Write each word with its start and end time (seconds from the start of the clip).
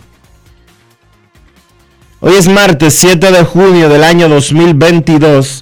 Hoy 2.18 2.34
es 2.34 2.48
martes 2.48 2.94
7 2.94 3.30
de 3.30 3.44
junio 3.44 3.88
del 3.88 4.02
año 4.02 4.28
2022 4.28 5.61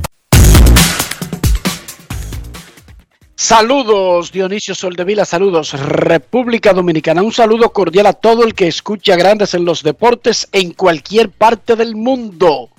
Saludos 3.43 4.31
Dionisio 4.31 4.75
Soldevila, 4.75 5.25
saludos 5.25 5.73
República 5.73 6.73
Dominicana, 6.73 7.23
un 7.23 7.31
saludo 7.31 7.73
cordial 7.73 8.05
a 8.05 8.13
todo 8.13 8.43
el 8.43 8.53
que 8.53 8.67
escucha 8.67 9.15
Grandes 9.15 9.55
en 9.55 9.65
los 9.65 9.81
Deportes 9.81 10.47
en 10.51 10.73
cualquier 10.73 11.31
parte 11.31 11.75
del 11.75 11.95
mundo. 11.95 12.69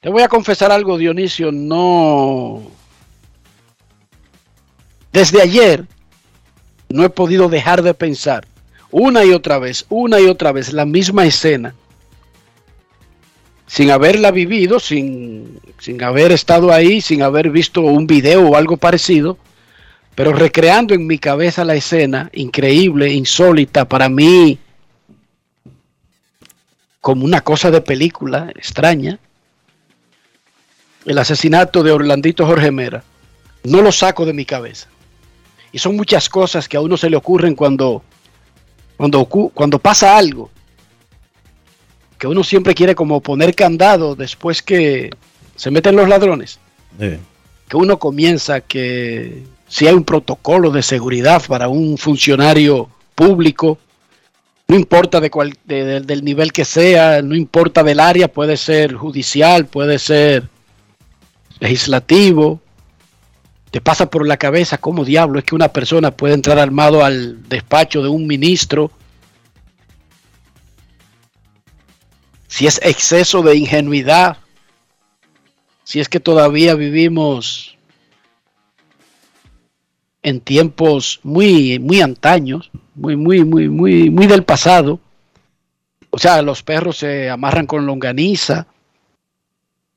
Te 0.00 0.08
voy 0.08 0.22
a 0.22 0.28
confesar 0.28 0.72
algo 0.72 0.96
Dionisio, 0.96 1.52
no... 1.52 2.62
Desde 5.12 5.42
ayer 5.42 5.84
no 6.88 7.04
he 7.04 7.10
podido 7.10 7.50
dejar 7.50 7.82
de 7.82 7.92
pensar 7.92 8.46
una 8.90 9.26
y 9.26 9.32
otra 9.32 9.58
vez, 9.58 9.84
una 9.90 10.20
y 10.20 10.24
otra 10.24 10.52
vez 10.52 10.72
la 10.72 10.86
misma 10.86 11.26
escena 11.26 11.74
sin 13.72 13.90
haberla 13.90 14.30
vivido, 14.32 14.78
sin, 14.78 15.58
sin 15.78 16.02
haber 16.02 16.30
estado 16.30 16.74
ahí, 16.74 17.00
sin 17.00 17.22
haber 17.22 17.48
visto 17.48 17.80
un 17.80 18.06
video 18.06 18.50
o 18.50 18.56
algo 18.56 18.76
parecido, 18.76 19.38
pero 20.14 20.34
recreando 20.34 20.92
en 20.92 21.06
mi 21.06 21.16
cabeza 21.16 21.64
la 21.64 21.74
escena, 21.74 22.28
increíble, 22.34 23.10
insólita, 23.14 23.88
para 23.88 24.10
mí, 24.10 24.58
como 27.00 27.24
una 27.24 27.40
cosa 27.40 27.70
de 27.70 27.80
película 27.80 28.52
extraña, 28.54 29.18
el 31.06 31.16
asesinato 31.16 31.82
de 31.82 31.92
Orlandito 31.92 32.44
Jorge 32.44 32.70
Mera, 32.70 33.02
no 33.64 33.80
lo 33.80 33.90
saco 33.90 34.26
de 34.26 34.34
mi 34.34 34.44
cabeza. 34.44 34.88
Y 35.72 35.78
son 35.78 35.96
muchas 35.96 36.28
cosas 36.28 36.68
que 36.68 36.76
a 36.76 36.82
uno 36.82 36.98
se 36.98 37.08
le 37.08 37.16
ocurren 37.16 37.54
cuando, 37.54 38.02
cuando, 38.98 39.24
cuando 39.24 39.78
pasa 39.78 40.14
algo 40.18 40.50
que 42.22 42.28
uno 42.28 42.44
siempre 42.44 42.72
quiere 42.72 42.94
como 42.94 43.20
poner 43.20 43.52
candado 43.52 44.14
después 44.14 44.62
que 44.62 45.10
se 45.56 45.72
meten 45.72 45.96
los 45.96 46.08
ladrones, 46.08 46.60
que 47.68 47.76
uno 47.76 47.98
comienza 47.98 48.60
que 48.60 49.42
si 49.66 49.88
hay 49.88 49.94
un 49.94 50.04
protocolo 50.04 50.70
de 50.70 50.84
seguridad 50.84 51.42
para 51.48 51.66
un 51.66 51.98
funcionario 51.98 52.88
público, 53.16 53.76
no 54.68 54.76
importa 54.76 55.18
de 55.18 55.32
de- 55.64 56.00
del 56.02 56.22
nivel 56.24 56.52
que 56.52 56.64
sea, 56.64 57.22
no 57.22 57.34
importa 57.34 57.82
del 57.82 57.98
área, 57.98 58.28
puede 58.28 58.56
ser 58.56 58.94
judicial, 58.94 59.66
puede 59.66 59.98
ser 59.98 60.44
legislativo, 61.58 62.60
te 63.72 63.80
pasa 63.80 64.08
por 64.08 64.24
la 64.28 64.36
cabeza 64.36 64.78
cómo 64.78 65.04
diablo 65.04 65.40
es 65.40 65.44
que 65.44 65.56
una 65.56 65.72
persona 65.72 66.12
puede 66.12 66.34
entrar 66.34 66.60
armado 66.60 67.04
al 67.04 67.48
despacho 67.48 68.00
de 68.00 68.10
un 68.10 68.28
ministro 68.28 68.92
si 72.52 72.66
es 72.66 72.78
exceso 72.82 73.40
de 73.40 73.56
ingenuidad, 73.56 74.36
si 75.84 76.00
es 76.00 76.08
que 76.10 76.20
todavía 76.20 76.74
vivimos 76.74 77.78
en 80.22 80.38
tiempos 80.42 81.18
muy, 81.22 81.78
muy 81.78 82.02
antaños, 82.02 82.70
muy, 82.94 83.16
muy, 83.16 83.42
muy, 83.42 83.70
muy, 83.70 84.10
muy 84.10 84.26
del 84.26 84.44
pasado. 84.44 85.00
O 86.10 86.18
sea, 86.18 86.42
los 86.42 86.62
perros 86.62 86.98
se 86.98 87.30
amarran 87.30 87.66
con 87.66 87.86
longaniza 87.86 88.66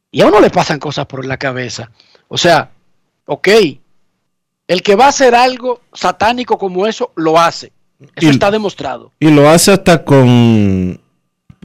y 0.10 0.22
a 0.22 0.28
uno 0.28 0.40
le 0.40 0.50
pasan 0.50 0.80
cosas 0.80 1.08
por 1.08 1.26
la 1.26 1.36
cabeza. 1.36 1.92
O 2.30 2.38
sea, 2.38 2.72
ok, 3.26 3.50
el 4.70 4.82
que 4.82 4.96
va 4.96 5.08
a 5.08 5.10
hacer 5.10 5.36
algo 5.36 5.82
satánico 5.94 6.58
como 6.58 6.88
eso, 6.88 7.12
lo 7.18 7.38
hace. 7.38 7.74
Eso 8.16 8.28
Y- 8.28 8.29
está 8.29 8.50
demostrado. 8.50 9.12
Y 9.20 9.29
lo 9.29 9.50
hace 9.50 9.74
hasta 9.74 10.06
con, 10.06 11.02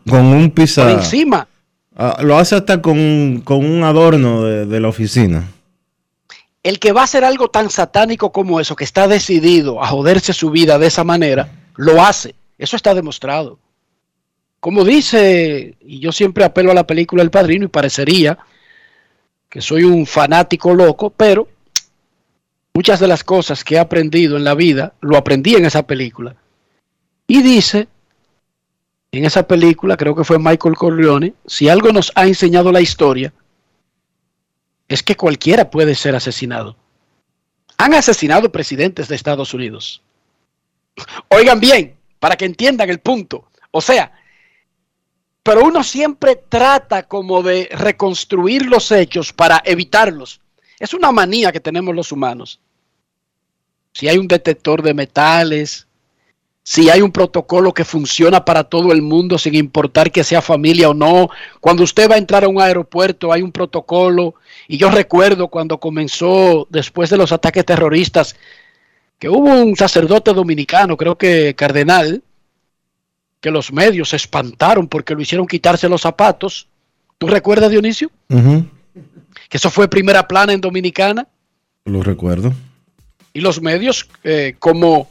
con 0.08 0.26
un 0.26 0.50
Por 0.50 0.55
pizarro. 0.55 0.91
encima. 0.91 1.47
lo 2.20 2.38
hace 2.38 2.56
hasta 2.56 2.81
con, 2.81 3.43
con 3.44 3.64
un 3.64 3.82
adorno 3.85 4.44
de, 4.44 4.67
de 4.67 4.81
la 4.81 4.88
oficina. 4.88 5.49
el 6.62 6.79
que 6.79 6.93
va 6.93 7.02
a 7.02 7.05
hacer 7.05 7.25
algo 7.25 7.49
tan 7.49 7.70
satánico 7.70 8.32
como 8.32 8.61
eso, 8.61 8.76
que 8.76 8.85
está 8.85 9.08
decidido 9.08 9.82
a 9.82 9.87
joderse 9.88 10.32
su 10.32 10.50
vida 10.50 10.79
de 10.79 10.87
esa 10.88 11.05
manera, 11.05 11.49
lo 11.76 12.02
hace. 12.02 12.35
Eso 12.58 12.76
está 12.76 12.94
demostrado. 12.94 13.58
Como 14.61 14.85
dice, 14.85 15.75
y 15.81 16.00
yo 16.00 16.12
siempre 16.12 16.44
apelo 16.44 16.70
a 16.70 16.75
la 16.75 16.87
película 16.87 17.23
El 17.23 17.31
Padrino 17.31 17.64
y 17.64 17.69
parecería 17.69 18.37
que 19.49 19.62
soy 19.62 19.85
un 19.85 20.05
fanático 20.06 20.75
loco, 20.75 21.08
pero 21.11 21.49
muchas 22.75 23.00
de 23.00 23.08
las 23.08 23.25
cosas 23.25 23.64
que 23.64 23.76
he 23.76 23.79
aprendido 23.79 24.37
en 24.37 24.44
la 24.44 24.55
vida 24.55 24.93
lo 25.00 25.17
aprendí 25.17 25.55
en 25.55 25.64
esa 25.64 25.87
película. 25.87 26.37
Y 27.26 27.41
dice, 27.43 27.88
en 29.12 29.25
esa 29.25 29.47
película, 29.47 29.97
creo 29.97 30.15
que 30.15 30.25
fue 30.25 30.39
Michael 30.39 30.77
Corleone, 30.77 31.35
si 31.47 31.69
algo 31.69 31.91
nos 31.93 32.12
ha 32.15 32.27
enseñado 32.27 32.71
la 32.71 32.81
historia, 32.81 33.33
es 34.89 35.03
que 35.03 35.17
cualquiera 35.17 35.71
puede 35.71 35.95
ser 35.95 36.15
asesinado. 36.15 36.77
Han 37.77 37.95
asesinado 37.95 38.53
presidentes 38.53 39.09
de 39.09 39.17
Estados 39.17 39.55
Unidos. 39.55 40.03
Oigan 41.29 41.61
bien, 41.61 41.97
para 42.19 42.37
que 42.37 42.45
entiendan 42.45 42.91
el 42.91 43.01
punto. 43.01 43.49
O 43.71 43.81
sea, 43.81 44.12
pero 45.43 45.65
uno 45.65 45.83
siempre 45.83 46.37
trata 46.37 47.05
como 47.05 47.43
de 47.43 47.69
reconstruir 47.73 48.67
los 48.67 48.93
hechos 48.93 49.33
para 49.33 49.62
evitarlos. 49.65 50.41
Es 50.79 50.95
una 50.95 51.11
manía 51.11 51.51
que 51.51 51.61
tenemos 51.61 51.95
los 51.95 52.12
humanos. 52.12 52.61
Si 53.93 54.09
hay 54.09 54.19
un 54.19 54.29
detector 54.29 54.83
de 54.83 54.95
metales, 54.95 55.89
si 56.62 56.91
hay 56.91 57.01
un 57.01 57.11
protocolo 57.11 57.73
que 57.73 57.85
funciona 57.85 58.45
para 58.45 58.65
todo 58.65 58.93
el 58.93 59.03
mundo 59.03 59.39
sin 59.39 59.55
importar 59.55 60.12
que 60.12 60.25
sea 60.25 60.43
familia 60.43 60.91
o 60.91 60.95
no. 60.95 61.29
Cuando 61.61 61.83
usted 61.83 62.09
va 62.11 62.15
a 62.15 62.19
entrar 62.19 62.45
a 62.45 62.49
un 62.49 62.61
aeropuerto 62.61 63.33
hay 63.33 63.43
un 63.43 63.53
protocolo. 63.53 64.35
Y 64.69 64.77
yo 64.77 64.91
recuerdo 64.91 65.49
cuando 65.49 65.79
comenzó, 65.79 66.67
después 66.71 67.11
de 67.11 67.17
los 67.17 67.33
ataques 67.33 67.65
terroristas, 67.65 68.37
que 69.19 69.29
hubo 69.29 69.53
un 69.53 69.77
sacerdote 69.77 70.33
dominicano, 70.33 70.97
creo 70.97 71.17
que 71.17 71.55
cardenal, 71.55 72.23
que 73.41 73.51
los 73.51 73.73
medios 73.73 74.11
se 74.11 74.17
espantaron 74.17 74.87
porque 74.87 75.15
lo 75.15 75.23
hicieron 75.23 75.47
quitarse 75.47 75.89
los 75.89 76.03
zapatos. 76.03 76.69
¿Tú 77.19 77.27
recuerdas, 77.27 77.71
Dionisio? 77.71 78.11
Que 78.29 79.57
eso 79.57 79.71
fue 79.71 79.89
primera 79.89 80.29
plana 80.29 80.53
en 80.53 80.61
Dominicana. 80.61 81.27
Lo 81.85 82.03
recuerdo. 82.03 82.53
Y 83.33 83.41
los 83.41 83.61
medios 83.61 84.09
eh, 84.25 84.57
como 84.59 85.09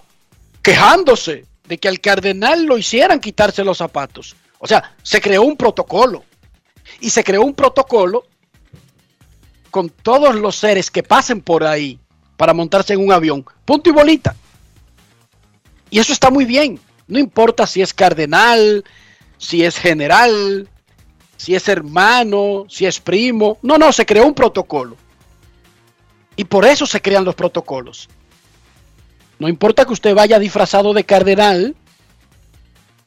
quejándose 0.62 1.46
de 1.68 1.78
que 1.78 1.88
al 1.88 2.00
cardenal 2.00 2.66
lo 2.66 2.78
hicieran 2.78 3.20
quitarse 3.20 3.64
los 3.64 3.78
zapatos. 3.78 4.36
O 4.60 4.68
sea, 4.68 4.96
se 5.04 5.22
creó 5.22 5.44
un 5.44 5.56
protocolo. 5.56 6.24
Y 7.00 7.10
se 7.10 7.24
creó 7.24 7.44
un 7.44 7.54
protocolo 7.54 8.26
con 9.70 9.90
todos 9.90 10.36
los 10.36 10.56
seres 10.56 10.90
que 10.90 11.04
pasen 11.04 11.42
por 11.42 11.64
ahí 11.64 12.00
para 12.36 12.54
montarse 12.54 12.94
en 12.94 13.02
un 13.02 13.12
avión. 13.12 13.46
Punto 13.66 13.90
y 13.90 13.94
bolita. 13.94 14.36
Y 15.90 16.00
eso 16.00 16.14
está 16.14 16.30
muy 16.30 16.46
bien. 16.46 16.80
No 17.08 17.20
importa 17.20 17.68
si 17.68 17.82
es 17.82 17.94
cardenal, 17.94 18.84
si 19.38 19.64
es 19.64 19.78
general, 19.78 20.68
si 21.38 21.56
es 21.56 21.68
hermano, 21.68 22.66
si 22.68 22.86
es 22.86 23.00
primo. 23.00 23.58
No, 23.62 23.78
no, 23.78 23.92
se 23.92 24.06
creó 24.06 24.26
un 24.26 24.34
protocolo. 24.34 24.98
Y 26.36 26.46
por 26.46 26.66
eso 26.66 26.86
se 26.86 27.02
crean 27.02 27.26
los 27.26 27.36
protocolos. 27.36 28.10
No 29.40 29.48
importa 29.48 29.86
que 29.86 29.94
usted 29.94 30.14
vaya 30.14 30.38
disfrazado 30.38 30.94
de 30.94 31.06
cardenal, 31.06 31.76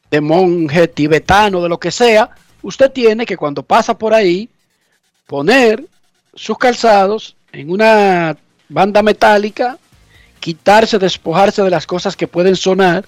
de 0.09 0.21
monje 0.21 0.87
tibetano, 0.87 1.61
de 1.61 1.69
lo 1.69 1.79
que 1.79 1.91
sea, 1.91 2.31
usted 2.63 2.91
tiene 2.91 3.25
que 3.25 3.37
cuando 3.37 3.61
pasa 3.63 3.97
por 3.97 4.13
ahí 4.13 4.49
poner 5.27 5.85
sus 6.33 6.57
calzados 6.57 7.35
en 7.51 7.69
una 7.69 8.35
banda 8.67 9.03
metálica, 9.03 9.77
quitarse, 10.39 10.97
despojarse 10.97 11.61
de 11.61 11.69
las 11.69 11.85
cosas 11.85 12.15
que 12.15 12.27
pueden 12.27 12.55
sonar 12.55 13.05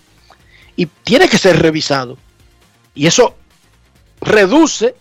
y 0.76 0.86
tiene 0.86 1.28
que 1.28 1.40
ser 1.40 1.60
revisado. 1.60 2.18
Y 2.94 3.08
eso 3.08 3.36
reduce 4.22 4.96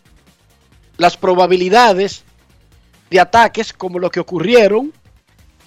las 0.96 1.16
probabilidades 1.18 2.24
de 3.10 3.20
ataques 3.20 3.72
como 3.72 3.98
lo 3.98 4.10
que 4.10 4.20
ocurrieron, 4.20 4.92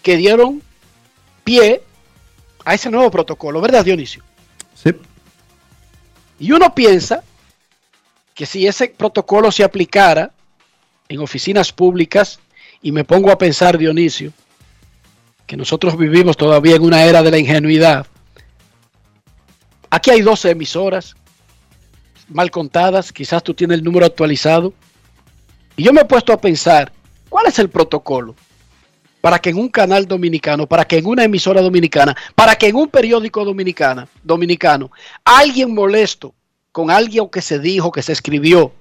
que 0.02 0.18
dieron 0.18 0.64
pie 1.44 1.84
a 2.68 2.74
ese 2.74 2.92
nuevo 2.92 3.10
protocolo, 3.10 3.62
¿verdad, 3.62 3.86
Dionisio? 3.86 4.22
Sí. 4.76 4.92
Y 6.38 6.52
uno 6.52 6.76
piensa 6.76 7.24
que 8.36 8.46
si 8.46 8.68
ese 8.68 8.90
protocolo 8.90 9.54
se 9.54 9.64
aplicara 9.64 10.34
en 11.08 11.22
oficinas 11.22 11.72
públicas, 11.72 12.42
y 12.82 12.92
me 12.92 13.06
pongo 13.06 13.32
a 13.32 13.38
pensar, 13.38 13.78
Dionisio, 13.78 14.34
que 15.46 15.56
nosotros 15.56 15.98
vivimos 15.98 16.36
todavía 16.36 16.76
en 16.76 16.84
una 16.84 17.06
era 17.06 17.24
de 17.24 17.32
la 17.32 17.38
ingenuidad. 17.38 18.06
Aquí 19.90 20.12
hay 20.12 20.22
12 20.22 20.50
emisoras 20.50 21.16
mal 22.28 22.52
contadas, 22.52 23.14
quizás 23.14 23.42
tú 23.44 23.54
tienes 23.54 23.78
el 23.78 23.84
número 23.86 24.06
actualizado. 24.06 24.74
Y 25.78 25.84
yo 25.84 25.94
me 25.94 26.02
he 26.02 26.06
puesto 26.06 26.34
a 26.34 26.42
pensar, 26.42 26.92
¿cuál 27.30 27.46
es 27.48 27.60
el 27.60 27.70
protocolo? 27.70 28.36
Para 29.22 29.40
que 29.40 29.50
en 29.50 29.58
un 29.58 29.70
canal 29.70 30.08
dominicano, 30.08 30.68
para 30.68 30.86
que 30.86 30.98
en 30.98 31.06
una 31.06 31.24
emisora 31.24 31.62
dominicana, 31.62 32.16
para 32.36 32.56
que 32.56 32.68
en 32.68 32.76
un 32.76 32.88
periódico 32.88 33.44
dominicana, 33.44 34.08
dominicano, 34.24 34.92
alguien 35.24 35.74
molesto 35.74 36.34
con 36.72 36.92
alguien 36.92 37.28
que 37.30 37.42
se 37.42 37.60
dijo, 37.60 37.92
que 37.92 38.04
se 38.04 38.14
escribió, 38.14 38.72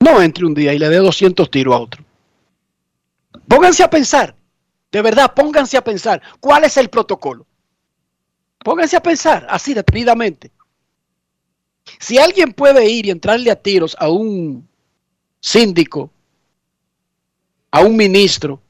no 0.00 0.20
entre 0.20 0.44
un 0.44 0.54
día 0.54 0.74
y 0.74 0.78
le 0.78 0.88
dé 0.88 0.96
200 0.96 1.50
tiros 1.50 1.74
a 1.74 1.78
otro. 1.78 2.04
Pónganse 3.46 3.82
a 3.82 3.90
pensar, 3.90 4.34
de 4.90 5.02
verdad, 5.02 5.32
pónganse 5.34 5.76
a 5.76 5.84
pensar, 5.84 6.20
¿cuál 6.40 6.64
es 6.64 6.76
el 6.76 6.90
protocolo? 6.90 7.46
Pónganse 8.58 8.96
a 8.96 9.02
pensar, 9.02 9.46
así 9.48 9.74
detenidamente. 9.74 10.50
Si 11.98 12.18
alguien 12.18 12.52
puede 12.52 12.88
ir 12.88 13.06
y 13.06 13.10
entrarle 13.10 13.50
a 13.50 13.56
tiros 13.56 13.96
a 13.98 14.08
un 14.08 14.68
síndico, 15.40 16.10
a 17.70 17.80
un 17.80 17.96
ministro, 17.96 18.61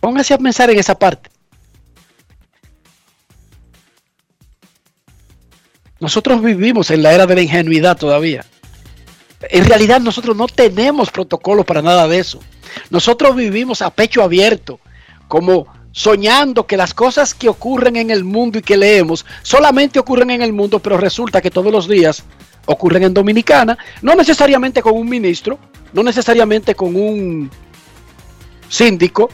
Póngase 0.00 0.34
a 0.34 0.38
pensar 0.38 0.70
en 0.70 0.78
esa 0.78 0.98
parte. 0.98 1.30
Nosotros 5.98 6.42
vivimos 6.42 6.90
en 6.90 7.02
la 7.02 7.12
era 7.12 7.26
de 7.26 7.34
la 7.34 7.42
ingenuidad 7.42 7.96
todavía. 7.96 8.44
En 9.48 9.64
realidad 9.64 10.00
nosotros 10.00 10.36
no 10.36 10.46
tenemos 10.46 11.10
protocolo 11.10 11.64
para 11.64 11.82
nada 11.82 12.06
de 12.08 12.18
eso. 12.18 12.40
Nosotros 12.90 13.34
vivimos 13.34 13.80
a 13.82 13.90
pecho 13.90 14.22
abierto, 14.22 14.78
como 15.28 15.66
soñando 15.92 16.66
que 16.66 16.76
las 16.76 16.92
cosas 16.92 17.32
que 17.34 17.48
ocurren 17.48 17.96
en 17.96 18.10
el 18.10 18.24
mundo 18.24 18.58
y 18.58 18.62
que 18.62 18.76
leemos 18.76 19.24
solamente 19.42 19.98
ocurren 19.98 20.30
en 20.30 20.42
el 20.42 20.52
mundo, 20.52 20.78
pero 20.78 20.98
resulta 20.98 21.40
que 21.40 21.50
todos 21.50 21.72
los 21.72 21.88
días 21.88 22.22
ocurren 22.66 23.04
en 23.04 23.14
Dominicana, 23.14 23.78
no 24.02 24.14
necesariamente 24.14 24.82
con 24.82 24.94
un 24.94 25.08
ministro, 25.08 25.58
no 25.92 26.02
necesariamente 26.02 26.74
con 26.74 26.94
un 26.94 27.50
síndico, 28.68 29.30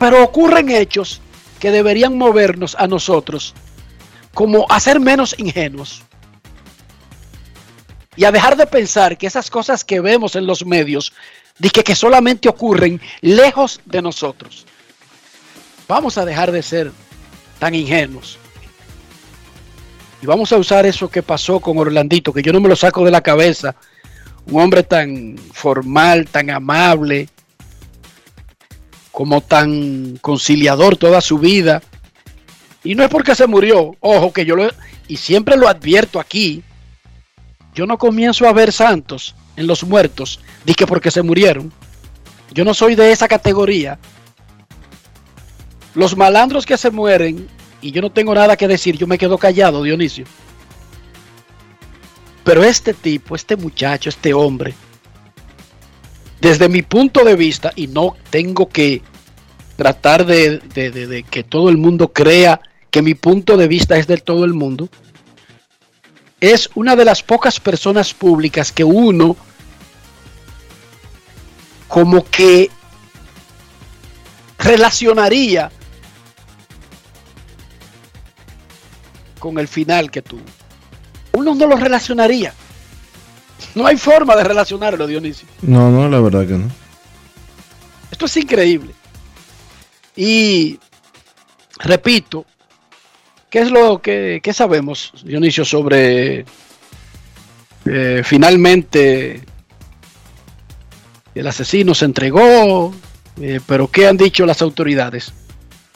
pero 0.00 0.24
ocurren 0.24 0.70
hechos 0.70 1.20
que 1.58 1.70
deberían 1.70 2.16
movernos 2.16 2.74
a 2.78 2.86
nosotros 2.86 3.54
como 4.32 4.64
a 4.70 4.80
ser 4.80 4.98
menos 4.98 5.34
ingenuos 5.38 6.00
y 8.16 8.24
a 8.24 8.32
dejar 8.32 8.56
de 8.56 8.66
pensar 8.66 9.18
que 9.18 9.26
esas 9.26 9.50
cosas 9.50 9.84
que 9.84 10.00
vemos 10.00 10.36
en 10.36 10.46
los 10.46 10.64
medios, 10.64 11.12
de 11.58 11.68
que, 11.68 11.94
solamente 11.94 12.48
ocurren 12.48 12.98
lejos 13.20 13.82
de 13.84 14.00
nosotros. 14.00 14.66
Vamos 15.86 16.16
a 16.16 16.24
dejar 16.24 16.50
de 16.50 16.62
ser 16.62 16.92
tan 17.58 17.74
ingenuos. 17.74 18.38
Y 20.22 20.26
vamos 20.26 20.50
a 20.52 20.56
usar 20.56 20.86
eso 20.86 21.10
que 21.10 21.22
pasó 21.22 21.60
con 21.60 21.76
Orlandito, 21.76 22.32
que 22.32 22.42
yo 22.42 22.54
no 22.54 22.60
me 22.60 22.70
lo 22.70 22.76
saco 22.76 23.04
de 23.04 23.10
la 23.10 23.20
cabeza. 23.20 23.76
Un 24.46 24.62
hombre 24.62 24.82
tan 24.82 25.36
formal, 25.52 26.26
tan 26.26 26.48
amable, 26.48 27.28
como 29.12 29.40
tan 29.40 30.18
conciliador 30.20 30.96
toda 30.96 31.20
su 31.20 31.38
vida. 31.38 31.82
Y 32.84 32.94
no 32.94 33.02
es 33.02 33.10
porque 33.10 33.34
se 33.34 33.46
murió, 33.46 33.96
ojo 34.00 34.32
que 34.32 34.44
yo 34.44 34.56
lo, 34.56 34.70
y 35.08 35.16
siempre 35.16 35.56
lo 35.56 35.68
advierto 35.68 36.18
aquí, 36.20 36.62
yo 37.74 37.86
no 37.86 37.98
comienzo 37.98 38.46
a 38.46 38.52
ver 38.52 38.72
santos 38.72 39.34
en 39.56 39.66
los 39.66 39.84
muertos, 39.84 40.40
que 40.76 40.86
porque 40.86 41.10
se 41.10 41.22
murieron. 41.22 41.72
Yo 42.52 42.64
no 42.64 42.74
soy 42.74 42.94
de 42.94 43.12
esa 43.12 43.28
categoría. 43.28 43.98
Los 45.94 46.16
malandros 46.16 46.64
que 46.64 46.78
se 46.78 46.90
mueren, 46.90 47.48
y 47.82 47.90
yo 47.90 48.00
no 48.00 48.10
tengo 48.10 48.34
nada 48.34 48.56
que 48.56 48.68
decir, 48.68 48.96
yo 48.96 49.06
me 49.06 49.18
quedo 49.18 49.38
callado, 49.38 49.82
Dionisio. 49.82 50.24
Pero 52.44 52.64
este 52.64 52.94
tipo, 52.94 53.34
este 53.34 53.56
muchacho, 53.56 54.08
este 54.08 54.32
hombre, 54.32 54.74
desde 56.40 56.68
mi 56.68 56.82
punto 56.82 57.24
de 57.24 57.36
vista, 57.36 57.72
y 57.76 57.86
no 57.86 58.16
tengo 58.30 58.68
que 58.68 59.02
tratar 59.76 60.26
de, 60.26 61.24
que 61.30 61.42
todo 61.42 61.68
el 61.68 61.76
mundo 61.76 62.12
crea 62.12 62.60
que 62.90 63.02
mi 63.02 63.14
punto 63.14 63.56
de 63.56 63.68
vista 63.68 63.96
es 63.96 64.06
del 64.06 64.22
todo 64.22 64.44
el 64.44 64.54
mundo, 64.54 64.88
es 66.40 66.70
una 66.74 66.96
de 66.96 67.04
las 67.04 67.22
pocas 67.22 67.60
personas 67.60 68.14
públicas 68.14 68.72
que 68.72 68.84
uno 68.84 69.36
como 71.88 72.24
que 72.24 72.70
relacionaría 74.58 75.70
con 79.38 79.58
el 79.58 79.68
final 79.68 80.10
que 80.10 80.22
tuvo. 80.22 80.44
Uno 81.32 81.54
no 81.54 81.66
lo 81.66 81.76
relacionaría. 81.76 82.54
No 83.74 83.86
hay 83.86 83.96
forma 83.96 84.36
de 84.36 84.44
relacionarlo, 84.44 85.06
Dionisio. 85.06 85.46
No, 85.62 85.90
no, 85.90 86.08
la 86.08 86.20
verdad 86.20 86.46
que 86.46 86.54
no. 86.54 86.68
Esto 88.10 88.26
es 88.26 88.36
increíble. 88.36 88.92
Y 90.16 90.78
repito, 91.78 92.44
¿qué 93.48 93.60
es 93.60 93.70
lo 93.70 94.02
que 94.02 94.40
sabemos, 94.52 95.12
Dionisio, 95.24 95.64
sobre 95.64 96.44
eh, 97.86 98.22
finalmente 98.24 99.42
el 101.34 101.46
asesino 101.46 101.94
se 101.94 102.04
entregó? 102.06 102.92
Eh, 103.40 103.60
pero 103.66 103.88
¿qué 103.88 104.06
han 104.06 104.16
dicho 104.16 104.44
las 104.44 104.60
autoridades? 104.62 105.32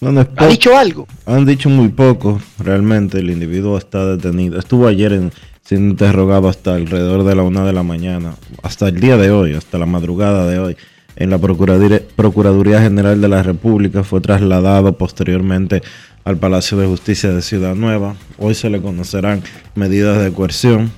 Es 0.00 0.26
¿Ha 0.36 0.46
dicho 0.46 0.76
algo? 0.76 1.06
Han 1.26 1.44
dicho 1.46 1.68
muy 1.68 1.88
poco, 1.88 2.40
realmente. 2.58 3.18
El 3.18 3.30
individuo 3.30 3.78
está 3.78 4.04
detenido. 4.06 4.58
Estuvo 4.58 4.86
ayer 4.86 5.12
en- 5.12 5.32
siendo 5.64 5.92
interrogado 5.92 6.48
hasta 6.48 6.74
alrededor 6.74 7.24
de 7.24 7.34
la 7.34 7.42
una 7.42 7.64
de 7.64 7.72
la 7.72 7.82
mañana, 7.82 8.34
hasta 8.62 8.88
el 8.88 9.00
día 9.00 9.16
de 9.16 9.30
hoy, 9.30 9.54
hasta 9.54 9.78
la 9.78 9.86
madrugada 9.86 10.46
de 10.46 10.58
hoy, 10.58 10.76
en 11.16 11.30
la 11.30 11.38
Procuraduría, 11.38 12.82
General 12.82 13.20
de 13.20 13.28
la 13.28 13.42
República. 13.42 14.04
Fue 14.04 14.20
trasladado 14.20 14.98
posteriormente 14.98 15.82
al 16.24 16.36
Palacio 16.36 16.76
de 16.76 16.86
Justicia 16.86 17.32
de 17.32 17.40
Ciudad 17.40 17.74
Nueva. 17.74 18.14
Hoy 18.38 18.54
se 18.54 18.68
le 18.68 18.82
conocerán 18.82 19.42
medidas 19.74 20.22
de 20.22 20.32
coerción. 20.32 20.90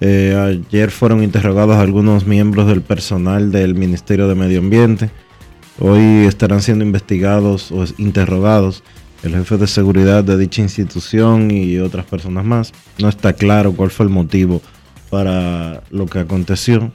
Eh, 0.00 0.60
ayer 0.70 0.90
fueron 0.90 1.22
interrogados 1.22 1.76
algunos 1.76 2.26
miembros 2.26 2.66
del 2.66 2.82
personal 2.82 3.50
del 3.50 3.74
Ministerio 3.74 4.28
de 4.28 4.34
Medio 4.34 4.58
Ambiente. 4.58 5.10
Hoy 5.78 6.26
estarán 6.26 6.60
siendo 6.60 6.84
investigados 6.84 7.70
o 7.72 7.84
interrogados 7.98 8.82
el 9.26 9.34
jefe 9.34 9.56
de 9.56 9.66
seguridad 9.66 10.24
de 10.24 10.38
dicha 10.38 10.62
institución 10.62 11.50
y 11.50 11.78
otras 11.78 12.06
personas 12.06 12.44
más. 12.44 12.72
No 12.98 13.08
está 13.08 13.32
claro 13.32 13.72
cuál 13.72 13.90
fue 13.90 14.06
el 14.06 14.10
motivo 14.10 14.62
para 15.10 15.82
lo 15.90 16.06
que 16.06 16.20
aconteció. 16.20 16.92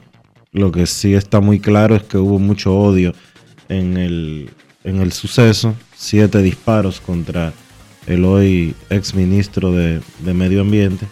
Lo 0.52 0.72
que 0.72 0.86
sí 0.86 1.14
está 1.14 1.40
muy 1.40 1.60
claro 1.60 1.94
es 1.94 2.02
que 2.02 2.18
hubo 2.18 2.38
mucho 2.38 2.74
odio 2.74 3.14
en 3.68 3.96
el, 3.96 4.50
en 4.84 5.00
el 5.00 5.12
suceso. 5.12 5.74
Siete 5.94 6.42
disparos 6.42 7.00
contra 7.00 7.52
el 8.06 8.24
hoy 8.24 8.74
ex 8.90 9.14
ministro 9.14 9.72
de, 9.72 10.00
de 10.24 10.34
Medio 10.34 10.62
Ambiente. 10.62 11.06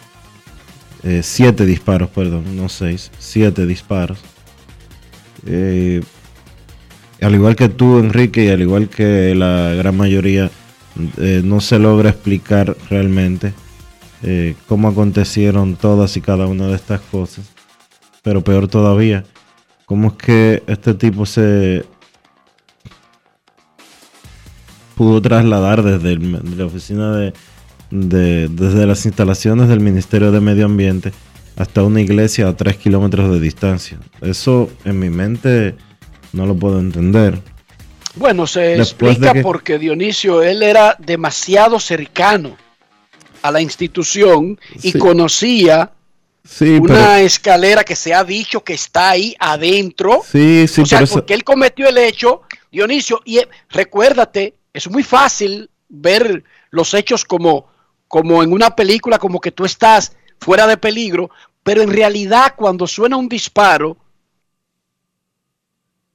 Eh, 1.03 1.21
siete 1.23 1.65
disparos, 1.65 2.09
perdón, 2.09 2.55
no 2.55 2.69
seis. 2.69 3.11
Siete 3.17 3.65
disparos. 3.65 4.19
Eh, 5.45 6.01
al 7.21 7.35
igual 7.35 7.55
que 7.55 7.69
tú, 7.69 7.99
Enrique, 7.99 8.45
y 8.45 8.49
al 8.49 8.61
igual 8.61 8.89
que 8.89 9.33
la 9.35 9.73
gran 9.75 9.95
mayoría, 9.95 10.51
eh, 11.17 11.41
no 11.43 11.61
se 11.61 11.79
logra 11.79 12.09
explicar 12.09 12.75
realmente 12.89 13.53
eh, 14.23 14.55
cómo 14.67 14.87
acontecieron 14.87 15.75
todas 15.75 16.15
y 16.17 16.21
cada 16.21 16.45
una 16.47 16.67
de 16.67 16.75
estas 16.75 17.01
cosas. 17.01 17.49
Pero 18.23 18.43
peor 18.43 18.67
todavía, 18.67 19.23
cómo 19.85 20.09
es 20.09 20.13
que 20.13 20.63
este 20.67 20.93
tipo 20.93 21.25
se 21.25 21.85
pudo 24.95 25.21
trasladar 25.21 25.83
desde 25.83 26.13
el- 26.13 26.57
la 26.57 26.65
oficina 26.65 27.15
de, 27.15 27.33
de- 27.89 28.47
desde 28.49 28.85
las 28.85 29.05
instalaciones 29.05 29.67
del 29.69 29.79
Ministerio 29.79 30.31
de 30.31 30.41
Medio 30.41 30.65
Ambiente 30.65 31.11
hasta 31.55 31.83
una 31.83 32.01
iglesia 32.01 32.47
a 32.47 32.55
tres 32.55 32.77
kilómetros 32.77 33.31
de 33.31 33.39
distancia. 33.39 33.97
Eso 34.21 34.69
en 34.85 34.99
mi 34.99 35.09
mente 35.09 35.75
no 36.33 36.45
lo 36.45 36.55
puedo 36.55 36.79
entender. 36.79 37.41
Bueno, 38.15 38.45
se 38.47 38.61
Después 38.77 39.11
explica 39.13 39.33
que- 39.33 39.41
porque 39.41 39.79
Dionisio, 39.79 40.41
él 40.43 40.63
era 40.63 40.95
demasiado 40.99 41.79
cercano 41.79 42.57
a 43.41 43.51
la 43.51 43.61
institución 43.61 44.59
y 44.83 44.91
Sí. 44.91 44.99
conocía 44.99 45.91
Sí, 46.43 46.79
una 46.81 47.19
escalera 47.21 47.83
que 47.83 47.95
se 47.95 48.13
ha 48.13 48.23
dicho 48.23 48.63
que 48.63 48.73
está 48.73 49.11
ahí 49.11 49.35
adentro. 49.39 50.21
Sí, 50.29 50.67
sí, 50.67 50.81
o 50.81 50.85
sea, 50.85 51.01
eso- 51.01 51.13
porque 51.15 51.33
él 51.35 51.43
cometió 51.43 51.87
el 51.87 51.97
hecho, 51.99 52.41
Dionisio, 52.71 53.21
y 53.25 53.37
eh, 53.37 53.47
recuérdate, 53.69 54.55
es 54.73 54.89
muy 54.89 55.03
fácil 55.03 55.69
ver 55.87 56.43
los 56.71 56.93
hechos 56.93 57.25
como, 57.25 57.67
como 58.07 58.41
en 58.43 58.51
una 58.53 58.75
película, 58.75 59.19
como 59.19 59.39
que 59.39 59.51
tú 59.51 59.65
estás 59.65 60.13
fuera 60.39 60.65
de 60.67 60.77
peligro, 60.77 61.29
pero 61.63 61.81
en 61.83 61.91
realidad 61.93 62.53
cuando 62.57 62.87
suena 62.87 63.17
un 63.17 63.29
disparo, 63.29 63.95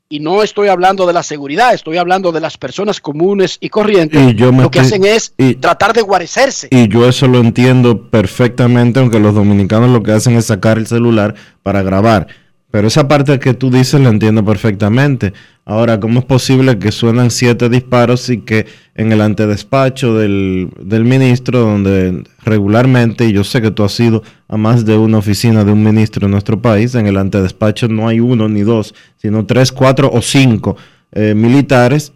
y 0.09 0.21
no 0.21 0.43
estoy 0.43 0.69
hablando 0.69 1.07
de 1.07 1.13
la 1.13 1.23
seguridad, 1.23 1.75
estoy 1.75 1.97
hablando 1.97 2.31
de 2.31 2.41
las 2.41 2.57
personas 2.57 3.01
comunes 3.01 3.59
y 3.61 3.69
corrientes, 3.69 4.21
Y 4.23 4.35
yo 4.35 4.53
me 4.53 4.63
lo 4.63 4.71
que 4.71 4.79
estoy- 4.79 4.99
hacen 5.01 5.05
es 5.05 5.35
y- 5.37 5.55
tratar 5.57 5.93
de 5.93 6.03
guarecerse. 6.03 6.69
Y 6.71 6.89
yo 6.89 7.09
eso 7.09 7.27
lo 7.27 7.39
entiendo 7.41 8.09
perfectamente, 8.09 9.01
aunque 9.01 9.19
los 9.19 9.35
dominicanos 9.35 9.91
lo 9.91 10.03
que 10.03 10.13
hacen 10.13 10.37
es 10.37 10.47
sacar 10.47 10.79
el 10.79 10.87
celular 10.87 11.35
para 11.63 11.83
grabar. 11.83 12.29
Pero 12.77 12.89
esa 12.89 13.09
parte 13.09 13.39
que 13.39 13.55
tú 13.55 13.71
dices 13.71 13.99
la 14.03 14.11
entiendo 14.11 14.45
perfectamente. 14.45 15.33
Ahora, 15.65 15.99
¿cómo 15.99 16.19
es 16.19 16.27
posible 16.27 16.79
que 16.79 16.93
suenan 16.93 17.31
siete 17.31 17.71
disparos 17.71 18.29
y 18.29 18.41
que 18.41 18.67
en 18.95 19.13
el 19.13 19.23
antedespacho 19.23 20.15
del, 20.15 20.69
del 20.79 21.05
ministro, 21.05 21.61
donde 21.61 22.25
regularmente, 22.45 23.25
y 23.25 23.33
yo 23.33 23.45
sé 23.45 23.63
que 23.63 23.71
tú 23.71 23.83
has 23.83 23.99
ido 23.99 24.23
a 24.47 24.59
más 24.59 24.85
de 24.85 24.99
una 24.99 25.17
oficina 25.17 25.65
de 25.65 25.73
un 25.73 25.83
ministro 25.83 26.27
en 26.27 26.33
nuestro 26.33 26.61
país, 26.61 26.95
en 26.95 27.07
el 27.07 27.17
antedespacho 27.17 27.89
no 27.89 28.09
hay 28.09 28.21
uno 28.21 28.47
ni 28.47 28.61
dos, 28.61 28.95
sino 29.17 29.47
tres, 29.47 29.73
cuatro 29.73 30.11
o 30.13 30.21
cinco 30.21 30.77
eh, 31.13 31.33
militares 31.35 32.13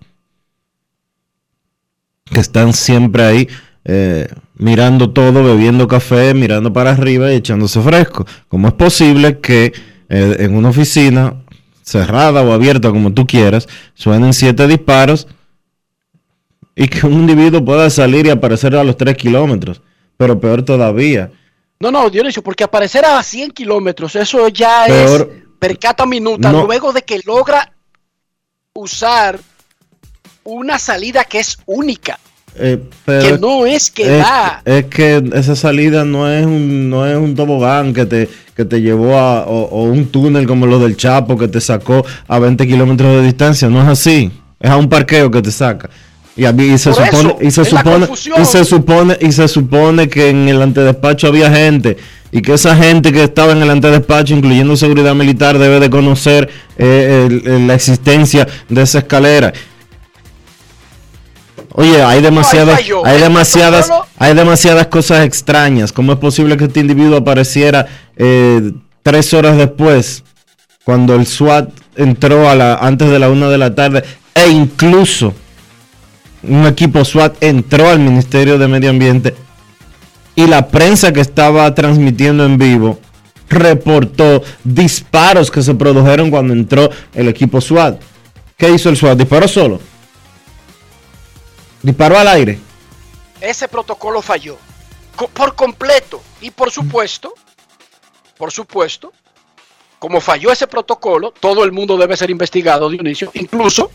que 2.26 2.40
están 2.40 2.74
siempre 2.74 3.22
ahí 3.22 3.48
eh, 3.86 4.28
mirando 4.58 5.08
todo, 5.08 5.42
bebiendo 5.42 5.88
café, 5.88 6.34
mirando 6.34 6.70
para 6.70 6.90
arriba 6.90 7.32
y 7.32 7.36
echándose 7.36 7.80
fresco. 7.80 8.26
¿Cómo 8.48 8.68
es 8.68 8.74
posible 8.74 9.38
que 9.38 9.72
eh, 10.10 10.36
en 10.40 10.54
una 10.54 10.68
oficina 10.68 11.34
cerrada 11.82 12.42
o 12.42 12.52
abierta, 12.52 12.90
como 12.90 13.12
tú 13.12 13.26
quieras, 13.26 13.66
suenen 13.94 14.32
siete 14.34 14.66
disparos 14.68 15.26
y 16.76 16.86
que 16.88 17.06
un 17.06 17.14
individuo 17.14 17.64
pueda 17.64 17.88
salir 17.90 18.26
y 18.26 18.30
aparecer 18.30 18.76
a 18.76 18.84
los 18.84 18.96
tres 18.96 19.16
kilómetros? 19.16 19.80
Pero 20.16 20.38
peor 20.38 20.62
todavía, 20.62 21.30
No, 21.80 21.90
no, 21.90 22.10
Dionisio, 22.10 22.42
porque 22.42 22.62
aparecer 22.64 23.06
a 23.06 23.22
100 23.22 23.52
kilómetros, 23.52 24.14
eso 24.14 24.48
ya 24.48 24.84
Peor- 24.86 25.30
es 25.32 25.44
percata 25.58 26.04
minuta, 26.04 26.52
No. 26.52 26.64
luego 26.66 26.92
de 26.92 27.00
que 27.02 27.20
logra 27.24 27.72
usar 28.74 29.40
una 30.44 30.78
salida 30.78 31.24
que 31.24 31.38
es 31.40 31.58
única, 31.66 32.18
eh, 32.56 32.78
pero 33.04 33.22
que 33.36 33.38
no 33.38 33.64
es 33.66 33.90
que 33.90 34.02
es, 34.18 34.24
da. 34.24 34.62
es 34.64 34.84
que 34.86 35.22
esa 35.34 35.56
salida 35.56 36.04
no 36.04 36.28
es 36.30 36.44
un, 36.44 36.90
no 36.90 37.06
es 37.06 37.16
un 37.16 37.34
tobogán 37.34 37.94
que 37.94 38.06
te, 38.06 38.28
que 38.56 38.64
te 38.64 38.80
llevó 38.82 39.16
a, 39.16 39.44
o, 39.46 39.62
o 39.68 39.84
un 39.84 40.06
túnel 40.06 40.46
como 40.46 40.66
lo 40.66 40.78
del 40.78 40.96
Chapo 40.96 41.38
que 41.38 41.48
te 41.48 41.60
sacó 41.60 42.04
a 42.28 42.38
20 42.38 42.66
kilómetros 42.66 43.16
de 43.16 43.22
distancia, 43.22 43.68
no 43.68 43.80
es 43.82 43.88
así, 43.88 44.30
es 44.58 44.70
a 44.70 44.76
un 44.76 44.88
parqueo 44.88 45.30
que 45.30 45.40
te 45.42 45.50
saca. 45.50 45.88
Y, 46.36 46.44
a 46.44 46.52
mí- 46.52 46.64
y 46.74 46.78
se 46.78 46.90
Por 46.90 47.04
supone, 47.06 47.28
eso, 47.28 47.38
y 47.40 47.50
se 47.50 47.64
supone, 47.64 48.08
y 48.40 48.44
se 48.44 48.64
supone, 48.64 49.18
y 49.20 49.32
se 49.32 49.48
supone 49.48 50.08
que 50.08 50.30
en 50.30 50.48
el 50.48 50.62
antedespacho 50.62 51.26
había 51.26 51.50
gente, 51.52 51.96
y 52.32 52.40
que 52.40 52.54
esa 52.54 52.76
gente 52.76 53.12
que 53.12 53.24
estaba 53.24 53.52
en 53.52 53.62
el 53.62 53.68
antedespacho, 53.70 54.34
incluyendo 54.34 54.76
seguridad 54.76 55.14
militar, 55.14 55.58
debe 55.58 55.80
de 55.80 55.90
conocer 55.90 56.48
eh, 56.78 57.26
el- 57.28 57.46
el- 57.52 57.66
la 57.66 57.74
existencia 57.74 58.46
de 58.68 58.82
esa 58.82 58.98
escalera. 58.98 59.52
Oye, 61.72 62.02
hay 62.02 62.20
demasiadas, 62.20 62.80
hay 63.04 63.14
El 63.16 63.20
demasiadas, 63.20 63.90
hay 64.18 64.34
demasiadas 64.34 64.86
cosas 64.88 65.24
extrañas. 65.24 65.92
¿Cómo 65.92 66.12
es 66.12 66.18
posible 66.18 66.56
que 66.56 66.64
este 66.64 66.80
individuo 66.80 67.18
apareciera 67.18 67.86
eh, 68.16 68.72
tres 69.02 69.32
horas 69.34 69.56
después, 69.56 70.24
cuando 70.84 71.14
el 71.14 71.26
SWAT 71.26 71.70
entró 71.96 72.48
a 72.48 72.54
la, 72.54 72.74
antes 72.74 73.08
de 73.10 73.18
la 73.18 73.30
una 73.30 73.48
de 73.48 73.58
la 73.58 73.74
tarde, 73.74 74.02
e 74.34 74.48
incluso 74.48 75.34
un 76.42 76.66
equipo 76.66 77.04
SWAT 77.04 77.42
entró 77.42 77.88
al 77.88 78.00
Ministerio 78.00 78.58
de 78.58 78.68
Medio 78.68 78.90
Ambiente 78.90 79.34
y 80.34 80.46
la 80.46 80.68
prensa 80.68 81.12
que 81.12 81.20
estaba 81.20 81.74
transmitiendo 81.74 82.44
en 82.44 82.56
vivo 82.58 82.98
reportó 83.48 84.42
disparos 84.64 85.50
que 85.50 85.62
se 85.62 85.74
produjeron 85.74 86.30
cuando 86.30 86.54
entró 86.54 86.88
el 87.14 87.28
equipo 87.28 87.60
SWAT. 87.60 88.00
¿Qué 88.56 88.70
hizo 88.70 88.88
el 88.88 88.96
SWAT? 88.96 89.18
¿Disparó 89.18 89.48
solo? 89.48 89.80
¿Disparó 91.82 92.18
al 92.18 92.28
aire? 92.28 92.58
Ese 93.40 93.68
protocolo 93.68 94.20
falló 94.22 94.58
por 95.28 95.54
completo. 95.54 96.22
Y 96.40 96.50
por 96.50 96.70
supuesto, 96.70 97.34
por 98.36 98.50
supuesto, 98.50 99.12
como 99.98 100.20
falló 100.20 100.50
ese 100.50 100.66
protocolo, 100.66 101.32
todo 101.32 101.64
el 101.64 101.72
mundo 101.72 101.96
debe 101.96 102.16
ser 102.16 102.30
investigado, 102.30 102.88
Dionisio, 102.88 103.30
incluso 103.34 103.90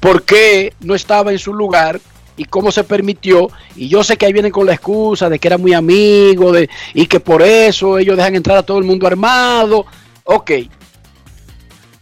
por 0.00 0.24
qué 0.24 0.74
no 0.80 0.94
estaba 0.94 1.32
en 1.32 1.38
su 1.38 1.54
lugar 1.54 2.00
y 2.36 2.44
cómo 2.44 2.70
se 2.70 2.84
permitió. 2.84 3.48
Y 3.74 3.88
yo 3.88 4.04
sé 4.04 4.16
que 4.16 4.26
ahí 4.26 4.32
vienen 4.32 4.52
con 4.52 4.66
la 4.66 4.74
excusa 4.74 5.30
de 5.30 5.38
que 5.38 5.48
era 5.48 5.58
muy 5.58 5.72
amigo 5.72 6.52
de, 6.52 6.68
y 6.92 7.06
que 7.06 7.20
por 7.20 7.42
eso 7.42 7.98
ellos 7.98 8.16
dejan 8.16 8.34
entrar 8.34 8.58
a 8.58 8.62
todo 8.62 8.78
el 8.78 8.84
mundo 8.84 9.06
armado. 9.06 9.86
Ok. 10.24 10.50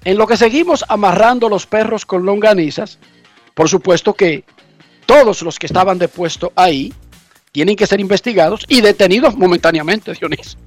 En 0.05 0.19
lo 0.19 0.27
que 0.27 0.37
seguimos 0.37 0.85
amarrando 0.89 1.49
los 1.49 1.67
perros 1.67 2.05
con 2.05 2.27
longanizas, 2.27 2.99
por 3.55 3.69
supuesto 3.69 4.15
que 4.15 4.45
todos 5.13 5.43
los 5.43 5.59
que 5.59 5.67
estaban 5.67 5.99
depuestos 5.99 6.51
ahí 6.57 6.91
tienen 7.53 7.77
que 7.77 7.87
ser 7.87 8.01
investigados 8.01 8.65
y 8.67 8.81
detenidos 8.81 9.37
momentáneamente, 9.37 10.15
Dionisio. 10.15 10.59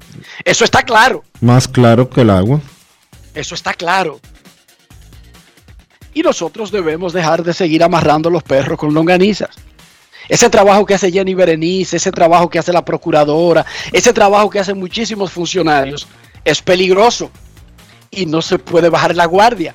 Eso 0.43 0.63
está 0.63 0.83
claro. 0.83 1.23
Más 1.41 1.67
claro 1.67 2.07
que 2.07 2.21
el 2.21 2.29
agua. 2.29 2.61
Eso 3.33 3.55
está 3.55 3.73
claro. 3.73 4.19
Y 6.13 6.21
nosotros 6.21 6.71
debemos 6.71 7.11
dejar 7.11 7.43
de 7.43 7.55
seguir 7.55 7.83
amarrando 7.83 8.29
los 8.29 8.43
perros 8.43 8.77
con 8.77 8.93
longanizas. 8.93 9.49
Ese 10.29 10.47
trabajo 10.47 10.85
que 10.85 10.93
hace 10.93 11.11
Jenny 11.11 11.33
Berenice, 11.33 11.97
ese 11.97 12.11
trabajo 12.11 12.47
que 12.47 12.59
hace 12.59 12.71
la 12.71 12.85
procuradora, 12.85 13.65
ese 13.91 14.13
trabajo 14.13 14.51
que 14.51 14.59
hacen 14.59 14.77
muchísimos 14.77 15.31
funcionarios, 15.31 16.07
es 16.43 16.61
peligroso 16.61 17.31
y 18.11 18.27
no 18.27 18.43
se 18.43 18.59
puede 18.59 18.89
bajar 18.89 19.15
la 19.15 19.25
guardia. 19.25 19.73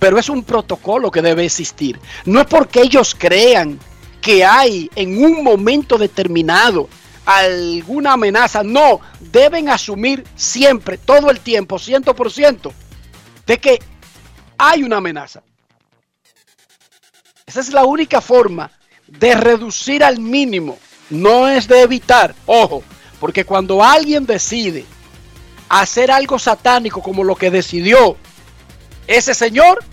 Pero 0.00 0.18
es 0.18 0.28
un 0.28 0.42
protocolo 0.42 1.12
que 1.12 1.22
debe 1.22 1.44
existir. 1.44 2.00
No 2.24 2.40
es 2.40 2.46
porque 2.46 2.80
ellos 2.80 3.14
crean 3.16 3.78
que 4.20 4.44
hay 4.44 4.90
en 4.96 5.22
un 5.22 5.44
momento 5.44 5.96
determinado 5.98 6.88
alguna 7.26 8.14
amenaza, 8.14 8.64
no, 8.64 9.00
deben 9.20 9.68
asumir 9.68 10.24
siempre, 10.34 10.98
todo 10.98 11.30
el 11.30 11.38
tiempo, 11.38 11.76
100%, 11.76 12.72
de 13.46 13.58
que 13.58 13.78
hay 14.58 14.82
una 14.82 14.96
amenaza. 14.96 15.42
Esa 17.46 17.60
es 17.60 17.72
la 17.72 17.84
única 17.84 18.20
forma 18.20 18.72
de 19.06 19.34
reducir 19.34 20.02
al 20.02 20.18
mínimo, 20.18 20.78
no 21.10 21.46
es 21.48 21.68
de 21.68 21.82
evitar, 21.82 22.34
ojo, 22.46 22.82
porque 23.20 23.44
cuando 23.44 23.84
alguien 23.84 24.24
decide 24.24 24.84
hacer 25.68 26.10
algo 26.10 26.38
satánico 26.38 27.02
como 27.02 27.22
lo 27.22 27.36
que 27.36 27.50
decidió 27.50 28.16
ese 29.10 29.34
señor, 29.34 29.84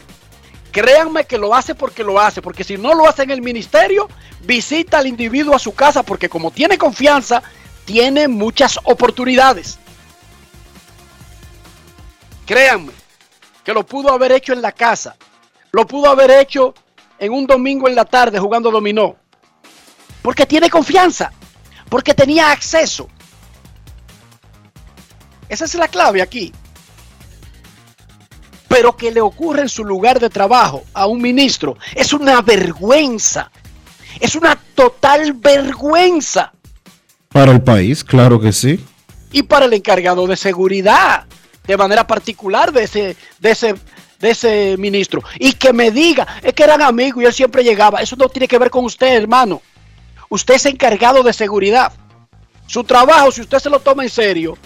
créanme 0.72 1.26
que 1.26 1.40
lo 1.40 1.56
hace 1.56 1.74
porque 1.74 2.04
lo 2.04 2.20
hace, 2.20 2.40
porque 2.40 2.64
si 2.64 2.78
no 2.78 2.94
lo 2.94 3.10
hace 3.10 3.24
en 3.24 3.32
el 3.32 3.42
ministerio, 3.42 4.08
visita 4.42 5.00
al 5.00 5.08
individuo 5.08 5.56
a 5.56 5.60
su 5.60 5.74
casa, 5.74 6.04
porque 6.04 6.30
como 6.30 6.52
tiene 6.52 6.78
confianza, 6.78 7.42
tiene 7.86 8.28
muchas 8.28 8.80
oportunidades. 8.84 9.80
Créanme 12.46 12.94
que 13.64 13.74
lo 13.74 13.84
pudo 13.84 14.14
haber 14.14 14.34
hecho 14.34 14.54
en 14.54 14.62
la 14.62 14.72
casa, 14.72 15.16
lo 15.72 15.88
pudo 15.88 16.12
haber 16.12 16.30
hecho 16.30 16.76
en 17.18 17.34
un 17.34 17.48
domingo 17.48 17.88
en 17.88 17.96
la 17.96 18.06
tarde 18.06 18.38
jugando 18.38 18.70
dominó, 18.70 19.16
porque 20.22 20.46
tiene 20.46 20.70
confianza, 20.70 21.32
porque 21.90 22.14
tenía 22.14 22.52
acceso. 22.52 23.10
Esa 25.50 25.66
es 25.66 25.74
la 25.74 25.88
clave 25.88 26.22
aquí. 26.22 26.54
Pero 28.68 28.96
que 28.96 29.12
le 29.12 29.22
ocurre 29.22 29.62
en 29.62 29.70
su 29.70 29.84
lugar 29.84 30.20
de 30.20 30.30
trabajo 30.30 30.84
a 30.94 31.06
un 31.08 31.22
ministro 31.22 31.78
es 31.96 32.14
una 32.14 32.42
vergüenza. 32.42 33.52
Es 34.20 34.36
una 34.36 34.56
total 34.76 35.34
vergüenza. 35.34 36.52
Para 37.30 37.52
el 37.52 37.62
país, 37.62 38.04
claro 38.04 38.40
que 38.40 38.52
sí. 38.52 38.84
Y 39.32 39.44
para 39.44 39.66
el 39.66 39.74
encargado 39.74 40.26
de 40.28 40.36
seguridad, 40.36 41.26
de 41.66 41.78
manera 41.78 42.08
particular 42.08 42.72
de 42.72 42.84
ese, 42.84 43.18
de 43.40 43.52
ese, 43.52 43.76
de 44.20 44.30
ese 44.32 44.76
ministro. 44.78 45.22
Y 45.40 45.54
que 45.54 45.74
me 45.74 45.92
diga, 45.92 46.26
es 46.42 46.54
que 46.54 46.64
eran 46.64 46.82
amigos 46.82 47.22
y 47.22 47.26
él 47.26 47.34
siempre 47.34 47.64
llegaba. 47.64 48.02
Eso 48.02 48.16
no 48.16 48.30
tiene 48.30 48.48
que 48.48 48.58
ver 48.58 48.70
con 48.70 48.86
usted, 48.86 49.16
hermano. 49.16 49.62
Usted 50.30 50.56
es 50.56 50.66
encargado 50.66 51.24
de 51.24 51.34
seguridad. 51.34 51.94
Su 52.66 52.84
trabajo, 52.84 53.32
si 53.32 53.42
usted 53.42 53.60
se 53.60 53.70
lo 53.70 53.80
toma 53.80 54.04
en 54.04 54.10
serio, 54.10 54.58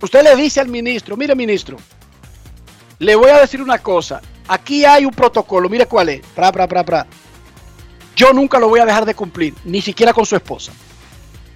usted 0.00 0.24
le 0.24 0.34
dice 0.34 0.60
al 0.60 0.68
ministro, 0.68 1.16
mire 1.16 1.34
ministro, 1.36 1.76
le 2.98 3.14
voy 3.14 3.30
a 3.30 3.40
decir 3.40 3.60
una 3.62 3.78
cosa, 3.78 4.20
aquí 4.48 4.84
hay 4.84 5.04
un 5.04 5.12
protocolo, 5.12 5.68
mire 5.68 5.86
cuál 5.86 6.08
es, 6.08 6.20
pra, 6.34 6.52
pra, 6.52 6.66
pra, 6.66 6.84
pra. 6.84 7.06
Yo 8.14 8.32
nunca 8.32 8.58
lo 8.58 8.68
voy 8.68 8.80
a 8.80 8.86
dejar 8.86 9.04
de 9.04 9.14
cumplir, 9.14 9.54
ni 9.64 9.82
siquiera 9.82 10.12
con 10.12 10.24
su 10.24 10.36
esposa. 10.36 10.72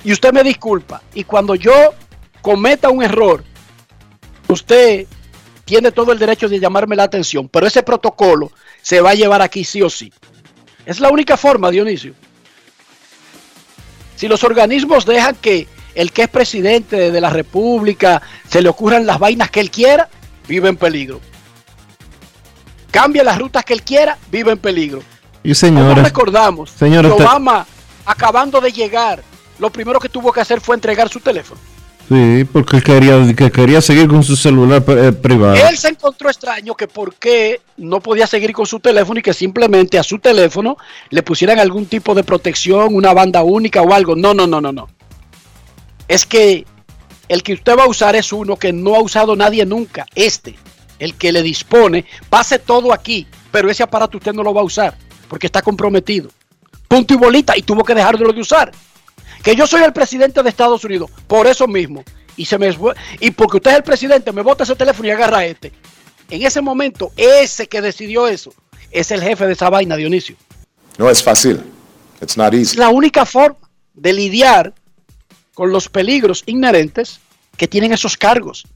Y 0.04 0.12
usted 0.12 0.32
me 0.32 0.42
disculpa, 0.42 1.02
y 1.14 1.24
cuando 1.24 1.54
yo 1.54 1.94
cometa 2.42 2.90
un 2.90 3.02
error, 3.02 3.44
usted 4.48 5.06
tiene 5.64 5.92
todo 5.92 6.12
el 6.12 6.18
derecho 6.18 6.48
de 6.48 6.60
llamarme 6.60 6.96
la 6.96 7.04
atención, 7.04 7.48
pero 7.48 7.66
ese 7.66 7.82
protocolo 7.82 8.50
se 8.82 9.00
va 9.00 9.10
a 9.10 9.14
llevar 9.14 9.40
aquí 9.40 9.64
sí 9.64 9.82
o 9.82 9.88
sí. 9.88 10.12
Es 10.84 11.00
la 11.00 11.10
única 11.10 11.36
forma, 11.36 11.70
Dionisio. 11.70 12.14
Si 14.16 14.28
los 14.28 14.44
organismos 14.44 15.06
dejan 15.06 15.36
que 15.36 15.66
el 15.94 16.12
que 16.12 16.22
es 16.22 16.28
presidente 16.28 17.10
de 17.10 17.20
la 17.20 17.30
República 17.30 18.20
se 18.48 18.60
le 18.60 18.68
ocurran 18.68 19.06
las 19.06 19.18
vainas 19.18 19.50
que 19.50 19.60
él 19.60 19.70
quiera, 19.70 20.08
vive 20.46 20.68
en 20.68 20.76
peligro. 20.76 21.20
Cambia 22.90 23.24
las 23.24 23.38
rutas 23.38 23.64
que 23.64 23.72
él 23.72 23.82
quiera, 23.82 24.18
vive 24.30 24.52
en 24.52 24.58
peligro. 24.58 25.02
Y 25.42 25.54
señores, 25.54 26.04
recordamos 26.04 26.70
señores, 26.70 27.12
que 27.12 27.22
Obama, 27.22 27.66
acabando 28.04 28.60
de 28.60 28.72
llegar, 28.72 29.22
lo 29.58 29.70
primero 29.70 29.98
que 29.98 30.08
tuvo 30.08 30.32
que 30.32 30.40
hacer 30.40 30.60
fue 30.60 30.74
entregar 30.74 31.08
su 31.08 31.20
teléfono. 31.20 31.60
Sí, 32.10 32.44
porque 32.52 32.82
quería, 32.82 33.14
que 33.36 33.52
quería 33.52 33.80
seguir 33.80 34.08
con 34.08 34.24
su 34.24 34.34
celular 34.34 34.82
eh, 34.88 35.12
privado. 35.12 35.54
Él 35.54 35.78
se 35.78 35.90
encontró 35.90 36.28
extraño 36.28 36.74
que 36.74 36.88
por 36.88 37.14
qué 37.14 37.60
no 37.76 38.00
podía 38.00 38.26
seguir 38.26 38.52
con 38.52 38.66
su 38.66 38.80
teléfono 38.80 39.20
y 39.20 39.22
que 39.22 39.32
simplemente 39.32 39.96
a 39.96 40.02
su 40.02 40.18
teléfono 40.18 40.76
le 41.10 41.22
pusieran 41.22 41.60
algún 41.60 41.86
tipo 41.86 42.16
de 42.16 42.24
protección, 42.24 42.96
una 42.96 43.14
banda 43.14 43.44
única 43.44 43.80
o 43.82 43.94
algo. 43.94 44.16
No, 44.16 44.34
no, 44.34 44.48
no, 44.48 44.60
no, 44.60 44.72
no. 44.72 44.88
Es 46.08 46.26
que 46.26 46.66
el 47.28 47.44
que 47.44 47.52
usted 47.52 47.78
va 47.78 47.84
a 47.84 47.88
usar 47.88 48.16
es 48.16 48.32
uno 48.32 48.56
que 48.56 48.72
no 48.72 48.96
ha 48.96 49.00
usado 49.00 49.36
nadie 49.36 49.64
nunca. 49.64 50.04
Este, 50.16 50.56
el 51.00 51.16
que 51.16 51.32
le 51.32 51.42
dispone, 51.42 52.04
pase 52.28 52.60
todo 52.60 52.92
aquí, 52.92 53.26
pero 53.50 53.68
ese 53.68 53.82
aparato 53.82 54.18
usted 54.18 54.32
no 54.32 54.44
lo 54.44 54.54
va 54.54 54.60
a 54.60 54.64
usar 54.64 54.96
porque 55.28 55.46
está 55.46 55.62
comprometido. 55.62 56.30
Punto 56.86 57.14
y 57.14 57.16
bolita 57.16 57.56
y 57.56 57.62
tuvo 57.62 57.82
que 57.82 57.94
dejarlo 57.94 58.32
de 58.32 58.40
usar 58.40 58.70
que 59.42 59.56
yo 59.56 59.66
soy 59.66 59.82
el 59.82 59.92
presidente 59.92 60.42
de 60.42 60.48
Estados 60.48 60.84
Unidos, 60.84 61.10
por 61.26 61.46
eso 61.46 61.66
mismo. 61.66 62.04
Y, 62.36 62.44
se 62.44 62.58
me, 62.58 62.74
y 63.20 63.30
porque 63.32 63.56
usted 63.56 63.72
es 63.72 63.76
el 63.78 63.82
presidente, 63.82 64.32
me 64.32 64.42
bota 64.42 64.64
ese 64.64 64.76
teléfono 64.76 65.08
y 65.08 65.10
agarra 65.10 65.44
este. 65.44 65.72
En 66.28 66.42
ese 66.42 66.60
momento, 66.60 67.12
ese 67.16 67.66
que 67.66 67.80
decidió 67.80 68.28
eso 68.28 68.52
es 68.90 69.10
el 69.10 69.22
jefe 69.22 69.46
de 69.46 69.52
esa 69.52 69.68
vaina, 69.68 69.96
Dionisio. 69.96 70.36
No 70.96 71.10
es 71.10 71.22
fácil. 71.22 71.62
It's 72.20 72.36
not 72.36 72.52
easy. 72.52 72.72
Es 72.72 72.76
la 72.76 72.90
única 72.90 73.26
forma 73.26 73.58
de 73.94 74.12
lidiar 74.12 74.74
con 75.54 75.72
los 75.72 75.88
peligros 75.88 76.42
inherentes 76.46 77.20
que 77.56 77.68
tienen 77.68 77.92
esos 77.92 78.16
cargos. 78.16 78.66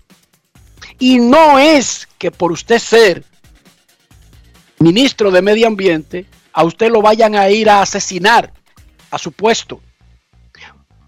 Y 0.99 1.19
no 1.19 1.59
es 1.59 2.09
que 2.19 2.31
por 2.31 2.53
usted 2.53 2.79
ser 2.79 3.25
ministro 4.79 5.31
de 5.31 5.43
Medio 5.43 5.67
Ambiente, 5.67 6.27
a 6.53 6.65
usted 6.65 6.91
lo 6.91 7.03
vayan 7.03 7.35
a 7.35 7.49
ir 7.51 7.69
a 7.69 7.83
asesinar 7.83 8.53
a 9.11 9.19
su 9.19 9.33
puesto. 9.33 9.81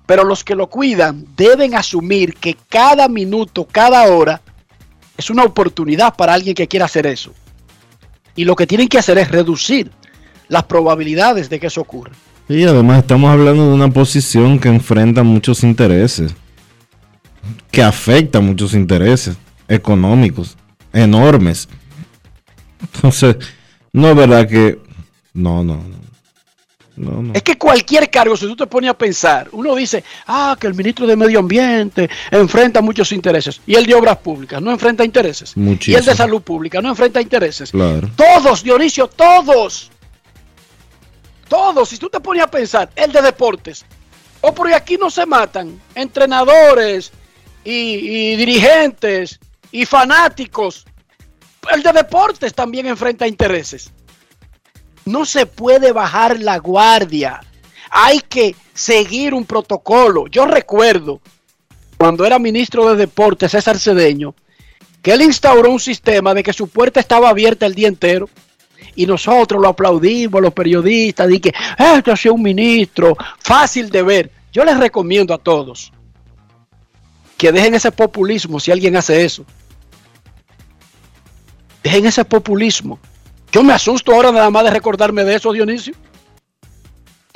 Pero 0.07 0.23
los 0.25 0.45
que 0.45 0.55
lo 0.55 0.69
cuidan 0.69 1.27
deben 1.37 1.75
asumir 1.75 2.35
que 2.35 2.57
cada 2.69 3.09
minuto, 3.09 3.67
cada 3.67 4.05
hora, 4.05 4.41
es 5.17 5.31
una 5.31 5.45
oportunidad 5.45 6.15
para 6.15 6.35
alguien 6.35 6.55
que 6.55 6.69
quiera 6.69 6.85
hacer 6.85 7.07
eso. 7.07 7.33
Y 8.37 8.45
lo 8.45 8.55
que 8.55 8.67
tienen 8.67 8.89
que 8.89 8.99
hacer 8.99 9.19
es 9.19 9.31
reducir 9.31 9.91
las 10.49 10.65
probabilidades 10.65 11.49
de 11.51 11.59
que 11.59 11.67
eso 11.67 11.81
ocurra. 11.81 12.13
Y 12.49 12.63
además 12.65 12.99
estamos 12.99 13.31
hablando 13.31 13.67
de 13.67 13.75
una 13.75 13.91
posición 13.91 14.61
que 14.61 14.69
enfrenta 14.69 15.25
muchos 15.25 15.65
intereses, 15.65 16.33
que 17.73 17.83
afecta 17.83 18.41
muchos 18.41 18.75
intereses 18.75 19.37
económicos 19.69 20.57
enormes. 20.93 21.69
Entonces, 22.81 23.37
no 23.93 24.11
es 24.11 24.17
verdad 24.17 24.49
que... 24.49 24.79
No, 25.35 25.63
no, 25.63 25.77
no. 25.77 25.97
Es 27.35 27.43
que 27.43 27.59
cualquier 27.59 28.11
cargo, 28.11 28.37
si 28.37 28.47
tú 28.47 28.57
te 28.57 28.67
pones 28.67 28.89
a 28.89 28.95
pensar, 28.97 29.49
uno 29.53 29.75
dice, 29.75 30.03
ah, 30.27 30.57
que 30.59 30.67
el 30.67 30.75
ministro 30.75 31.07
de 31.07 31.15
Medio 31.15 31.41
Ambiente 31.41 32.09
enfrenta 32.31 32.81
muchos 32.81 33.13
intereses. 33.13 33.61
Y 33.67 33.75
el 33.75 33.85
de 33.85 33.95
Obras 33.95 34.17
Públicas 34.17 34.63
no 34.63 34.71
enfrenta 34.71 35.05
intereses. 35.05 35.53
Y 35.57 35.95
el 35.95 36.05
de 36.05 36.15
Salud 36.15 36.41
Pública 36.41 36.81
no 36.81 36.89
enfrenta 36.89 37.21
intereses. 37.21 37.71
Todos, 37.71 38.63
Dionisio, 38.63 39.09
todos. 39.09 39.91
Todos, 41.49 41.89
si 41.89 41.99
tú 41.99 42.09
te 42.09 42.19
pones 42.19 42.43
a 42.43 42.51
pensar, 42.51 42.91
el 42.97 43.13
de 43.13 43.21
Deportes. 43.21 43.85
O 44.41 44.55
porque 44.55 44.75
aquí 44.75 44.97
no 44.97 45.11
se 45.11 45.27
matan 45.27 45.79
entrenadores 45.95 47.13
y, 47.63 47.73
y 47.73 48.37
dirigentes 48.37 49.39
y 49.77 49.85
fanáticos. 49.85 50.87
El 51.71 51.83
de 51.83 51.93
Deportes 51.93 52.55
también 52.55 52.87
enfrenta 52.87 53.29
intereses. 53.29 53.93
No 55.05 55.27
se 55.27 55.45
puede 55.45 55.93
bajar 55.93 56.41
la 56.41 56.57
guardia. 56.57 57.41
Hay 57.91 58.21
que 58.21 58.57
seguir 58.73 59.35
un 59.35 59.45
protocolo. 59.45 60.29
Yo 60.29 60.47
recuerdo 60.47 61.21
cuando 61.99 62.25
era 62.25 62.39
ministro 62.39 62.89
de 62.89 62.97
Deportes, 62.97 63.53
César 63.53 63.79
Cedeño, 63.79 64.35
que 65.03 65.13
él 65.13 65.21
instauró 65.21 65.71
un 65.71 65.81
sistema 65.81 66.33
de 66.33 66.43
que 66.43 66.55
su 66.55 66.69
puerta 66.69 66.99
estaba 66.99 67.29
abierta 67.29 67.67
el 67.67 67.75
día 67.75 67.89
entero. 67.89 68.31
Y 68.95 69.05
nosotros 69.05 69.61
lo 69.61 69.69
aplaudimos, 69.69 70.41
los 70.41 70.55
periodistas, 70.55 71.31
y 71.31 71.39
que 71.39 71.53
esto 71.77 72.13
ha 72.13 72.17
sido 72.17 72.33
un 72.33 72.43
ministro 72.43 73.15
fácil 73.41 73.91
de 73.91 74.03
ver. 74.03 74.31
Yo 74.51 74.65
les 74.65 74.79
recomiendo 74.79 75.35
a 75.35 75.39
todos 75.39 75.93
que 77.37 77.53
dejen 77.53 77.75
ese 77.75 77.93
populismo 77.93 78.59
si 78.59 78.73
alguien 78.73 78.97
hace 78.97 79.25
eso. 79.25 79.45
Dejen 81.83 82.07
ese 82.07 82.25
populismo. 82.25 82.99
Yo 83.53 83.63
me 83.63 83.73
asusto 83.73 84.13
ahora 84.13 84.33
nada 84.33 84.51
más 84.51 84.65
de 84.65 84.71
recordarme 84.71 85.25
de 85.25 85.37
eso, 85.37 85.53
Dionisio. 85.53 85.95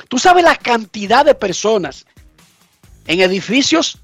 Tú 0.07 0.19
sabes 0.19 0.43
la 0.43 0.55
cantidad 0.55 1.25
de 1.25 1.33
personas 1.33 2.05
en 3.07 3.21
edificios 3.21 3.97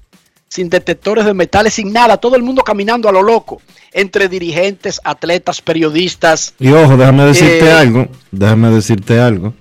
sin 0.48 0.70
detectores 0.70 1.26
de 1.26 1.34
metales, 1.34 1.74
sin 1.74 1.92
nada, 1.92 2.16
todo 2.16 2.34
el 2.34 2.42
mundo 2.42 2.62
caminando 2.62 3.08
a 3.08 3.12
lo 3.12 3.22
loco, 3.22 3.60
entre 3.92 4.28
dirigentes, 4.28 5.00
atletas, 5.04 5.60
periodistas. 5.60 6.54
Y 6.58 6.72
ojo, 6.72 6.96
déjame 6.96 7.24
decirte 7.24 7.66
eh, 7.66 7.72
algo, 7.72 8.08
déjame 8.30 8.70
decirte 8.70 9.20
algo. 9.20 9.54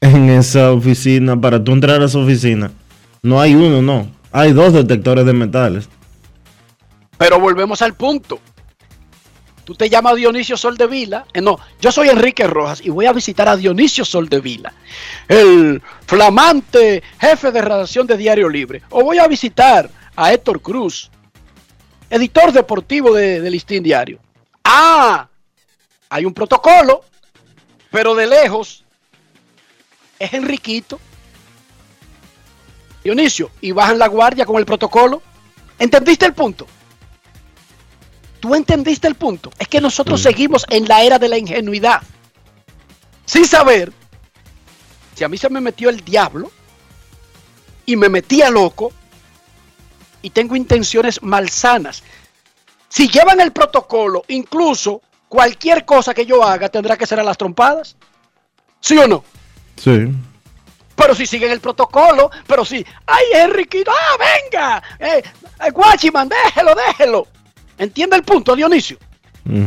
En 0.00 0.30
esa 0.30 0.72
oficina, 0.72 1.40
para 1.40 1.62
tú 1.62 1.72
entrar 1.72 2.02
a 2.02 2.06
esa 2.06 2.18
oficina, 2.18 2.72
no 3.22 3.40
hay 3.40 3.54
uno, 3.54 3.82
no, 3.82 4.10
hay 4.32 4.52
dos 4.52 4.72
detectores 4.72 5.26
de 5.26 5.32
metales. 5.32 5.88
Pero 7.18 7.38
volvemos 7.38 7.82
al 7.82 7.94
punto. 7.94 8.40
Tú 9.64 9.74
te 9.74 9.88
llamas 9.88 10.16
Dionisio 10.16 10.56
Soldevila. 10.56 11.26
Eh, 11.32 11.40
no, 11.40 11.58
yo 11.80 11.92
soy 11.92 12.08
Enrique 12.08 12.46
Rojas 12.46 12.80
y 12.80 12.90
voy 12.90 13.06
a 13.06 13.12
visitar 13.12 13.48
a 13.48 13.56
Dionisio 13.56 14.04
Soldevila, 14.04 14.72
el 15.28 15.80
flamante 16.06 17.02
jefe 17.20 17.52
de 17.52 17.62
redacción 17.62 18.06
de 18.06 18.16
Diario 18.16 18.48
Libre. 18.48 18.82
O 18.90 19.04
voy 19.04 19.18
a 19.18 19.28
visitar 19.28 19.88
a 20.16 20.32
Héctor 20.32 20.60
Cruz, 20.60 21.10
editor 22.10 22.52
deportivo 22.52 23.14
de, 23.14 23.40
de 23.40 23.50
Listín 23.50 23.82
Diario. 23.82 24.18
Ah, 24.64 25.28
hay 26.08 26.24
un 26.24 26.34
protocolo, 26.34 27.02
pero 27.90 28.14
de 28.14 28.26
lejos 28.26 28.84
es 30.18 30.32
Enriquito. 30.32 31.00
Dionisio, 33.04 33.50
y 33.60 33.72
bajan 33.72 33.98
la 33.98 34.06
guardia 34.06 34.46
con 34.46 34.56
el 34.56 34.64
protocolo. 34.64 35.22
¿Entendiste 35.78 36.26
el 36.26 36.34
punto? 36.34 36.66
¿Tú 38.42 38.56
entendiste 38.56 39.06
el 39.06 39.14
punto? 39.14 39.52
Es 39.56 39.68
que 39.68 39.80
nosotros 39.80 40.20
seguimos 40.20 40.66
en 40.68 40.88
la 40.88 41.04
era 41.04 41.16
de 41.20 41.28
la 41.28 41.38
ingenuidad. 41.38 42.02
Sin 43.24 43.44
saber 43.44 43.92
si 45.14 45.22
a 45.22 45.28
mí 45.28 45.38
se 45.38 45.48
me 45.48 45.60
metió 45.60 45.88
el 45.88 46.04
diablo 46.04 46.50
y 47.86 47.94
me 47.94 48.08
metía 48.08 48.50
loco 48.50 48.92
y 50.22 50.30
tengo 50.30 50.56
intenciones 50.56 51.22
malsanas. 51.22 52.02
Si 52.88 53.06
llevan 53.06 53.40
el 53.40 53.52
protocolo, 53.52 54.24
incluso 54.26 55.02
cualquier 55.28 55.84
cosa 55.84 56.12
que 56.12 56.26
yo 56.26 56.42
haga 56.42 56.68
tendrá 56.68 56.96
que 56.96 57.06
ser 57.06 57.20
a 57.20 57.22
las 57.22 57.38
trompadas. 57.38 57.94
¿Sí 58.80 58.98
o 58.98 59.06
no? 59.06 59.22
Sí. 59.76 60.08
Pero 60.96 61.14
si 61.14 61.26
siguen 61.26 61.52
el 61.52 61.60
protocolo, 61.60 62.28
pero 62.48 62.64
si, 62.64 62.84
ay, 63.06 63.24
Enriquito, 63.34 63.92
ah, 63.92 64.16
venga, 64.18 64.82
eh, 64.98 65.22
eh, 65.64 65.70
Guachiman, 65.70 66.28
déjelo, 66.28 66.74
déjelo. 66.74 67.28
¿Entiende 67.82 68.16
el 68.16 68.22
punto, 68.22 68.54
Dionisio? 68.54 68.96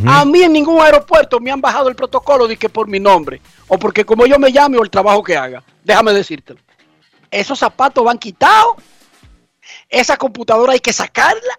A 0.08 0.24
mí 0.24 0.42
en 0.42 0.54
ningún 0.54 0.82
aeropuerto 0.82 1.38
me 1.42 1.52
han 1.52 1.60
bajado 1.60 1.90
el 1.90 1.96
protocolo 1.96 2.48
de 2.48 2.56
que 2.56 2.70
por 2.70 2.88
mi 2.88 2.98
nombre, 2.98 3.42
o 3.68 3.78
porque 3.78 4.06
como 4.06 4.26
yo 4.26 4.40
me 4.40 4.54
llame 4.54 4.78
o 4.78 4.84
el 4.84 4.90
trabajo 4.90 5.22
que 5.22 5.36
haga. 5.36 5.62
Déjame 5.84 6.14
decírtelo. 6.14 6.60
Esos 7.30 7.60
zapatos 7.60 8.06
van 8.06 8.18
quitados. 8.18 8.76
Esa 9.90 10.16
computadora 10.16 10.72
hay 10.72 10.80
que 10.80 10.94
sacarla. 10.94 11.58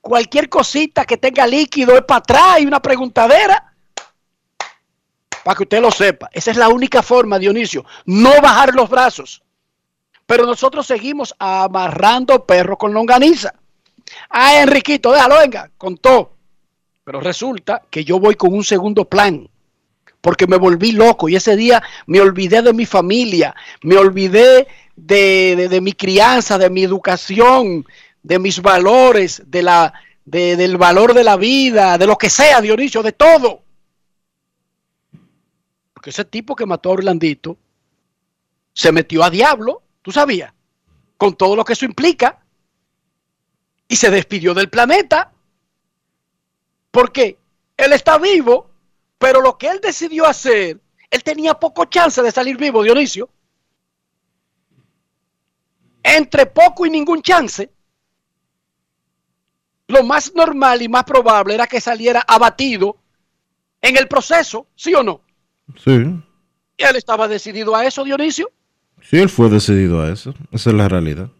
Cualquier 0.00 0.48
cosita 0.48 1.04
que 1.04 1.16
tenga 1.16 1.46
líquido 1.46 1.96
es 1.96 2.02
para 2.02 2.18
atrás 2.18 2.60
y 2.60 2.66
una 2.66 2.82
preguntadera. 2.82 3.72
Para 5.44 5.56
que 5.56 5.62
usted 5.62 5.80
lo 5.80 5.92
sepa. 5.92 6.28
Esa 6.32 6.50
es 6.50 6.56
la 6.56 6.68
única 6.68 7.00
forma, 7.00 7.38
Dionisio. 7.38 7.84
No 8.06 8.40
bajar 8.40 8.74
los 8.74 8.90
brazos. 8.90 9.40
Pero 10.26 10.46
nosotros 10.46 10.84
seguimos 10.84 11.32
amarrando 11.38 12.44
perros 12.44 12.76
con 12.76 12.92
longaniza. 12.92 13.54
Ah, 14.28 14.60
Enriquito, 14.60 15.12
déjalo, 15.12 15.38
venga, 15.38 15.70
contó. 15.76 16.34
Pero 17.04 17.20
resulta 17.20 17.82
que 17.90 18.04
yo 18.04 18.18
voy 18.18 18.34
con 18.34 18.52
un 18.52 18.64
segundo 18.64 19.06
plan, 19.06 19.48
porque 20.20 20.46
me 20.46 20.58
volví 20.58 20.92
loco 20.92 21.28
y 21.28 21.36
ese 21.36 21.56
día 21.56 21.82
me 22.06 22.20
olvidé 22.20 22.60
de 22.60 22.72
mi 22.72 22.84
familia, 22.84 23.54
me 23.82 23.96
olvidé 23.96 24.68
de, 24.94 25.68
de, 25.70 25.80
mi 25.80 25.92
crianza, 25.92 26.58
de 26.58 26.68
mi 26.68 26.82
educación, 26.82 27.86
de 28.22 28.38
mis 28.38 28.60
valores, 28.60 29.42
de 29.46 29.62
la, 29.62 29.94
de, 30.24 30.56
del 30.56 30.76
valor 30.76 31.14
de 31.14 31.24
la 31.24 31.36
vida, 31.36 31.96
de 31.96 32.06
lo 32.06 32.18
que 32.18 32.28
sea, 32.28 32.60
Dionisio, 32.60 33.02
de 33.02 33.12
todo. 33.12 33.62
Porque 35.94 36.10
ese 36.10 36.24
tipo 36.24 36.54
que 36.54 36.66
mató 36.66 36.90
a 36.90 36.92
Orlandito 36.92 37.56
se 38.74 38.92
metió 38.92 39.24
a 39.24 39.30
diablo, 39.30 39.82
tú 40.02 40.12
sabías, 40.12 40.52
con 41.16 41.34
todo 41.34 41.56
lo 41.56 41.64
que 41.64 41.72
eso 41.72 41.84
implica 41.84 42.38
y 43.88 43.96
se 43.96 44.10
despidió 44.10 44.54
del 44.54 44.68
planeta. 44.68 45.32
Porque 46.90 47.38
él 47.76 47.92
está 47.92 48.18
vivo, 48.18 48.70
pero 49.18 49.40
lo 49.40 49.56
que 49.56 49.68
él 49.68 49.80
decidió 49.82 50.26
hacer, 50.26 50.80
él 51.10 51.22
tenía 51.22 51.54
poco 51.54 51.86
chance 51.86 52.22
de 52.22 52.30
salir 52.30 52.56
vivo, 52.56 52.82
Dionisio. 52.82 53.28
Entre 56.02 56.46
poco 56.46 56.86
y 56.86 56.90
ningún 56.90 57.22
chance, 57.22 57.70
lo 59.88 60.04
más 60.04 60.34
normal 60.34 60.82
y 60.82 60.88
más 60.88 61.04
probable 61.04 61.54
era 61.54 61.66
que 61.66 61.80
saliera 61.80 62.20
abatido 62.20 62.96
en 63.80 63.96
el 63.96 64.08
proceso, 64.08 64.66
¿sí 64.74 64.94
o 64.94 65.02
no? 65.02 65.22
Sí. 65.82 65.92
¿Y 66.76 66.84
él 66.84 66.96
estaba 66.96 67.28
decidido 67.28 67.74
a 67.74 67.84
eso, 67.84 68.04
Dionisio? 68.04 68.50
Sí, 69.02 69.18
él 69.18 69.28
fue 69.28 69.48
decidido 69.48 70.02
a 70.02 70.10
eso. 70.10 70.34
Esa 70.50 70.70
es 70.70 70.76
la 70.76 70.88
realidad. 70.88 71.30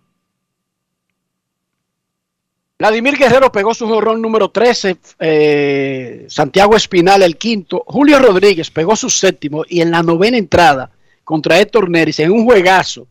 Vladimir 2.78 3.16
Guerrero 3.16 3.50
pegó 3.50 3.74
su 3.74 3.88
jorrón 3.88 4.22
número 4.22 4.50
13, 4.50 4.98
eh, 5.18 6.26
Santiago 6.28 6.76
Espinal 6.76 7.22
el 7.22 7.36
quinto, 7.36 7.82
Julio 7.84 8.20
Rodríguez 8.20 8.70
pegó 8.70 8.94
su 8.94 9.10
séptimo 9.10 9.64
y 9.68 9.80
en 9.80 9.90
la 9.90 10.00
novena 10.00 10.36
entrada 10.36 10.88
contra 11.24 11.58
Héctor 11.58 11.90
Neris 11.90 12.20
en 12.20 12.30
un 12.30 12.44
juegazo 12.44 13.08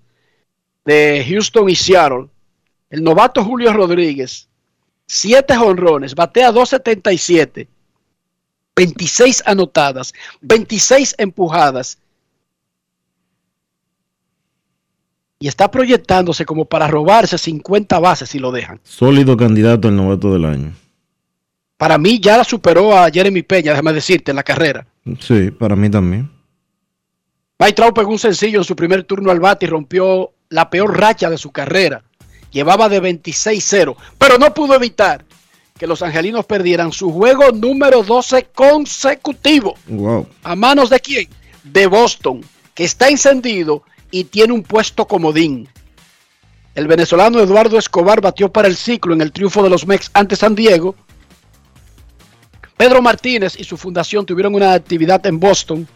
de 0.85 1.25
Houston 1.27 1.69
y 1.69 1.75
Seattle, 1.75 2.27
el 2.89 3.03
novato 3.03 3.43
Julio 3.43 3.73
Rodríguez, 3.73 4.47
siete 5.05 5.53
jonrones, 5.53 6.15
batea 6.15 6.53
277, 6.53 7.67
26 8.73 9.43
anotadas, 9.45 10.13
26 10.39 11.15
empujadas 11.17 11.97
y 15.39 15.47
está 15.47 15.69
proyectándose 15.69 16.45
como 16.45 16.65
para 16.65 16.87
robarse 16.87 17.37
50 17.37 17.99
bases 17.99 18.29
si 18.29 18.39
lo 18.39 18.51
dejan. 18.51 18.79
Sólido 18.83 19.37
candidato 19.37 19.87
al 19.87 19.95
novato 19.95 20.33
del 20.33 20.45
año. 20.45 20.73
Para 21.77 21.97
mí 21.97 22.19
ya 22.19 22.37
la 22.37 22.43
superó 22.43 22.97
a 22.97 23.09
Jeremy 23.11 23.43
Peña, 23.43 23.71
déjame 23.71 23.93
decirte, 23.93 24.31
en 24.31 24.37
la 24.37 24.43
carrera. 24.43 24.87
Sí, 25.19 25.51
para 25.51 25.75
mí 25.75 25.89
también. 25.89 26.31
Mike 27.59 27.73
Trout 27.73 27.95
pegó 27.95 28.11
un 28.11 28.19
sencillo 28.19 28.59
en 28.59 28.65
su 28.65 28.75
primer 28.75 29.03
turno 29.03 29.31
al 29.31 29.39
bate 29.39 29.65
y 29.65 29.69
rompió 29.69 30.31
la 30.49 30.69
peor 30.69 30.99
racha 30.99 31.29
de 31.29 31.37
su 31.37 31.51
carrera. 31.51 32.03
Llevaba 32.51 32.89
de 32.89 33.01
26-0, 33.01 33.95
pero 34.17 34.37
no 34.39 34.53
pudo 34.53 34.73
evitar 34.75 35.23
que 35.77 35.85
los 35.85 36.01
angelinos 36.01 36.45
perdieran 36.45 36.91
su 36.91 37.11
juego 37.11 37.51
número 37.51 38.01
12 38.01 38.47
consecutivo. 38.55 39.75
Wow. 39.87 40.27
¿A 40.43 40.55
manos 40.55 40.89
de 40.89 40.99
quién? 40.99 41.29
De 41.63 41.85
Boston, 41.85 42.41
que 42.73 42.85
está 42.85 43.09
encendido 43.09 43.83
y 44.11 44.25
tiene 44.25 44.53
un 44.53 44.63
puesto 44.63 45.07
comodín. 45.07 45.67
El 46.75 46.87
venezolano 46.87 47.39
Eduardo 47.39 47.79
Escobar 47.79 48.21
batió 48.21 48.51
para 48.51 48.67
el 48.67 48.75
ciclo 48.75 49.13
en 49.13 49.21
el 49.21 49.31
triunfo 49.31 49.63
de 49.63 49.69
los 49.69 49.87
Mex 49.87 50.11
ante 50.13 50.35
San 50.35 50.53
Diego. 50.53 50.95
Pedro 52.77 53.01
Martínez 53.01 53.59
y 53.59 53.63
su 53.63 53.77
fundación 53.77 54.25
tuvieron 54.25 54.53
una 54.53 54.73
actividad 54.73 55.25
en 55.25 55.39
Boston. 55.39 55.87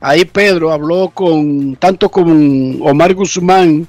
Ahí 0.00 0.24
Pedro 0.24 0.72
habló 0.72 1.10
con 1.10 1.76
tanto 1.76 2.08
con 2.08 2.80
Omar 2.82 3.14
Guzmán 3.14 3.86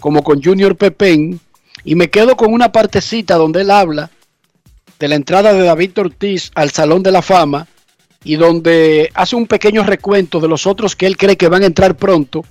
como 0.00 0.22
con 0.22 0.42
Junior 0.42 0.76
Pepén 0.76 1.40
y 1.84 1.94
me 1.94 2.10
quedo 2.10 2.36
con 2.36 2.52
una 2.52 2.70
partecita 2.70 3.34
donde 3.34 3.62
él 3.62 3.70
habla 3.70 4.10
de 5.00 5.08
la 5.08 5.16
entrada 5.16 5.52
de 5.52 5.64
David 5.64 5.98
Ortiz 5.98 6.52
al 6.54 6.70
Salón 6.70 7.02
de 7.02 7.10
la 7.10 7.22
Fama 7.22 7.66
y 8.22 8.36
donde 8.36 9.10
hace 9.14 9.34
un 9.34 9.46
pequeño 9.46 9.82
recuento 9.82 10.38
de 10.38 10.46
los 10.46 10.66
otros 10.66 10.94
que 10.94 11.06
él 11.06 11.16
cree 11.16 11.36
que 11.36 11.48
van 11.48 11.64
a 11.64 11.66
entrar 11.66 11.96
pronto 11.96 12.44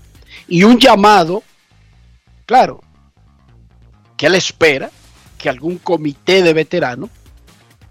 y 0.50 0.64
un 0.64 0.80
llamado, 0.80 1.44
claro, 2.46 2.82
que 4.18 4.26
él 4.26 4.36
espera 4.36 4.90
que 5.38 5.48
algún 5.48 5.78
comité 5.78 6.42
de 6.42 6.54
veteranos, 6.54 7.10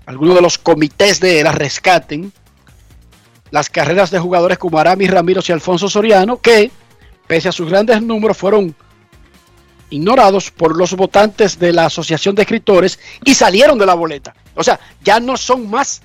alguno 0.05 0.35
de 0.35 0.43
los 0.43 0.59
comités 0.59 1.21
de 1.21 1.43
la 1.43 1.53
rescaten 1.53 2.33
las 3.51 3.71
carreras 3.71 4.11
de 4.11 4.19
jugadores 4.19 4.59
como 4.59 4.79
Aramis 4.79 5.11
Ramírez 5.11 5.49
y 5.49 5.53
Alfonso 5.53 5.89
Soriano, 5.89 6.39
que 6.39 6.71
pese 7.27 7.49
a 7.49 7.53
sus 7.53 7.71
grandes 7.71 8.03
números 8.03 8.37
fueron 8.37 8.75
ignorados 9.91 10.51
por 10.51 10.77
los 10.77 10.95
votantes 10.95 11.59
de 11.59 11.73
la 11.73 11.87
Asociación 11.87 12.35
de 12.35 12.43
Escritores 12.43 12.99
y 13.25 13.35
salieron 13.35 13.79
de 13.79 13.87
la 13.87 13.95
boleta. 13.95 14.35
O 14.55 14.63
sea, 14.63 14.79
ya 15.03 15.19
no 15.19 15.37
son 15.37 15.71
más 15.71 16.03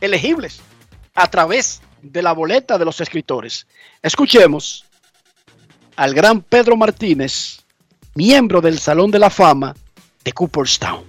elegibles 0.00 0.60
a 1.14 1.28
través 1.28 1.82
de 2.00 2.22
la 2.22 2.32
boleta 2.32 2.78
de 2.78 2.86
los 2.86 3.00
escritores. 3.00 3.66
Escuchemos 4.02 4.86
al 5.96 6.14
gran 6.14 6.40
Pedro 6.40 6.76
Martínez, 6.76 7.60
miembro 8.14 8.60
del 8.60 8.78
Salón 8.78 9.10
de 9.10 9.18
la 9.18 9.30
Fama 9.30 9.74
de 10.24 10.32
Cooperstown. 10.32 11.04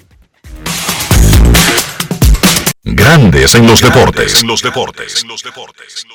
Grandes 2.83 3.55
en 3.55 3.65
los 3.65 3.81
deportes. 3.81 4.41
En 4.41 4.47
los 4.47 4.61
deportes. 4.61 5.21
En 5.23 5.29
los 5.29 5.41
deportes. 5.41 6.05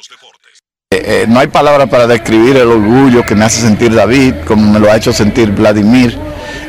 Eh, 0.90 1.02
eh, 1.04 1.26
no 1.28 1.40
hay 1.40 1.48
palabra 1.48 1.86
para 1.86 2.06
describir 2.06 2.56
el 2.56 2.68
orgullo 2.68 3.22
que 3.22 3.34
me 3.34 3.44
hace 3.44 3.60
sentir 3.60 3.94
David, 3.94 4.34
como 4.46 4.72
me 4.72 4.78
lo 4.78 4.90
ha 4.90 4.96
hecho 4.96 5.12
sentir 5.12 5.50
Vladimir. 5.50 6.18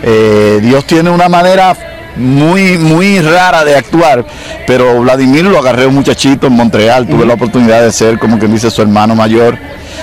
Eh, 0.04 0.60
Dios 0.62 0.86
tiene 0.86 1.10
una 1.10 1.30
manera 1.30 1.76
muy, 2.16 2.78
muy 2.78 3.20
rara 3.20 3.64
de 3.64 3.76
actuar, 3.76 4.26
pero 4.68 5.00
Vladimir 5.02 5.46
lo 5.46 5.58
agarré 5.58 5.86
un 5.86 5.96
muchachito 5.96 6.48
en 6.48 6.54
Montreal, 6.54 7.08
tuve 7.08 7.26
la 7.26 7.36
oportunidad 7.36 7.82
de 7.82 7.92
ser, 7.92 8.20
como 8.20 8.40
que 8.40 8.48
dice, 8.48 8.70
su 8.70 8.82
hermano 8.82 9.16
mayor, 9.16 9.58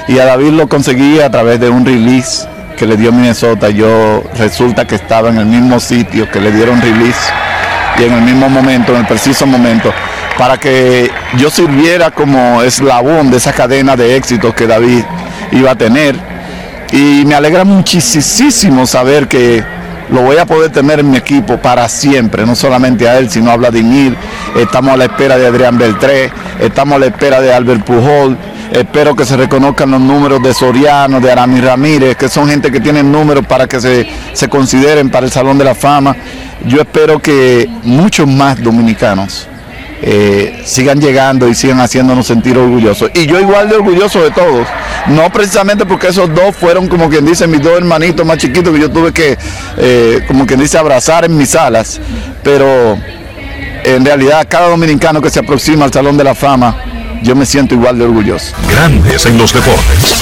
y 0.09 0.19
a 0.19 0.25
David 0.25 0.51
lo 0.51 0.69
conseguí 0.69 1.21
a 1.21 1.31
través 1.31 1.59
de 1.61 1.69
un 1.69 1.85
release 1.85 2.47
que 2.77 2.87
le 2.87 2.97
dio 2.97 3.13
Minnesota. 3.13 3.71
Yo 3.71 4.23
resulta 4.39 4.87
que 4.87 4.95
estaba 4.95 5.31
en 5.31 5.39
el 5.39 5.47
mismo 5.47 5.81
sitio 5.81 6.31
que 6.31 6.41
le 6.41 6.53
dieron 6.53 6.81
release 6.81 7.19
y 7.99 8.05
en 8.05 8.13
el 8.13 8.23
mismo 8.23 8.49
momento, 8.49 8.93
en 8.93 9.01
el 9.01 9.07
preciso 9.07 9.47
momento. 9.47 9.93
para 10.39 10.59
que 10.59 11.11
yo 11.39 11.49
sirviera 11.49 12.11
como 12.11 12.63
eslabón 12.63 13.31
de 13.31 13.39
esa 13.39 13.55
cadena 13.55 13.97
de 13.97 14.17
éxitos 14.17 14.55
que 14.55 14.67
David 14.67 15.03
iba 15.51 15.71
a 15.71 15.75
tener. 15.75 16.15
Y 16.93 17.25
me 17.25 17.35
alegra 17.35 17.65
muchísimo 17.65 18.87
saber 18.87 19.29
que 19.29 19.65
lo 20.11 20.23
voy 20.23 20.37
a 20.39 20.47
poder 20.47 20.71
tener 20.71 21.01
en 21.01 21.11
mi 21.11 21.17
equipo 21.17 21.59
para 21.59 21.89
siempre, 21.89 22.47
no 22.47 22.55
solamente 22.55 23.09
a 23.09 23.19
él, 23.19 23.31
sino 23.31 23.51
a 23.51 23.57
Vladimir. 23.57 24.17
Estamos 24.57 24.93
a 24.93 24.97
la 24.97 25.05
espera 25.05 25.37
de 25.37 25.47
Adrián 25.47 25.79
Beltré, 25.79 26.31
estamos 26.61 26.97
a 26.97 26.99
la 26.99 27.07
espera 27.07 27.41
de 27.41 27.53
Albert 27.53 27.85
Pujol. 27.85 28.37
Espero 28.71 29.15
que 29.15 29.25
se 29.25 29.37
reconozcan 29.37 29.93
los 29.93 30.01
números 30.01 30.43
de 30.43 30.53
Soriano, 30.53 31.21
de 31.21 31.31
Aramis 31.31 31.65
Ramírez, 31.65 32.17
que 32.17 32.29
son 32.29 32.49
gente 32.49 32.73
que 32.73 32.81
tienen 32.81 33.13
números 33.13 33.47
para 33.47 33.69
que 33.69 33.81
se, 33.81 34.09
se 34.33 34.49
consideren 34.49 35.09
para 35.09 35.27
el 35.27 35.33
Salón 35.33 35.57
de 35.57 35.65
la 35.65 35.75
Fama. 35.75 36.17
Yo 36.65 36.81
espero 36.81 37.21
que 37.21 37.71
muchos 37.85 38.27
más 38.27 38.61
dominicanos 38.61 39.49
eh, 40.03 40.63
sigan 40.65 41.01
llegando 41.01 41.49
y 41.49 41.55
sigan 41.55 41.81
haciéndonos 41.81 42.27
sentir 42.27 42.59
orgullosos. 42.59 43.11
Y 43.15 43.27
yo 43.27 43.41
igual 43.41 43.69
de 43.69 43.77
orgulloso 43.77 44.23
de 44.23 44.31
todos. 44.31 44.67
No 45.09 45.31
precisamente 45.31 45.87
porque 45.87 46.09
esos 46.09 46.33
dos 46.35 46.55
fueron 46.55 46.89
como 46.89 47.09
quien 47.09 47.25
dice 47.25 47.47
mis 47.47 47.63
dos 47.63 47.77
hermanitos 47.77 48.27
más 48.27 48.39
chiquitos 48.39 48.73
que 48.75 48.81
yo 48.81 48.91
tuve 48.91 49.13
que, 49.13 49.39
eh, 49.79 50.25
como 50.27 50.47
quien 50.47 50.61
dice, 50.61 50.79
abrazar 50.79 51.25
en 51.25 51.37
mis 51.37 51.55
alas. 51.55 52.01
Pero 52.43 52.99
en 53.85 54.05
realidad 54.05 54.47
cada 54.49 54.69
dominicano 54.69 55.21
que 55.21 55.31
se 55.31 55.41
aproxima 55.41 55.85
al 55.85 55.93
Salón 55.93 56.17
de 56.17 56.25
la 56.25 56.35
Fama, 56.35 56.77
yo 57.23 57.35
me 57.35 57.47
siento 57.47 57.75
igual 57.75 57.99
de 57.99 58.05
orgulloso. 58.05 58.55
Grandes 58.69 59.25
en 59.27 59.39
los 59.39 59.53
deportes. 59.53 60.17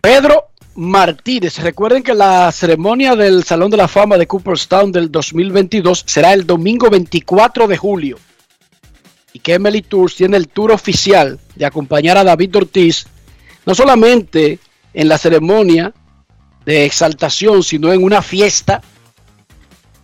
Pedro 0.00 0.51
Martínez. 0.74 1.58
Recuerden 1.58 2.02
que 2.02 2.14
la 2.14 2.50
ceremonia 2.52 3.14
del 3.14 3.44
Salón 3.44 3.70
de 3.70 3.76
la 3.76 3.88
Fama 3.88 4.16
de 4.16 4.26
Cooperstown 4.26 4.92
del 4.92 5.10
2022 5.10 6.04
será 6.06 6.32
el 6.32 6.46
domingo 6.46 6.88
24 6.88 7.66
de 7.68 7.76
julio. 7.76 8.18
Y 9.32 9.38
que 9.38 9.54
Emily 9.54 9.82
Tours 9.82 10.16
tiene 10.16 10.36
el 10.36 10.48
tour 10.48 10.72
oficial 10.72 11.38
de 11.54 11.66
acompañar 11.66 12.16
a 12.16 12.24
David 12.24 12.56
Ortiz, 12.56 13.06
no 13.64 13.74
solamente 13.74 14.58
en 14.92 15.08
la 15.08 15.18
ceremonia 15.18 15.92
de 16.64 16.84
exaltación, 16.84 17.62
sino 17.62 17.92
en 17.92 18.02
una 18.02 18.22
fiesta 18.22 18.82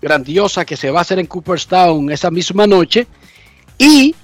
grandiosa 0.01 0.65
que 0.65 0.77
se 0.77 0.91
va 0.91 1.01
a 1.01 1.03
hacer 1.03 1.19
en 1.19 1.27
Cooperstown 1.27 2.11
esa 2.11 2.31
misma 2.31 2.67
noche. 2.67 3.07
Y 3.77 4.15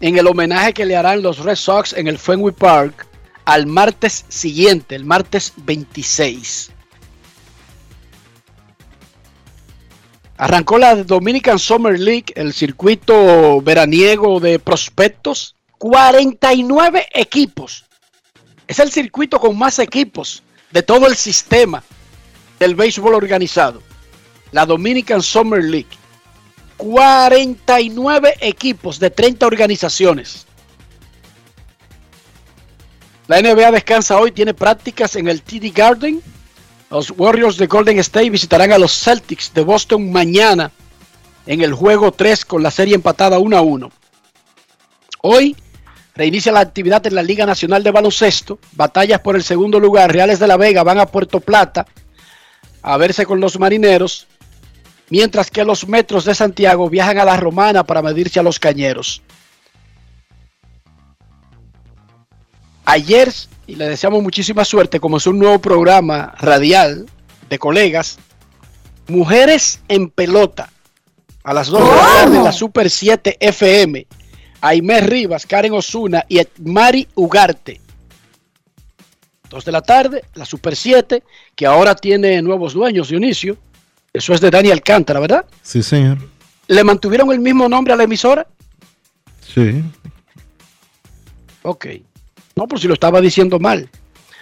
en 0.00 0.16
el 0.16 0.26
homenaje 0.26 0.72
que 0.72 0.86
le 0.86 0.96
harán 0.96 1.22
los 1.22 1.38
Red 1.38 1.56
Sox 1.56 1.92
en 1.92 2.08
el 2.08 2.18
Fenway 2.18 2.54
Park 2.54 3.09
al 3.50 3.66
martes 3.66 4.26
siguiente, 4.28 4.94
el 4.94 5.04
martes 5.04 5.52
26. 5.56 6.70
Arrancó 10.36 10.78
la 10.78 10.94
Dominican 10.94 11.58
Summer 11.58 11.98
League, 11.98 12.26
el 12.36 12.52
circuito 12.52 13.60
veraniego 13.60 14.38
de 14.38 14.60
prospectos. 14.60 15.56
49 15.78 17.08
equipos. 17.12 17.86
Es 18.68 18.78
el 18.78 18.92
circuito 18.92 19.40
con 19.40 19.58
más 19.58 19.80
equipos 19.80 20.44
de 20.70 20.84
todo 20.84 21.08
el 21.08 21.16
sistema 21.16 21.82
del 22.60 22.76
béisbol 22.76 23.14
organizado. 23.14 23.82
La 24.52 24.64
Dominican 24.64 25.22
Summer 25.22 25.64
League. 25.64 25.98
49 26.76 28.36
equipos 28.42 29.00
de 29.00 29.10
30 29.10 29.44
organizaciones. 29.44 30.46
La 33.30 33.40
NBA 33.40 33.70
descansa 33.70 34.18
hoy, 34.18 34.32
tiene 34.32 34.54
prácticas 34.54 35.14
en 35.14 35.28
el 35.28 35.42
TD 35.42 35.72
Garden. 35.72 36.20
Los 36.90 37.12
Warriors 37.16 37.58
de 37.58 37.68
Golden 37.68 38.00
State 38.00 38.28
visitarán 38.28 38.72
a 38.72 38.78
los 38.78 38.90
Celtics 38.90 39.54
de 39.54 39.62
Boston 39.62 40.10
mañana 40.10 40.72
en 41.46 41.60
el 41.60 41.72
juego 41.72 42.10
3 42.10 42.44
con 42.44 42.60
la 42.60 42.72
serie 42.72 42.96
empatada 42.96 43.38
1 43.38 43.56
a 43.56 43.60
1. 43.60 43.92
Hoy 45.22 45.54
reinicia 46.16 46.50
la 46.50 46.58
actividad 46.58 47.06
en 47.06 47.14
la 47.14 47.22
Liga 47.22 47.46
Nacional 47.46 47.84
de 47.84 47.92
Baloncesto. 47.92 48.58
Batallas 48.72 49.20
por 49.20 49.36
el 49.36 49.44
segundo 49.44 49.78
lugar. 49.78 50.12
Reales 50.12 50.40
de 50.40 50.48
la 50.48 50.56
Vega 50.56 50.82
van 50.82 50.98
a 50.98 51.06
Puerto 51.06 51.38
Plata 51.38 51.86
a 52.82 52.96
verse 52.96 53.26
con 53.26 53.38
los 53.38 53.60
marineros. 53.60 54.26
Mientras 55.08 55.52
que 55.52 55.64
los 55.64 55.86
metros 55.86 56.24
de 56.24 56.34
Santiago 56.34 56.90
viajan 56.90 57.18
a 57.18 57.24
la 57.24 57.36
Romana 57.36 57.84
para 57.84 58.02
medirse 58.02 58.40
a 58.40 58.42
los 58.42 58.58
cañeros. 58.58 59.22
Ayer, 62.90 63.32
y 63.68 63.76
le 63.76 63.88
deseamos 63.88 64.20
muchísima 64.20 64.64
suerte, 64.64 64.98
como 64.98 65.18
es 65.18 65.26
un 65.28 65.38
nuevo 65.38 65.60
programa 65.60 66.34
radial 66.40 67.06
de 67.48 67.56
colegas, 67.56 68.18
Mujeres 69.06 69.80
en 69.86 70.10
Pelota, 70.10 70.72
a 71.44 71.54
las 71.54 71.68
2 71.68 71.80
de 71.80 71.94
la 71.94 72.02
tarde 72.02 72.36
en 72.38 72.44
la 72.44 72.52
Super 72.52 72.90
7 72.90 73.36
FM. 73.38 74.08
Aimé 74.60 75.00
Rivas, 75.02 75.46
Karen 75.46 75.72
Osuna 75.72 76.26
y 76.28 76.40
Mari 76.64 77.06
Ugarte. 77.14 77.80
2 79.48 79.64
de 79.64 79.72
la 79.72 79.82
tarde, 79.82 80.24
la 80.34 80.44
Super 80.44 80.74
7, 80.74 81.22
que 81.54 81.66
ahora 81.66 81.94
tiene 81.94 82.42
nuevos 82.42 82.72
dueños, 82.72 83.08
Dionisio. 83.08 83.56
Eso 84.12 84.32
es 84.34 84.40
de 84.40 84.50
Dani 84.50 84.72
Alcántara, 84.72 85.20
¿verdad? 85.20 85.44
Sí, 85.62 85.80
señor. 85.84 86.18
¿Le 86.66 86.82
mantuvieron 86.82 87.30
el 87.30 87.38
mismo 87.38 87.68
nombre 87.68 87.92
a 87.92 87.96
la 87.96 88.02
emisora? 88.02 88.48
Sí. 89.54 89.80
Ok. 91.62 91.86
No, 92.56 92.66
por 92.66 92.80
si 92.80 92.88
lo 92.88 92.94
estaba 92.94 93.20
diciendo 93.20 93.58
mal. 93.58 93.88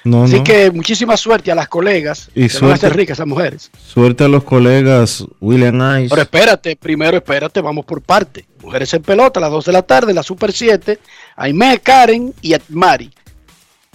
No, 0.05 0.25
Así 0.25 0.37
no. 0.37 0.45
que 0.45 0.71
muchísima 0.71 1.17
suerte 1.17 1.51
a 1.51 1.55
las 1.55 1.69
colegas. 1.69 2.31
Y 2.35 2.47
que 2.49 2.55
van 2.55 2.55
a 2.55 2.59
suerte. 2.59 2.81
ser 2.81 2.97
ricas 2.97 3.21
mujeres. 3.27 3.71
Suerte 3.87 4.25
a 4.25 4.29
los 4.29 4.45
colegas 4.45 5.25
William 5.41 5.77
Ice. 6.01 6.09
Pero 6.11 6.23
espérate, 6.23 6.77
primero 6.77 7.17
espérate, 7.17 7.61
vamos 7.61 7.85
por 7.85 8.01
parte. 8.01 8.47
Mujeres 8.63 8.93
en 8.95 9.03
pelota 9.03 9.41
a 9.41 9.43
las 9.43 9.51
2 9.51 9.65
de 9.67 9.73
la 9.73 9.83
tarde, 9.83 10.15
la 10.15 10.23
Super 10.23 10.53
7. 10.53 10.99
Aime, 11.37 11.81
Karen 11.83 12.33
y 12.43 12.55
Mari. 12.71 13.11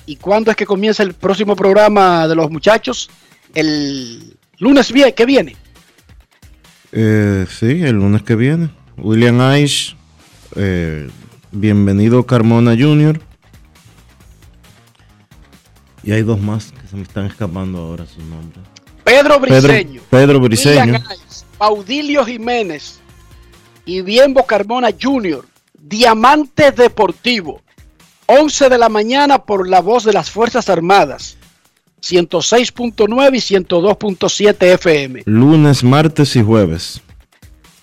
¿Y 0.05 0.17
cuándo 0.17 0.51
es 0.51 0.57
que 0.57 0.65
comienza 0.65 1.01
el 1.03 1.13
próximo 1.13 1.55
programa 1.55 2.27
de 2.27 2.35
los 2.35 2.51
muchachos? 2.51 3.09
El 3.55 4.35
lunes 4.59 4.91
que 5.15 5.25
viene. 5.25 5.55
Eh, 6.91 7.45
sí, 7.49 7.81
el 7.83 7.93
lunes 7.95 8.21
que 8.23 8.35
viene. 8.35 8.69
William 8.97 9.39
Ice. 9.57 9.95
eh, 10.55 11.09
bienvenido 11.51 12.25
Carmona 12.25 12.75
Jr. 12.77 13.19
Y 16.03 16.11
hay 16.11 16.21
dos 16.21 16.39
más 16.39 16.71
que 16.71 16.87
se 16.87 16.95
me 16.95 17.03
están 17.03 17.25
escapando 17.25 17.79
ahora 17.79 18.05
sus 18.05 18.23
nombres. 18.23 18.63
Pedro 19.03 19.39
Pedro, 19.41 19.61
Briseño. 19.61 20.01
Pedro 20.09 20.39
Briseño. 20.39 20.81
William 20.83 21.03
Ice, 21.29 21.45
Baudilio 21.57 22.25
Jiménez 22.25 22.99
y 23.85 24.01
Bienbo 24.01 24.45
Carmona 24.45 24.89
Jr. 24.99 25.45
Diamante 25.73 26.71
Deportivo. 26.71 27.61
11 28.25 28.69
de 28.69 28.77
la 28.77 28.89
mañana 28.89 29.43
por 29.43 29.67
la 29.67 29.81
voz 29.81 30.03
de 30.03 30.13
las 30.13 30.29
Fuerzas 30.29 30.69
Armadas. 30.69 31.37
106.9 32.01 33.35
y 33.35 33.55
102.7 33.55 34.73
FM. 34.73 35.23
Lunes, 35.25 35.83
martes 35.83 36.35
y 36.35 36.43
jueves. 36.43 37.01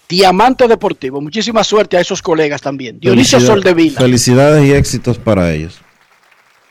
Diamante 0.08 0.66
Deportivo. 0.66 1.20
Muchísima 1.20 1.64
suerte 1.64 1.96
a 1.96 2.00
esos 2.00 2.20
colegas 2.20 2.60
también. 2.60 2.98
Dionisio 3.00 3.40
Soldevila. 3.40 4.00
Felicidades 4.00 4.66
y 4.66 4.72
éxitos 4.72 5.18
para 5.18 5.52
ellos. 5.52 5.80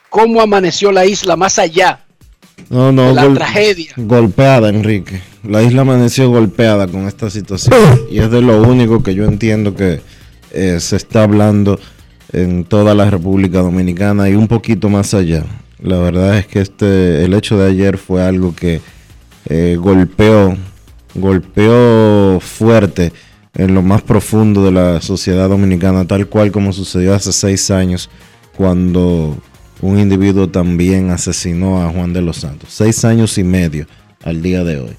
¿Cómo 0.10 0.42
amaneció 0.42 0.92
la 0.92 1.06
isla 1.06 1.36
más 1.36 1.60
allá? 1.60 2.06
No, 2.70 2.92
no, 2.92 3.10
De 3.10 3.14
la 3.14 3.26
gol- 3.26 3.34
tragedia. 3.36 3.92
Golpeada, 3.98 4.70
Enrique. 4.70 5.22
La 5.44 5.64
isla 5.64 5.82
amaneció 5.82 6.30
golpeada 6.30 6.88
con 6.88 7.08
esta 7.08 7.30
situación. 7.30 7.76
y 8.12 8.20
es 8.20 8.30
de 8.30 8.42
lo 8.42 8.62
único 8.62 9.02
que 9.04 9.16
yo 9.16 9.26
entiendo 9.26 9.76
que 9.76 10.02
eh, 10.52 10.80
se 10.80 10.96
está 10.98 11.24
hablando 11.24 11.80
en 12.34 12.64
toda 12.66 12.94
la 12.96 13.10
República 13.10 13.60
Dominicana 13.62 14.30
y 14.30 14.36
un 14.36 14.48
poquito 14.48 14.90
más 14.90 15.14
allá. 15.14 15.44
La 15.82 15.98
verdad 15.98 16.38
es 16.38 16.46
que 16.48 16.60
este, 16.62 17.24
el 17.24 17.34
hecho 17.34 17.58
de 17.58 17.70
ayer 17.70 17.98
fue 17.98 18.22
algo 18.22 18.54
que 18.54 18.82
eh, 19.48 19.78
golpeó, 19.80 20.56
golpeó 21.16 22.40
fuerte 22.40 23.14
en 23.56 23.74
lo 23.74 23.82
más 23.82 24.02
profundo 24.02 24.64
de 24.64 24.72
la 24.72 25.02
sociedad 25.02 25.50
dominicana, 25.50 26.06
tal 26.06 26.28
cual 26.28 26.52
como 26.52 26.74
sucedió 26.74 27.16
hace 27.16 27.32
seis 27.32 27.72
años 27.72 28.10
cuando 28.56 29.38
un 29.82 30.00
individuo 30.00 30.50
también 30.50 31.10
asesinó 31.10 31.82
a 31.82 31.90
Juan 31.90 32.14
de 32.14 32.22
los 32.22 32.38
Santos. 32.38 32.70
Seis 32.72 33.06
años 33.06 33.38
y 33.38 33.44
medio 33.44 33.88
al 34.24 34.42
día 34.42 34.64
de 34.64 34.80
hoy. 34.80 34.96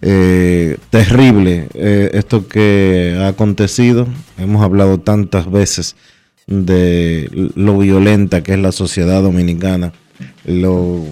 Eh, 0.00 0.78
terrible 0.90 1.68
eh, 1.74 2.10
esto 2.14 2.46
que 2.48 3.16
ha 3.20 3.28
acontecido. 3.28 4.06
Hemos 4.38 4.62
hablado 4.62 4.98
tantas 4.98 5.50
veces 5.50 5.96
de 6.46 7.28
lo 7.54 7.78
violenta 7.78 8.42
que 8.42 8.54
es 8.54 8.58
la 8.58 8.72
sociedad 8.72 9.22
dominicana, 9.22 9.92
lo 10.44 11.04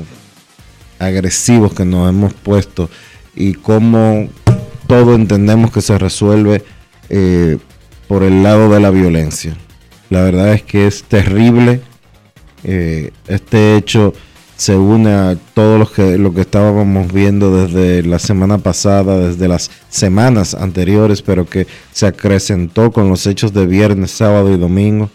agresivos 0.99 1.75
que 1.75 1.85
nos 1.85 2.09
hemos 2.09 2.33
puesto 2.33 2.88
y 3.35 3.53
cómo 3.53 4.29
todo 4.87 5.14
entendemos 5.14 5.71
que 5.71 5.83
se 5.83 5.99
resuelve 5.99 6.64
eh, 7.11 7.59
por 8.09 8.23
el 8.23 8.42
lado 8.42 8.71
de 8.71 8.81
la 8.81 8.90
violencia. 8.90 9.57
La 10.09 10.23
verdad 10.23 10.55
es 10.55 10.62
que 10.62 10.87
es 10.87 11.03
terrible 11.03 11.83
eh, 12.68 13.12
este 13.29 13.76
hecho 13.76 14.12
se 14.57 14.74
une 14.74 15.12
a 15.12 15.37
todo 15.55 15.79
lo 15.79 15.90
que, 15.90 16.18
lo 16.18 16.35
que 16.35 16.40
estábamos 16.40 17.12
viendo 17.12 17.55
desde 17.55 18.02
la 18.02 18.18
semana 18.18 18.59
pasada, 18.59 19.29
desde 19.29 19.46
las 19.46 19.70
semanas 19.88 20.55
anteriores, 20.55 21.22
pero 21.22 21.44
que 21.48 21.68
se 21.92 22.07
acrecentó 22.07 22.90
con 22.90 23.09
los 23.09 23.26
hechos 23.26 23.52
de 23.52 23.66
viernes, 23.66 24.11
sábado 24.11 24.52
y 24.52 24.59
domingo. 24.59 25.11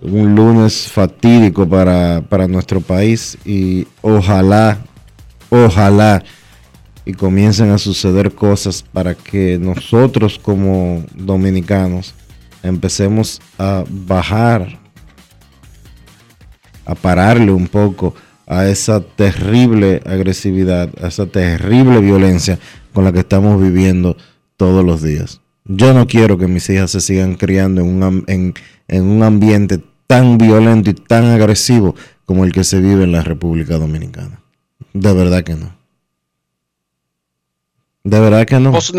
Un 0.00 0.34
lunes 0.34 0.88
fatídico 0.90 1.68
para, 1.68 2.22
para 2.28 2.48
nuestro 2.48 2.80
país 2.80 3.38
y 3.44 3.86
ojalá, 4.00 4.78
ojalá 5.50 6.24
y 7.04 7.12
comiencen 7.12 7.70
a 7.70 7.78
suceder 7.78 8.34
cosas 8.34 8.82
para 8.82 9.14
que 9.14 9.58
nosotros 9.60 10.40
como 10.40 11.04
dominicanos 11.14 12.14
empecemos 12.64 13.40
a 13.58 13.84
bajar, 13.88 14.81
a 16.84 16.94
pararle 16.94 17.52
un 17.52 17.68
poco 17.68 18.14
a 18.46 18.66
esa 18.66 19.00
terrible 19.00 20.02
agresividad, 20.04 20.90
a 21.02 21.08
esa 21.08 21.26
terrible 21.26 22.00
violencia 22.00 22.58
con 22.92 23.04
la 23.04 23.12
que 23.12 23.20
estamos 23.20 23.60
viviendo 23.60 24.16
todos 24.56 24.84
los 24.84 25.02
días. 25.02 25.40
Yo 25.64 25.94
no 25.94 26.06
quiero 26.06 26.38
que 26.38 26.48
mis 26.48 26.68
hijas 26.70 26.90
se 26.90 27.00
sigan 27.00 27.36
criando 27.36 27.80
en 27.82 28.02
un, 28.02 28.54
en 28.88 29.04
un 29.04 29.22
ambiente 29.22 29.80
tan 30.06 30.36
violento 30.38 30.90
y 30.90 30.94
tan 30.94 31.26
agresivo 31.26 31.94
como 32.24 32.44
el 32.44 32.52
que 32.52 32.64
se 32.64 32.80
vive 32.80 33.04
en 33.04 33.12
la 33.12 33.22
República 33.22 33.78
Dominicana. 33.78 34.40
De 34.92 35.12
verdad 35.12 35.42
que 35.42 35.54
no. 35.54 35.74
De 38.04 38.20
verdad 38.20 38.44
que 38.44 38.58
no. 38.58 38.72
Pues 38.72 38.92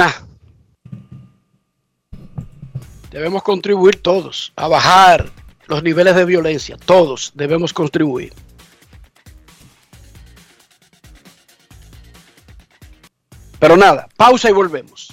Debemos 3.11 3.43
contribuir 3.43 3.97
todos 3.97 4.53
a 4.55 4.67
bajar 4.67 5.29
los 5.73 5.81
niveles 5.81 6.15
de 6.15 6.23
violencia. 6.23 6.77
Todos 6.77 7.31
debemos 7.33 7.73
contribuir. 7.73 8.31
Pero 13.57 13.75
nada, 13.75 14.07
pausa 14.15 14.49
y 14.51 14.53
volvemos. 14.53 15.07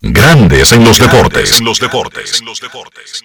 Grandes 0.00 0.70
en 0.70 0.84
los 0.84 0.96
deportes. 1.00 1.58
En 1.58 1.64
los 1.64 1.80
deportes. 1.80 2.38
En 2.40 2.46
los 2.46 2.60
deportes. 2.60 3.24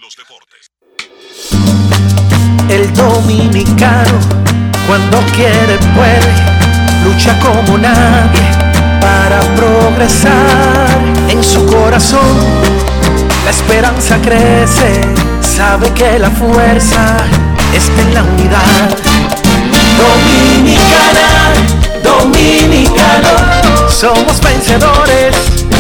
El 2.68 2.92
dominicano, 2.96 4.20
cuando 4.88 5.20
quiere, 5.36 5.78
puede, 5.94 6.34
lucha 7.04 7.40
como 7.42 7.78
nadie 7.78 8.42
para 9.00 9.40
progresar. 9.56 10.90
En 11.30 11.44
su 11.44 11.64
corazón, 11.68 12.74
la 13.44 13.50
esperanza 13.50 14.18
crece, 14.22 15.02
sabe 15.42 15.92
que 15.94 16.20
la 16.20 16.30
fuerza 16.32 17.18
está 17.74 18.02
en 18.02 18.14
la 18.14 18.24
unidad. 18.24 18.90
Dominicana 19.98 21.74
dominicano. 22.04 23.90
Somos 23.90 24.40
vencedores 24.42 25.36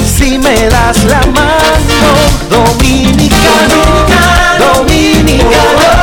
si 0.05 0.37
me 0.37 0.67
das 0.69 1.03
la 1.05 1.21
mano. 1.31 2.09
Dominicano, 2.49 3.81
dominicano. 4.59 6.02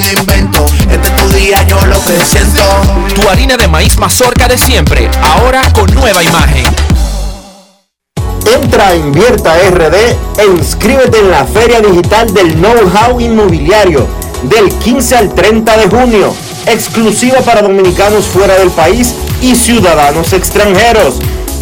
invento. 0.00 0.64
Este 0.90 1.08
es 1.08 1.16
tu 1.16 1.28
día, 1.30 1.62
yo 1.66 1.78
lo 1.86 2.02
que 2.04 2.24
siento. 2.24 2.62
Tu 3.14 3.28
harina 3.28 3.56
de 3.56 3.68
maíz 3.68 3.96
mazorca 3.98 4.48
de 4.48 4.58
siempre, 4.58 5.10
ahora 5.22 5.62
con 5.72 5.92
nueva 5.94 6.22
imagen. 6.22 6.64
Entra 8.54 8.88
a 8.88 8.96
Invierta 8.96 9.54
RD 9.70 9.94
e 10.38 10.46
inscríbete 10.56 11.18
en 11.18 11.30
la 11.30 11.44
Feria 11.44 11.80
Digital 11.80 12.32
del 12.32 12.54
Know-How 12.54 13.20
Inmobiliario 13.20 14.06
del 14.42 14.68
15 14.78 15.16
al 15.16 15.34
30 15.34 15.76
de 15.78 15.88
junio, 15.88 16.34
exclusiva 16.66 17.40
para 17.40 17.62
dominicanos 17.62 18.26
fuera 18.26 18.54
del 18.56 18.70
país 18.70 19.14
y 19.40 19.54
ciudadanos 19.54 20.32
extranjeros. 20.32 21.18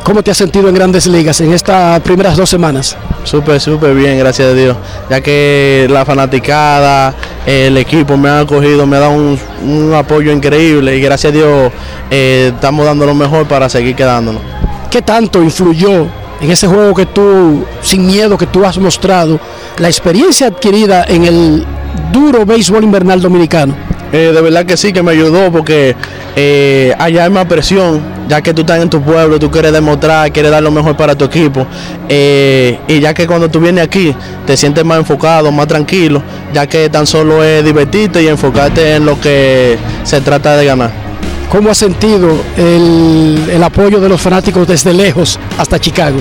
¿Cómo 0.04 0.24
te 0.24 0.32
has 0.32 0.38
sentido 0.38 0.68
en 0.68 0.74
grandes 0.74 1.06
ligas 1.06 1.40
en 1.42 1.54
estas 1.54 2.00
primeras 2.02 2.36
dos 2.36 2.50
semanas? 2.50 2.98
Súper, 3.24 3.62
súper 3.62 3.94
bien, 3.94 4.18
gracias 4.18 4.48
a 4.50 4.54
Dios. 4.54 4.76
Ya 5.12 5.22
que 5.22 5.88
la 5.92 6.04
fanaticada, 6.06 7.14
el 7.46 7.78
equipo 7.78 8.18
me 8.18 8.28
ha 8.30 8.40
acogido, 8.40 8.88
me 8.88 8.98
ha 8.98 9.02
dado 9.02 9.12
un, 9.12 9.94
apoyo 9.94 10.32
increíble 10.32 10.98
y 10.98 11.02
gracias 11.02 11.32
a 11.32 11.36
Dios 11.36 11.72
eh, 12.10 12.52
estamos 12.54 12.84
dando 12.86 13.06
lo 13.06 13.14
mejor 13.14 13.48
para 13.48 13.70
seguir 13.70 13.96
quedándonos. 13.96 14.42
¿Qué 14.90 15.04
tanto 15.04 15.44
influyó 15.44 16.08
en 16.42 16.50
ese 16.50 16.66
juego 16.66 16.96
que 16.96 17.06
tú, 17.06 17.64
sin 17.84 18.08
miedo, 18.08 18.40
que 18.40 18.48
tú 18.48 18.66
has 18.66 18.80
mostrado, 18.80 19.40
la 19.78 19.88
experiencia 19.88 20.48
adquirida 20.48 21.06
en 21.08 21.26
el 21.26 21.66
duro 22.12 22.44
béisbol 22.44 22.84
invernal 22.84 23.22
dominicano? 23.22 23.91
Eh, 24.12 24.32
de 24.34 24.42
verdad 24.42 24.66
que 24.66 24.76
sí, 24.76 24.92
que 24.92 25.02
me 25.02 25.12
ayudó 25.12 25.52
porque 25.52 25.96
eh, 26.36 26.94
allá 27.00 27.26
hay 27.26 27.30
más 27.30 27.46
presión, 27.46 28.02
ya 28.28 28.42
que 28.42 28.54
tú 28.54 28.62
estás 28.62 28.82
en 28.82 28.90
tu 28.90 29.02
pueblo, 29.02 29.40
tú 29.40 29.50
quieres 29.50 29.72
demostrar, 29.72 30.32
quieres 30.32 30.52
dar 30.52 30.62
lo 30.62 30.72
mejor 30.72 30.98
para 30.98 31.16
tu 31.16 31.26
equipo. 31.26 31.66
Eh, 32.10 32.80
y 32.88 33.00
ya 33.00 33.14
que 33.14 33.26
cuando 33.28 33.50
tú 33.50 33.60
vienes 33.60 33.84
aquí 33.84 34.16
te 34.46 34.58
sientes 34.58 34.84
más 34.84 34.98
enfocado, 34.98 35.52
más 35.52 35.68
tranquilo, 35.68 36.22
ya 36.54 36.68
que 36.68 36.90
tan 36.90 37.08
solo 37.08 37.44
es 37.44 37.64
divertirte 37.64 38.22
y 38.22 38.28
enfocarte 38.28 38.96
en 38.96 39.06
lo 39.06 39.20
que 39.20 39.78
se 40.04 40.22
trata 40.22 40.58
de 40.58 40.66
ganar. 40.66 41.11
¿Cómo 41.52 41.70
has 41.70 41.78
sentido 41.78 42.30
el, 42.56 43.50
el 43.52 43.62
apoyo 43.62 44.00
de 44.00 44.08
los 44.08 44.22
fanáticos 44.22 44.66
desde 44.66 44.94
lejos 44.94 45.38
hasta 45.58 45.78
Chicago? 45.78 46.18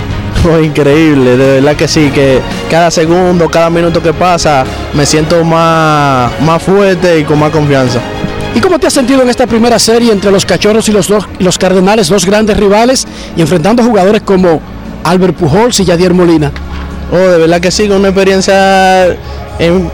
increíble, 0.61 1.37
de 1.37 1.61
verdad 1.61 1.77
que 1.77 1.87
sí, 1.87 2.11
que 2.13 2.41
cada 2.69 2.91
segundo, 2.91 3.49
cada 3.49 3.71
minuto 3.71 4.03
que 4.03 4.13
pasa 4.13 4.65
me 4.93 5.07
siento 5.07 5.45
más, 5.45 6.33
más 6.43 6.61
fuerte 6.61 7.21
y 7.21 7.25
con 7.25 7.39
más 7.39 7.53
confianza. 7.53 8.01
¿Y 8.57 8.61
cómo 8.61 8.81
te 8.81 8.89
has 8.89 8.93
sentido 8.93 9.23
en 9.23 9.31
esta 9.31 9.47
primera 9.47 9.79
serie 9.79 10.11
entre 10.11 10.33
los 10.33 10.45
Cachorros 10.45 10.89
y 10.89 10.93
los, 10.93 11.07
dos, 11.07 11.25
los 11.39 11.59
Cardenales, 11.59 12.09
dos 12.09 12.27
grandes 12.27 12.57
rivales, 12.57 13.07
y 13.37 13.41
enfrentando 13.41 13.85
jugadores 13.85 14.23
como 14.23 14.61
Albert 15.05 15.37
Pujols 15.37 15.79
y 15.79 15.85
Yadier 15.85 16.13
Molina? 16.13 16.51
Oh, 17.13 17.17
de 17.17 17.39
verdad 17.39 17.61
que 17.61 17.71
sí, 17.71 17.89
con 17.89 17.99
una 17.99 18.09
experiencia 18.09 19.17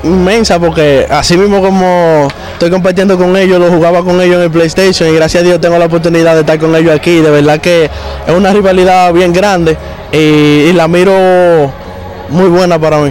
inmensa 0.04 0.60
porque 0.60 1.06
así 1.10 1.36
mismo 1.36 1.60
como 1.60 2.28
estoy 2.52 2.70
compartiendo 2.70 3.18
con 3.18 3.36
ellos, 3.36 3.58
lo 3.58 3.68
jugaba 3.68 4.04
con 4.04 4.20
ellos 4.20 4.36
en 4.36 4.42
el 4.42 4.50
PlayStation 4.50 5.08
y 5.08 5.12
gracias 5.14 5.42
a 5.42 5.46
Dios 5.46 5.60
tengo 5.60 5.76
la 5.78 5.86
oportunidad 5.86 6.34
de 6.34 6.40
estar 6.40 6.58
con 6.58 6.74
ellos 6.76 6.94
aquí. 6.94 7.16
De 7.20 7.30
verdad 7.30 7.60
que 7.60 7.90
es 8.26 8.34
una 8.34 8.52
rivalidad 8.52 9.12
bien 9.12 9.32
grande 9.32 9.76
y, 10.12 10.72
la 10.72 10.88
miro 10.88 11.12
muy 12.28 12.48
buena 12.48 12.78
para 12.78 12.98
mí. 12.98 13.10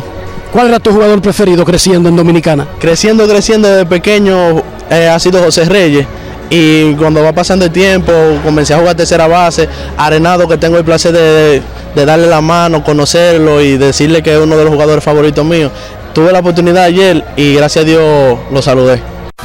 ¿Cuál 0.54 0.68
era 0.68 0.80
tu 0.80 0.92
jugador 0.92 1.22
preferido 1.22 1.66
creciendo 1.66 2.08
en 2.08 2.16
Dominicana? 2.16 2.68
Creciendo, 2.80 3.28
creciendo 3.28 3.68
desde 3.68 3.86
pequeño 3.86 4.62
eh, 4.90 5.10
ha 5.10 5.20
sido 5.20 5.42
José 5.42 5.66
Reyes. 5.66 6.06
Y 6.50 6.94
cuando 6.94 7.24
va 7.24 7.34
pasando 7.34 7.66
el 7.66 7.72
tiempo, 7.72 8.12
comencé 8.44 8.74
a 8.74 8.80
jugar 8.80 8.96
tercera 8.96 9.28
base, 9.28 9.68
Arenado, 9.98 10.48
que 10.48 10.58
tengo 10.58 10.78
el 10.78 10.86
placer 10.86 11.12
de, 11.12 11.62
de 11.96 12.06
darle 12.06 12.28
la 12.28 12.42
mano, 12.42 12.84
conocerlo 12.84 13.62
y 13.62 13.78
decirle 13.78 14.22
que 14.22 14.34
es 14.34 14.40
uno 14.40 14.56
de 14.58 14.64
los 14.64 14.74
jugadores 14.74 15.04
favoritos 15.04 15.44
míos. 15.46 15.72
Tuve 16.14 16.32
la 16.32 16.40
oportunidad 16.40 16.84
ayer 16.84 17.26
y 17.36 17.56
gracias 17.56 17.84
a 17.84 17.88
Dios 17.88 18.38
lo 18.52 18.62
saludé. 18.62 19.02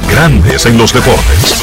Grandes 0.09 0.67
en 0.67 0.79
los 0.79 0.93
deportes. 0.93 1.61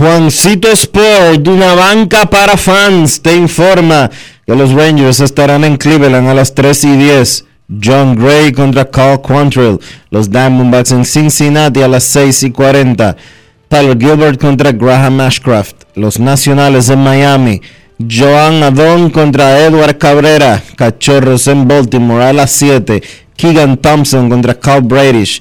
Juancito 0.00 0.68
Sport, 0.70 1.46
una 1.46 1.74
banca 1.74 2.24
para 2.24 2.56
fans, 2.56 3.20
te 3.20 3.36
informa 3.36 4.10
los 4.56 4.72
Rangers 4.72 5.20
estarán 5.20 5.64
en 5.64 5.76
Cleveland 5.76 6.28
a 6.28 6.34
las 6.34 6.54
3 6.54 6.84
y 6.84 6.96
10. 6.96 7.44
John 7.82 8.16
Gray 8.16 8.52
contra 8.52 8.84
Carl 8.90 9.20
Quantrill. 9.20 9.78
Los 10.10 10.30
Diamondbacks 10.30 10.90
en 10.90 11.04
Cincinnati 11.04 11.82
a 11.82 11.88
las 11.88 12.04
6 12.04 12.42
y 12.42 12.50
40. 12.50 13.16
Tyler 13.68 13.96
Gilbert 13.96 14.40
contra 14.40 14.72
Graham 14.72 15.20
Ashcraft. 15.20 15.84
Los 15.94 16.18
Nacionales 16.18 16.88
en 16.88 17.04
Miami. 17.04 17.60
Joan 17.98 18.62
Adon 18.62 19.10
contra 19.10 19.64
Edward 19.64 19.98
Cabrera. 19.98 20.62
Cachorros 20.74 21.46
en 21.46 21.68
Baltimore 21.68 22.24
a 22.24 22.32
las 22.32 22.50
7. 22.50 23.02
Keegan 23.36 23.76
Thompson 23.76 24.28
contra 24.28 24.58
Carl 24.58 24.82
Bradish. 24.82 25.40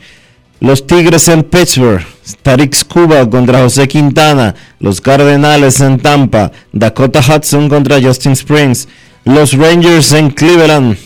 Los 0.62 0.86
Tigres 0.86 1.30
en 1.30 1.44
Pittsburgh, 1.44 2.06
Tariq 2.42 2.76
Scuba 2.76 3.30
contra 3.30 3.62
José 3.62 3.88
Quintana. 3.88 4.56
Los 4.80 5.00
Cardenales 5.00 5.80
en 5.80 6.00
Tampa, 6.00 6.52
Dakota 6.74 7.22
Hudson 7.22 7.70
contra 7.70 8.02
Justin 8.02 8.34
Springs. 8.34 8.88
Los 9.24 9.54
Rangers 9.54 10.12
en 10.12 10.32
Cleveland, 10.32 10.98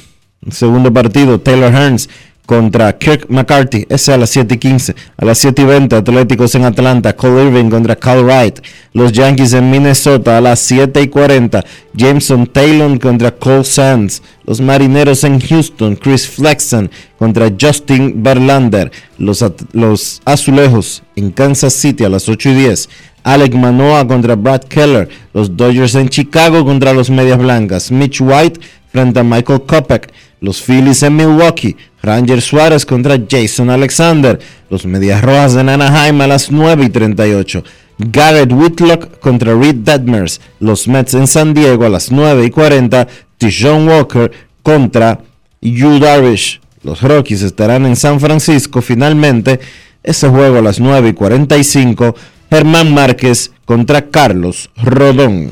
segundo 0.49 0.91
partido, 0.91 1.39
Taylor 1.39 1.71
Hearns 1.71 2.09
contra 2.45 2.97
Kirk 2.97 3.27
McCarthy, 3.29 3.85
ese 3.89 4.13
a 4.13 4.17
las 4.17 4.29
7 4.31 4.55
y 4.55 4.57
15. 4.57 4.95
A 5.17 5.25
las 5.25 5.37
7 5.37 5.61
y 5.61 5.65
20, 5.65 5.95
Atléticos 5.95 6.53
en 6.55 6.65
Atlanta, 6.65 7.15
Cole 7.15 7.45
Irving 7.45 7.69
contra 7.69 7.95
Cal 7.95 8.23
Wright. 8.23 8.59
Los 8.93 9.11
Yankees 9.13 9.53
en 9.53 9.71
Minnesota 9.71 10.37
a 10.37 10.41
las 10.41 10.59
7 10.59 11.01
y 11.01 11.07
40, 11.07 11.63
Jameson 11.93 12.47
Taylor 12.47 12.99
contra 12.99 13.31
Cole 13.31 13.63
Sands. 13.63 14.21
Los 14.45 14.59
Marineros 14.59 15.23
en 15.23 15.39
Houston, 15.39 15.95
Chris 15.95 16.27
Flexen 16.27 16.91
contra 17.17 17.49
Justin 17.59 18.21
Verlander. 18.21 18.91
Los, 19.17 19.43
los 19.71 20.21
Azulejos 20.25 21.01
en 21.15 21.31
Kansas 21.31 21.73
City 21.73 22.03
a 22.03 22.09
las 22.09 22.27
8 22.27 22.49
y 22.49 22.55
10. 22.55 22.89
Alec 23.23 23.55
Manoa 23.55 24.05
contra 24.05 24.35
Brad 24.35 24.63
Keller. 24.63 25.07
Los 25.33 25.55
Dodgers 25.55 25.95
en 25.95 26.09
Chicago 26.09 26.65
contra 26.65 26.91
los 26.91 27.09
Medias 27.09 27.37
Blancas. 27.39 27.89
Mitch 27.89 28.19
White 28.19 28.59
frente 28.91 29.21
a 29.21 29.23
Michael 29.23 29.61
Kopech. 29.61 30.11
Los 30.43 30.61
Phillies 30.61 31.01
en 31.03 31.15
Milwaukee. 31.15 31.77
Ranger 32.01 32.41
Suárez 32.41 32.85
contra 32.85 33.17
Jason 33.29 33.69
Alexander. 33.69 34.37
Los 34.69 34.85
Medias 34.85 35.21
Rojas 35.21 35.53
de 35.53 35.61
Anaheim 35.61 36.19
a 36.19 36.27
las 36.27 36.51
9 36.51 36.83
y 36.83 36.89
38. 36.89 37.63
Garrett 37.97 38.51
Whitlock 38.51 39.19
contra 39.19 39.55
Reed 39.55 39.75
Detmers. 39.75 40.41
Los 40.59 40.85
Mets 40.89 41.13
en 41.13 41.27
San 41.27 41.53
Diego 41.53 41.85
a 41.85 41.89
las 41.89 42.11
9 42.11 42.45
y 42.45 42.49
40. 42.49 43.07
Tijon 43.37 43.87
Walker 43.87 44.29
contra 44.61 45.21
Yu 45.61 45.97
Darvish. 45.99 46.59
Los 46.83 47.01
Rockies 47.01 47.41
estarán 47.41 47.85
en 47.85 47.95
San 47.95 48.19
Francisco 48.19 48.81
finalmente. 48.81 49.61
Ese 50.03 50.27
juego 50.27 50.57
a 50.57 50.61
las 50.61 50.77
9 50.81 51.07
y 51.07 51.13
45. 51.13 52.15
Germán 52.49 52.93
Márquez 52.93 53.53
contra 53.63 54.09
Carlos 54.09 54.69
Rodón. 54.75 55.51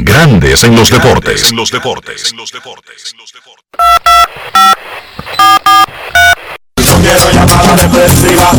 Grandes 0.00 0.62
en 0.62 0.76
los 0.76 0.90
deportes. 0.90 1.50
En 1.50 1.56
los 1.56 1.72
deportes. 1.72 2.32
No 2.34 2.44
quiero 7.02 7.30
llamada 7.32 7.74
depresiva. 7.76 8.52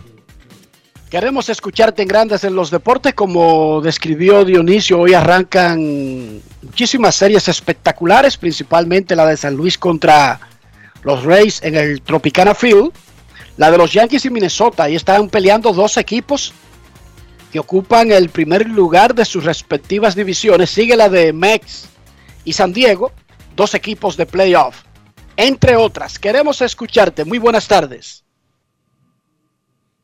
Queremos 1.11 1.49
escucharte 1.49 2.03
en 2.03 2.09
Grandes 2.09 2.45
en 2.45 2.55
los 2.55 2.71
Deportes, 2.71 3.15
como 3.15 3.81
describió 3.81 4.45
Dionisio. 4.45 5.01
Hoy 5.01 5.13
arrancan 5.13 6.41
muchísimas 6.63 7.17
series 7.17 7.49
espectaculares, 7.49 8.37
principalmente 8.37 9.17
la 9.17 9.27
de 9.27 9.37
San 9.37 9.57
Luis 9.57 9.77
contra 9.77 10.39
los 11.03 11.25
Rays 11.25 11.65
en 11.65 11.75
el 11.75 12.01
Tropicana 12.03 12.55
Field, 12.55 12.93
la 13.57 13.73
de 13.73 13.79
los 13.79 13.93
Yankees 13.93 14.25
y 14.25 14.31
Minnesota. 14.31 14.85
Ahí 14.85 14.95
están 14.95 15.29
peleando 15.29 15.73
dos 15.73 15.97
equipos 15.97 16.53
que 17.51 17.59
ocupan 17.59 18.13
el 18.13 18.29
primer 18.29 18.69
lugar 18.69 19.13
de 19.13 19.25
sus 19.25 19.43
respectivas 19.43 20.15
divisiones. 20.15 20.71
Sigue 20.71 20.95
la 20.95 21.09
de 21.09 21.33
Mex 21.33 21.89
y 22.45 22.53
San 22.53 22.73
Diego, 22.73 23.11
dos 23.57 23.75
equipos 23.75 24.17
de 24.17 24.27
playoff, 24.27 24.83
entre 25.37 25.75
otras. 25.75 26.21
Queremos 26.21 26.63
escucharte. 26.63 27.25
Muy 27.25 27.39
buenas 27.39 27.67
tardes. 27.67 28.23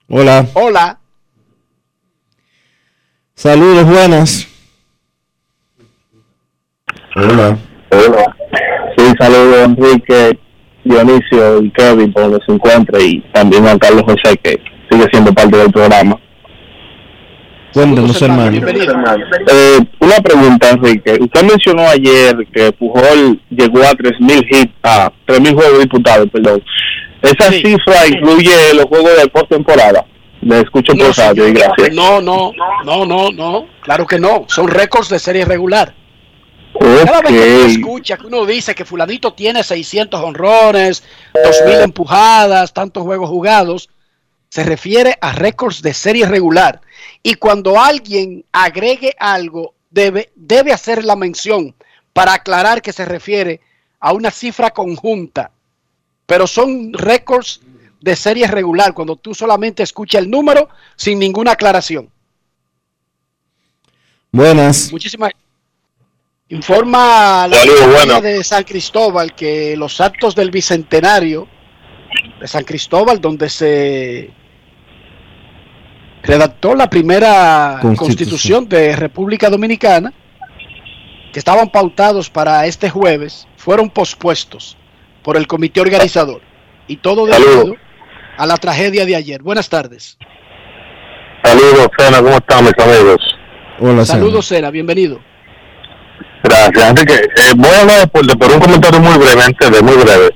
Hola. 0.09 0.47
Hola. 0.55 0.99
Saludos, 3.35 3.87
buenas. 3.87 4.49
Hola. 7.17 7.59
Hola. 7.91 8.37
Sí, 8.97 9.05
saludos 9.19 9.65
Enrique, 9.65 10.39
Dionisio 10.85 11.63
y 11.63 11.71
Kevin 11.73 12.13
por 12.13 12.23
donde 12.23 12.39
se 12.47 12.53
encuentre 12.53 13.03
y 13.03 13.21
también 13.33 13.63
Juan 13.63 13.79
Carlos 13.79 14.05
José 14.05 14.37
que 14.43 14.61
sigue 14.91 15.07
siendo 15.11 15.33
parte 15.33 15.57
del 15.57 15.73
programa. 15.73 16.21
Cuéntanos, 17.73 18.23
hermano. 18.23 18.57
Eh, 18.57 19.79
una 20.01 20.17
pregunta, 20.23 20.71
Enrique. 20.71 21.19
Usted 21.21 21.43
mencionó 21.43 21.83
ayer 21.83 22.35
que 22.55 22.73
Pujol 22.73 23.39
llegó 23.51 23.81
a 23.81 23.93
3.000 23.93 24.47
hits, 24.51 24.73
a 24.83 25.13
3.000 25.27 25.55
juegos 25.55 25.79
disputados, 25.81 26.29
perdón. 26.33 26.63
¿Esa 27.23 27.51
cifra 27.51 28.07
incluye 28.07 28.75
los 28.75 28.85
juegos 28.87 29.17
de 29.17 29.29
postemporada? 29.29 30.07
Le 30.43 30.61
escucho 30.61 30.95
por 30.95 31.17
radio 31.17 31.49
y 31.49 31.53
gracias. 31.53 31.93
No, 31.93 32.21
no, 32.21 32.53
no, 32.85 33.05
no, 33.05 33.31
no. 33.31 33.67
Claro 33.83 34.07
que 34.07 34.19
no. 34.19 34.45
Son 34.49 34.69
récords 34.69 35.09
de 35.09 35.19
serie 35.19 35.45
regular. 35.45 35.95
Cada 36.79 37.23
vez 37.23 37.31
que 37.31 37.57
uno 37.57 37.67
escucha 37.67 38.17
que 38.17 38.27
uno 38.27 38.45
dice 38.45 38.75
que 38.75 38.85
fulanito 38.85 39.33
tiene 39.33 39.63
600 39.63 40.21
honrones, 40.21 41.03
2000 41.33 41.81
empujadas, 41.81 42.73
tantos 42.73 43.03
juegos 43.03 43.31
jugados, 43.31 43.89
se 44.49 44.63
refiere 44.63 45.17
a 45.21 45.33
récords 45.33 45.83
de 45.83 45.95
serie 45.95 46.27
regular. 46.27 46.81
Y 47.23 47.35
cuando 47.35 47.81
alguien 47.81 48.45
agregue 48.53 49.15
algo, 49.19 49.75
debe, 49.91 50.31
debe 50.35 50.73
hacer 50.73 51.05
la 51.05 51.17
mención 51.17 51.75
para 52.13 52.35
aclarar 52.35 52.83
que 52.83 52.93
se 52.93 53.05
refiere 53.05 53.61
a 54.01 54.13
una 54.13 54.31
cifra 54.31 54.71
conjunta. 54.71 55.51
Pero 56.27 56.47
son 56.47 56.93
récords 56.93 57.61
de 58.01 58.17
serie 58.17 58.47
regular, 58.47 58.95
cuando 58.95 59.17
tú 59.17 59.35
solamente 59.35 59.83
escuchas 59.83 60.23
el 60.23 60.31
número 60.31 60.69
sin 60.97 61.19
ninguna 61.19 61.53
aclaración. 61.53 62.11
Buenas. 64.31 64.93
Muchísimas 64.93 65.33
Informa 66.49 67.49
la 67.49 67.57
Saludos, 67.57 68.23
de 68.23 68.45
San 68.45 68.63
Cristóbal 68.63 69.35
que 69.35 69.77
los 69.77 70.01
actos 70.01 70.37
del 70.37 70.53
Bicentenario 70.53 71.49
de 72.41 72.47
San 72.47 72.63
Cristóbal, 72.63 73.21
donde 73.21 73.49
se 73.49 74.31
redactó 76.23 76.77
la 76.77 76.89
primera 76.89 77.81
constitución. 77.97 78.69
de 78.69 78.95
República 78.95 79.51
Dominicana, 79.51 80.13
que 81.33 81.39
estaban 81.41 81.69
pautados 81.69 82.31
para 82.31 82.67
este 82.67 82.91
jueves, 82.91 83.49
fueron 83.57 83.91
pospuestos 83.91 84.77
por 85.27 85.37
el 85.37 85.49
comité 85.49 85.81
organizador. 85.81 86.41
Y 86.87 86.99
todo 86.99 87.27
debido 87.27 87.75
a 88.39 88.47
la 88.47 88.57
tragedia 88.59 89.05
de 89.05 89.17
ayer. 89.17 89.43
Buenas 89.43 89.69
tardes. 89.69 90.17
Saludos, 91.43 91.89
Sena, 91.99 92.19
¿cómo 92.19 92.37
están 92.37 92.65
mis 92.65 92.79
amigos? 92.79 93.17
Hola, 93.81 94.05
Saludos, 94.05 94.47
Sena, 94.47 94.71
bienvenido. 94.71 95.21
Gracias, 96.45 96.91
Enrique. 96.91 97.15
Eh, 97.15 97.53
voy 97.57 97.71
a 97.71 97.81
hablar 97.81 97.97
de 97.97 98.01
deporte, 98.03 98.37
pero 98.39 98.55
un 98.55 98.61
comentario 98.61 99.01
muy 99.01 99.19
breve, 99.19 99.43
antes 99.43 99.69
de 99.69 99.83
muy 99.83 99.95
breve. 99.95 100.31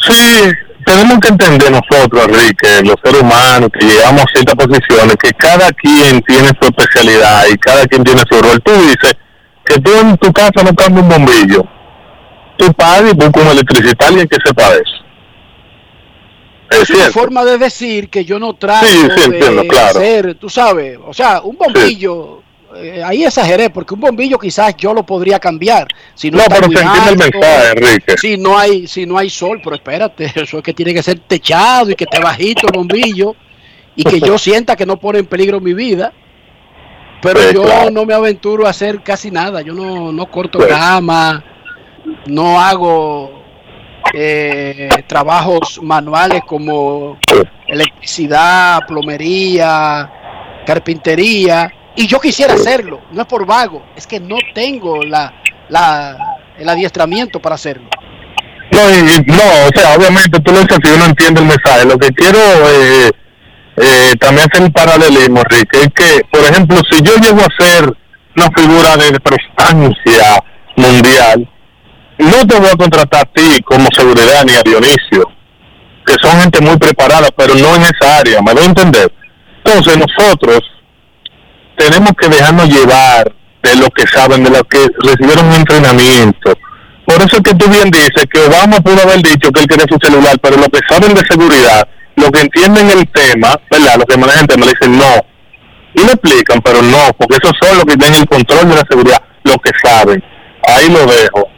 Sí, 0.00 0.50
tenemos 0.84 1.20
que 1.20 1.28
entender 1.28 1.70
nosotros, 1.70 2.24
Enrique, 2.26 2.82
los 2.82 2.96
seres 3.04 3.22
humanos, 3.22 3.68
que 3.72 3.86
llegamos 3.86 4.22
a 4.22 4.32
ciertas 4.34 4.56
posiciones, 4.56 5.14
que 5.14 5.30
cada 5.34 5.70
quien 5.74 6.20
tiene 6.22 6.48
su 6.60 6.66
especialidad 6.66 7.44
y 7.48 7.56
cada 7.58 7.86
quien 7.86 8.02
tiene 8.02 8.22
su 8.28 8.42
rol. 8.42 8.60
Tú 8.64 8.72
dices 8.72 9.14
que 9.64 9.78
tú 9.78 9.92
en 9.92 10.16
tu 10.16 10.32
casa 10.32 10.60
no 10.64 10.74
cambias 10.74 11.04
un 11.04 11.08
bombillo. 11.08 11.79
Tú 12.60 12.72
pagas 12.74 13.12
y 13.12 13.14
buscas 13.14 13.44
un 13.44 13.50
electricista, 13.52 14.06
alguien 14.06 14.28
que 14.28 14.36
sepa 14.44 14.70
de 14.70 14.76
eso. 14.76 15.04
Es, 16.70 16.90
una 16.90 17.10
forma 17.10 17.44
de 17.44 17.58
decir 17.58 18.08
que 18.08 18.24
yo 18.24 18.38
no 18.38 18.54
trato 18.54 18.86
de 18.86 19.78
hacer, 19.80 20.34
tú 20.36 20.48
sabes, 20.48 20.98
o 21.04 21.12
sea, 21.12 21.40
un 21.40 21.56
bombillo 21.56 22.42
eh, 22.76 23.02
ahí 23.04 23.24
exageré, 23.24 23.70
porque 23.70 23.94
un 23.94 24.00
bombillo 24.00 24.38
quizás 24.38 24.76
yo 24.76 24.94
lo 24.94 25.04
podría 25.04 25.40
cambiar. 25.40 25.88
Si 26.14 26.30
no, 26.30 26.40
pero 26.48 26.66
el 26.66 26.70
mensaje, 27.18 27.72
Enrique. 27.72 28.16
Si 28.18 28.36
no, 28.36 28.56
hay, 28.56 28.86
si 28.86 29.06
no 29.06 29.18
hay 29.18 29.28
sol, 29.28 29.60
pero 29.62 29.74
espérate, 29.74 30.30
eso 30.36 30.58
es 30.58 30.62
que 30.62 30.72
tiene 30.72 30.94
que 30.94 31.02
ser 31.02 31.18
techado 31.20 31.90
y 31.90 31.94
que 31.94 32.04
esté 32.04 32.20
bajito 32.20 32.68
el 32.68 32.72
bombillo 32.72 33.34
y 33.96 34.04
que 34.04 34.20
yo 34.20 34.38
sienta 34.38 34.76
que 34.76 34.86
no 34.86 34.98
pone 34.98 35.18
en 35.18 35.26
peligro 35.26 35.60
mi 35.60 35.74
vida. 35.74 36.12
Pero 37.22 37.52
yo 37.52 37.90
no 37.90 38.06
me 38.06 38.14
aventuro 38.14 38.66
a 38.66 38.70
hacer 38.70 39.02
casi 39.02 39.30
nada. 39.30 39.60
Yo 39.60 39.74
no, 39.74 40.10
no 40.10 40.30
corto 40.30 40.58
pues. 40.58 40.70
grama, 40.70 41.44
no 42.26 42.60
hago 42.60 43.42
eh, 44.12 44.88
trabajos 45.06 45.80
manuales 45.82 46.42
como 46.46 47.18
electricidad, 47.66 48.80
plomería, 48.86 50.10
carpintería 50.66 51.72
y 51.96 52.06
yo 52.06 52.20
quisiera 52.20 52.54
hacerlo, 52.54 53.02
no 53.12 53.22
es 53.22 53.26
por 53.26 53.44
vago, 53.44 53.82
es 53.96 54.06
que 54.06 54.20
no 54.20 54.36
tengo 54.54 55.02
la, 55.02 55.34
la, 55.68 56.38
el 56.58 56.68
adiestramiento 56.68 57.40
para 57.40 57.56
hacerlo. 57.56 57.88
No, 58.70 58.80
no, 58.88 59.42
o 59.66 59.70
sea, 59.74 59.96
obviamente 59.96 60.38
tú 60.40 60.52
lo 60.52 60.60
dices 60.60 60.78
si 60.82 60.92
uno 60.92 61.06
entiende 61.06 61.40
el 61.40 61.46
mensaje. 61.48 61.84
Lo 61.84 61.98
que 61.98 62.08
quiero 62.10 62.38
eh, 62.38 63.10
eh, 63.76 64.14
también 64.20 64.48
hacer 64.48 64.62
un 64.62 64.72
paralelismo, 64.72 65.42
Rick, 65.42 65.74
es 65.74 65.88
que, 65.94 66.20
por 66.30 66.40
ejemplo, 66.40 66.78
si 66.90 67.02
yo 67.02 67.12
llego 67.16 67.40
a 67.40 67.64
ser 67.64 67.92
una 68.36 68.50
figura 68.52 68.96
de 68.96 69.18
prestancia 69.20 70.44
mundial, 70.76 71.48
no 72.20 72.46
te 72.46 72.58
voy 72.58 72.68
a 72.68 72.76
contratar 72.76 73.22
a 73.22 73.32
ti 73.32 73.62
como 73.64 73.86
seguridad 73.92 74.44
ni 74.44 74.52
a 74.54 74.62
Dionisio, 74.62 75.30
que 76.06 76.14
son 76.20 76.40
gente 76.40 76.60
muy 76.60 76.76
preparada, 76.76 77.28
pero 77.36 77.54
no 77.54 77.76
en 77.76 77.82
esa 77.82 78.18
área, 78.18 78.40
me 78.42 78.52
voy 78.52 78.62
a 78.62 78.66
entender. 78.66 79.12
Entonces 79.64 79.98
nosotros 79.98 80.60
tenemos 81.76 82.10
que 82.18 82.28
dejarnos 82.28 82.68
llevar 82.68 83.32
de 83.62 83.76
lo 83.76 83.88
que 83.90 84.06
saben, 84.06 84.44
de 84.44 84.50
lo 84.50 84.64
que 84.64 84.86
recibieron 85.02 85.46
un 85.46 85.54
entrenamiento. 85.54 86.54
Por 87.06 87.16
eso 87.16 87.36
es 87.36 87.42
que 87.42 87.54
tú 87.54 87.68
bien 87.68 87.90
dices 87.90 88.24
que 88.32 88.40
Obama 88.40 88.80
pudo 88.80 89.02
haber 89.02 89.22
dicho 89.22 89.50
que 89.50 89.60
él 89.60 89.66
quería 89.66 89.86
su 89.88 89.98
celular, 90.00 90.38
pero 90.40 90.56
lo 90.56 90.68
que 90.68 90.80
saben 90.88 91.14
de 91.14 91.22
seguridad, 91.28 91.88
lo 92.16 92.30
que 92.30 92.40
entienden 92.40 92.90
el 92.90 93.08
tema, 93.08 93.54
¿verdad? 93.70 93.96
Los 93.96 94.04
que 94.04 94.16
manejan 94.16 94.42
el 94.42 94.46
tema 94.46 94.66
le 94.66 94.72
dicen 94.72 94.98
no. 94.98 95.26
Y 95.94 96.06
lo 96.06 96.12
explican, 96.12 96.60
pero 96.62 96.82
no, 96.82 97.12
porque 97.18 97.38
esos 97.42 97.52
son 97.60 97.78
los 97.78 97.84
que 97.84 97.96
tienen 97.96 98.20
el 98.20 98.28
control 98.28 98.68
de 98.68 98.74
la 98.76 98.84
seguridad, 98.88 99.22
lo 99.42 99.58
que 99.58 99.70
saben. 99.82 100.22
Ahí 100.68 100.88
lo 100.88 101.04
dejo. 101.06 101.49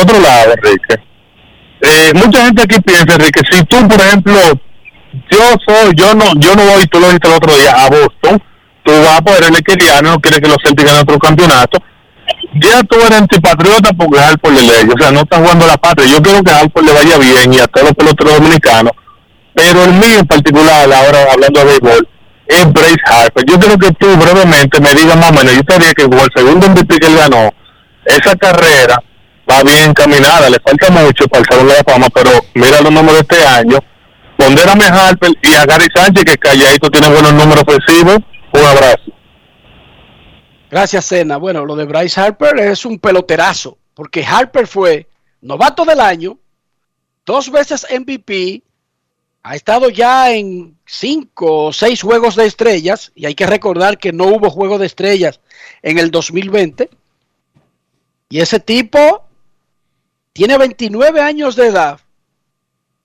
Otro 0.00 0.18
lado, 0.18 0.54
Enrique, 0.54 1.02
eh, 1.82 2.12
mucha 2.14 2.44
gente 2.46 2.62
aquí 2.62 2.80
piensa, 2.80 3.14
Enrique, 3.14 3.40
si 3.50 3.62
tú, 3.64 3.86
por 3.86 4.00
ejemplo, 4.00 4.34
yo 5.30 5.38
soy, 5.66 5.92
yo 5.94 6.14
no, 6.14 6.24
yo 6.36 6.54
no 6.54 6.64
voy, 6.64 6.86
tú 6.86 7.00
lo 7.00 7.06
dijiste 7.06 7.28
el 7.28 7.34
otro 7.34 7.54
día, 7.54 7.72
a 7.72 7.88
Boston, 7.90 8.42
tú 8.82 8.92
vas 8.92 9.18
a 9.18 9.22
poder 9.22 9.44
el 9.44 9.62
que 9.62 9.76
no 10.02 10.18
quiere 10.20 10.40
que 10.40 10.48
los 10.48 10.56
Celtics 10.64 10.84
ganen 10.84 11.02
otro 11.02 11.18
campeonato, 11.18 11.78
ya 12.54 12.82
tú 12.84 12.96
eres 12.96 13.20
antipatriota 13.20 13.90
porque 13.92 14.20
Harper 14.20 14.52
le 14.52 14.62
ley, 14.62 14.88
o 14.94 14.98
sea, 14.98 15.10
no 15.10 15.20
estás 15.20 15.40
jugando 15.40 15.66
la 15.66 15.76
patria, 15.76 16.10
yo 16.10 16.22
quiero 16.22 16.42
que 16.42 16.52
Harper 16.52 16.84
le 16.84 16.92
vaya 16.92 17.18
bien 17.18 17.52
y 17.52 17.58
a 17.58 17.66
todos 17.66 17.88
los 17.88 17.94
peloteros 17.94 18.34
dominicanos, 18.38 18.92
pero 19.54 19.84
el 19.84 19.92
mío 19.92 20.20
en 20.20 20.26
particular, 20.26 20.90
ahora 20.90 21.26
hablando 21.32 21.60
de 21.60 21.66
béisbol, 21.66 22.08
es 22.46 22.72
Bryce 22.72 22.96
Harper. 23.04 23.44
Yo 23.46 23.58
quiero 23.60 23.78
que 23.78 23.92
tú 23.92 24.08
brevemente 24.16 24.80
me 24.80 24.92
digas 24.92 25.16
más 25.16 25.30
o 25.30 25.34
menos, 25.34 25.54
yo 25.54 25.62
te 25.62 25.94
que 25.94 26.02
el 26.02 26.28
segundo 26.34 26.68
MVP 26.68 26.98
que 26.98 27.06
él 27.06 27.16
ganó, 27.16 27.52
esa 28.06 28.34
carrera 28.36 29.00
va 29.50 29.62
bien 29.62 29.90
encaminada, 29.90 30.48
le 30.48 30.58
falta 30.60 30.90
mucho 30.90 31.26
para 31.26 31.40
el 31.40 31.46
Salón 31.50 31.68
de 31.68 31.74
la 31.74 31.84
Fama, 31.84 32.06
pero 32.14 32.30
mira 32.54 32.80
los 32.80 32.92
números 32.92 33.14
de 33.14 33.36
este 33.36 33.46
año, 33.46 33.78
pondérame 34.36 34.84
a 34.84 35.08
Harper 35.08 35.30
y 35.42 35.54
a 35.54 35.64
Gary 35.64 35.86
Sánchez, 35.94 36.24
que 36.24 36.38
calladito 36.38 36.90
tiene 36.90 37.08
buenos 37.08 37.34
números 37.34 37.64
ofensivos, 37.66 38.18
un 38.52 38.64
abrazo. 38.64 39.12
Gracias, 40.70 41.04
Sena. 41.06 41.36
Bueno, 41.36 41.64
lo 41.64 41.74
de 41.74 41.84
Bryce 41.84 42.20
Harper 42.20 42.58
es 42.60 42.84
un 42.84 42.98
peloterazo, 42.98 43.76
porque 43.94 44.24
Harper 44.24 44.68
fue 44.68 45.08
novato 45.40 45.84
del 45.84 46.00
año, 46.00 46.38
dos 47.26 47.50
veces 47.50 47.86
MVP, 47.90 48.62
ha 49.42 49.56
estado 49.56 49.88
ya 49.88 50.30
en 50.30 50.76
cinco 50.86 51.66
o 51.66 51.72
seis 51.72 52.02
juegos 52.02 52.36
de 52.36 52.46
estrellas, 52.46 53.10
y 53.16 53.26
hay 53.26 53.34
que 53.34 53.46
recordar 53.46 53.98
que 53.98 54.12
no 54.12 54.26
hubo 54.26 54.50
juego 54.50 54.78
de 54.78 54.86
estrellas 54.86 55.40
en 55.82 55.98
el 55.98 56.10
2020. 56.10 56.88
Y 58.28 58.38
ese 58.38 58.60
tipo 58.60 59.24
tiene 60.32 60.58
29 60.58 61.20
años 61.20 61.56
de 61.56 61.66
edad, 61.66 62.00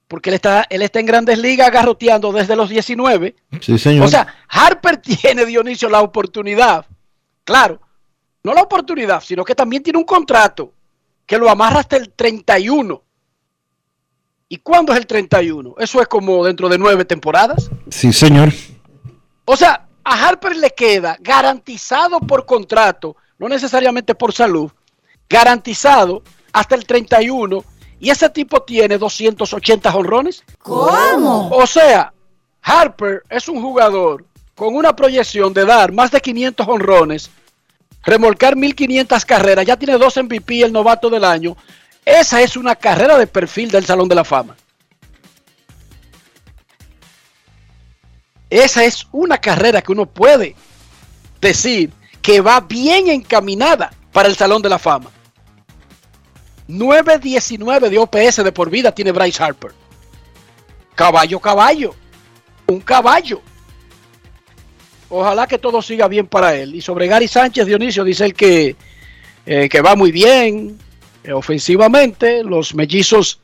porque 0.08 0.30
él 0.30 0.34
está, 0.34 0.66
él 0.70 0.82
está 0.82 1.00
en 1.00 1.06
grandes 1.06 1.38
ligas 1.38 1.70
garroteando 1.70 2.32
desde 2.32 2.56
los 2.56 2.68
19. 2.68 3.34
Sí, 3.60 3.78
señor. 3.78 4.06
O 4.06 4.08
sea, 4.08 4.26
Harper 4.48 4.96
tiene, 5.20 5.44
Dionisio, 5.44 5.88
la 5.88 6.00
oportunidad 6.00 6.86
Claro, 7.46 7.80
no 8.42 8.52
la 8.52 8.62
oportunidad, 8.62 9.22
sino 9.22 9.44
que 9.44 9.54
también 9.54 9.80
tiene 9.80 10.00
un 10.00 10.04
contrato 10.04 10.72
que 11.24 11.38
lo 11.38 11.48
amarra 11.48 11.78
hasta 11.78 11.96
el 11.96 12.12
31. 12.12 13.02
¿Y 14.48 14.58
cuándo 14.58 14.92
es 14.92 14.98
el 14.98 15.06
31? 15.06 15.76
Eso 15.78 16.02
es 16.02 16.08
como 16.08 16.44
dentro 16.44 16.68
de 16.68 16.76
nueve 16.76 17.04
temporadas. 17.04 17.70
Sí, 17.88 18.12
señor. 18.12 18.52
O 19.44 19.56
sea, 19.56 19.86
a 20.02 20.26
Harper 20.26 20.56
le 20.56 20.70
queda 20.70 21.16
garantizado 21.20 22.18
por 22.18 22.46
contrato, 22.46 23.16
no 23.38 23.48
necesariamente 23.48 24.16
por 24.16 24.32
salud, 24.32 24.72
garantizado 25.28 26.24
hasta 26.56 26.74
el 26.74 26.86
31. 26.86 27.62
Y 28.00 28.10
ese 28.10 28.30
tipo 28.30 28.62
tiene 28.62 28.96
280 28.96 29.94
honrones. 29.94 30.42
¿Cómo? 30.58 31.50
O 31.50 31.66
sea, 31.66 32.12
Harper 32.62 33.22
es 33.28 33.46
un 33.48 33.60
jugador 33.60 34.24
con 34.54 34.74
una 34.74 34.96
proyección 34.96 35.52
de 35.52 35.66
dar 35.66 35.92
más 35.92 36.10
de 36.10 36.20
500 36.20 36.66
honrones, 36.66 37.30
remolcar 38.02 38.56
1500 38.56 39.24
carreras, 39.26 39.66
ya 39.66 39.76
tiene 39.76 39.98
dos 39.98 40.16
MVP 40.16 40.62
el 40.62 40.72
novato 40.72 41.10
del 41.10 41.24
año. 41.24 41.56
Esa 42.04 42.40
es 42.40 42.56
una 42.56 42.74
carrera 42.74 43.18
de 43.18 43.26
perfil 43.26 43.70
del 43.70 43.84
Salón 43.84 44.08
de 44.08 44.14
la 44.14 44.24
Fama. 44.24 44.56
Esa 48.48 48.84
es 48.84 49.06
una 49.12 49.36
carrera 49.38 49.82
que 49.82 49.92
uno 49.92 50.06
puede 50.06 50.56
decir 51.40 51.92
que 52.22 52.40
va 52.40 52.60
bien 52.60 53.08
encaminada 53.08 53.92
para 54.12 54.28
el 54.28 54.36
Salón 54.36 54.62
de 54.62 54.70
la 54.70 54.78
Fama. 54.78 55.10
9.19 56.68 57.88
de 57.88 57.98
OPS 57.98 58.44
de 58.44 58.52
por 58.52 58.70
vida 58.70 58.92
tiene 58.92 59.12
Bryce 59.12 59.42
Harper. 59.42 59.72
Caballo, 60.94 61.38
caballo. 61.38 61.94
Un 62.66 62.80
caballo. 62.80 63.40
Ojalá 65.08 65.46
que 65.46 65.58
todo 65.58 65.80
siga 65.80 66.08
bien 66.08 66.26
para 66.26 66.54
él. 66.56 66.74
Y 66.74 66.80
sobre 66.80 67.06
Gary 67.06 67.28
Sánchez, 67.28 67.66
Dionisio, 67.66 68.02
dice 68.02 68.24
él 68.24 68.34
que, 68.34 68.74
eh, 69.44 69.68
que 69.68 69.80
va 69.80 69.94
muy 69.94 70.10
bien 70.10 70.76
eh, 71.22 71.32
ofensivamente. 71.32 72.42
Los 72.42 72.74
mellizos 72.74 73.38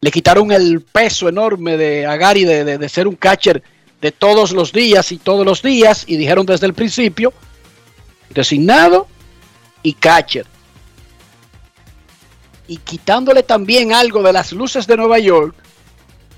le 0.00 0.10
quitaron 0.10 0.52
el 0.52 0.82
peso 0.82 1.28
enorme 1.28 1.76
de, 1.76 2.06
a 2.06 2.16
Gary 2.16 2.44
de, 2.44 2.78
de 2.78 2.88
ser 2.88 3.08
un 3.08 3.16
catcher 3.16 3.62
de 4.00 4.12
todos 4.12 4.52
los 4.52 4.72
días 4.72 5.10
y 5.10 5.18
todos 5.18 5.44
los 5.44 5.62
días. 5.62 6.04
Y 6.06 6.16
dijeron 6.16 6.46
desde 6.46 6.66
el 6.66 6.74
principio, 6.74 7.32
designado 8.30 9.08
y 9.82 9.94
catcher. 9.94 10.51
Y 12.72 12.78
quitándole 12.78 13.42
también 13.42 13.92
algo 13.92 14.22
de 14.22 14.32
las 14.32 14.50
luces 14.52 14.86
de 14.86 14.96
Nueva 14.96 15.18
York, 15.18 15.54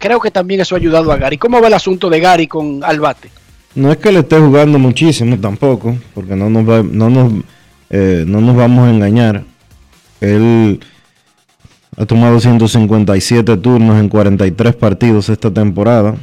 creo 0.01 0.19
que 0.19 0.33
también 0.33 0.61
eso 0.61 0.75
ha 0.75 0.79
ayudado 0.79 1.13
a 1.13 1.17
Gary. 1.17 1.39
¿Cómo 1.39 1.61
va 1.61 1.69
el 1.69 1.75
asunto 1.75 2.11
de 2.11 2.19
Gary 2.19 2.49
con 2.49 2.83
Albate? 2.83 3.31
No 3.77 3.93
es 3.93 3.99
que 3.99 4.11
le 4.11 4.19
esté 4.19 4.39
jugando 4.41 4.77
muchísimo 4.81 5.39
tampoco, 5.39 5.97
porque 6.13 6.35
no 6.35 6.51
nos, 6.51 6.69
va- 6.69 6.83
no 6.83 7.09
nos, 7.09 7.33
eh, 7.89 8.25
no 8.27 8.41
nos 8.41 8.57
vamos 8.57 8.89
a 8.89 8.91
engañar. 8.91 9.45
Él 10.21 10.81
ha 11.97 12.05
tomado 12.05 12.41
157 12.41 13.57
turnos 13.59 14.01
en 14.01 14.09
43 14.09 14.75
partidos 14.75 15.29
esta 15.29 15.53
temporada. 15.53 16.17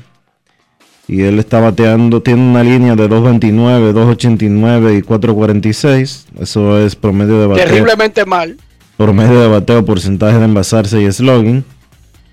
Y 1.08 1.22
él 1.22 1.40
está 1.40 1.62
bateando, 1.62 2.22
tiene 2.22 2.42
una 2.42 2.64
línea 2.64 2.96
de 2.98 3.10
2.29, 3.10 3.94
2.89 3.94 4.98
y 4.98 5.02
4.46. 5.04 6.26
Eso 6.42 6.80
es 6.80 6.98
promedio 6.98 7.40
de 7.40 7.48
bateo. 7.48 7.66
Terriblemente 7.66 8.26
mal. 8.26 8.58
Promedio 9.02 9.42
de 9.42 9.48
bateo, 9.48 9.84
porcentaje 9.84 10.38
de 10.38 10.46
envasarse 10.46 11.02
y 11.02 11.12
slogan. 11.12 11.64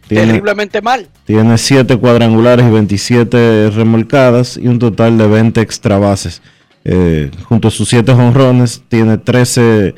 Tiene, 0.07 0.27
Terriblemente 0.27 0.81
mal. 0.83 1.09
tiene 1.25 1.57
7 1.59 1.97
cuadrangulares 1.97 2.67
y 2.67 2.71
27 2.71 3.71
remolcadas 3.71 4.57
y 4.57 4.69
un 4.69 4.79
total 4.79 5.17
de 5.19 5.27
20 5.27 5.61
extra 5.61 5.99
bases. 5.99 6.43
Eh, 6.85 7.31
junto 7.45 7.69
a 7.69 7.71
sus 7.71 7.89
7 7.89 8.13
jonrones, 8.13 8.83
tiene 8.89 9.19
13, 9.19 9.95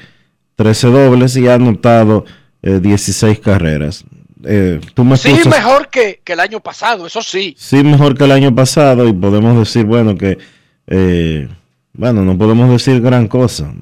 13 0.56 0.86
dobles 0.88 1.36
y 1.36 1.48
ha 1.48 1.54
anotado 1.54 2.24
eh, 2.62 2.78
16 2.80 3.38
carreras. 3.40 4.04
Eh, 4.44 4.80
tú 4.94 5.04
me 5.04 5.16
Sí, 5.16 5.28
excusas- 5.30 5.50
mejor 5.58 5.88
que, 5.88 6.20
que 6.24 6.32
el 6.32 6.40
año 6.40 6.60
pasado, 6.60 7.06
eso 7.06 7.20
sí. 7.22 7.54
sí 7.58 7.82
mejor 7.84 8.16
que 8.16 8.24
el 8.24 8.32
año 8.32 8.54
pasado 8.54 9.06
y 9.08 9.12
podemos 9.12 9.56
decir, 9.58 9.84
bueno, 9.86 10.16
que, 10.16 10.38
eh, 10.86 11.48
bueno, 11.92 12.24
no 12.24 12.36
podemos 12.38 12.70
decir 12.70 13.00
gran 13.00 13.28
cosa. 13.28 13.72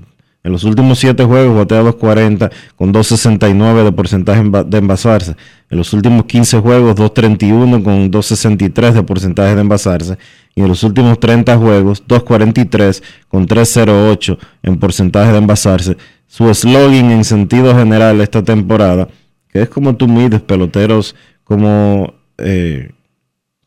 En 0.44 0.52
los 0.52 0.64
últimos 0.64 0.98
7 0.98 1.24
juegos 1.24 1.56
batea 1.56 1.78
240 1.78 2.50
con 2.76 2.92
269 2.92 3.84
de 3.84 3.92
porcentaje 3.92 4.42
de 4.66 4.78
envasarse. 4.78 5.36
En 5.68 5.78
los 5.78 5.92
últimos 5.92 6.24
15 6.24 6.60
juegos 6.60 6.94
231 6.96 7.82
con 7.82 8.10
263 8.10 8.94
de 8.94 9.02
porcentaje 9.02 9.54
de 9.54 9.60
envasarse. 9.60 10.16
Y 10.54 10.62
en 10.62 10.68
los 10.68 10.82
últimos 10.84 11.18
30 11.20 11.56
juegos 11.56 12.02
243 12.06 13.02
con 13.28 13.46
308 13.46 14.38
en 14.62 14.78
porcentaje 14.78 15.32
de 15.32 15.38
envasarse. 15.38 15.96
Su 16.26 16.52
slogan 16.54 17.10
en 17.10 17.24
sentido 17.24 17.74
general 17.74 18.20
esta 18.20 18.42
temporada, 18.42 19.08
que 19.48 19.62
es 19.62 19.68
como 19.68 19.96
tú 19.96 20.08
mides 20.08 20.40
peloteros 20.40 21.14
como... 21.44 22.14
eh, 22.38 22.92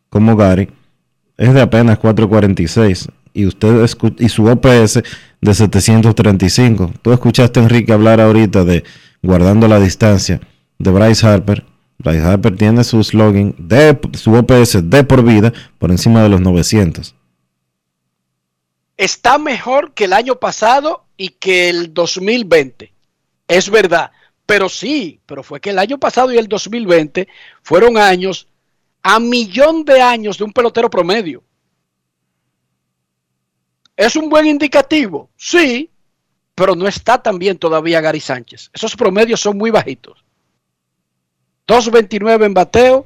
como 0.09 0.35
Gary, 0.35 0.69
es 1.37 1.53
de 1.53 1.61
apenas 1.61 1.97
446 1.97 3.07
y 3.33 3.45
usted 3.45 3.85
y 4.19 4.29
su 4.29 4.45
OPS 4.45 5.01
de 5.41 5.53
735. 5.53 6.93
Tú 7.01 7.13
escuchaste 7.13 7.59
a 7.59 7.63
Enrique 7.63 7.93
hablar 7.93 8.21
ahorita 8.21 8.63
de 8.63 8.83
guardando 9.21 9.67
la 9.67 9.79
distancia 9.79 10.41
de 10.77 10.91
Bryce 10.91 11.25
Harper. 11.25 11.65
Bryce 11.97 12.21
Harper 12.21 12.55
tiene 12.55 12.83
su 12.83 13.03
slogan 13.03 13.55
de 13.57 13.99
su 14.13 14.33
OPS 14.33 14.89
de 14.89 15.03
por 15.03 15.23
vida 15.23 15.53
por 15.77 15.91
encima 15.91 16.23
de 16.23 16.29
los 16.29 16.41
900. 16.41 17.15
Está 18.97 19.37
mejor 19.37 19.93
que 19.93 20.05
el 20.05 20.13
año 20.13 20.35
pasado 20.35 21.05
y 21.17 21.29
que 21.29 21.69
el 21.69 21.93
2020. 21.93 22.93
Es 23.47 23.69
verdad. 23.69 24.11
Pero 24.45 24.69
sí, 24.69 25.19
pero 25.25 25.43
fue 25.43 25.59
que 25.59 25.69
el 25.69 25.79
año 25.79 25.97
pasado 25.97 26.33
y 26.33 26.37
el 26.37 26.47
2020 26.47 27.27
fueron 27.63 27.97
años 27.97 28.47
a 29.01 29.19
millón 29.19 29.85
de 29.85 30.01
años 30.01 30.37
de 30.37 30.43
un 30.43 30.51
pelotero 30.51 30.89
promedio. 30.89 31.43
¿Es 34.01 34.15
un 34.15 34.29
buen 34.29 34.47
indicativo? 34.47 35.29
Sí, 35.37 35.87
pero 36.55 36.75
no 36.75 36.87
está 36.87 37.21
tan 37.21 37.37
bien 37.37 37.59
todavía 37.59 38.01
Gary 38.01 38.19
Sánchez. 38.19 38.71
Esos 38.73 38.95
promedios 38.95 39.39
son 39.39 39.59
muy 39.59 39.69
bajitos. 39.69 40.25
2.29 41.67 42.45
en 42.45 42.53
bateo, 42.55 43.05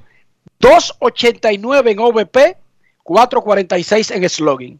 2.89 0.61 1.91
en 1.91 1.99
OVP, 1.99 2.57
4.46 3.03 4.15
en 4.15 4.29
slogan. 4.29 4.79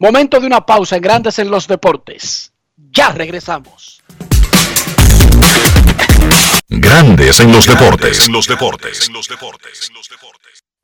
Momento 0.00 0.40
de 0.40 0.48
una 0.48 0.66
pausa 0.66 0.96
en 0.96 1.02
Grandes 1.02 1.38
en 1.38 1.48
los 1.48 1.68
Deportes. 1.68 2.52
Ya 2.90 3.12
regresamos. 3.12 4.02
Grandes 6.66 7.38
en 7.38 7.52
los 7.52 7.68
deportes. 7.68 8.26
En 8.26 8.32
los 8.32 8.48
deportes. 8.48 9.08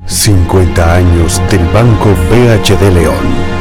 50 0.07 0.95
años 0.95 1.43
del 1.51 1.67
Banco 1.71 2.11
BHD 2.31 2.95
León. 2.95 3.61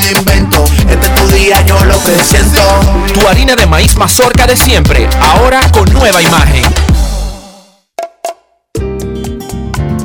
invento. 0.00 0.64
Este 0.88 1.06
es 1.06 1.14
tu 1.14 1.28
día, 1.28 1.64
yo 1.66 1.78
lo 1.84 1.94
que 2.04 2.22
siento. 2.22 2.60
Tu 3.14 3.26
harina 3.26 3.54
de 3.56 3.66
maíz 3.66 3.96
mazorca 3.96 4.46
de 4.46 4.56
siempre, 4.56 5.08
ahora 5.20 5.60
con 5.72 5.92
nueva 5.92 6.22
imagen. 6.22 6.64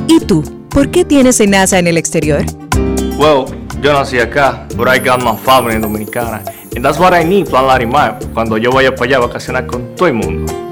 ¿Y 0.08 0.20
tú? 0.20 0.42
¿Por 0.68 0.90
qué 0.90 1.04
tienes 1.04 1.40
enaza 1.40 1.78
en 1.78 1.86
el 1.86 1.96
exterior? 1.96 2.44
Well, 3.18 3.44
yo 3.82 3.92
nací 3.92 4.18
acá, 4.18 4.66
but 4.76 4.88
I 4.88 4.98
got 4.98 5.22
my 5.22 5.36
family 5.36 5.78
dominicana. 5.78 6.42
And 6.74 6.84
that's 6.84 6.98
what 6.98 7.12
I 7.12 7.24
need, 7.24 7.48
Plan 7.48 7.66
Larimar, 7.66 8.18
cuando 8.32 8.56
yo 8.56 8.70
vaya 8.70 8.94
para 8.94 9.04
allá 9.04 9.16
a 9.18 9.20
vacacionar 9.26 9.66
con 9.66 9.94
todo 9.94 10.08
el 10.08 10.14
mundo. 10.14 10.71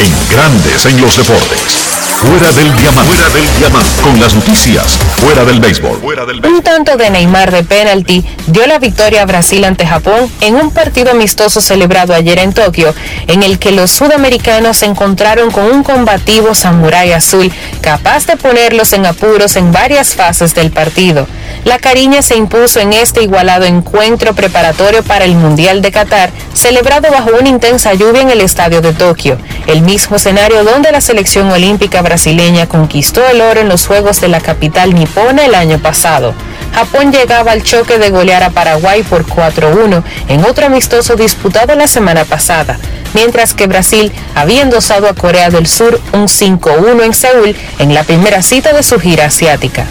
En 0.00 0.12
Grandes 0.28 0.86
en 0.86 1.00
los 1.00 1.16
Deportes. 1.16 1.94
Fuera 2.16 2.50
del 2.52 2.74
diamante. 2.76 3.12
Fuera 3.12 3.28
del 3.32 3.58
diamante. 3.58 4.02
Con 4.02 4.20
las 4.20 4.34
noticias. 4.34 4.98
Fuera 5.20 5.44
del 5.44 5.60
béisbol. 5.60 6.00
Un 6.44 6.62
tanto 6.62 6.96
de 6.96 7.10
Neymar 7.10 7.52
de 7.52 7.62
penalti 7.62 8.24
dio 8.48 8.66
la 8.66 8.78
victoria 8.78 9.22
a 9.22 9.26
Brasil 9.26 9.64
ante 9.64 9.86
Japón 9.86 10.28
en 10.40 10.56
un 10.56 10.72
partido 10.72 11.12
amistoso 11.12 11.60
celebrado 11.60 12.12
ayer 12.12 12.38
en 12.40 12.52
Tokio, 12.52 12.92
en 13.28 13.44
el 13.44 13.58
que 13.60 13.70
los 13.70 13.92
sudamericanos 13.92 14.78
se 14.78 14.86
encontraron 14.86 15.52
con 15.52 15.66
un 15.66 15.84
combativo 15.84 16.54
samurái 16.54 17.12
azul 17.12 17.52
capaz 17.80 18.26
de 18.26 18.36
ponerlos 18.36 18.92
en 18.94 19.06
apuros 19.06 19.54
en 19.56 19.70
varias 19.70 20.14
fases 20.14 20.54
del 20.54 20.72
partido. 20.72 21.28
La 21.64 21.78
cariña 21.78 22.20
se 22.20 22.36
impuso 22.36 22.78
en 22.80 22.92
este 22.92 23.22
igualado 23.22 23.64
encuentro 23.64 24.34
preparatorio 24.34 25.02
para 25.02 25.24
el 25.24 25.34
Mundial 25.34 25.80
de 25.80 25.90
Qatar, 25.90 26.30
celebrado 26.52 27.10
bajo 27.10 27.30
una 27.40 27.48
intensa 27.48 27.94
lluvia 27.94 28.20
en 28.20 28.28
el 28.28 28.42
estadio 28.42 28.82
de 28.82 28.92
Tokio, 28.92 29.38
el 29.66 29.80
mismo 29.80 30.16
escenario 30.16 30.62
donde 30.62 30.92
la 30.92 31.00
selección 31.00 31.50
olímpica 31.50 32.02
brasileña 32.02 32.66
conquistó 32.66 33.26
el 33.26 33.40
oro 33.40 33.60
en 33.60 33.70
los 33.70 33.86
Juegos 33.86 34.20
de 34.20 34.28
la 34.28 34.40
capital 34.40 34.94
nipona 34.94 35.46
el 35.46 35.54
año 35.54 35.78
pasado. 35.78 36.34
Japón 36.74 37.12
llegaba 37.12 37.52
al 37.52 37.62
choque 37.62 37.98
de 37.98 38.10
golear 38.10 38.42
a 38.42 38.50
Paraguay 38.50 39.02
por 39.02 39.24
4-1 39.24 40.02
en 40.28 40.44
otro 40.44 40.66
amistoso 40.66 41.16
disputado 41.16 41.74
la 41.76 41.86
semana 41.86 42.26
pasada, 42.26 42.78
mientras 43.14 43.54
que 43.54 43.68
Brasil 43.68 44.12
había 44.34 44.60
endosado 44.60 45.08
a 45.08 45.14
Corea 45.14 45.48
del 45.48 45.66
Sur 45.66 45.98
un 46.12 46.26
5-1 46.26 47.04
en 47.04 47.14
Seúl 47.14 47.56
en 47.78 47.94
la 47.94 48.04
primera 48.04 48.42
cita 48.42 48.74
de 48.74 48.82
su 48.82 49.00
gira 49.00 49.26
asiática. 49.26 49.86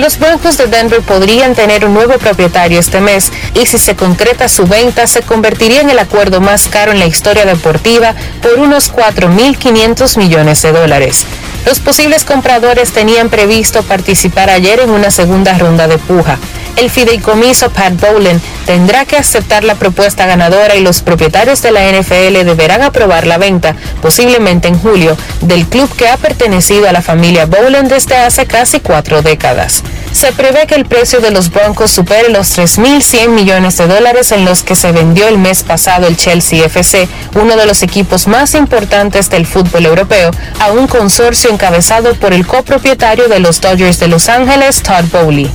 Los 0.00 0.18
Broncos 0.18 0.56
de 0.56 0.66
Denver 0.66 1.02
podrían 1.02 1.54
tener 1.54 1.84
un 1.84 1.92
nuevo 1.92 2.16
propietario 2.16 2.80
este 2.80 3.02
mes 3.02 3.30
y 3.52 3.66
si 3.66 3.78
se 3.78 3.96
concreta 3.96 4.48
su 4.48 4.66
venta 4.66 5.06
se 5.06 5.20
convertiría 5.20 5.82
en 5.82 5.90
el 5.90 5.98
acuerdo 5.98 6.40
más 6.40 6.68
caro 6.68 6.92
en 6.92 6.98
la 6.98 7.04
historia 7.04 7.44
deportiva 7.44 8.14
por 8.40 8.58
unos 8.58 8.90
4.500 8.94 10.16
millones 10.16 10.62
de 10.62 10.72
dólares. 10.72 11.26
Los 11.66 11.78
posibles 11.78 12.24
compradores 12.24 12.92
tenían 12.92 13.28
previsto 13.28 13.82
participar 13.82 14.50
ayer 14.50 14.80
en 14.80 14.90
una 14.90 15.10
segunda 15.10 15.56
ronda 15.58 15.86
de 15.88 15.98
puja. 15.98 16.38
El 16.76 16.88
fideicomiso 16.88 17.70
Pat 17.70 17.92
Bowlen 18.00 18.40
tendrá 18.64 19.04
que 19.04 19.16
aceptar 19.16 19.64
la 19.64 19.74
propuesta 19.74 20.26
ganadora 20.26 20.76
y 20.76 20.80
los 20.80 21.02
propietarios 21.02 21.60
de 21.60 21.72
la 21.72 21.86
NFL 21.90 22.44
deberán 22.44 22.82
aprobar 22.82 23.26
la 23.26 23.36
venta, 23.36 23.76
posiblemente 24.00 24.68
en 24.68 24.78
julio, 24.78 25.16
del 25.42 25.66
club 25.66 25.94
que 25.94 26.08
ha 26.08 26.16
pertenecido 26.16 26.88
a 26.88 26.92
la 26.92 27.02
familia 27.02 27.46
Bowlen 27.46 27.88
desde 27.88 28.16
hace 28.16 28.46
casi 28.46 28.80
cuatro 28.80 29.20
décadas. 29.20 29.82
Se 30.12 30.32
prevé 30.32 30.66
que 30.66 30.74
el 30.74 30.86
precio 30.86 31.20
de 31.20 31.30
los 31.30 31.50
Broncos 31.50 31.90
supere 31.90 32.30
los 32.30 32.58
3.100 32.58 33.28
millones 33.28 33.76
de 33.76 33.86
dólares 33.86 34.32
en 34.32 34.44
los 34.44 34.62
que 34.62 34.76
se 34.76 34.92
vendió 34.92 35.28
el 35.28 35.38
mes 35.38 35.62
pasado 35.62 36.06
el 36.06 36.16
Chelsea 36.16 36.64
FC, 36.66 37.08
uno 37.34 37.56
de 37.56 37.66
los 37.66 37.82
equipos 37.82 38.26
más 38.26 38.54
importantes 38.54 39.30
del 39.30 39.46
fútbol 39.46 39.86
europeo, 39.86 40.30
a 40.58 40.72
un 40.72 40.86
consorcio 40.86 41.50
encabezado 41.50 42.14
por 42.14 42.32
el 42.32 42.46
copropietario 42.46 43.28
de 43.28 43.40
los 43.40 43.60
Dodgers 43.60 44.00
de 44.00 44.08
Los 44.08 44.28
Ángeles, 44.28 44.82
Todd 44.82 45.04
Bowley. 45.12 45.50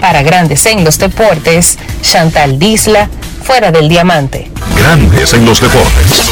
Para 0.00 0.22
Grandes 0.22 0.66
en 0.66 0.84
los 0.84 0.98
Deportes, 0.98 1.78
Chantal 2.02 2.58
Disla, 2.58 3.08
fuera 3.42 3.72
del 3.72 3.88
diamante. 3.88 4.50
Grandes 4.76 5.32
en 5.34 5.44
los 5.44 5.60
deportes. 5.60 6.30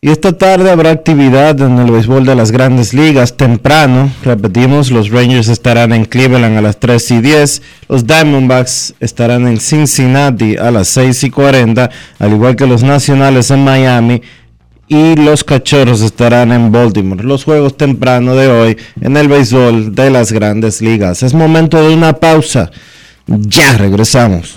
Y 0.00 0.10
esta 0.10 0.32
tarde 0.32 0.70
habrá 0.70 0.92
actividad 0.92 1.60
en 1.60 1.76
el 1.80 1.90
béisbol 1.90 2.24
de 2.24 2.36
las 2.36 2.52
grandes 2.52 2.94
ligas 2.94 3.36
temprano. 3.36 4.12
Repetimos, 4.22 4.92
los 4.92 5.10
Rangers 5.10 5.48
estarán 5.48 5.92
en 5.92 6.04
Cleveland 6.04 6.56
a 6.56 6.62
las 6.62 6.78
3 6.78 7.10
y 7.10 7.20
10. 7.20 7.62
Los 7.88 8.06
Diamondbacks 8.06 8.94
estarán 9.00 9.48
en 9.48 9.58
Cincinnati 9.58 10.56
a 10.56 10.70
las 10.70 10.86
6 10.86 11.24
y 11.24 11.30
40, 11.30 11.90
al 12.20 12.30
igual 12.30 12.54
que 12.54 12.68
los 12.68 12.84
Nacionales 12.84 13.50
en 13.50 13.64
Miami. 13.64 14.22
Y 14.86 15.16
los 15.16 15.42
Cachorros 15.42 16.00
estarán 16.00 16.52
en 16.52 16.70
Baltimore. 16.70 17.24
Los 17.24 17.42
juegos 17.42 17.76
temprano 17.76 18.36
de 18.36 18.46
hoy 18.46 18.76
en 19.00 19.16
el 19.16 19.26
béisbol 19.26 19.96
de 19.96 20.10
las 20.10 20.30
grandes 20.30 20.80
ligas. 20.80 21.24
Es 21.24 21.34
momento 21.34 21.82
de 21.82 21.92
una 21.92 22.12
pausa. 22.12 22.70
Ya 23.26 23.76
regresamos. 23.76 24.56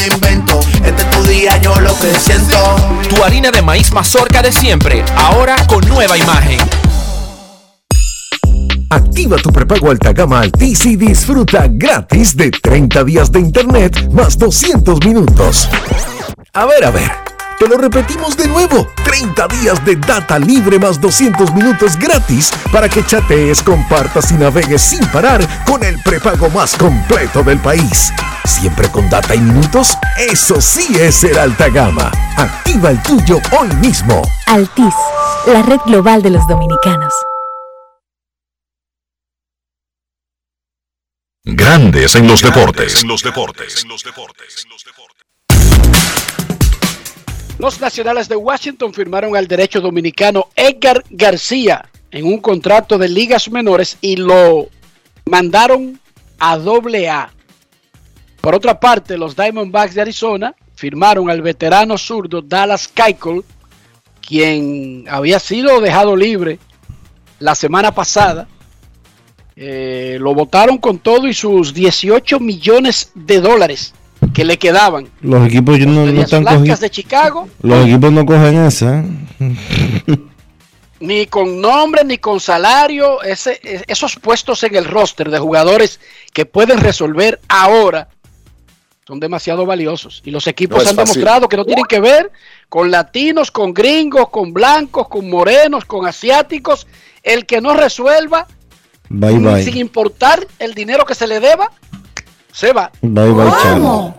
invento. 0.00 0.60
Este 0.84 1.02
es 1.02 1.10
tu 1.10 1.22
día, 1.24 1.56
yo 1.58 1.78
lo 1.80 1.96
que 1.98 2.12
siento. 2.18 2.76
Tu 3.08 3.22
harina 3.22 3.50
de 3.50 3.62
maíz 3.62 3.92
mazorca 3.92 4.42
de 4.42 4.52
siempre, 4.52 5.04
ahora 5.16 5.56
con 5.66 5.86
nueva 5.88 6.16
imagen. 6.16 6.58
Activa 8.90 9.36
tu 9.38 9.50
prepago 9.50 9.90
alta 9.90 10.12
gama 10.12 10.40
Altis 10.40 10.84
y 10.84 10.96
disfruta 10.96 11.66
gratis 11.66 12.36
de 12.36 12.50
30 12.50 13.04
días 13.04 13.32
de 13.32 13.40
internet 13.40 14.10
más 14.12 14.36
200 14.36 15.04
minutos. 15.06 15.68
A 16.52 16.66
ver, 16.66 16.84
a 16.84 16.90
ver. 16.90 17.31
Te 17.62 17.68
lo 17.68 17.78
repetimos 17.78 18.36
de 18.36 18.48
nuevo. 18.48 18.88
30 19.04 19.46
días 19.46 19.84
de 19.84 19.94
data 19.94 20.36
libre 20.36 20.80
más 20.80 21.00
200 21.00 21.54
minutos 21.54 21.96
gratis 21.96 22.50
para 22.72 22.88
que 22.88 23.06
chatees, 23.06 23.62
compartas 23.62 24.32
y 24.32 24.34
navegues 24.34 24.82
sin 24.82 25.06
parar 25.12 25.46
con 25.64 25.84
el 25.84 25.96
prepago 26.02 26.50
más 26.50 26.74
completo 26.74 27.44
del 27.44 27.60
país. 27.60 28.12
Siempre 28.44 28.88
con 28.88 29.08
data 29.08 29.36
y 29.36 29.40
minutos. 29.40 29.96
Eso 30.18 30.60
sí 30.60 30.96
es 30.98 31.14
ser 31.14 31.38
alta 31.38 31.68
gama. 31.68 32.10
Activa 32.36 32.90
el 32.90 33.00
tuyo 33.00 33.38
hoy 33.56 33.68
mismo. 33.76 34.22
Altis, 34.48 34.94
la 35.46 35.62
red 35.62 35.78
global 35.86 36.20
de 36.20 36.30
los 36.30 36.44
dominicanos. 36.48 37.14
Grandes 41.44 42.16
en 42.16 42.26
los 42.26 42.42
deportes. 42.42 43.04
Los 43.04 43.22
nacionales 47.62 48.28
de 48.28 48.34
Washington 48.34 48.92
firmaron 48.92 49.36
al 49.36 49.46
derecho 49.46 49.80
dominicano 49.80 50.48
Edgar 50.56 51.04
García 51.10 51.88
en 52.10 52.26
un 52.26 52.38
contrato 52.38 52.98
de 52.98 53.08
ligas 53.08 53.48
menores 53.48 53.98
y 54.00 54.16
lo 54.16 54.66
mandaron 55.26 56.00
a 56.40 56.58
doble 56.58 57.08
A. 57.08 57.32
Por 58.40 58.56
otra 58.56 58.80
parte, 58.80 59.16
los 59.16 59.36
Diamondbacks 59.36 59.94
de 59.94 60.00
Arizona 60.00 60.56
firmaron 60.74 61.30
al 61.30 61.40
veterano 61.40 61.96
zurdo 61.96 62.42
Dallas 62.42 62.88
Keuchel, 62.88 63.44
quien 64.20 65.04
había 65.08 65.38
sido 65.38 65.80
dejado 65.80 66.16
libre 66.16 66.58
la 67.38 67.54
semana 67.54 67.94
pasada. 67.94 68.48
Eh, 69.54 70.16
lo 70.18 70.34
votaron 70.34 70.78
con 70.78 70.98
todo 70.98 71.28
y 71.28 71.32
sus 71.32 71.72
18 71.72 72.40
millones 72.40 73.12
de 73.14 73.40
dólares 73.40 73.94
que 74.34 74.44
le 74.44 74.58
quedaban. 74.58 75.08
Los 75.20 75.46
equipos 75.46 75.78
no, 75.80 76.04
están 76.06 76.42
blancas 76.42 76.58
cogiendo. 76.60 76.76
de 76.80 76.90
Chicago, 76.90 77.48
Los 77.62 77.86
equipos 77.86 78.12
no 78.12 78.24
cogen 78.26 78.64
esa. 78.64 79.04
ni 81.00 81.26
con 81.26 81.60
nombre 81.60 82.04
ni 82.04 82.18
con 82.18 82.38
salario, 82.40 83.22
ese, 83.22 83.58
es- 83.62 83.82
esos 83.88 84.16
puestos 84.16 84.62
en 84.62 84.76
el 84.76 84.84
roster 84.84 85.30
de 85.30 85.38
jugadores 85.38 86.00
que 86.32 86.46
pueden 86.46 86.78
resolver 86.78 87.40
ahora 87.48 88.08
son 89.06 89.18
demasiado 89.18 89.66
valiosos. 89.66 90.22
Y 90.24 90.30
los 90.30 90.46
equipos 90.46 90.84
No 90.84 90.90
han 90.90 90.96
fácil. 90.96 91.14
demostrado 91.14 91.48
que 91.48 91.56
no 91.56 91.64
tienen 91.64 91.84
que 91.86 91.98
ver 92.00 92.30
con 92.68 92.90
latinos, 92.92 93.50
con 93.50 93.74
gringos, 93.74 94.28
con 94.28 94.52
blancos, 94.52 95.08
con 95.08 95.28
morenos, 95.28 95.84
con 95.84 96.06
asiáticos. 96.06 96.86
El 97.24 97.44
que 97.46 97.60
no 97.60 97.74
resuelva, 97.74 98.46
Bye 99.08 99.64
sin 99.64 99.76
importar 99.76 100.46
el 100.60 100.74
dinero 100.74 101.04
que 101.04 101.14
se 101.16 101.26
le 101.26 101.40
deba, 101.40 101.70
se 102.52 102.72
va. 102.72 102.90
Bye 103.00 103.32
bye, 103.32 103.50
chao. 103.62 104.14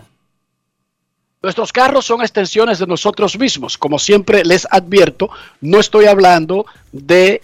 Nuestros 1.42 1.72
carros 1.72 2.06
son 2.06 2.22
extensiones 2.22 2.78
de 2.78 2.86
nosotros 2.86 3.38
mismos. 3.38 3.76
Como 3.76 3.98
siempre 3.98 4.44
les 4.44 4.66
advierto, 4.70 5.28
no 5.60 5.78
estoy 5.78 6.06
hablando 6.06 6.64
de 6.90 7.42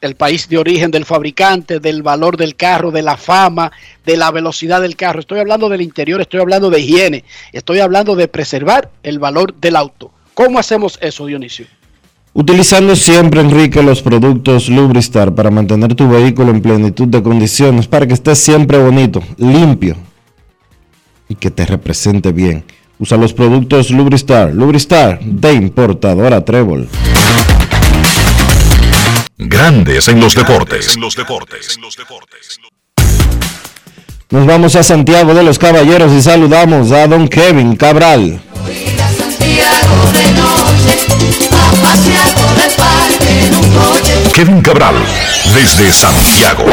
el 0.00 0.14
país 0.14 0.48
de 0.48 0.58
origen 0.58 0.90
del 0.90 1.04
fabricante, 1.04 1.80
del 1.80 2.02
valor 2.02 2.36
del 2.36 2.56
carro, 2.56 2.90
de 2.90 3.02
la 3.02 3.16
fama, 3.16 3.70
de 4.04 4.16
la 4.16 4.30
velocidad 4.30 4.80
del 4.80 4.96
carro. 4.96 5.20
Estoy 5.20 5.40
hablando 5.40 5.68
del 5.68 5.82
interior, 5.82 6.20
estoy 6.20 6.40
hablando 6.40 6.70
de 6.70 6.80
higiene, 6.80 7.24
estoy 7.52 7.80
hablando 7.80 8.16
de 8.16 8.28
preservar 8.28 8.90
el 9.02 9.18
valor 9.18 9.54
del 9.54 9.76
auto. 9.76 10.10
¿Cómo 10.34 10.58
hacemos 10.58 10.98
eso, 11.02 11.26
Dionisio? 11.26 11.66
Utilizando 12.38 12.94
siempre, 12.94 13.40
Enrique, 13.40 13.82
los 13.82 14.02
productos 14.02 14.68
Lubristar 14.68 15.34
para 15.34 15.50
mantener 15.50 15.94
tu 15.94 16.06
vehículo 16.06 16.50
en 16.50 16.60
plenitud 16.60 17.08
de 17.08 17.22
condiciones, 17.22 17.88
para 17.88 18.06
que 18.06 18.12
esté 18.12 18.36
siempre 18.36 18.76
bonito, 18.76 19.22
limpio 19.38 19.96
y 21.30 21.34
que 21.34 21.50
te 21.50 21.64
represente 21.64 22.32
bien. 22.32 22.62
Usa 22.98 23.16
los 23.16 23.32
productos 23.32 23.90
Lubristar. 23.90 24.52
Lubristar 24.52 25.18
de 25.24 25.54
importadora 25.54 26.44
Trébol. 26.44 26.90
Grandes 29.38 30.06
en 30.08 30.20
los 30.20 30.34
deportes. 30.34 30.98
Nos 34.28 34.44
vamos 34.44 34.76
a 34.76 34.82
Santiago 34.82 35.32
de 35.32 35.42
los 35.42 35.58
Caballeros 35.58 36.12
y 36.12 36.20
saludamos 36.20 36.92
a 36.92 37.06
don 37.06 37.28
Kevin 37.28 37.76
Cabral. 37.76 38.42
Kevin 44.34 44.60
Cabral, 44.60 44.94
desde 45.54 45.90
Santiago. 45.90 46.64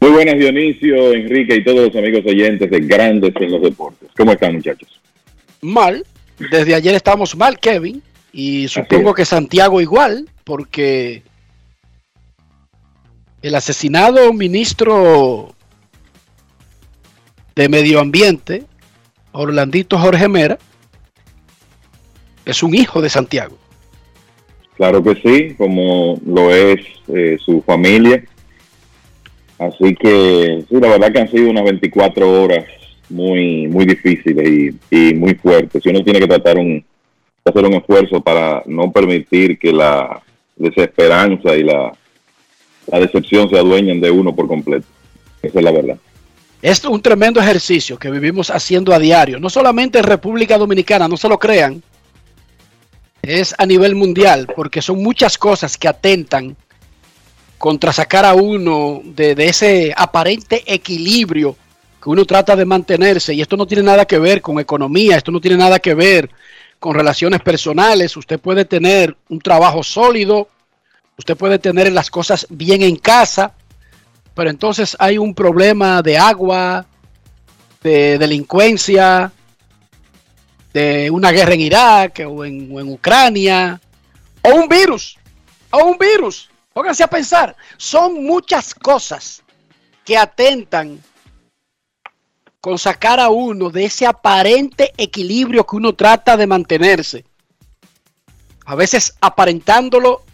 Muy 0.00 0.10
buenas 0.10 0.38
Dionisio, 0.38 1.12
Enrique 1.12 1.56
y 1.56 1.64
todos 1.64 1.88
los 1.88 1.96
amigos 1.96 2.22
oyentes 2.26 2.70
de 2.70 2.80
Grandes 2.80 3.32
en 3.36 3.50
los 3.50 3.62
Deportes. 3.62 4.10
¿Cómo 4.16 4.32
están 4.32 4.56
muchachos? 4.56 5.00
Mal. 5.62 6.04
Desde 6.38 6.74
ayer 6.74 6.94
estamos 6.94 7.36
mal, 7.36 7.58
Kevin. 7.58 8.02
Y 8.32 8.68
supongo 8.68 9.14
que 9.14 9.24
Santiago 9.24 9.80
igual, 9.80 10.28
porque 10.44 11.22
el 13.42 13.54
asesinado 13.54 14.32
ministro 14.32 15.54
de 17.60 17.68
Medio 17.68 18.00
Ambiente, 18.00 18.62
Orlandito 19.32 19.98
Jorge 19.98 20.28
Mera, 20.28 20.58
es 22.46 22.62
un 22.62 22.74
hijo 22.74 23.02
de 23.02 23.10
Santiago. 23.10 23.54
Claro 24.78 25.02
que 25.02 25.14
sí, 25.16 25.54
como 25.58 26.18
lo 26.24 26.50
es 26.54 26.80
eh, 27.08 27.36
su 27.38 27.60
familia. 27.60 28.24
Así 29.58 29.94
que 29.94 30.64
sí, 30.70 30.74
la 30.80 30.88
verdad 30.88 31.12
que 31.12 31.20
han 31.20 31.30
sido 31.30 31.50
unas 31.50 31.64
24 31.64 32.42
horas 32.42 32.64
muy 33.10 33.66
muy 33.66 33.84
difíciles 33.84 34.74
y, 34.90 35.14
muy 35.14 35.34
fuertes. 35.34 35.84
Y 35.84 35.90
uno 35.90 36.02
tiene 36.02 36.18
que 36.18 36.28
tratar 36.28 36.56
un, 36.56 36.82
hacer 37.44 37.66
un 37.66 37.74
esfuerzo 37.74 38.22
para 38.22 38.62
no 38.64 38.90
permitir 38.90 39.58
que 39.58 39.70
la 39.70 40.22
desesperanza 40.56 41.54
y 41.54 41.62
la, 41.62 41.92
la 42.86 43.00
decepción 43.00 43.50
se 43.50 43.58
adueñen 43.58 44.00
de 44.00 44.10
uno 44.10 44.34
por 44.34 44.48
completo. 44.48 44.86
Esa 45.42 45.58
es 45.58 45.64
la 45.64 45.72
verdad. 45.72 45.98
Es 46.62 46.84
un 46.84 47.00
tremendo 47.00 47.40
ejercicio 47.40 47.98
que 47.98 48.10
vivimos 48.10 48.50
haciendo 48.50 48.92
a 48.92 48.98
diario, 48.98 49.38
no 49.38 49.48
solamente 49.48 49.98
en 49.98 50.04
República 50.04 50.58
Dominicana, 50.58 51.08
no 51.08 51.16
se 51.16 51.28
lo 51.28 51.38
crean, 51.38 51.82
es 53.22 53.54
a 53.58 53.66
nivel 53.66 53.94
mundial, 53.94 54.46
porque 54.54 54.82
son 54.82 55.02
muchas 55.02 55.38
cosas 55.38 55.76
que 55.78 55.88
atentan 55.88 56.56
contra 57.58 57.92
sacar 57.92 58.24
a 58.24 58.34
uno 58.34 59.02
de, 59.04 59.34
de 59.34 59.46
ese 59.46 59.94
aparente 59.96 60.62
equilibrio 60.66 61.56
que 62.02 62.08
uno 62.08 62.24
trata 62.24 62.56
de 62.56 62.64
mantenerse. 62.64 63.34
Y 63.34 63.42
esto 63.42 63.56
no 63.56 63.66
tiene 63.66 63.82
nada 63.82 64.06
que 64.06 64.18
ver 64.18 64.40
con 64.40 64.58
economía, 64.58 65.16
esto 65.16 65.30
no 65.30 65.40
tiene 65.40 65.58
nada 65.58 65.78
que 65.78 65.94
ver 65.94 66.30
con 66.78 66.94
relaciones 66.94 67.40
personales. 67.42 68.16
Usted 68.16 68.40
puede 68.40 68.64
tener 68.64 69.16
un 69.28 69.38
trabajo 69.38 69.82
sólido, 69.82 70.48
usted 71.18 71.36
puede 71.36 71.58
tener 71.58 71.92
las 71.92 72.10
cosas 72.10 72.46
bien 72.48 72.82
en 72.82 72.96
casa, 72.96 73.52
pero 74.40 74.48
entonces 74.48 74.96
hay 74.98 75.18
un 75.18 75.34
problema 75.34 76.00
de 76.00 76.16
agua, 76.16 76.86
de 77.82 78.16
delincuencia, 78.16 79.30
de 80.72 81.10
una 81.10 81.30
guerra 81.30 81.52
en 81.52 81.60
Irak 81.60 82.22
o 82.26 82.42
en, 82.46 82.88
Ucrania, 82.88 83.78
o 84.40 84.54
un 84.54 84.66
virus, 84.66 85.18
o 85.70 85.84
un 85.84 85.98
virus. 85.98 86.48
Pónganse 86.72 87.02
a 87.02 87.06
pensar, 87.06 87.54
son 87.76 88.24
muchas 88.24 88.74
cosas 88.74 89.42
que 90.06 90.16
atentan 90.16 90.98
con 92.62 92.78
sacar 92.78 93.20
a 93.20 93.28
uno 93.28 93.68
de 93.68 93.84
ese 93.84 94.06
aparente 94.06 94.94
equilibrio 94.96 95.66
que 95.66 95.76
uno 95.76 95.94
trata 95.94 96.38
de 96.38 96.46
mantenerse. 96.46 97.26
A 98.64 98.74
veces 98.74 99.14
aparentándolo 99.20 100.24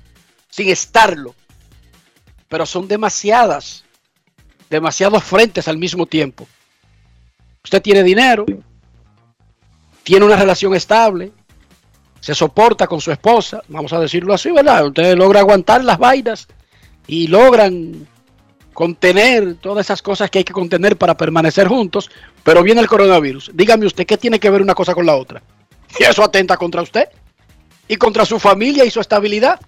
sin 0.49 0.69
estarlo. 0.69 1.35
Pero 2.49 2.65
son 2.65 2.87
demasiadas, 2.87 3.83
demasiados 4.71 5.23
frentes 5.25 5.69
al 5.69 5.79
mismo 5.79 6.07
tiempo. 6.07 6.47
Usted 7.65 7.83
tiene 7.83 8.03
dinero, 8.03 8.47
tiene 10.03 10.25
una 10.25 10.37
relación 10.37 10.75
estable, 10.75 11.33
se 12.21 12.35
soporta 12.35 12.87
con 12.87 13.01
su 13.01 13.13
esposa, 13.13 13.63
vamos 13.69 13.93
a 13.93 14.01
decirlo 14.01 14.35
así, 14.35 14.51
¿verdad? 14.51 14.87
Usted 14.87 15.17
logra 15.17 15.41
aguantar 15.41 15.85
las 15.85 15.99
vainas 15.99 16.47
y 17.07 17.27
logran 17.27 18.07
contener 18.73 19.55
todas 19.57 19.87
esas 19.87 20.03
cosas 20.03 20.31
que 20.31 20.39
hay 20.39 20.45
que 20.45 20.53
contener 20.53 20.97
para 20.97 21.17
permanecer 21.17 21.67
juntos, 21.67 22.11
pero 22.45 22.63
viene 22.63 22.81
el 22.81 22.87
coronavirus. 22.87 23.51
Dígame 23.55 23.87
usted, 23.87 24.07
¿qué 24.07 24.19
tiene 24.19 24.39
que 24.39 24.51
ver 24.51 24.61
una 24.61 24.75
cosa 24.75 24.95
con 24.95 25.07
la 25.07 25.17
otra? 25.17 25.43
Y 25.99 26.05
eso 26.05 26.23
atenta 26.23 26.57
contra 26.57 26.83
usted 26.83 27.09
y 27.89 27.97
contra 27.97 28.27
su 28.27 28.39
familia 28.39 28.85
y 28.85 28.91
su 28.91 29.01
estabilidad. 29.01 29.59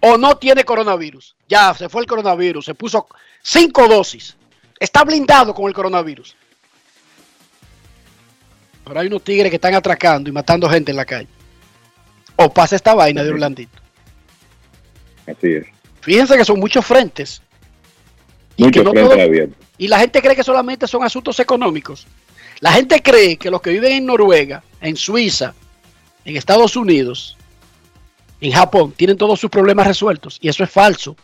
O 0.00 0.16
no 0.16 0.36
tiene 0.36 0.64
coronavirus. 0.64 1.34
Ya 1.48 1.74
se 1.74 1.88
fue 1.88 2.02
el 2.02 2.06
coronavirus, 2.06 2.64
se 2.64 2.74
puso 2.74 3.06
cinco 3.42 3.88
dosis. 3.88 4.36
Está 4.78 5.04
blindado 5.04 5.54
con 5.54 5.66
el 5.66 5.74
coronavirus. 5.74 6.36
Pero 8.84 9.00
hay 9.00 9.06
unos 9.06 9.24
tigres 9.24 9.50
que 9.50 9.56
están 9.56 9.74
atracando 9.74 10.30
y 10.30 10.32
matando 10.32 10.68
gente 10.68 10.90
en 10.90 10.96
la 10.96 11.04
calle. 11.04 11.28
O 12.36 12.52
pasa 12.52 12.76
esta 12.76 12.94
vaina 12.94 13.24
de 13.24 13.30
Orlandito. 13.30 13.78
Así 15.26 15.54
es. 15.54 15.66
Fíjense 16.02 16.36
que 16.36 16.44
son 16.44 16.60
muchos 16.60 16.84
frentes. 16.84 17.42
Muchos 18.58 18.84
no 18.84 18.92
frentes 18.92 19.18
abiertos. 19.18 19.56
y 19.76 19.88
la 19.88 19.98
gente 19.98 20.22
cree 20.22 20.36
que 20.36 20.44
solamente 20.44 20.86
son 20.86 21.02
asuntos 21.02 21.40
económicos. 21.40 22.06
La 22.60 22.72
gente 22.72 23.02
cree 23.02 23.36
que 23.36 23.50
los 23.50 23.60
que 23.60 23.70
viven 23.70 23.92
en 23.92 24.06
Noruega, 24.06 24.62
en 24.80 24.96
Suiza, 24.96 25.54
en 26.24 26.36
Estados 26.36 26.76
Unidos, 26.76 27.36
en 28.40 28.52
Japón, 28.52 28.92
tienen 28.96 29.16
todos 29.16 29.40
sus 29.40 29.50
problemas 29.50 29.86
resueltos. 29.86 30.38
Y 30.40 30.48
eso 30.48 30.62
es 30.64 30.70
falso. 30.70 31.16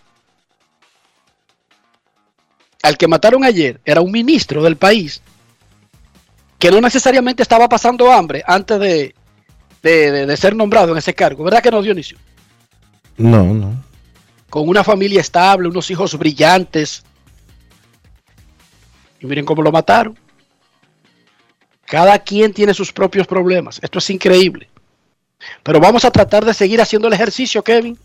Al 2.83 2.97
que 2.97 3.07
mataron 3.09 3.45
ayer 3.45 3.81
era 3.85 4.01
un 4.01 4.11
ministro 4.11 4.63
del 4.63 4.77
país 4.77 5.23
que 6.59 6.71
no 6.71 6.81
necesariamente 6.81 7.43
estaba 7.43 7.69
pasando 7.69 8.11
hambre 8.11 8.43
antes 8.47 8.79
de, 8.81 9.15
de- 9.83 10.11
de- 10.11 10.27
de 10.27 10.37
ser 10.37 10.55
nombrado 10.57 10.93
en 10.93 10.99
ese 10.99 11.15
cargo. 11.15 11.45
¿Verdad 11.45 11.63
que 11.63 11.71
no, 11.71 11.83
Dionisio? 11.83 12.19
No, 13.17 13.43
no. 13.45 13.83
con 14.49 14.69
una 14.69 14.83
familia 14.85 15.21
estable, 15.21 15.69
unos 15.69 15.91
hijos 15.91 16.17
brillantes. 16.19 17.05
Y 19.21 19.27
miren 19.27 19.45
cómo 19.45 19.63
lo 19.63 19.71
mataron. 19.73 20.19
Cada 21.87 22.19
quien 22.19 22.53
tiene 22.53 22.75
sus 22.75 22.93
propios 22.93 23.27
problemas. 23.27 23.79
Esto 23.83 23.99
es 23.99 24.11
increíble. 24.11 24.69
Pero 25.63 25.81
vamos 25.81 26.05
a 26.05 26.11
tratar 26.11 26.45
de 26.45 26.55
seguir 26.55 26.81
haciendo 26.81 27.09
el 27.09 27.15
ejercicio, 27.15 27.63
Kevin. 27.63 27.99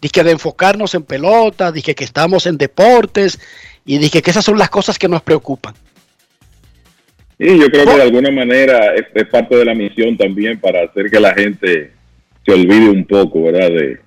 Dije 0.00 0.22
de 0.22 0.30
enfocarnos 0.30 0.94
en 0.94 1.02
pelota, 1.02 1.72
dije 1.72 1.94
que 1.94 2.04
estamos 2.04 2.46
en 2.46 2.56
deportes 2.56 3.40
y 3.84 3.98
dije 3.98 4.22
que 4.22 4.30
esas 4.30 4.44
son 4.44 4.58
las 4.58 4.70
cosas 4.70 4.98
que 4.98 5.08
nos 5.08 5.22
preocupan. 5.22 5.74
Y 7.38 7.58
yo 7.58 7.68
creo 7.70 7.84
que 7.84 7.96
de 7.96 8.02
alguna 8.02 8.30
manera 8.30 8.94
es, 8.94 9.06
es 9.14 9.26
parte 9.28 9.56
de 9.56 9.64
la 9.64 9.74
misión 9.74 10.16
también 10.16 10.60
para 10.60 10.84
hacer 10.84 11.10
que 11.10 11.20
la 11.20 11.34
gente 11.34 11.92
se 12.44 12.52
olvide 12.52 12.88
un 12.90 13.04
poco, 13.04 13.44
¿verdad? 13.44 13.70
De, 13.70 14.00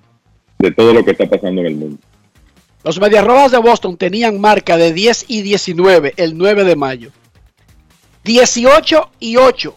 de 0.58 0.70
todo 0.70 0.94
lo 0.94 1.04
que 1.04 1.12
está 1.12 1.26
pasando 1.26 1.60
en 1.62 1.66
el 1.66 1.74
mundo. 1.74 1.98
Los 2.84 3.00
Medias 3.00 3.24
Rojas 3.24 3.52
de 3.52 3.58
Boston 3.58 3.96
tenían 3.96 4.40
marca 4.40 4.76
de 4.76 4.92
10 4.92 5.26
y 5.28 5.42
19 5.42 6.14
el 6.16 6.36
9 6.36 6.64
de 6.64 6.76
mayo. 6.76 7.10
18 8.24 9.10
y 9.20 9.36
8 9.36 9.76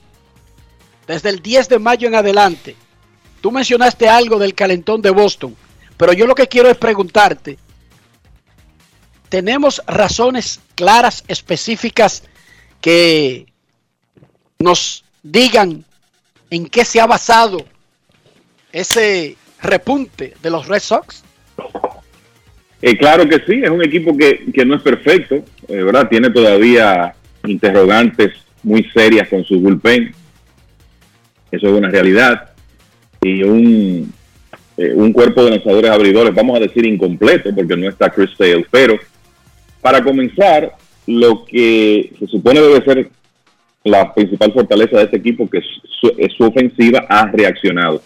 desde 1.08 1.30
el 1.30 1.42
10 1.42 1.70
de 1.70 1.80
mayo 1.80 2.08
en 2.08 2.16
adelante. 2.16 2.76
Tú 3.42 3.52
mencionaste 3.52 4.08
algo 4.08 4.40
del 4.40 4.56
calentón 4.56 5.02
de 5.02 5.12
Boston, 5.12 5.56
pero 5.98 6.14
yo 6.14 6.26
lo 6.26 6.36
que 6.36 6.48
quiero 6.48 6.70
es 6.70 6.78
preguntarte, 6.78 7.58
¿tenemos 9.30 9.82
razones 9.88 10.60
claras, 10.76 11.24
específicas, 11.28 12.24
que 12.82 13.48
nos 14.60 15.04
digan 15.24 15.86
en 16.50 16.68
qué 16.68 16.86
se 16.86 17.00
ha 17.00 17.08
basado 17.08 17.66
ese 18.72 19.38
repunte 19.62 20.36
de 20.42 20.50
los 20.50 20.68
Red 20.68 20.80
Sox? 20.80 21.24
Eh, 22.82 22.98
claro 22.98 23.28
que 23.28 23.38
sí, 23.48 23.62
es 23.64 23.70
un 23.70 23.84
equipo 23.84 24.16
que, 24.16 24.46
que 24.54 24.66
no 24.66 24.76
es 24.76 24.82
perfecto, 24.82 25.36
eh, 25.68 25.84
¿verdad? 25.84 26.08
Tiene 26.08 26.30
todavía 26.30 27.16
interrogantes 27.46 28.34
muy 28.64 28.84
serias 28.92 29.30
con 29.30 29.44
su 29.44 29.60
bullpen. 29.60 30.14
Eso 31.52 31.68
es 31.68 31.74
una 31.74 31.90
realidad. 31.90 32.55
Y 33.26 33.42
un, 33.42 34.14
eh, 34.78 34.94
un 34.94 35.12
cuerpo 35.12 35.44
de 35.44 35.52
lanzadores 35.52 35.90
abridores, 35.90 36.36
vamos 36.36 36.58
a 36.58 36.60
decir 36.60 36.86
incompleto, 36.86 37.54
porque 37.56 37.76
no 37.76 37.90
está 37.90 38.12
Chris 38.12 38.30
Sale. 38.38 38.68
Pero 38.70 39.00
para 39.82 40.04
comenzar, 40.04 40.74
lo 41.08 41.44
que 41.44 42.14
se 42.20 42.28
supone 42.28 42.62
debe 42.62 42.84
ser 42.84 43.10
la 43.84 44.14
principal 44.14 44.54
fortaleza 44.54 44.98
de 44.98 45.06
este 45.06 45.18
equipo, 45.18 45.50
que 45.50 45.60
su, 46.00 46.12
su 46.38 46.44
ofensiva, 46.44 47.06
ha 47.10 47.26
reaccionado. 47.32 48.02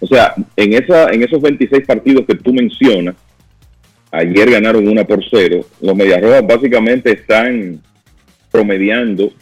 O 0.00 0.08
sea, 0.08 0.34
en, 0.56 0.72
esa, 0.72 1.10
en 1.10 1.22
esos 1.22 1.40
26 1.40 1.86
partidos 1.86 2.26
que 2.26 2.34
tú 2.34 2.52
mencionas, 2.52 3.14
ayer 4.10 4.50
ganaron 4.50 4.88
una 4.88 5.04
por 5.04 5.22
cero. 5.30 5.64
Los 5.80 5.94
Medias 5.94 6.20
Rojas 6.20 6.46
básicamente 6.46 7.12
están 7.12 7.80
promediando 8.50 9.32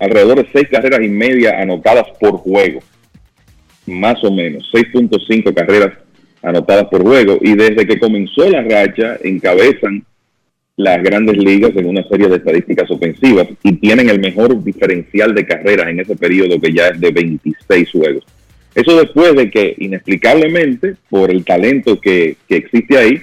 alrededor 0.00 0.38
de 0.38 0.50
seis 0.52 0.68
carreras 0.68 1.02
y 1.02 1.08
media 1.08 1.60
anotadas 1.60 2.06
por 2.18 2.38
juego. 2.38 2.80
Más 3.86 4.22
o 4.24 4.32
menos, 4.32 4.70
6.5 4.72 5.54
carreras 5.54 5.98
anotadas 6.42 6.86
por 6.86 7.02
juego. 7.02 7.38
Y 7.40 7.54
desde 7.54 7.86
que 7.86 7.98
comenzó 7.98 8.48
la 8.48 8.62
racha, 8.62 9.18
encabezan 9.22 10.04
las 10.76 11.02
grandes 11.02 11.36
ligas 11.36 11.72
en 11.76 11.86
una 11.86 12.02
serie 12.08 12.28
de 12.28 12.36
estadísticas 12.36 12.90
ofensivas 12.90 13.46
y 13.62 13.72
tienen 13.72 14.08
el 14.08 14.20
mejor 14.20 14.62
diferencial 14.64 15.34
de 15.34 15.46
carreras 15.46 15.88
en 15.88 16.00
ese 16.00 16.16
periodo 16.16 16.60
que 16.60 16.72
ya 16.72 16.88
es 16.88 17.00
de 17.00 17.10
26 17.10 17.90
juegos. 17.90 18.24
Eso 18.74 18.98
después 18.98 19.34
de 19.36 19.50
que 19.50 19.74
inexplicablemente, 19.78 20.96
por 21.10 21.30
el 21.30 21.44
talento 21.44 22.00
que, 22.00 22.36
que 22.48 22.56
existe 22.56 22.96
ahí, 22.96 23.20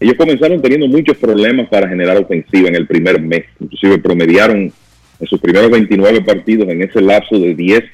ellos 0.00 0.16
comenzaron 0.18 0.60
teniendo 0.60 0.88
muchos 0.88 1.16
problemas 1.16 1.68
para 1.68 1.88
generar 1.88 2.18
ofensiva 2.18 2.68
en 2.68 2.74
el 2.74 2.86
primer 2.86 3.20
mes. 3.20 3.44
Inclusive 3.60 3.98
promediaron 3.98 4.72
en 5.20 5.26
sus 5.26 5.40
primeros 5.40 5.70
29 5.70 6.22
partidos 6.22 6.68
en 6.68 6.82
ese 6.82 7.00
lapso 7.00 7.38
de 7.38 7.54
10 7.54 7.84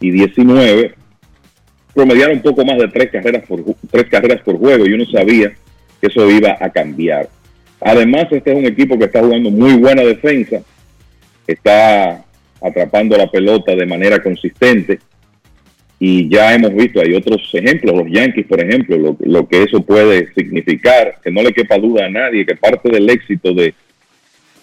y 0.00 0.10
19, 0.10 0.94
promediaron 1.94 2.36
un 2.36 2.42
poco 2.42 2.64
más 2.64 2.78
de 2.78 2.88
tres 2.88 3.10
carreras 3.10 3.44
por, 3.46 3.62
tres 3.90 4.06
carreras 4.08 4.42
por 4.42 4.58
juego 4.58 4.86
y 4.86 4.92
uno 4.92 5.04
sabía 5.06 5.52
que 6.00 6.08
eso 6.08 6.28
iba 6.30 6.56
a 6.60 6.70
cambiar. 6.70 7.28
Además, 7.80 8.26
este 8.30 8.52
es 8.52 8.58
un 8.58 8.66
equipo 8.66 8.98
que 8.98 9.04
está 9.04 9.20
jugando 9.20 9.50
muy 9.50 9.74
buena 9.74 10.02
defensa, 10.02 10.62
está 11.46 12.24
atrapando 12.60 13.16
la 13.16 13.30
pelota 13.30 13.76
de 13.76 13.86
manera 13.86 14.22
consistente 14.22 14.98
y 16.00 16.28
ya 16.28 16.54
hemos 16.54 16.74
visto, 16.74 17.00
hay 17.00 17.14
otros 17.14 17.48
ejemplos, 17.52 17.96
los 17.96 18.10
Yankees, 18.10 18.46
por 18.46 18.60
ejemplo, 18.60 18.96
lo, 18.96 19.16
lo, 19.20 19.48
que 19.48 19.62
eso 19.62 19.80
puede 19.82 20.32
significar, 20.34 21.18
que 21.22 21.30
no 21.30 21.42
le 21.42 21.52
quepa 21.52 21.78
duda 21.78 22.06
a 22.06 22.10
nadie, 22.10 22.44
que 22.44 22.56
parte 22.56 22.90
del 22.90 23.08
éxito 23.08 23.54
de 23.54 23.74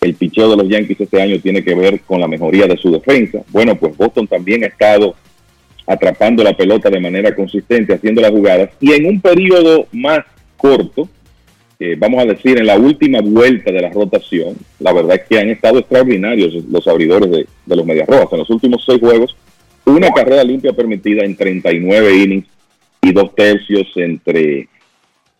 el 0.02 0.16
picheo 0.16 0.50
de 0.50 0.58
los 0.58 0.68
Yankees 0.68 1.00
este 1.00 1.22
año 1.22 1.40
tiene 1.40 1.64
que 1.64 1.76
ver 1.76 2.00
con 2.02 2.20
la 2.20 2.28
mejoría 2.28 2.66
de 2.66 2.76
su 2.76 2.92
defensa. 2.92 3.44
Bueno, 3.50 3.76
pues 3.76 3.96
Boston 3.96 4.28
también 4.28 4.64
ha 4.64 4.68
estado 4.68 5.16
atrapando 5.88 6.44
la 6.44 6.56
pelota 6.56 6.90
de 6.90 7.00
manera 7.00 7.36
consistente, 7.36 7.94
haciendo 7.94 8.22
las 8.22 8.32
jugadas, 8.32 8.70
y 8.80 8.92
en 8.94 9.06
un 9.06 9.22
periodo 9.22 9.88
más 9.92 10.20
corto, 10.58 11.10
eh, 11.80 11.96
vamos 11.98 12.22
a 12.22 12.26
decir, 12.28 12.60
en 12.60 12.68
la 12.68 12.78
última 12.78 13.22
vuelta 13.22 13.72
de 13.72 13.82
la 13.82 13.90
rotación, 13.90 14.56
la 14.80 14.94
verdad 14.94 15.16
es 15.16 15.28
que 15.28 15.40
han 15.40 15.50
estado 15.50 15.80
extraordinarios 15.80 16.54
los 16.70 16.88
abridores 16.88 17.32
de, 17.32 17.48
los 17.76 17.86
Medias 17.86 18.08
Rojas. 18.08 18.34
En 18.34 18.40
los 18.40 18.50
últimos 18.52 18.84
seis 18.86 19.00
juegos, 19.00 19.36
una 19.86 20.12
carrera 20.12 20.44
limpia 20.44 20.74
permitida 20.74 21.24
en 21.24 21.36
39 21.36 22.16
innings 22.16 22.48
y 23.02 23.12
dos 23.12 23.34
tercios 23.34 23.88
entre 23.96 24.68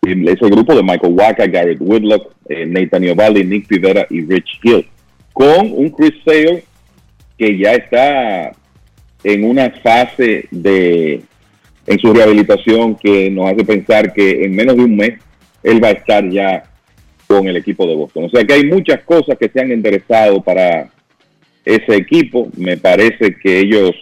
ese 0.02 0.46
grupo 0.50 0.74
de 0.74 0.82
Michael 0.82 1.14
Waka, 1.14 1.46
Garrett 1.46 1.80
Woodlock, 1.80 2.32
eh, 2.48 2.66
Nathan 2.66 3.08
Ovaldi, 3.10 3.44
Nick 3.44 3.68
Pivera 3.68 4.04
y 4.10 4.22
Rich 4.22 4.58
Hill, 4.64 4.84
con 5.32 5.70
un 5.72 5.90
Chris 5.90 6.14
Sale 6.24 6.64
que 7.38 7.56
ya 7.56 7.74
está 7.74 8.50
en 9.24 9.44
una 9.44 9.70
fase 9.70 10.46
de 10.50 11.22
en 11.86 11.98
su 11.98 12.12
rehabilitación 12.12 12.94
que 12.94 13.28
nos 13.30 13.50
hace 13.50 13.64
pensar 13.64 14.12
que 14.12 14.44
en 14.44 14.54
menos 14.54 14.76
de 14.76 14.84
un 14.84 14.96
mes 14.96 15.18
él 15.62 15.82
va 15.82 15.88
a 15.88 15.92
estar 15.92 16.28
ya 16.30 16.62
con 17.26 17.48
el 17.48 17.56
equipo 17.56 17.86
de 17.86 17.96
Boston. 17.96 18.24
O 18.24 18.28
sea 18.28 18.44
que 18.44 18.52
hay 18.52 18.66
muchas 18.66 19.02
cosas 19.02 19.36
que 19.38 19.48
se 19.48 19.60
han 19.60 19.72
enderezado 19.72 20.42
para 20.42 20.90
ese 21.64 21.96
equipo. 21.96 22.50
Me 22.56 22.76
parece 22.76 23.36
que 23.36 23.58
ellos 23.58 23.94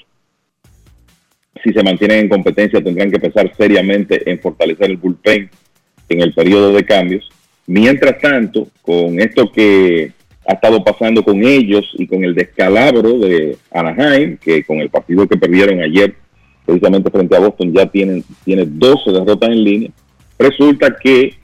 si 1.62 1.72
se 1.72 1.82
mantienen 1.82 2.20
en 2.20 2.28
competencia, 2.28 2.82
tendrán 2.82 3.10
que 3.10 3.18
pensar 3.18 3.52
seriamente 3.56 4.30
en 4.30 4.38
fortalecer 4.38 4.90
el 4.90 4.96
bullpen 4.96 5.50
en 6.08 6.20
el 6.20 6.32
periodo 6.32 6.72
de 6.72 6.84
cambios. 6.84 7.28
Mientras 7.66 8.18
tanto, 8.18 8.68
con 8.82 9.20
esto 9.20 9.50
que 9.52 10.12
ha 10.50 10.54
estado 10.54 10.82
pasando 10.82 11.22
con 11.22 11.44
ellos 11.44 11.88
y 11.96 12.08
con 12.08 12.24
el 12.24 12.34
descalabro 12.34 13.20
de 13.20 13.56
Anaheim, 13.70 14.36
que 14.36 14.64
con 14.64 14.80
el 14.80 14.90
partido 14.90 15.28
que 15.28 15.36
perdieron 15.36 15.80
ayer, 15.80 16.16
precisamente 16.66 17.08
frente 17.08 17.36
a 17.36 17.40
Boston, 17.40 17.72
ya 17.72 17.86
tienen, 17.86 18.24
tiene 18.44 18.64
12 18.66 19.12
derrotas 19.12 19.48
en 19.48 19.62
línea, 19.62 19.90
resulta 20.38 20.96
que 21.00 21.34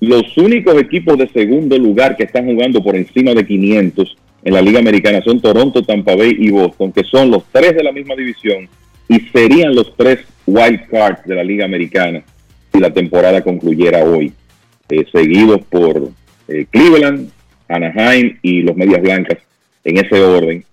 los 0.00 0.36
únicos 0.36 0.76
equipos 0.78 1.16
de 1.16 1.28
segundo 1.28 1.78
lugar 1.78 2.14
que 2.14 2.24
están 2.24 2.44
jugando 2.44 2.82
por 2.82 2.94
encima 2.94 3.32
de 3.32 3.46
500 3.46 4.18
en 4.44 4.52
la 4.52 4.60
Liga 4.60 4.80
Americana 4.80 5.22
son 5.22 5.40
Toronto, 5.40 5.82
Tampa 5.82 6.14
Bay 6.14 6.36
y 6.38 6.50
Boston, 6.50 6.92
que 6.92 7.04
son 7.04 7.30
los 7.30 7.44
tres 7.50 7.74
de 7.74 7.82
la 7.82 7.92
misma 7.92 8.14
división 8.14 8.68
y 9.08 9.20
serían 9.32 9.74
los 9.74 9.96
tres 9.96 10.20
wild 10.44 10.86
cards 10.90 11.24
de 11.24 11.36
la 11.36 11.42
Liga 11.42 11.64
Americana 11.64 12.22
si 12.70 12.80
la 12.80 12.92
temporada 12.92 13.42
concluyera 13.42 14.04
hoy, 14.04 14.34
eh, 14.90 15.06
seguidos 15.10 15.62
por 15.70 16.10
eh, 16.48 16.66
Cleveland, 16.70 17.30
Anaheim 17.68 18.38
y 18.42 18.62
los 18.62 18.76
Medias 18.76 19.02
Blancas 19.02 19.38
en 19.84 19.98
ese 19.98 20.20
orden, 20.20 20.64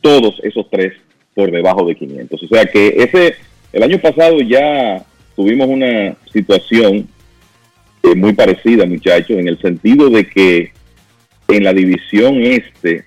todos 0.00 0.40
esos 0.42 0.68
tres 0.70 0.94
por 1.34 1.50
debajo 1.50 1.86
de 1.86 1.94
500. 1.94 2.42
O 2.42 2.48
sea 2.48 2.64
que 2.66 2.88
ese, 2.96 3.34
el 3.72 3.82
año 3.82 3.98
pasado 3.98 4.40
ya 4.40 5.04
tuvimos 5.34 5.68
una 5.68 6.16
situación 6.32 7.06
eh, 8.02 8.14
muy 8.14 8.32
parecida, 8.32 8.86
muchachos, 8.86 9.36
en 9.36 9.48
el 9.48 9.60
sentido 9.60 10.08
de 10.08 10.26
que 10.26 10.72
en 11.48 11.64
la 11.64 11.72
división 11.72 12.42
este 12.42 13.04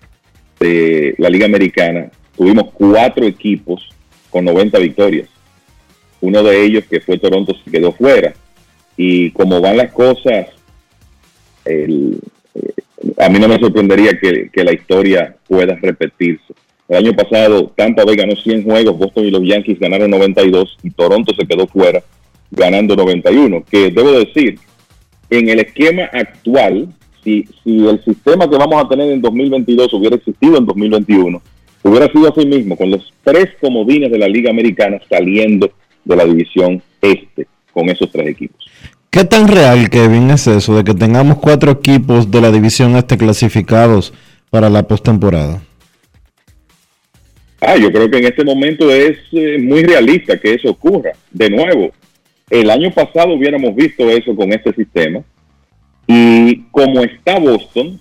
de 0.60 1.16
la 1.18 1.30
Liga 1.30 1.46
Americana 1.46 2.12
tuvimos 2.38 2.72
cuatro 2.74 3.26
equipos 3.26 3.90
con 4.30 4.46
90 4.46 4.78
victorias. 4.80 5.28
Uno 6.22 6.44
de 6.44 6.64
ellos, 6.64 6.84
que 6.90 7.00
fue 7.00 7.18
Toronto, 7.18 7.56
se 7.64 7.72
quedó 7.72 7.92
fuera. 7.94 8.34
Y 8.98 9.32
como 9.32 9.62
van 9.62 9.78
las 9.78 9.92
cosas, 9.94 10.48
el, 11.66 12.20
eh, 12.56 12.74
a 13.18 13.30
mí 13.30 13.40
no 13.40 13.48
me 13.48 13.60
sorprendería 13.60 14.12
que, 14.20 14.50
que, 14.52 14.64
la 14.64 14.74
historia 14.74 15.36
pueda 15.48 15.76
repetirse. 15.82 16.54
El 16.88 16.98
año 16.98 17.14
pasado 17.14 17.72
Tampa 17.76 18.04
Bay 18.04 18.16
ganó 18.16 18.36
100 18.36 18.64
juegos, 18.64 18.98
Boston 18.98 19.26
y 19.26 19.32
los 19.32 19.44
Yankees 19.44 19.80
ganaron 19.80 20.10
92 20.12 20.78
y 20.84 20.90
Toronto 20.92 21.34
se 21.36 21.46
quedó 21.46 21.68
fuera 21.68 22.04
ganando 22.52 22.96
91. 22.96 23.64
Que 23.70 23.92
debo 23.92 24.12
decir, 24.12 24.60
en 25.30 25.50
el 25.50 25.60
esquema 25.60 26.04
actual, 26.12 26.90
si, 27.24 27.48
si 27.64 27.88
el 27.88 28.04
sistema 28.04 28.50
que 28.50 28.58
vamos 28.58 28.84
a 28.84 28.90
tener 28.90 29.12
en 29.12 29.22
2022 29.22 29.94
hubiera 29.94 30.16
existido 30.16 30.58
en 30.58 30.66
2021, 30.66 31.42
hubiera 31.84 32.12
sido 32.12 32.30
así 32.30 32.46
mismo, 32.46 32.76
con 32.76 32.92
los 32.92 33.14
tres 33.24 33.50
comodines 33.62 34.12
de 34.12 34.18
la 34.18 34.28
Liga 34.28 34.50
Americana 34.50 35.00
saliendo 35.10 35.72
de 36.04 36.16
la 36.16 36.26
división 36.26 36.82
este 37.02 37.48
con 37.72 37.90
esos 37.90 38.12
tres 38.12 38.28
equipos. 38.28 38.69
¿Qué 39.12 39.24
tan 39.24 39.48
real, 39.48 39.90
Kevin, 39.90 40.30
es 40.30 40.46
eso 40.46 40.78
de 40.78 40.84
que 40.84 40.94
tengamos 40.94 41.40
cuatro 41.40 41.72
equipos 41.72 42.30
de 42.30 42.42
la 42.42 42.52
división 42.52 42.96
este 42.96 43.18
clasificados 43.18 44.14
para 44.52 44.70
la 44.70 44.84
postemporada? 44.84 45.64
Ah, 47.60 47.76
yo 47.76 47.92
creo 47.92 48.08
que 48.12 48.20
en 48.20 48.26
este 48.26 48.44
momento 48.44 48.92
es 48.92 49.18
eh, 49.32 49.58
muy 49.58 49.82
realista 49.84 50.40
que 50.40 50.54
eso 50.54 50.70
ocurra. 50.70 51.14
De 51.32 51.50
nuevo, 51.50 51.90
el 52.52 52.70
año 52.70 52.92
pasado 52.92 53.34
hubiéramos 53.34 53.76
visto 53.76 54.08
eso 54.12 54.36
con 54.36 54.54
este 54.54 54.74
sistema 54.74 55.22
y 56.06 56.62
como 56.70 57.02
está 57.02 57.40
Boston, 57.40 58.00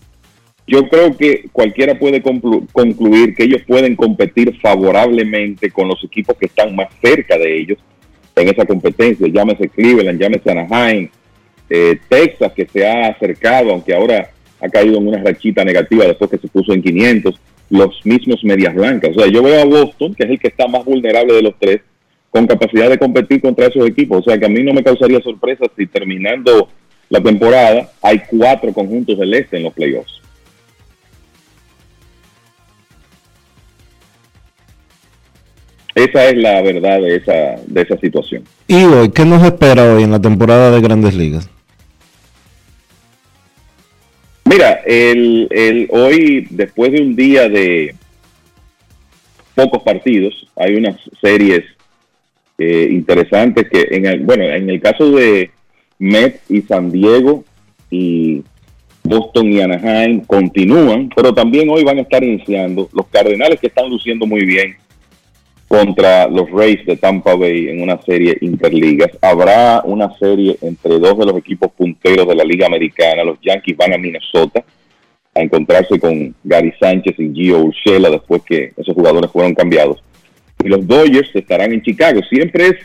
yo 0.66 0.86
creo 0.90 1.16
que 1.16 1.48
cualquiera 1.52 1.98
puede 1.98 2.20
conclu 2.20 2.66
concluir 2.70 3.34
que 3.34 3.44
ellos 3.44 3.62
pueden 3.66 3.96
competir 3.96 4.60
favorablemente 4.60 5.70
con 5.70 5.88
los 5.88 6.04
equipos 6.04 6.36
que 6.36 6.46
están 6.46 6.76
más 6.76 6.88
cerca 7.00 7.38
de 7.38 7.60
ellos 7.60 7.78
en 8.40 8.48
esa 8.48 8.64
competencia. 8.64 9.26
Llámese 9.28 9.68
Cleveland, 9.68 10.20
llámese 10.20 10.50
Anaheim, 10.50 11.08
eh, 11.70 11.98
Texas 12.08 12.52
que 12.52 12.66
se 12.66 12.86
ha 12.86 13.08
acercado, 13.08 13.70
aunque 13.70 13.94
ahora 13.94 14.30
ha 14.60 14.68
caído 14.68 14.98
en 14.98 15.06
una 15.06 15.22
rachita 15.22 15.64
negativa 15.64 16.06
después 16.06 16.30
que 16.30 16.38
se 16.38 16.48
puso 16.48 16.72
en 16.72 16.82
500, 16.82 17.38
los 17.70 18.04
mismos 18.04 18.42
medias 18.44 18.74
blancas. 18.74 19.10
O 19.16 19.20
sea, 19.20 19.30
yo 19.30 19.42
veo 19.42 19.60
a 19.60 19.64
Boston, 19.64 20.14
que 20.14 20.24
es 20.24 20.30
el 20.30 20.38
que 20.38 20.48
está 20.48 20.66
más 20.66 20.84
vulnerable 20.84 21.34
de 21.34 21.42
los 21.42 21.54
tres, 21.58 21.80
con 22.30 22.46
capacidad 22.46 22.88
de 22.88 22.98
competir 22.98 23.40
contra 23.40 23.66
esos 23.66 23.86
equipos. 23.86 24.20
O 24.20 24.30
sea, 24.30 24.38
que 24.38 24.46
a 24.46 24.48
mí 24.48 24.62
no 24.62 24.72
me 24.72 24.82
causaría 24.82 25.20
sorpresa 25.20 25.66
si 25.76 25.86
terminando 25.86 26.68
la 27.08 27.20
temporada 27.20 27.90
hay 28.02 28.20
cuatro 28.28 28.72
conjuntos 28.72 29.18
del 29.18 29.34
este 29.34 29.56
en 29.56 29.64
los 29.64 29.72
playoffs. 29.72 30.20
Esa 35.98 36.28
es 36.28 36.36
la 36.36 36.62
verdad 36.62 37.00
de 37.00 37.16
esa, 37.16 37.56
de 37.66 37.82
esa 37.82 37.98
situación. 37.98 38.44
¿Y 38.68 38.84
hoy 38.84 39.10
qué 39.10 39.24
nos 39.24 39.42
espera 39.42 39.82
hoy 39.94 40.04
en 40.04 40.12
la 40.12 40.20
temporada 40.20 40.70
de 40.70 40.80
Grandes 40.80 41.12
Ligas? 41.12 41.50
Mira, 44.44 44.74
el, 44.86 45.48
el, 45.50 45.88
hoy, 45.90 46.46
después 46.50 46.92
de 46.92 47.02
un 47.02 47.16
día 47.16 47.48
de 47.48 47.96
pocos 49.56 49.82
partidos, 49.82 50.46
hay 50.54 50.76
unas 50.76 51.00
series 51.20 51.64
eh, 52.58 52.88
interesantes 52.92 53.68
que, 53.68 53.88
en 53.90 54.06
el, 54.06 54.20
bueno, 54.20 54.44
en 54.44 54.70
el 54.70 54.80
caso 54.80 55.10
de 55.10 55.50
Mets 55.98 56.48
y 56.48 56.62
San 56.62 56.92
Diego 56.92 57.42
y 57.90 58.44
Boston 59.02 59.52
y 59.52 59.62
Anaheim 59.62 60.20
continúan, 60.20 61.10
pero 61.16 61.34
también 61.34 61.68
hoy 61.68 61.82
van 61.82 61.98
a 61.98 62.02
estar 62.02 62.22
iniciando 62.22 62.88
los 62.92 63.08
Cardenales 63.08 63.58
que 63.58 63.66
están 63.66 63.90
luciendo 63.90 64.26
muy 64.26 64.44
bien 64.44 64.76
contra 65.68 66.26
los 66.28 66.50
Rays 66.50 66.84
de 66.86 66.96
Tampa 66.96 67.34
Bay 67.34 67.68
en 67.68 67.82
una 67.82 68.00
serie 68.02 68.38
interligas. 68.40 69.10
Habrá 69.20 69.82
una 69.84 70.16
serie 70.18 70.56
entre 70.62 70.98
dos 70.98 71.18
de 71.18 71.26
los 71.26 71.36
equipos 71.36 71.70
punteros 71.72 72.26
de 72.26 72.34
la 72.34 72.42
Liga 72.42 72.66
Americana. 72.66 73.22
Los 73.22 73.38
Yankees 73.42 73.76
van 73.76 73.92
a 73.92 73.98
Minnesota 73.98 74.64
a 75.34 75.40
encontrarse 75.40 76.00
con 76.00 76.34
Gary 76.42 76.72
Sánchez 76.80 77.14
y 77.18 77.32
Gio 77.34 77.58
Urshela 77.60 78.08
después 78.08 78.42
que 78.42 78.72
esos 78.76 78.94
jugadores 78.94 79.30
fueron 79.30 79.54
cambiados. 79.54 80.02
Y 80.64 80.68
los 80.68 80.86
Dodgers 80.86 81.30
estarán 81.34 81.72
en 81.72 81.82
Chicago. 81.82 82.20
Siempre 82.28 82.68
es 82.68 82.76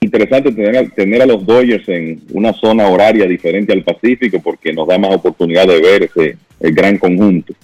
interesante 0.00 0.52
tener 0.52 0.76
a, 0.76 0.88
tener 0.88 1.20
a 1.20 1.26
los 1.26 1.44
Dodgers 1.44 1.88
en 1.88 2.22
una 2.32 2.52
zona 2.52 2.86
horaria 2.86 3.26
diferente 3.26 3.72
al 3.72 3.82
Pacífico 3.82 4.40
porque 4.40 4.72
nos 4.72 4.86
da 4.86 4.98
más 4.98 5.14
oportunidad 5.14 5.66
de 5.66 5.80
ver 5.80 6.04
ese 6.04 6.36
el 6.60 6.72
gran 6.72 6.96
conjunto. 6.96 7.54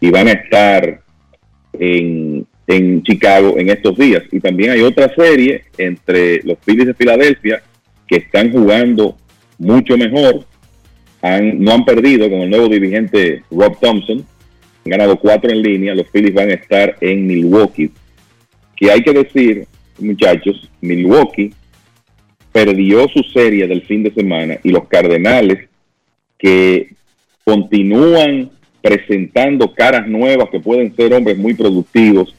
Y 0.00 0.10
van 0.10 0.28
a 0.28 0.32
estar 0.32 1.02
en 1.72 2.46
en 2.70 3.02
Chicago 3.02 3.56
en 3.58 3.68
estos 3.68 3.96
días. 3.98 4.22
Y 4.30 4.38
también 4.38 4.70
hay 4.70 4.80
otra 4.80 5.12
serie 5.14 5.64
entre 5.76 6.40
los 6.44 6.56
Phillies 6.64 6.86
de 6.86 6.94
Filadelfia 6.94 7.62
que 8.06 8.16
están 8.16 8.52
jugando 8.52 9.16
mucho 9.58 9.98
mejor. 9.98 10.44
Han, 11.20 11.60
no 11.60 11.72
han 11.72 11.84
perdido 11.84 12.30
con 12.30 12.40
el 12.40 12.50
nuevo 12.50 12.68
dirigente 12.68 13.42
Rob 13.50 13.78
Thompson. 13.80 14.18
Han 14.18 14.90
ganado 14.90 15.18
cuatro 15.18 15.50
en 15.50 15.62
línea. 15.62 15.96
Los 15.96 16.08
Phillies 16.10 16.32
van 16.32 16.50
a 16.50 16.54
estar 16.54 16.96
en 17.00 17.26
Milwaukee. 17.26 17.90
Que 18.76 18.90
hay 18.92 19.02
que 19.02 19.12
decir, 19.12 19.66
muchachos, 19.98 20.70
Milwaukee 20.80 21.52
perdió 22.52 23.08
su 23.08 23.22
serie 23.32 23.66
del 23.66 23.82
fin 23.82 24.04
de 24.04 24.14
semana 24.14 24.58
y 24.62 24.70
los 24.70 24.86
Cardenales 24.86 25.68
que 26.38 26.94
continúan 27.44 28.50
presentando 28.80 29.72
caras 29.74 30.06
nuevas 30.08 30.48
que 30.50 30.60
pueden 30.60 30.94
ser 30.96 31.12
hombres 31.12 31.36
muy 31.36 31.54
productivos 31.54 32.34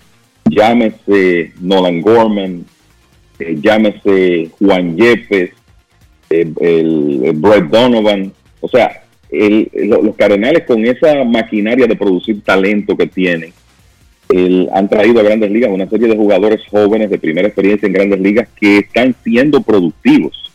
llámese 0.52 1.53
Nolan 1.60 2.02
Gorman, 2.02 2.65
eh, 3.40 3.57
llámese 3.61 4.49
Juan 4.60 4.95
Yepes, 4.98 5.52
eh, 6.30 6.52
el, 6.60 7.32
Brett 7.36 7.65
Donovan, 7.65 8.32
o 8.60 8.68
sea, 8.68 9.03
los 9.32 10.15
Cardenales 10.18 10.65
con 10.65 10.86
esa 10.86 11.23
maquinaria 11.23 11.88
de 11.88 11.95
producir 11.95 12.41
talento 12.44 12.98
que 12.98 13.07
tienen, 13.07 13.53
han 14.73 14.90
traído 14.90 15.19
a 15.19 15.23
grandes 15.23 15.52
ligas 15.52 15.72
una 15.72 15.90
serie 15.90 16.07
de 16.07 16.15
jugadores 16.15 16.61
jóvenes 16.69 17.10
de 17.10 17.18
primera 17.18 17.48
experiencia 17.48 17.88
en 17.88 17.94
grandes 17.94 18.19
ligas 18.19 18.48
que 18.60 18.80
están 18.80 19.15
siendo 19.23 19.61
productivos. 19.61 20.52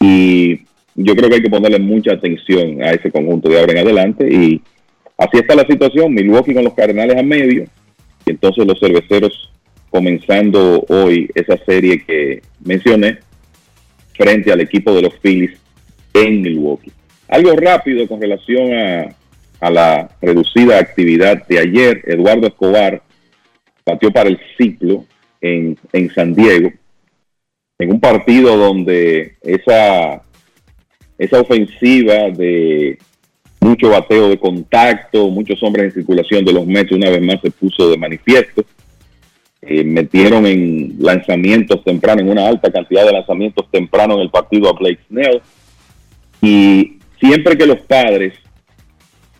Y 0.00 0.60
yo 0.94 1.14
creo 1.14 1.28
que 1.28 1.36
hay 1.36 1.42
que 1.42 1.50
ponerle 1.50 1.78
mucha 1.78 2.12
atención 2.12 2.82
a 2.82 2.90
ese 2.90 3.10
conjunto 3.10 3.48
de 3.48 3.58
ahora 3.58 3.72
en 3.72 3.78
adelante. 3.78 4.28
Y 4.32 4.60
así 5.16 5.38
está 5.38 5.54
la 5.54 5.66
situación. 5.66 6.12
Milwaukee 6.12 6.54
con 6.54 6.64
los 6.64 6.74
Cardenales 6.74 7.16
a 7.16 7.22
medio, 7.22 7.64
entonces 8.30 8.66
los 8.66 8.78
cerveceros 8.78 9.50
comenzando 9.90 10.84
hoy 10.88 11.30
esa 11.34 11.56
serie 11.64 12.04
que 12.04 12.42
mencioné 12.64 13.18
frente 14.14 14.52
al 14.52 14.60
equipo 14.60 14.92
de 14.94 15.02
los 15.02 15.14
Phillies 15.20 15.58
en 16.12 16.42
Milwaukee. 16.42 16.92
Algo 17.28 17.56
rápido 17.56 18.06
con 18.06 18.20
relación 18.20 18.72
a, 18.74 19.14
a 19.60 19.70
la 19.70 20.10
reducida 20.20 20.78
actividad 20.78 21.46
de 21.46 21.58
ayer. 21.58 22.02
Eduardo 22.06 22.46
Escobar 22.46 23.02
batió 23.84 24.10
para 24.10 24.28
el 24.28 24.38
ciclo 24.56 25.04
en, 25.40 25.76
en 25.92 26.10
San 26.10 26.34
Diego, 26.34 26.72
en 27.78 27.92
un 27.92 28.00
partido 28.00 28.56
donde 28.56 29.36
esa, 29.42 30.22
esa 31.16 31.40
ofensiva 31.40 32.30
de 32.30 32.98
mucho 33.60 33.90
bateo 33.90 34.28
de 34.28 34.38
contacto, 34.38 35.28
muchos 35.28 35.62
hombres 35.62 35.86
en 35.86 35.92
circulación 35.92 36.44
de 36.44 36.52
los 36.52 36.66
Mets 36.66 36.92
una 36.92 37.10
vez 37.10 37.22
más 37.22 37.40
se 37.42 37.50
puso 37.50 37.90
de 37.90 37.96
manifiesto. 37.96 38.64
Eh, 39.62 39.82
metieron 39.84 40.46
en 40.46 40.96
lanzamientos 40.98 41.82
tempranos, 41.84 42.22
en 42.22 42.30
una 42.30 42.46
alta 42.46 42.70
cantidad 42.70 43.04
de 43.04 43.12
lanzamientos 43.12 43.66
tempranos 43.70 44.16
en 44.16 44.22
el 44.22 44.30
partido 44.30 44.68
a 44.68 44.72
Blake 44.72 45.00
Snell. 45.08 45.40
Y 46.40 46.98
siempre 47.18 47.58
que 47.58 47.66
los 47.66 47.80
padres 47.80 48.34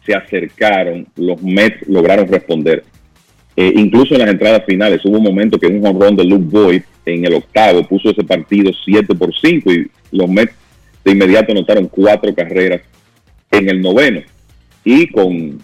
se 0.04 0.14
acercaron, 0.14 1.06
los 1.16 1.40
Mets 1.42 1.86
lograron 1.86 2.26
responder. 2.26 2.84
Eh, 3.56 3.72
incluso 3.76 4.14
en 4.14 4.20
las 4.20 4.30
entradas 4.30 4.64
finales 4.66 5.04
hubo 5.04 5.18
un 5.18 5.24
momento 5.24 5.58
que 5.58 5.66
un 5.66 5.84
honrón 5.86 6.16
de 6.16 6.24
Luke 6.24 6.44
Boyd 6.48 6.82
en 7.04 7.24
el 7.24 7.34
octavo 7.34 7.82
puso 7.86 8.10
ese 8.10 8.24
partido 8.24 8.70
7 8.84 9.14
por 9.14 9.34
5 9.34 9.72
y 9.72 9.90
los 10.12 10.28
Mets 10.28 10.54
de 11.04 11.12
inmediato 11.12 11.52
anotaron 11.52 11.88
cuatro 11.88 12.34
carreras 12.34 12.82
en 13.50 13.68
el 13.68 13.80
noveno 13.80 14.22
y 14.84 15.06
con 15.08 15.60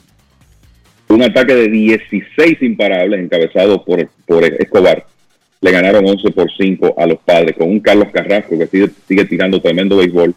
un 1.09 1.23
ataque 1.23 1.55
de 1.55 1.69
16 1.69 2.63
imparables 2.63 3.21
encabezado 3.21 3.85
por, 3.85 4.09
por 4.27 4.45
Escobar, 4.45 5.07
le 5.61 5.71
ganaron 5.71 6.07
11 6.07 6.31
por 6.33 6.51
5 6.53 6.95
a 6.99 7.07
los 7.07 7.19
padres, 7.21 7.57
con 7.57 7.71
un 7.71 7.81
Carlos 7.81 8.09
Carrasco 8.13 8.59
que 8.59 8.67
sigue, 8.67 8.91
sigue 9.09 9.25
tirando 9.25 9.61
tremendo 9.61 9.97
béisbol 9.97 10.35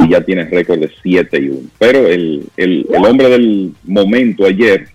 y 0.00 0.10
ya 0.10 0.20
tiene 0.20 0.44
récord 0.44 0.80
de 0.80 0.90
7 1.02 1.38
y 1.40 1.48
1. 1.48 1.60
Pero 1.78 2.06
el, 2.06 2.44
el, 2.56 2.86
el, 2.92 3.04
hombre 3.04 3.28
del 3.30 3.72
momento 3.84 4.44
ayer 4.44 4.88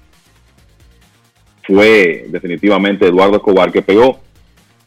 fue 1.63 2.25
definitivamente 2.29 3.07
Eduardo 3.07 3.37
Escobar, 3.37 3.71
que 3.71 3.81
pegó 3.81 4.19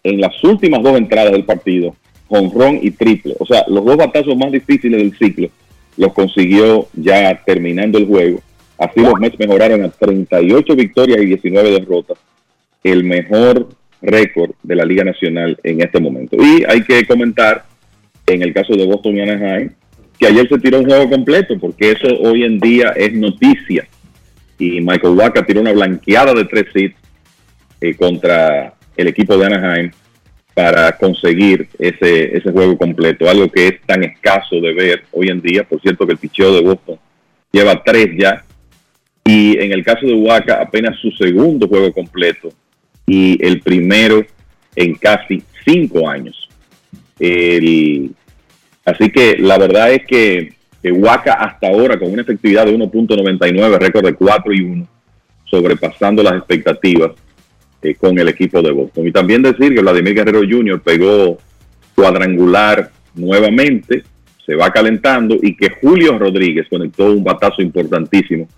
en 0.03 0.20
las 0.20 0.45
últimas 0.45 0.82
dos 0.82 0.97
entradas 0.97 1.32
del 1.32 1.45
partido, 1.45 1.97
con 2.28 2.53
ron 2.53 2.78
y 2.81 2.91
triple. 2.91 3.35
O 3.39 3.47
sea, 3.47 3.65
los 3.69 3.85
dos 3.85 3.97
batazos 3.97 4.36
más 4.36 4.53
difíciles 4.53 5.01
del 5.01 5.16
ciclo 5.16 5.51
los 5.97 6.12
consiguió 6.12 6.89
ya 6.95 7.43
terminando 7.45 7.99
el 7.99 8.07
juego. 8.07 8.41
Así 8.79 9.01
los 9.01 9.19
Mets 9.21 9.39
mejoraron 9.39 9.85
a 9.85 9.89
38 9.89 10.77
victorias 10.77 11.21
y 11.21 11.27
19 11.27 11.71
derrotas, 11.71 12.19
el 12.83 13.05
mejor 13.05 13.69
récord 14.03 14.51
de 14.62 14.75
la 14.75 14.85
Liga 14.85 15.05
Nacional 15.05 15.59
en 15.62 15.81
este 15.81 16.01
momento. 16.01 16.37
Y 16.39 16.65
hay 16.69 16.83
que 16.83 17.07
comentar, 17.07 17.65
en 18.27 18.43
el 18.43 18.53
caso 18.53 18.75
de 18.75 18.85
Boston 18.85 19.16
y 19.16 19.21
Anaheim, 19.21 19.71
que 20.19 20.27
ayer 20.27 20.49
se 20.49 20.59
tiró 20.59 20.81
un 20.81 20.87
juego 20.87 21.09
completo, 21.09 21.59
porque 21.59 21.93
eso 21.93 22.09
hoy 22.21 22.45
en 22.45 22.59
día 22.59 22.91
es 22.97 23.12
noticia. 23.15 23.87
Y 24.59 24.81
Michael 24.81 25.16
Waka 25.16 25.45
tiró 25.45 25.61
una 25.61 25.73
blanqueada 25.73 26.35
de 26.35 26.45
tres 26.45 26.66
hits 26.75 26.97
eh, 27.81 27.95
contra 27.95 28.75
el 28.97 29.09
equipo 29.09 29.37
de 29.37 29.47
Anaheim 29.47 29.91
para 30.55 30.97
conseguir 30.97 31.68
ese, 31.78 32.36
ese 32.36 32.52
juego 32.52 32.78
completo, 32.78 33.28
algo 33.28 33.51
que 33.51 33.68
es 33.68 33.81
tan 33.85 34.05
escaso 34.05 34.60
de 34.60 34.72
ver 34.72 35.05
hoy 35.10 35.28
en 35.28 35.40
día. 35.40 35.64
Por 35.64 35.81
cierto, 35.81 36.06
que 36.06 36.12
el 36.12 36.18
picheo 36.18 36.55
de 36.55 36.62
Boston 36.62 36.98
lleva 37.51 37.82
tres 37.82 38.10
ya, 38.16 38.44
y 39.24 39.59
en 39.59 39.72
el 39.72 39.85
caso 39.85 40.06
de 40.06 40.14
Waka 40.14 40.60
apenas 40.60 40.98
su 41.01 41.10
segundo 41.12 41.66
juego 41.66 41.93
completo 41.93 42.51
y 43.06 43.43
el 43.44 43.60
primero 43.60 44.24
en 44.76 44.94
casi 44.94 45.43
cinco 45.64 46.09
años. 46.09 46.48
así 48.85 49.10
que 49.10 49.36
la 49.39 49.59
verdad 49.59 49.93
es 49.93 50.05
que, 50.06 50.52
Waka 50.86 51.32
hasta 51.32 51.68
ahora 51.68 51.98
con 51.98 52.12
una 52.12 52.20
efectividad 52.20 52.66
de 52.66 52.76
1.99, 52.76 53.78
récord 53.78 54.05
de 54.05 54.14
4 54.14 54.52
y 54.52 54.60
1, 54.60 54.86
sobrepasando 55.47 56.22
las 56.22 56.35
expectativas 56.35 57.12
eh, 57.85 57.94
con 57.97 58.19
el 58.19 58.28
equipo 58.28 58.62
de 58.62 58.73
Boston. 58.73 59.06
Y 59.06 59.12
también 59.12 59.43
decir 59.43 59.74
que 59.74 59.82
Vladimir 59.82 60.15
Guerrero 60.15 60.40
Jr. 60.40 60.81
pegó 60.81 61.36
cuadrangular 61.94 62.90
nuevamente, 63.15 64.02
se 64.44 64.55
va 64.55 64.70
calentando 64.70 65.36
y 65.40 65.55
que 65.55 65.69
Julio 65.69 66.19
Rodríguez 66.19 66.66
conectó 66.69 67.12
un 67.12 67.23
batazo 67.23 67.61
importantísimo 67.61 68.48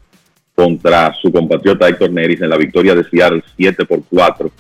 contra 0.55 1.13
su 1.21 1.33
compatriota 1.33 1.89
Héctor 1.89 2.13
Neris 2.13 2.41
en 2.41 2.51
la 2.51 2.57
victoria 2.57 2.95
de 2.95 3.03
Seattle 3.03 3.43
7 3.57 3.85
por 3.85 4.03
4 4.09 4.51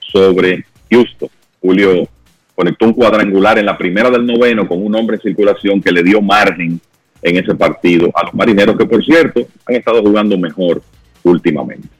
sobre 0.00 0.64
Houston. 0.90 1.28
Julio 1.60 2.08
conectó 2.56 2.86
un 2.86 2.94
cuadrangular 2.94 3.58
en 3.58 3.66
la 3.66 3.78
primera 3.78 4.10
del 4.10 4.26
noveno 4.26 4.66
con 4.66 4.84
un 4.84 4.92
hombre 4.94 5.16
en 5.16 5.22
circulación 5.22 5.80
que 5.80 5.92
le 5.92 6.02
dio 6.02 6.20
margen 6.20 6.80
en 7.22 7.36
ese 7.36 7.54
partido 7.54 8.10
a 8.14 8.24
los 8.24 8.34
marineros 8.34 8.76
que 8.76 8.86
por 8.86 9.04
cierto 9.04 9.46
han 9.66 9.76
estado 9.76 10.02
jugando 10.02 10.36
mejor 10.36 10.82
últimamente. 11.22 11.99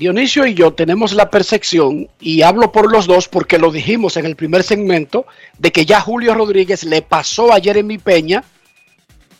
Dionisio 0.00 0.46
y 0.46 0.54
yo 0.54 0.72
tenemos 0.72 1.12
la 1.12 1.28
percepción, 1.28 2.08
y 2.20 2.40
hablo 2.40 2.72
por 2.72 2.90
los 2.90 3.06
dos 3.06 3.28
porque 3.28 3.58
lo 3.58 3.70
dijimos 3.70 4.16
en 4.16 4.24
el 4.24 4.34
primer 4.34 4.62
segmento, 4.62 5.26
de 5.58 5.70
que 5.70 5.84
ya 5.84 6.00
Julio 6.00 6.34
Rodríguez 6.34 6.84
le 6.84 7.02
pasó 7.02 7.52
a 7.52 7.60
Jeremy 7.60 7.98
Peña, 7.98 8.42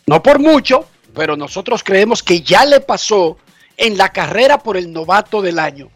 no 0.05 0.21
por 0.21 0.37
mucho, 0.37 0.85
pero 1.15 1.35
nosotros 1.35 1.83
creemos 1.83 2.21
que 2.21 2.41
ya 2.41 2.63
le 2.63 2.79
pasó 2.79 3.39
en 3.75 3.97
la 3.97 4.09
carrera 4.09 4.59
por 4.59 4.77
el 4.77 4.93
novato 4.93 5.41
del 5.41 5.57
año. 5.57 5.89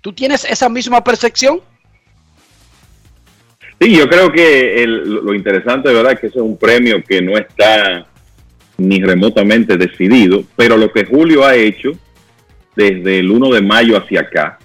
¿Tú 0.00 0.12
tienes 0.12 0.44
esa 0.44 0.68
misma 0.68 1.04
percepción? 1.04 1.60
Sí, 3.80 3.96
yo 3.96 4.08
creo 4.08 4.32
que 4.32 4.84
lo 4.84 5.32
interesante 5.32 5.92
verdad 5.92 6.18
que 6.18 6.26
ese 6.26 6.38
es 6.38 6.42
un 6.42 6.56
premio 6.56 7.04
que 7.04 7.22
no 7.22 7.38
está 7.38 8.04
ni 8.78 9.00
remotamente 9.00 9.76
decidido, 9.76 10.42
pero 10.56 10.76
lo 10.76 10.90
que 10.90 11.04
Julio 11.04 11.44
ha 11.44 11.54
hecho 11.54 11.92
desde 12.78 13.18
el 13.18 13.28
1 13.28 13.50
de 13.54 13.60
mayo 13.60 13.96
hacia 13.96 14.20
acá 14.20 14.56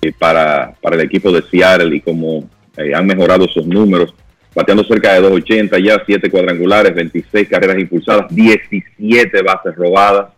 eh, 0.00 0.10
para, 0.18 0.72
para 0.80 0.96
el 0.96 1.02
equipo 1.02 1.30
de 1.30 1.42
Seattle 1.42 1.94
y 1.94 2.00
como 2.00 2.48
eh, 2.78 2.94
han 2.94 3.06
mejorado 3.06 3.46
sus 3.46 3.66
números, 3.66 4.14
bateando 4.54 4.82
cerca 4.84 5.12
de 5.12 5.20
280, 5.20 5.78
ya 5.80 6.02
7 6.06 6.30
cuadrangulares, 6.30 6.94
26 6.94 7.46
carreras 7.46 7.78
impulsadas, 7.78 8.34
17 8.34 9.42
bases 9.42 9.76
robadas. 9.76 10.32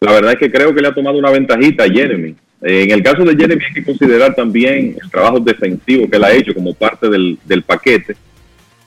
La 0.00 0.12
verdad 0.12 0.32
es 0.32 0.38
que 0.40 0.50
creo 0.50 0.74
que 0.74 0.80
le 0.80 0.88
ha 0.88 0.94
tomado 0.94 1.16
una 1.16 1.30
ventajita 1.30 1.84
a 1.84 1.88
Jeremy. 1.88 2.34
Eh, 2.62 2.82
en 2.82 2.90
el 2.90 3.04
caso 3.04 3.22
de 3.22 3.36
Jeremy 3.36 3.62
hay 3.64 3.72
que 3.72 3.84
considerar 3.84 4.34
también 4.34 4.96
el 5.00 5.10
trabajo 5.12 5.38
defensivo 5.38 6.10
que 6.10 6.16
él 6.16 6.24
ha 6.24 6.32
hecho 6.32 6.52
como 6.54 6.74
parte 6.74 7.08
del, 7.08 7.38
del 7.44 7.62
paquete. 7.62 8.16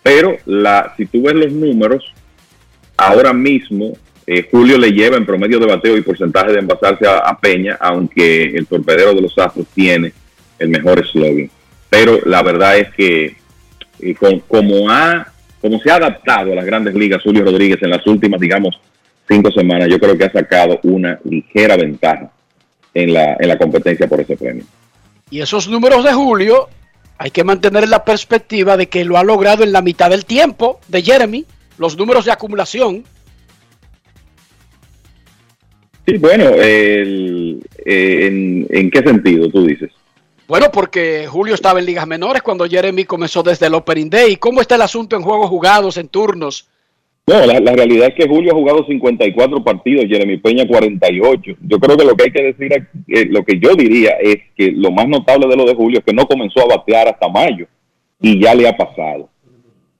Pero 0.04 0.36
la, 0.46 0.94
si 0.98 1.06
tú 1.06 1.22
ves 1.22 1.36
los 1.36 1.54
números, 1.54 2.04
ahora 2.98 3.32
mismo 3.32 3.94
eh, 4.26 4.48
Julio 4.50 4.78
le 4.78 4.92
lleva 4.92 5.18
en 5.18 5.26
promedio 5.26 5.60
de 5.60 5.66
bateo 5.66 5.98
y 5.98 6.02
porcentaje 6.02 6.54
de 6.54 6.60
envasarse 6.60 7.06
a, 7.08 7.38
Peña, 7.40 7.78
aunque 7.80 8.46
el 8.46 8.68
torpedero 8.68 9.14
de 9.14 9.22
los 9.22 9.38
Astros 9.38 9.68
tiene 9.74 10.14
el 10.60 10.70
mejor 10.70 11.06
slogan. 11.08 11.50
Pero 11.90 12.20
la 12.26 12.42
verdad 12.42 12.78
es 12.78 12.94
que 12.94 13.36
eh, 14.00 14.16
como, 14.48 14.90
ha, 14.90 15.28
como 15.62 15.80
se 15.80 15.92
ha 15.92 15.96
adaptado 15.96 16.54
a 16.54 16.56
las 16.56 16.66
grandes 16.66 16.96
ligas 16.96 17.22
Julio 17.22 17.44
Rodríguez 17.44 17.82
en 17.82 17.90
las 17.90 18.06
últimas, 18.08 18.40
digamos, 18.40 18.80
cinco 19.28 19.52
semanas, 19.52 19.90
yo 19.90 20.00
creo 20.00 20.18
que 20.18 20.26
ha 20.26 20.32
sacado 20.32 20.80
una 20.84 21.20
ligera 21.26 21.76
ventaja 21.76 22.32
en 22.94 23.14
la, 23.14 23.36
en 23.40 23.48
la 23.48 23.58
competencia 23.58 24.08
por 24.08 24.22
ese 24.22 24.38
premio. 24.38 24.64
Y 25.30 25.42
esos 25.42 25.68
números 25.68 26.04
de 26.04 26.14
Julio 26.14 26.70
hay 27.18 27.32
que 27.32 27.44
mantener 27.44 27.88
la 27.90 28.04
perspectiva 28.04 28.78
de 28.78 28.88
que 28.88 29.06
lo 29.06 29.18
ha 29.18 29.24
logrado 29.24 29.64
en 29.64 29.72
la 29.72 29.82
mitad 29.82 30.10
del 30.10 30.26
tiempo 30.26 30.80
de 30.88 31.02
Jeremy, 31.02 31.46
los 31.78 31.98
números 31.98 32.26
de 32.26 32.32
acumulación. 32.32 33.04
Sí, 36.06 36.18
bueno, 36.18 36.50
el- 36.50 37.60
eh, 37.86 38.28
en, 38.28 38.68
¿en 38.70 38.92
qué 38.92 39.00
sentido 39.00 39.50
tú 39.50 39.66
dices? 39.66 39.90
Bueno, 40.48 40.68
porque 40.74 41.26
Julio 41.28 41.56
estaba 41.56 41.80
en 41.80 41.86
ligas 41.86 42.06
menores 42.06 42.42
cuando 42.42 42.66
Jeremy 42.66 43.06
comenzó 43.06 43.42
desde 43.44 43.68
el 43.68 43.74
Opening 43.74 44.10
Day. 44.10 44.36
¿Cómo 44.36 44.60
está 44.62 44.76
el 44.76 44.82
asunto 44.82 45.16
en 45.16 45.22
juegos 45.22 45.50
jugados, 45.50 45.98
en 45.98 46.10
turnos? 46.10 46.68
No, 47.26 47.46
la, 47.46 47.58
la 47.62 47.72
realidad 47.72 48.10
es 48.10 48.16
que 48.16 48.28
Julio 48.28 48.52
ha 48.52 48.56
jugado 48.56 48.86
54 48.86 49.64
partidos, 49.64 50.06
Jeremy 50.10 50.36
Peña 50.38 50.68
48. 50.68 51.54
Yo 51.62 51.80
creo 51.80 51.96
que 51.98 52.04
lo 52.04 52.16
que 52.18 52.24
hay 52.26 52.32
que 52.32 52.44
decir, 52.44 52.74
eh, 53.08 53.26
lo 53.30 53.44
que 53.46 53.58
yo 53.60 53.74
diría 53.76 54.12
es 54.22 54.36
que 54.58 54.74
lo 54.74 54.92
más 54.92 55.08
notable 55.08 55.48
de 55.48 55.56
lo 55.56 55.64
de 55.66 55.74
Julio 55.74 56.00
es 56.00 56.06
que 56.06 56.14
no 56.14 56.28
comenzó 56.28 56.60
a 56.62 56.76
batear 56.76 57.08
hasta 57.08 57.30
mayo 57.30 57.66
y 58.20 58.42
ya 58.44 58.54
le 58.54 58.68
ha 58.68 58.76
pasado. 58.76 59.30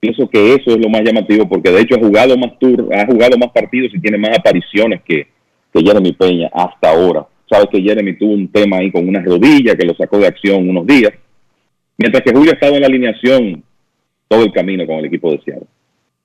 Pienso 0.00 0.28
que 0.28 0.52
eso 0.54 0.72
es 0.72 0.76
lo 0.78 0.90
más 0.90 1.00
llamativo 1.02 1.48
porque 1.48 1.70
de 1.70 1.80
hecho 1.80 1.94
ha 1.94 1.98
jugado 1.98 2.36
más 2.36 2.58
tour, 2.58 2.94
ha 2.94 3.06
jugado 3.06 3.38
más 3.38 3.50
partidos 3.52 3.90
y 3.94 4.00
tiene 4.00 4.18
más 4.18 4.36
apariciones 4.38 5.00
que, 5.02 5.26
que 5.74 5.82
Jeremy 5.82 6.12
Peña 6.12 6.48
hasta 6.52 6.90
ahora. 6.90 7.26
Sabes 7.50 7.66
que 7.70 7.82
Jeremy 7.82 8.16
tuvo 8.16 8.32
un 8.32 8.48
tema 8.48 8.78
ahí 8.78 8.90
con 8.92 9.08
una 9.08 9.20
rodilla 9.20 9.74
que 9.76 9.84
lo 9.84 9.94
sacó 9.94 10.18
de 10.18 10.28
acción 10.28 10.68
unos 10.68 10.86
días, 10.86 11.12
mientras 11.98 12.22
que 12.22 12.32
Julio 12.32 12.52
ha 12.52 12.54
estado 12.54 12.74
en 12.76 12.80
la 12.82 12.86
alineación 12.86 13.62
todo 14.28 14.44
el 14.44 14.52
camino 14.52 14.86
con 14.86 14.96
el 14.96 15.06
equipo 15.06 15.30
de 15.30 15.40
Seattle. 15.44 15.66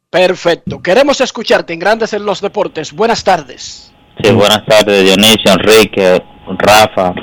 Perfecto. 0.09 0.81
Queremos 0.81 1.19
escucharte 1.21 1.73
en 1.73 1.79
Grandes 1.79 2.13
en 2.13 2.25
los 2.25 2.41
Deportes. 2.41 2.93
Buenas 2.93 3.23
tardes. 3.23 3.93
Sí, 4.23 4.31
buenas 4.31 4.65
tardes, 4.65 5.03
Dionisio, 5.03 5.51
Enrique, 5.53 6.21
Rafa, 6.57 7.13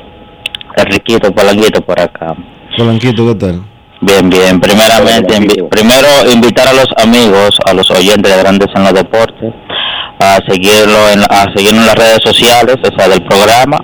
Enriquito, 0.77 1.33
Polanquito 1.35 1.81
por 1.85 2.01
acá. 2.01 2.35
Polanquito, 2.77 3.27
¿qué 3.29 3.35
tal? 3.35 3.63
Bien, 4.01 4.29
bien. 4.29 4.61
Primeramente, 4.61 5.35
invi- 5.37 5.69
primero 5.69 6.07
invitar 6.33 6.69
a 6.69 6.73
los 6.75 6.87
amigos, 7.03 7.59
a 7.67 7.73
los 7.75 7.91
oyentes 7.91 8.31
de 8.35 8.43
Grandes 8.43 8.69
en 8.75 8.83
los 8.85 8.95
Deportes, 8.95 9.53
a 10.19 10.39
seguirlo 10.49 11.11
en, 11.11 11.23
a 11.25 11.47
seguirnos 11.55 11.81
en 11.83 11.87
las 11.87 11.95
redes 11.97 12.21
sociales, 12.25 12.77
o 12.83 12.99
sea, 12.99 13.09
del 13.09 13.23
programa, 13.25 13.79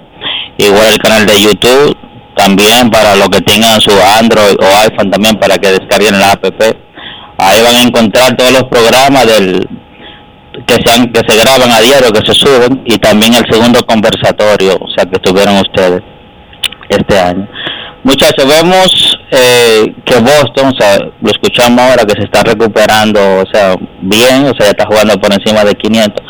igual 0.59 0.87
el 0.91 0.99
canal 0.99 1.27
de 1.27 1.41
YouTube, 1.41 1.97
también 2.37 2.91
para 2.91 3.15
los 3.17 3.29
que 3.29 3.41
tengan 3.43 3.81
su 3.81 3.91
Android 4.19 4.57
o 4.61 4.67
iPhone 4.81 5.11
también 5.11 5.37
para 5.37 5.59
que 5.59 5.73
descarguen 5.73 6.19
la 6.19 6.33
app. 6.33 6.45
Ahí 7.39 7.63
van 7.63 7.77
a 7.77 7.83
encontrar 7.83 8.37
todos 8.37 8.53
los 8.53 8.65
programas 8.65 9.27
del 9.27 9.69
que 10.67 10.75
se, 10.75 10.91
han- 10.91 11.11
que 11.13 11.21
se 11.27 11.37
graban 11.41 11.71
a 11.73 11.81
diario, 11.81 12.13
que 12.13 12.25
se 12.25 12.35
suben, 12.39 12.83
y 12.87 12.97
también 12.99 13.35
el 13.35 13.45
segundo 13.51 13.85
conversatorio, 13.87 14.77
o 14.81 14.89
sea, 14.97 15.05
que 15.07 15.19
tuvieron 15.19 15.57
ustedes 15.57 16.01
este 16.89 17.19
año. 17.19 17.49
Muchachos, 18.05 18.47
vemos 18.47 19.19
eh, 19.35 19.95
que 20.05 20.15
Boston, 20.21 20.73
o 20.73 20.79
sea, 20.79 20.99
lo 20.99 21.31
escuchamos 21.31 21.81
ahora 21.81 22.05
que 22.05 22.13
se 22.21 22.25
está 22.25 22.43
recuperando, 22.43 23.19
o 23.41 23.45
sea, 23.53 23.75
bien, 24.03 24.45
o 24.45 24.53
sea, 24.55 24.67
ya 24.67 24.71
está 24.77 24.85
jugando 24.87 25.15
por 25.19 25.33
encima 25.33 25.65
de 25.65 25.75
500. 25.75 26.23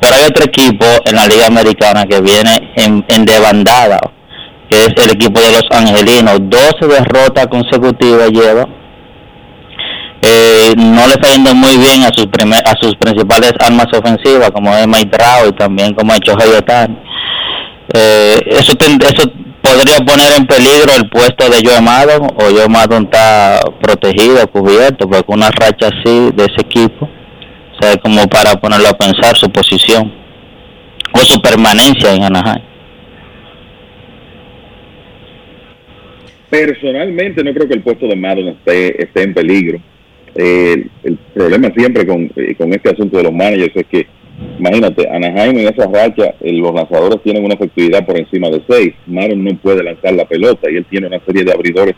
Pero 0.00 0.14
hay 0.14 0.24
otro 0.24 0.44
equipo 0.44 0.84
en 1.06 1.16
la 1.16 1.26
Liga 1.26 1.46
Americana 1.46 2.04
que 2.04 2.20
viene 2.20 2.72
en, 2.76 3.02
en 3.08 3.24
debandada, 3.24 3.98
que 4.68 4.76
es 4.78 4.92
el 5.04 5.10
equipo 5.12 5.40
de 5.40 5.52
los 5.52 5.64
Angelinos. 5.70 6.38
12 6.42 6.86
derrotas 6.86 7.46
consecutivas 7.48 8.30
lleva. 8.30 8.66
Eh, 10.22 10.74
no 10.76 11.06
le 11.06 11.14
está 11.14 11.30
yendo 11.32 11.54
muy 11.54 11.78
bien 11.78 12.02
a 12.04 12.10
sus 12.14 12.26
primer- 12.26 12.62
a 12.66 12.74
sus 12.78 12.94
principales 12.96 13.52
armas 13.58 13.86
ofensivas, 13.92 14.50
como 14.50 14.76
es 14.76 14.86
Mike 14.86 15.16
Trout 15.16 15.54
y 15.54 15.56
también 15.56 15.94
como 15.94 16.12
ha 16.12 16.16
hecho 16.16 16.34
Otani. 16.34 16.94
Eh, 17.94 18.38
eso, 18.48 18.72
eso 18.78 19.30
podría 19.62 19.98
poner 20.04 20.32
en 20.36 20.46
peligro 20.46 20.92
el 20.96 21.08
puesto 21.08 21.48
de 21.48 21.62
Joe 21.64 21.80
Maddon 21.80 22.26
o 22.36 22.42
Joe 22.50 22.68
Maddon 22.68 23.04
está 23.04 23.60
protegido, 23.80 24.46
cubierto, 24.50 25.08
porque 25.08 25.32
una 25.32 25.50
racha 25.50 25.88
así 25.88 26.30
de 26.34 26.44
ese 26.44 26.60
equipo, 26.60 27.08
o 27.82 28.00
como 28.00 28.26
para 28.28 28.54
ponerlo 28.60 28.88
a 28.88 28.98
pensar 28.98 29.36
su 29.36 29.50
posición 29.50 30.12
o 31.12 31.18
su 31.18 31.40
permanencia 31.40 32.14
en 32.14 32.24
Anaheim. 32.24 32.64
Personalmente 36.48 37.44
no 37.44 37.52
creo 37.54 37.68
que 37.68 37.74
el 37.74 37.82
puesto 37.82 38.06
de 38.06 38.16
Madden 38.16 38.48
esté, 38.48 39.02
esté 39.02 39.22
en 39.22 39.34
peligro. 39.34 39.78
Eh, 40.34 40.72
el, 40.72 40.90
el 41.04 41.18
problema 41.34 41.72
siempre 41.76 42.06
con, 42.06 42.30
eh, 42.36 42.54
con 42.56 42.72
este 42.72 42.90
asunto 42.90 43.16
de 43.16 43.24
los 43.24 43.32
managers 43.32 43.74
es 43.74 43.86
que, 43.86 44.06
imagínate, 44.58 45.08
Anaheim 45.08 45.58
en 45.58 45.68
esa 45.68 45.86
racha, 45.86 46.34
los 46.40 46.74
lanzadores 46.74 47.22
tienen 47.22 47.44
una 47.44 47.54
efectividad 47.54 48.04
por 48.06 48.18
encima 48.18 48.48
de 48.50 48.62
6. 48.68 48.94
Maron 49.06 49.44
no 49.44 49.54
puede 49.56 49.82
lanzar 49.82 50.14
la 50.14 50.24
pelota 50.24 50.70
y 50.70 50.76
él 50.76 50.86
tiene 50.88 51.06
una 51.06 51.20
serie 51.20 51.44
de 51.44 51.52
abridores 51.52 51.94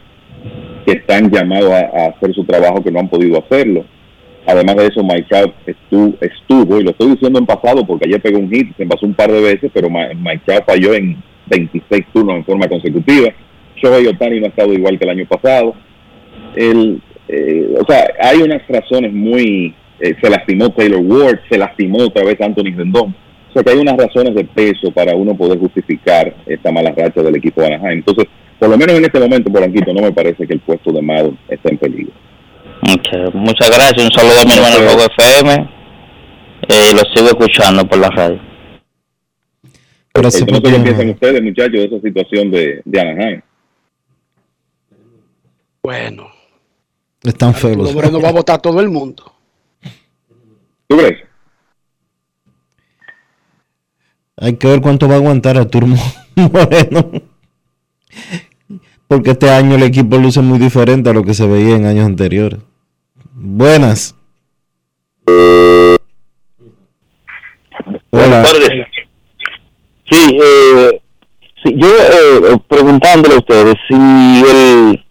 que 0.85 0.93
están 0.93 1.31
llamados 1.31 1.71
a, 1.71 2.07
hacer 2.07 2.35
su 2.35 2.45
trabajo 2.45 2.83
que 2.83 2.91
no 2.91 3.01
han 3.01 3.09
podido 3.09 3.39
hacerlo. 3.39 3.85
Además 4.47 4.77
de 4.77 4.87
eso, 4.87 5.05
Mike 5.05 5.53
estuvo, 5.67 6.15
estuvo, 6.21 6.81
y 6.81 6.85
lo 6.85 6.91
estoy 6.91 7.11
diciendo 7.11 7.39
en 7.39 7.47
pasado 7.47 7.87
porque 7.87 8.09
ayer 8.09 8.21
pegó 8.21 8.39
un 8.39 8.51
hit, 8.51 8.77
se 8.77 8.83
envasó 8.83 9.07
un 9.07 9.15
par 9.15 9.31
de 9.31 9.41
veces, 9.41 9.71
pero 9.73 9.89
Mike 9.89 10.43
Trout 10.45 10.65
falló 10.67 10.95
en 10.95 11.23
26 11.47 12.07
turnos 12.13 12.37
en 12.37 12.45
forma 12.45 12.69
consecutiva. 12.69 13.33
Shohei 13.77 14.07
Otani 14.07 14.41
no 14.41 14.47
ha 14.47 14.49
estado 14.49 14.73
igual 14.73 14.99
que 14.99 15.05
el 15.05 15.11
año 15.11 15.27
pasado. 15.27 15.75
El, 16.57 17.01
eh, 17.29 17.75
o 17.81 17.85
sea, 17.87 18.05
hay 18.21 18.39
unas 18.43 18.67
razones 18.69 19.13
muy... 19.13 19.75
eh, 20.03 20.17
se 20.21 20.29
lastimó 20.29 20.69
Taylor 20.71 21.01
Ward, 21.01 21.39
se 21.49 21.57
lastimó 21.57 21.99
otra 21.99 22.25
vez 22.25 22.41
Anthony 22.41 22.75
Rendón. 22.77 23.15
O 23.49 23.53
sea 23.53 23.63
que 23.63 23.71
hay 23.71 23.79
unas 23.79 23.97
razones 23.97 24.35
de 24.35 24.45
peso 24.45 24.91
para 24.91 25.15
uno 25.15 25.37
poder 25.37 25.61
justificar 25.61 26.35
esta 26.45 26.73
mala 26.73 26.91
racha 26.91 27.23
del 27.23 27.37
equipo 27.37 27.61
de 27.61 27.69
Anaheim. 27.69 27.99
Entonces, 27.99 28.27
por 28.59 28.69
lo 28.69 28.77
menos 28.77 28.97
en 28.97 29.05
este 29.05 29.21
momento, 29.21 29.53
Polanquito, 29.53 29.95
no 29.95 30.03
me 30.03 30.11
parece 30.11 30.45
que 30.45 30.55
el 30.55 30.61
puesto 30.61 30.91
de 30.91 31.03
Madden 31.03 31.39
esté 31.49 31.71
en 31.71 31.79
peligro. 31.79 32.13
Muchas 33.35 33.71
gracias. 33.71 34.05
Un 34.05 34.13
saludo 34.13 34.41
a 34.41 34.45
mi 34.45 34.53
hermano 34.55 34.75
Fuego 34.77 35.03
FM. 35.17 35.71
Eh, 36.69 36.93
lo 36.95 37.15
sigo 37.15 37.29
escuchando 37.29 37.87
por 37.89 37.99
la 37.99 38.09
radio. 38.09 38.41
Gracias 40.15 40.47
no 40.51 40.61
piensan 40.61 41.11
ustedes, 41.11 41.43
muchachos, 41.43 41.73
de 41.73 41.85
esa 41.85 42.01
situación 42.01 42.51
de, 42.51 42.83
de 42.85 43.01
Anaheim. 43.01 43.41
Bueno, 45.81 46.29
Están 47.23 47.55
feos. 47.55 47.95
Moreno 47.95 48.21
va 48.21 48.31
a 48.31 48.33
votar 48.33 48.61
todo 48.61 48.81
el 48.81 48.89
mundo. 48.89 49.33
¿Tú 50.93 50.99
crees? 50.99 51.21
Hay 54.37 54.57
que 54.57 54.67
ver 54.67 54.83
cuánto 54.83 55.09
va 55.09 55.15
a 55.15 55.17
aguantar 55.17 55.57
Arturo 55.57 55.87
Moreno. 56.37 57.13
Porque 59.09 59.31
este 59.31 59.49
año 59.49 59.77
el 59.77 59.85
equipo 59.85 60.19
luce 60.19 60.43
muy 60.43 60.59
diferente 60.59 61.09
a 61.09 61.15
lo 61.15 61.25
que 61.25 61.33
se 61.33 61.47
veía 61.47 61.77
en 61.77 61.87
años 61.87 62.05
anteriores. 62.05 62.61
Buenas. 63.33 64.15
Hola. 68.11 68.45
Sí, 70.11 70.39
eh, 70.45 71.01
sí, 71.65 71.75
yo 71.75 71.89
eh, 71.89 72.59
preguntándole 72.69 73.37
a 73.37 73.39
ustedes 73.39 73.77
si 73.89 73.95
el 73.95 75.03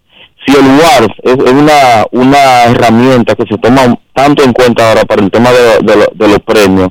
si 0.46 0.56
el 0.56 0.66
WAR 0.66 1.04
es, 1.24 1.34
es 1.34 1.44
una 1.62 2.06
una 2.12 2.64
herramienta 2.66 3.36
que 3.36 3.46
se 3.50 3.58
toma 3.58 3.98
tanto 4.14 4.44
en 4.44 4.54
cuenta 4.54 4.90
ahora 4.90 5.04
para 5.06 5.24
el 5.24 5.32
tema 5.32 5.50
de, 5.52 5.80
de 5.82 6.08
de 6.14 6.28
los 6.28 6.40
premios. 6.40 6.90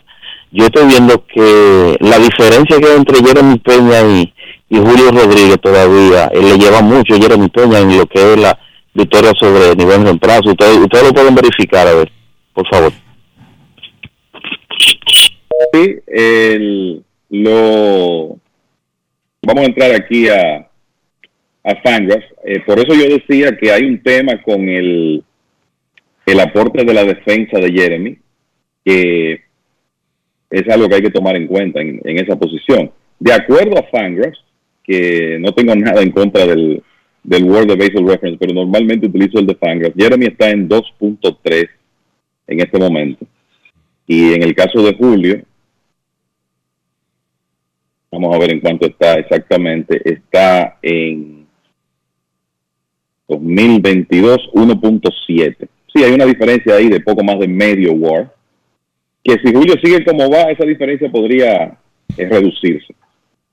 Yo 0.52 0.64
estoy 0.64 0.86
viendo 0.86 1.24
que 1.26 1.96
la 2.00 2.18
diferencia 2.18 2.78
que 2.80 2.86
hay 2.86 2.96
entre 2.96 3.24
Jeremy 3.24 3.58
Peña 3.58 4.00
y, 4.02 4.34
y 4.68 4.78
Julio 4.78 5.12
Rodríguez 5.12 5.60
todavía 5.60 6.26
eh, 6.32 6.42
le 6.42 6.58
lleva 6.58 6.82
mucho 6.82 7.14
Jeremy 7.14 7.48
Peña 7.48 7.78
en 7.78 7.96
lo 7.98 8.06
que 8.06 8.32
es 8.32 8.38
la 8.38 8.58
victoria 8.92 9.32
sobre 9.38 9.76
nivel 9.76 10.02
reemplazo. 10.02 10.50
Ustedes, 10.50 10.78
ustedes 10.78 11.04
lo 11.04 11.12
pueden 11.12 11.34
verificar, 11.34 11.86
a 11.86 11.94
ver, 11.94 12.10
por 12.52 12.66
favor. 12.68 12.92
Sí, 15.72 15.96
el, 16.08 17.04
lo 17.28 18.36
vamos 19.42 19.62
a 19.62 19.66
entrar 19.66 19.92
aquí 19.94 20.28
a, 20.28 20.66
a 21.64 21.76
Fangraphs. 21.76 22.26
Eh, 22.44 22.60
por 22.66 22.78
eso 22.78 22.94
yo 22.94 23.16
decía 23.16 23.56
que 23.56 23.70
hay 23.72 23.84
un 23.84 24.02
tema 24.02 24.40
con 24.42 24.68
el, 24.68 25.22
el 26.26 26.40
aporte 26.40 26.84
de 26.84 26.94
la 26.94 27.04
defensa 27.04 27.58
de 27.58 27.72
Jeremy, 27.72 28.18
que 28.84 29.42
es 30.50 30.68
algo 30.68 30.88
que 30.88 30.96
hay 30.96 31.02
que 31.02 31.10
tomar 31.10 31.36
en 31.36 31.46
cuenta 31.46 31.80
en, 31.80 32.00
en 32.04 32.18
esa 32.18 32.36
posición. 32.36 32.90
De 33.18 33.32
acuerdo 33.32 33.78
a 33.78 33.88
Fangraphs, 33.90 34.42
que 34.82 35.38
no 35.40 35.52
tengo 35.52 35.74
nada 35.76 36.02
en 36.02 36.10
contra 36.10 36.46
del, 36.46 36.82
del 37.22 37.44
World 37.44 37.70
de 37.70 37.76
Baseball 37.76 38.08
Reference, 38.08 38.38
pero 38.38 38.54
normalmente 38.54 39.06
utilizo 39.06 39.38
el 39.38 39.46
de 39.46 39.54
Fangraphs. 39.54 39.96
Jeremy 39.96 40.26
está 40.26 40.50
en 40.50 40.68
2.3 40.68 41.68
en 42.46 42.60
este 42.60 42.78
momento. 42.78 43.26
Y 44.06 44.34
en 44.34 44.42
el 44.42 44.54
caso 44.54 44.82
de 44.82 44.94
Julio, 44.94 45.42
vamos 48.10 48.34
a 48.34 48.38
ver 48.38 48.50
en 48.52 48.60
cuánto 48.60 48.86
está 48.86 49.14
exactamente, 49.14 50.00
está 50.04 50.78
en 50.82 51.39
2022 53.38 54.50
1.7. 54.52 55.68
Sí, 55.92 56.04
hay 56.04 56.12
una 56.12 56.26
diferencia 56.26 56.74
ahí 56.74 56.88
de 56.88 57.00
poco 57.00 57.22
más 57.24 57.38
de 57.38 57.48
medio 57.48 57.92
WAR, 57.92 58.32
que 59.22 59.34
si 59.42 59.52
Julio 59.52 59.74
sigue 59.82 60.04
como 60.04 60.30
va, 60.30 60.50
esa 60.50 60.64
diferencia 60.64 61.10
podría 61.10 61.78
eh, 62.16 62.28
reducirse. 62.28 62.94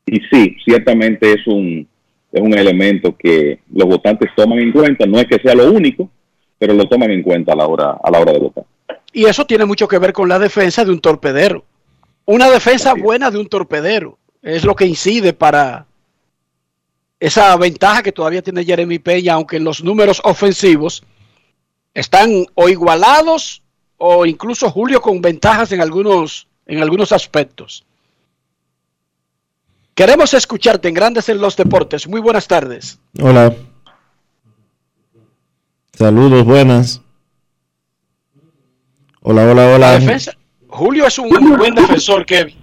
Y 0.06 0.20
sí, 0.32 0.56
ciertamente 0.64 1.34
es 1.34 1.46
un, 1.48 1.88
es 2.32 2.42
un 2.42 2.58
elemento 2.58 3.16
que 3.18 3.60
los 3.74 3.88
votantes 3.88 4.30
toman 4.36 4.60
en 4.60 4.72
cuenta, 4.72 5.06
no 5.06 5.20
es 5.20 5.26
que 5.26 5.40
sea 5.40 5.56
lo 5.56 5.72
único, 5.72 6.10
pero 6.58 6.74
lo 6.74 6.88
toman 6.88 7.12
en 7.12 7.24
cuenta 7.24 7.54
a 7.54 7.56
la 7.56 7.68
hora, 7.68 7.98
a 8.02 8.12
la 8.12 8.20
hora 8.20 8.34
de 8.34 8.40
votar. 8.40 8.64
Y 9.14 9.26
eso 9.26 9.46
tiene 9.46 9.66
mucho 9.66 9.88
que 9.88 10.00
ver 10.00 10.14
con 10.14 10.30
la 10.30 10.40
defensa 10.40 10.86
de 10.86 10.92
un 10.92 11.00
torpedero. 11.00 11.66
Una 12.26 12.50
defensa 12.50 12.94
buena 12.94 13.32
de 13.32 13.40
un 13.40 13.48
torpedero 13.48 14.18
es 14.42 14.64
lo 14.64 14.76
que 14.76 14.86
incide 14.86 15.34
para 15.34 15.87
esa 17.20 17.56
ventaja 17.58 18.04
que 18.04 18.12
todavía 18.12 18.42
tiene 18.42 18.64
Jeremy 18.64 19.00
Peña, 19.00 19.34
aunque 19.34 19.60
los 19.60 19.84
números 19.84 20.22
ofensivos 20.24 21.04
están 21.94 22.46
o 22.54 22.70
igualados 22.70 23.64
o 23.98 24.26
incluso 24.26 24.70
Julio 24.70 25.02
con 25.02 25.22
ventajas 25.22 25.72
en 25.72 25.82
algunos, 25.82 26.48
en 26.68 26.82
algunos 26.82 27.12
aspectos. 27.12 27.84
Queremos 29.96 30.36
escucharte 30.36 30.88
en 30.88 30.94
Grandes 30.94 31.28
en 31.30 31.42
los 31.42 31.56
Deportes. 31.56 32.08
Muy 32.08 32.22
buenas 32.22 32.48
tardes. 32.48 33.00
Hola. 33.20 33.56
Saludos, 35.94 36.46
buenas. 36.46 37.02
Hola, 39.22 39.42
hola, 39.44 39.66
La 39.66 39.76
hola. 39.76 40.00
defensa, 40.00 40.34
Julio 40.68 41.08
es 41.08 41.18
un 41.18 41.30
buen 41.58 41.74
defensor, 41.74 42.24
Kevin. 42.28 42.56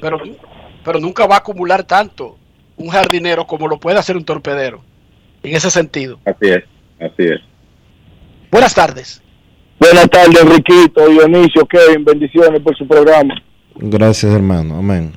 Pero, 0.00 0.18
pero 0.82 0.98
nunca 0.98 1.26
va 1.26 1.34
a 1.34 1.38
acumular 1.38 1.84
tanto 1.84 2.38
un 2.76 2.88
jardinero 2.88 3.46
como 3.46 3.68
lo 3.68 3.78
puede 3.78 3.98
hacer 3.98 4.16
un 4.16 4.24
torpedero. 4.24 4.82
En 5.42 5.54
ese 5.54 5.70
sentido. 5.70 6.18
Así 6.24 6.48
es, 6.48 6.64
así 6.98 7.24
es. 7.24 7.40
Buenas 8.50 8.74
tardes. 8.74 9.22
Buenas 9.78 10.08
tardes, 10.08 10.40
Enriquito, 10.40 11.06
Dionisio, 11.08 11.66
Kevin, 11.66 12.04
bendiciones 12.04 12.60
por 12.62 12.76
su 12.76 12.86
programa. 12.86 13.34
Gracias, 13.74 14.32
hermano. 14.32 14.78
Amén. 14.78 15.12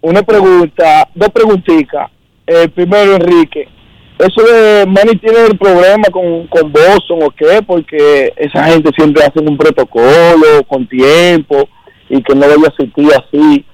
Una 0.00 0.22
pregunta, 0.22 1.08
dos 1.14 1.28
preguntitas. 1.30 2.10
Eh, 2.46 2.68
primero, 2.68 3.14
Enrique, 3.14 3.68
eso 4.18 4.42
de 4.42 4.86
Manny 4.86 5.18
tiene 5.18 5.44
el 5.44 5.58
problema 5.58 6.04
con, 6.10 6.46
con 6.46 6.72
Boston 6.72 7.22
o 7.22 7.30
qué, 7.30 7.60
porque 7.66 8.32
esa 8.36 8.64
gente 8.64 8.90
siempre 8.96 9.22
hace 9.22 9.40
un 9.40 9.56
protocolo 9.58 10.64
con 10.66 10.88
tiempo 10.88 11.68
y 12.08 12.22
que 12.22 12.34
no 12.34 12.40
vaya 12.40 12.54
a 12.54 12.68
asistir 12.68 13.08
así. 13.12 13.64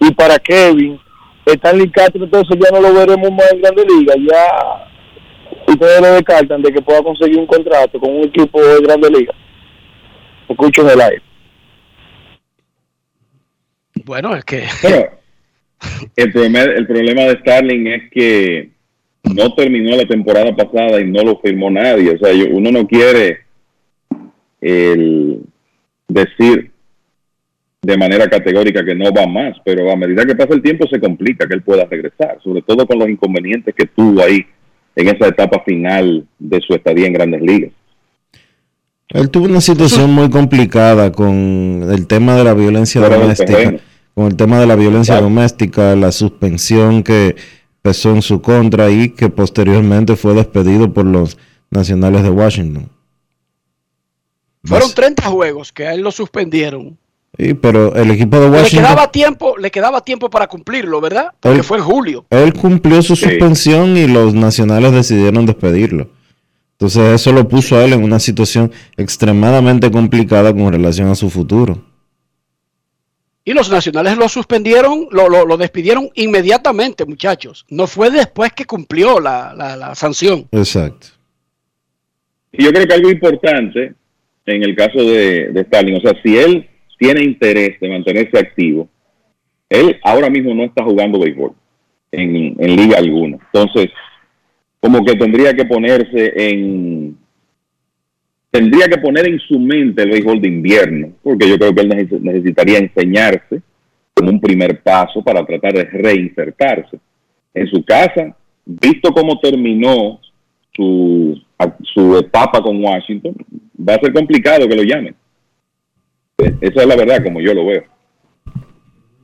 Y 0.00 0.14
para 0.14 0.38
Kevin, 0.38 0.98
Stanley 1.46 1.90
Castro 1.90 2.24
entonces 2.24 2.56
ya 2.60 2.70
no 2.70 2.80
lo 2.80 2.94
veremos 2.94 3.30
más 3.32 3.52
en 3.52 3.60
Grande 3.62 3.84
Liga, 3.86 4.14
ya 4.28 4.86
ustedes 5.72 6.00
lo 6.00 6.12
descartan 6.14 6.62
de 6.62 6.72
que 6.72 6.82
pueda 6.82 7.02
conseguir 7.02 7.38
un 7.38 7.46
contrato 7.46 7.98
con 7.98 8.14
un 8.14 8.24
equipo 8.24 8.62
de 8.62 8.80
Grande 8.82 9.10
Liga. 9.10 9.34
Escucho 10.48 10.82
en 10.82 10.90
el 10.90 11.00
aire. 11.00 11.22
Bueno, 14.04 14.34
es 14.34 14.44
que 14.44 14.64
Bueno, 14.82 15.06
el 16.16 16.32
problema, 16.32 16.60
el 16.62 16.86
problema 16.86 17.22
de 17.22 17.38
Starling 17.40 17.86
es 17.86 18.10
que 18.10 18.70
no 19.34 19.54
terminó 19.54 19.96
la 19.96 20.04
temporada 20.06 20.54
pasada 20.54 21.00
y 21.00 21.04
no 21.06 21.22
lo 21.22 21.38
firmó 21.40 21.70
nadie. 21.70 22.10
O 22.14 22.18
sea, 22.18 22.32
yo- 22.32 22.48
uno 22.50 22.70
no 22.70 22.86
quiere 22.86 23.40
el 24.60 25.40
decir 26.08 26.69
de 27.82 27.96
manera 27.96 28.28
categórica 28.28 28.84
que 28.84 28.94
no 28.94 29.10
va 29.12 29.26
más, 29.26 29.56
pero 29.64 29.90
a 29.90 29.96
medida 29.96 30.26
que 30.26 30.34
pasa 30.34 30.54
el 30.54 30.62
tiempo 30.62 30.86
se 30.86 31.00
complica 31.00 31.46
que 31.48 31.54
él 31.54 31.62
pueda 31.62 31.84
regresar, 31.86 32.38
sobre 32.44 32.62
todo 32.62 32.86
con 32.86 32.98
los 32.98 33.08
inconvenientes 33.08 33.74
que 33.74 33.86
tuvo 33.86 34.22
ahí 34.22 34.44
en 34.96 35.08
esa 35.08 35.28
etapa 35.28 35.62
final 35.64 36.26
de 36.38 36.60
su 36.60 36.74
estadía 36.74 37.06
en 37.06 37.12
Grandes 37.14 37.40
Ligas. 37.40 37.72
Él 39.08 39.30
tuvo 39.30 39.46
una 39.46 39.60
situación 39.60 40.12
muy 40.12 40.30
complicada 40.30 41.10
con 41.10 41.88
el 41.90 42.06
tema 42.06 42.36
de 42.36 42.44
la 42.44 42.54
violencia 42.54 43.00
Fuera 43.00 43.16
doméstica, 43.16 43.80
con 44.14 44.26
el 44.26 44.36
tema 44.36 44.60
de 44.60 44.66
la 44.66 44.76
violencia 44.76 45.20
doméstica, 45.20 45.96
la 45.96 46.12
suspensión 46.12 47.02
que 47.02 47.34
pesó 47.82 48.10
en 48.10 48.22
su 48.22 48.42
contra 48.42 48.90
y 48.90 49.10
que 49.10 49.30
posteriormente 49.30 50.16
fue 50.16 50.34
despedido 50.34 50.92
por 50.92 51.06
los 51.06 51.38
nacionales 51.70 52.22
de 52.22 52.30
Washington. 52.30 52.90
fueron 54.62 54.92
30 54.92 55.22
juegos 55.24 55.72
que 55.72 55.86
a 55.86 55.94
él 55.94 56.02
lo 56.02 56.12
suspendieron. 56.12 56.98
Sí, 57.38 57.54
pero 57.54 57.94
el 57.94 58.10
equipo 58.10 58.38
de 58.40 58.50
Le 58.50 58.56
Washington, 58.58 58.84
quedaba 58.86 59.10
tiempo, 59.12 59.56
le 59.56 59.70
quedaba 59.70 60.00
tiempo 60.04 60.28
para 60.30 60.46
cumplirlo, 60.48 61.00
¿verdad? 61.00 61.28
Porque 61.40 61.58
Él- 61.58 61.64
fue 61.64 61.78
en 61.78 61.84
julio. 61.84 62.26
él 62.30 62.52
cumplió 62.52 63.00
su 63.02 63.14
Sí. 63.16 63.24
suspensión 63.24 63.96
y 63.96 64.06
los 64.08 64.34
nacionales 64.34 64.92
decidieron 64.92 65.46
despedirlo. 65.46 66.08
Entonces 66.72 67.02
eso 67.20 67.32
lo 67.32 67.46
puso 67.46 67.76
a 67.76 67.84
él 67.84 67.92
en 67.92 68.02
una 68.02 68.18
situación 68.18 68.72
extremadamente 68.96 69.90
complicada 69.90 70.52
con 70.52 70.72
relación 70.72 71.08
a 71.08 71.14
su 71.14 71.28
futuro. 71.30 71.84
Y 73.44 73.52
los 73.52 73.70
nacionales 73.70 74.16
lo 74.16 74.28
suspendieron, 74.28 75.06
lo, 75.10 75.28
lo, 75.28 75.44
lo 75.46 75.56
despidieron 75.56 76.10
inmediatamente, 76.14 77.04
muchachos. 77.04 77.64
No 77.68 77.86
fue 77.86 78.10
después 78.10 78.52
que 78.52 78.64
cumplió 78.64 79.20
la, 79.20 79.54
la, 79.54 79.76
la 79.76 79.94
sanción. 79.94 80.46
Exacto. 80.52 81.08
Y 82.52 82.64
yo 82.64 82.72
creo 82.72 82.86
que 82.86 82.94
algo 82.94 83.10
importante 83.10 83.94
en 84.46 84.62
el 84.64 84.74
caso 84.74 84.98
de, 84.98 85.48
de 85.52 85.60
Stalin, 85.60 85.96
o 85.96 86.00
sea, 86.00 86.14
si 86.22 86.36
él 86.36 86.68
tiene 87.00 87.24
interés 87.24 87.80
de 87.80 87.88
mantenerse 87.88 88.38
activo, 88.38 88.86
él 89.70 89.98
ahora 90.04 90.28
mismo 90.28 90.54
no 90.54 90.64
está 90.64 90.84
jugando 90.84 91.18
béisbol 91.18 91.52
en, 92.12 92.54
en 92.58 92.76
liga 92.76 92.98
alguna. 92.98 93.38
Entonces, 93.52 93.90
como 94.80 95.02
que 95.04 95.16
tendría 95.16 95.54
que 95.54 95.64
ponerse 95.64 96.32
en 96.36 97.16
tendría 98.50 98.86
que 98.88 98.98
poner 98.98 99.28
en 99.28 99.38
su 99.38 99.58
mente 99.58 100.02
el 100.02 100.10
béisbol 100.10 100.40
de 100.40 100.48
invierno, 100.48 101.12
porque 101.22 101.48
yo 101.48 101.56
creo 101.56 101.72
que 101.74 101.80
él 101.82 101.88
neces- 101.88 102.20
necesitaría 102.20 102.78
enseñarse 102.78 103.62
como 104.12 104.30
un 104.30 104.40
primer 104.40 104.82
paso 104.82 105.22
para 105.22 105.46
tratar 105.46 105.72
de 105.72 105.84
reinsertarse 105.84 106.98
en 107.54 107.66
su 107.68 107.82
casa, 107.84 108.36
visto 108.66 109.12
cómo 109.12 109.38
terminó 109.40 110.20
su 110.74 111.40
su 111.94 112.16
etapa 112.18 112.62
con 112.62 112.82
Washington, 112.82 113.34
va 113.88 113.94
a 113.94 114.00
ser 114.00 114.12
complicado 114.12 114.66
que 114.66 114.76
lo 114.76 114.82
llamen. 114.82 115.14
Eh, 116.44 116.56
Esa 116.60 116.80
es 116.82 116.86
la 116.86 116.96
verdad, 116.96 117.22
como 117.22 117.40
yo 117.40 117.54
lo 117.54 117.66
veo. 117.66 117.84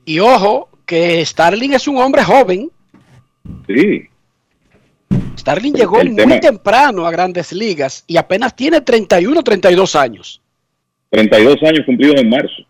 Y 0.05 0.19
ojo, 0.19 0.69
que 0.85 1.25
Starling 1.25 1.73
es 1.73 1.87
un 1.87 1.97
hombre 1.97 2.23
joven. 2.23 2.71
Sí, 3.67 4.03
Starling 5.37 5.73
El- 5.75 5.79
llegó 5.79 5.99
el 6.01 6.07
muy 6.09 6.15
tema- 6.17 6.39
temprano 6.39 7.05
a 7.05 7.11
grandes 7.11 7.51
ligas 7.53 8.03
y 8.07 8.17
apenas 8.17 8.55
tiene 8.55 8.81
31 8.81 9.43
32 9.43 9.95
años. 9.95 10.41
32 11.09 11.57
años 11.63 11.85
cumplidos 11.85 12.19
en 12.19 12.29
marzo. 12.29 12.63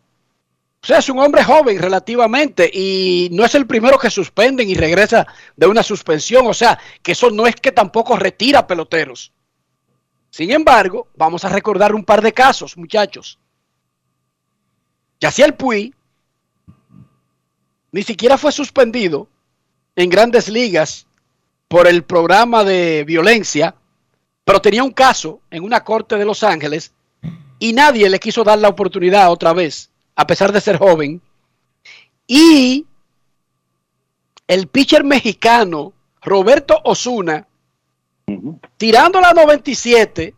O 0.84 0.86
sea, 0.88 0.99
es 0.99 1.10
un 1.10 1.18
hombre 1.19 1.44
joven 1.44 1.80
relativamente 1.82 2.69
y 2.72 3.30
no 3.32 3.44
es 3.44 3.56
el 3.56 3.65
primero 3.65 3.98
que 3.98 4.10
suspenden 4.11 4.69
y 4.69 4.76
regresa 4.76 5.26
de 5.56 5.65
una 5.65 5.82
suspensión. 5.82 6.45
O 6.45 6.53
sea, 6.53 6.78
que 7.02 7.14
eso 7.14 7.32
no 7.32 7.48
es 7.48 7.56
que 7.56 7.72
tampoco 7.72 8.15
retira 8.15 8.68
peloteros. 8.68 9.32
Sin 10.30 10.52
embargo, 10.52 11.07
vamos 11.15 11.44
a 11.45 11.49
recordar 11.49 11.95
un 11.95 12.03
par 12.03 12.22
de 12.22 12.32
casos, 12.32 12.78
muchachos. 12.78 13.40
Yaciel 15.19 15.56
Puy 15.56 15.94
ni 17.91 18.03
siquiera 18.03 18.38
fue 18.38 18.52
suspendido 18.52 19.27
en 19.95 20.10
grandes 20.10 20.49
ligas 20.49 21.07
por 21.68 21.88
el 21.88 22.03
programa 22.03 22.64
de 22.64 23.03
violencia, 23.06 23.76
pero 24.44 24.61
tenía 24.61 24.84
un 24.84 24.91
caso 24.91 25.41
en 25.49 25.64
una 25.64 25.84
corte 25.84 26.18
de 26.18 26.26
Los 26.26 26.44
Ángeles 26.44 26.94
y 27.60 27.73
nadie 27.73 28.10
le 28.10 28.19
quiso 28.19 28.44
dar 28.44 28.60
la 28.60 28.69
oportunidad 28.69 29.31
otra 29.31 29.53
vez, 29.53 29.89
a 30.15 30.27
pesar 30.27 30.52
de 30.52 30.61
ser 30.61 30.77
joven. 30.77 31.22
Y 32.27 32.85
el 34.48 34.68
pitcher 34.68 35.03
mexicano 35.03 35.94
Roberto 36.22 36.80
Osuna, 36.84 37.48
tirando 38.77 39.19
la 39.19 39.34
97, 39.34 40.35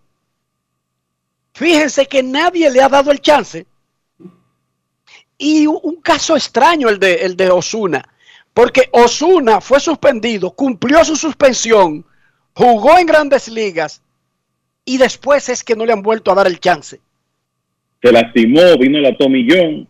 fíjense 1.53 2.05
que 2.05 2.23
nadie 2.23 2.69
le 2.69 2.81
ha 2.81 2.89
dado 2.89 3.11
el 3.11 3.21
chance. 3.21 3.65
Y 5.39 5.65
un 5.67 5.95
caso 6.03 6.35
extraño 6.35 6.89
el 6.89 6.99
de, 6.99 7.15
el 7.25 7.35
de 7.37 7.49
Osuna, 7.49 8.03
porque 8.53 8.89
Osuna 8.91 9.61
fue 9.61 9.79
suspendido, 9.79 10.51
cumplió 10.51 11.03
su 11.05 11.15
suspensión, 11.15 12.03
jugó 12.53 12.99
en 12.99 13.05
grandes 13.07 13.47
ligas 13.47 14.01
y 14.85 14.97
después 14.97 15.47
es 15.49 15.63
que 15.63 15.75
no 15.75 15.85
le 15.85 15.93
han 15.93 16.01
vuelto 16.01 16.31
a 16.31 16.35
dar 16.35 16.45
el 16.47 16.59
chance. 16.59 16.99
Se 18.03 18.11
lastimó, 18.11 18.59
vino 18.77 18.99
la 18.99 19.15
tomillón. 19.17 19.87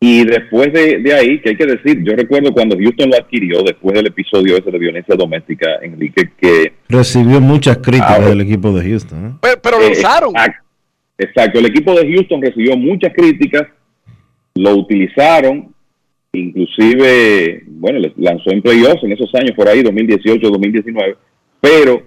Y 0.00 0.24
después 0.24 0.72
de, 0.72 0.98
de 0.98 1.14
ahí, 1.14 1.40
que 1.40 1.50
hay 1.50 1.56
que 1.56 1.64
decir, 1.66 2.02
yo 2.04 2.14
recuerdo 2.14 2.52
cuando 2.52 2.76
Houston 2.76 3.08
lo 3.10 3.16
adquirió, 3.16 3.62
después 3.62 3.94
del 3.94 4.08
episodio 4.08 4.56
ese 4.58 4.70
de 4.70 4.78
violencia 4.78 5.14
doméstica, 5.16 5.66
Enrique, 5.80 6.30
que 6.38 6.74
Recibió 6.88 7.40
muchas 7.40 7.78
críticas 7.78 8.18
Ah, 8.18 8.28
del 8.28 8.40
equipo 8.42 8.72
de 8.72 8.86
Houston. 8.90 9.26
¿eh? 9.26 9.34
Pero, 9.40 9.62
pero 9.62 9.78
lo 9.78 9.86
Eh, 9.86 9.92
usaron. 9.92 10.30
Exacto, 10.36 10.64
exacto. 11.18 11.58
El 11.60 11.66
equipo 11.66 11.94
de 11.94 12.12
Houston 12.12 12.42
recibió 12.42 12.76
muchas 12.76 13.12
críticas, 13.14 13.62
lo 14.54 14.76
utilizaron, 14.76 15.74
inclusive, 16.32 17.64
bueno, 17.66 17.98
lanzó 18.16 18.50
en 18.50 18.62
playoffs 18.62 19.02
en 19.02 19.12
esos 19.12 19.34
años 19.34 19.52
por 19.56 19.68
ahí, 19.68 19.82
2018, 19.82 20.48
2019, 20.48 21.16
pero 21.60 22.02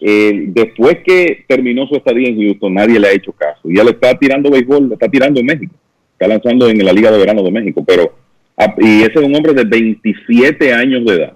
eh, 0.00 0.44
después 0.48 0.98
que 1.04 1.44
terminó 1.46 1.86
su 1.86 1.96
estadía 1.96 2.28
en 2.28 2.40
Houston, 2.40 2.74
nadie 2.74 2.98
le 2.98 3.08
ha 3.08 3.12
hecho 3.12 3.32
caso. 3.32 3.60
Y 3.70 3.78
él 3.78 3.88
está 3.88 4.16
tirando 4.18 4.50
béisbol, 4.50 4.88
lo 4.88 4.94
está 4.94 5.08
tirando 5.08 5.40
en 5.40 5.46
México, 5.46 5.74
está 6.12 6.28
lanzando 6.28 6.68
en 6.68 6.84
la 6.84 6.92
Liga 6.92 7.10
de 7.10 7.18
Verano 7.18 7.42
de 7.42 7.50
México, 7.50 7.84
pero, 7.86 8.12
ah, 8.56 8.74
y 8.78 9.02
ese 9.02 9.12
es 9.14 9.24
un 9.24 9.34
hombre 9.34 9.54
de 9.54 9.64
27 9.64 10.72
años 10.72 11.04
de 11.04 11.14
edad. 11.14 11.32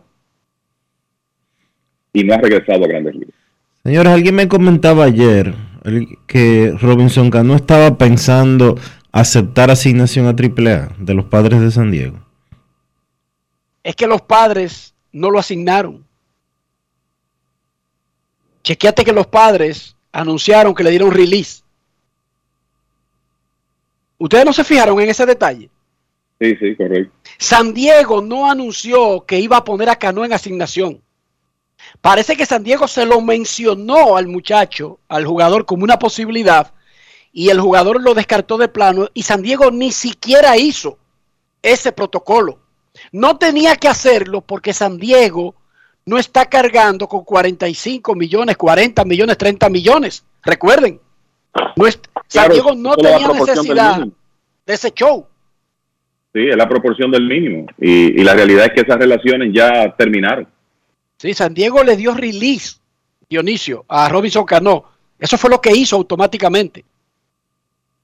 Y 2.12 2.24
no 2.24 2.34
ha 2.34 2.38
regresado 2.38 2.84
a 2.84 2.88
Grandes 2.88 3.14
Ligas. 3.14 3.34
Señores, 3.84 4.12
alguien 4.12 4.34
me 4.34 4.48
comentaba 4.48 5.04
ayer 5.04 5.54
que 6.26 6.72
Robinson 6.80 7.30
Cano 7.30 7.56
estaba 7.56 7.98
pensando 7.98 8.76
aceptar 9.12 9.70
asignación 9.70 10.26
a 10.26 10.30
AAA 10.30 10.96
de 10.98 11.14
los 11.14 11.26
padres 11.26 11.60
de 11.60 11.70
San 11.70 11.90
Diego. 11.90 12.18
es 13.84 13.94
que 13.94 14.06
los 14.06 14.22
padres 14.22 14.94
no 15.12 15.30
lo 15.30 15.38
asignaron. 15.38 16.06
Chequeate 18.62 19.04
que 19.04 19.12
los 19.12 19.26
padres 19.26 19.96
anunciaron 20.12 20.74
que 20.74 20.84
le 20.84 20.90
dieron 20.90 21.10
release. 21.10 21.62
Ustedes 24.18 24.44
no 24.44 24.52
se 24.52 24.62
fijaron 24.62 25.00
en 25.00 25.10
ese 25.10 25.26
detalle. 25.26 25.68
Sí, 26.40 26.56
sí, 26.60 26.76
correcto. 26.76 27.12
San 27.38 27.74
Diego 27.74 28.22
no 28.22 28.48
anunció 28.48 29.24
que 29.26 29.40
iba 29.40 29.56
a 29.56 29.64
poner 29.64 29.88
a 29.88 29.96
Cano 29.96 30.24
en 30.24 30.32
asignación. 30.32 31.02
Parece 32.00 32.36
que 32.36 32.46
San 32.46 32.62
Diego 32.62 32.86
se 32.86 33.04
lo 33.04 33.20
mencionó 33.20 34.16
al 34.16 34.28
muchacho, 34.28 35.00
al 35.08 35.26
jugador, 35.26 35.66
como 35.66 35.82
una 35.82 35.98
posibilidad 35.98 36.72
y 37.32 37.48
el 37.48 37.60
jugador 37.60 38.02
lo 38.02 38.14
descartó 38.14 38.58
de 38.58 38.68
plano 38.68 39.08
y 39.14 39.22
San 39.22 39.42
Diego 39.42 39.70
ni 39.70 39.90
siquiera 39.92 40.56
hizo 40.56 40.98
ese 41.62 41.92
protocolo. 41.92 42.58
No 43.10 43.38
tenía 43.38 43.76
que 43.76 43.88
hacerlo 43.88 44.42
porque 44.42 44.72
San 44.72 44.98
Diego 44.98 45.54
no 46.04 46.18
está 46.18 46.46
cargando 46.46 47.08
con 47.08 47.24
45 47.24 48.14
millones, 48.14 48.56
40 48.56 49.04
millones, 49.04 49.38
30 49.38 49.68
millones. 49.70 50.24
Recuerden, 50.42 51.00
no 51.76 51.86
es- 51.86 52.00
San 52.28 52.44
Claro, 52.46 52.54
Diego 52.54 52.74
no 52.74 52.96
tenía 52.96 53.28
necesidad 53.28 54.00
de 54.66 54.74
ese 54.74 54.90
show. 54.92 55.26
Sí, 56.34 56.48
es 56.48 56.56
la 56.56 56.68
proporción 56.68 57.10
del 57.10 57.26
mínimo. 57.26 57.66
Y, 57.78 58.20
y 58.20 58.24
la 58.24 58.34
realidad 58.34 58.66
es 58.66 58.72
que 58.72 58.80
esas 58.80 58.98
relaciones 58.98 59.50
ya 59.54 59.94
terminaron. 59.96 60.48
Sí, 61.18 61.34
San 61.34 61.52
Diego 61.54 61.82
le 61.84 61.96
dio 61.96 62.14
release, 62.14 62.76
Dionisio, 63.28 63.84
a 63.88 64.08
Robinson 64.08 64.44
Cano. 64.44 64.84
Eso 65.18 65.36
fue 65.38 65.50
lo 65.50 65.60
que 65.60 65.70
hizo 65.76 65.94
automáticamente. 65.96 66.84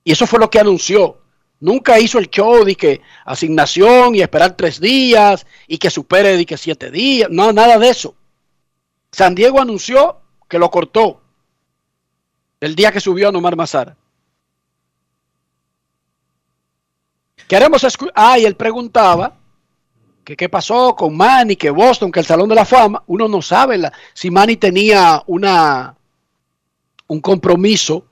Y 0.08 0.12
eso 0.12 0.26
fue 0.26 0.38
lo 0.38 0.48
que 0.48 0.58
anunció. 0.58 1.18
Nunca 1.60 2.00
hizo 2.00 2.18
el 2.18 2.30
show 2.30 2.64
de 2.64 2.74
que 2.74 3.02
asignación 3.26 4.14
y 4.14 4.22
esperar 4.22 4.56
tres 4.56 4.80
días 4.80 5.46
y 5.66 5.76
que 5.76 5.90
supere 5.90 6.34
de 6.34 6.46
que 6.46 6.56
siete 6.56 6.90
días. 6.90 7.28
No, 7.30 7.52
nada 7.52 7.78
de 7.78 7.90
eso. 7.90 8.14
San 9.12 9.34
Diego 9.34 9.60
anunció 9.60 10.16
que 10.48 10.58
lo 10.58 10.70
cortó 10.70 11.20
el 12.58 12.74
día 12.74 12.90
que 12.90 13.00
subió 13.00 13.28
a 13.28 13.32
Nomar 13.32 13.54
Mazara. 13.54 13.98
Queremos 17.46 17.84
escuchar. 17.84 18.14
Ah, 18.16 18.38
y 18.38 18.46
él 18.46 18.56
preguntaba 18.56 19.36
que 20.24 20.38
qué 20.38 20.48
pasó 20.48 20.96
con 20.96 21.14
Manny, 21.14 21.54
que 21.54 21.68
Boston, 21.68 22.10
que 22.10 22.20
el 22.20 22.26
Salón 22.26 22.48
de 22.48 22.54
la 22.54 22.64
Fama. 22.64 23.02
Uno 23.08 23.28
no 23.28 23.42
sabe 23.42 23.78
si 24.14 24.30
Manny 24.30 24.56
tenía 24.56 25.22
una 25.26 25.94
un 27.08 27.20
compromiso 27.20 28.07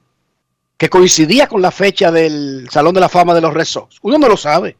que 0.76 0.90
coincidía 0.90 1.46
con 1.46 1.62
la 1.62 1.70
fecha 1.70 2.10
del 2.10 2.68
Salón 2.70 2.94
de 2.94 3.00
la 3.00 3.08
Fama 3.08 3.34
de 3.34 3.40
los 3.40 3.54
Red 3.54 3.64
Sox. 3.64 3.98
Uno 4.02 4.18
no 4.18 4.28
lo 4.28 4.36
sabe. 4.36 4.76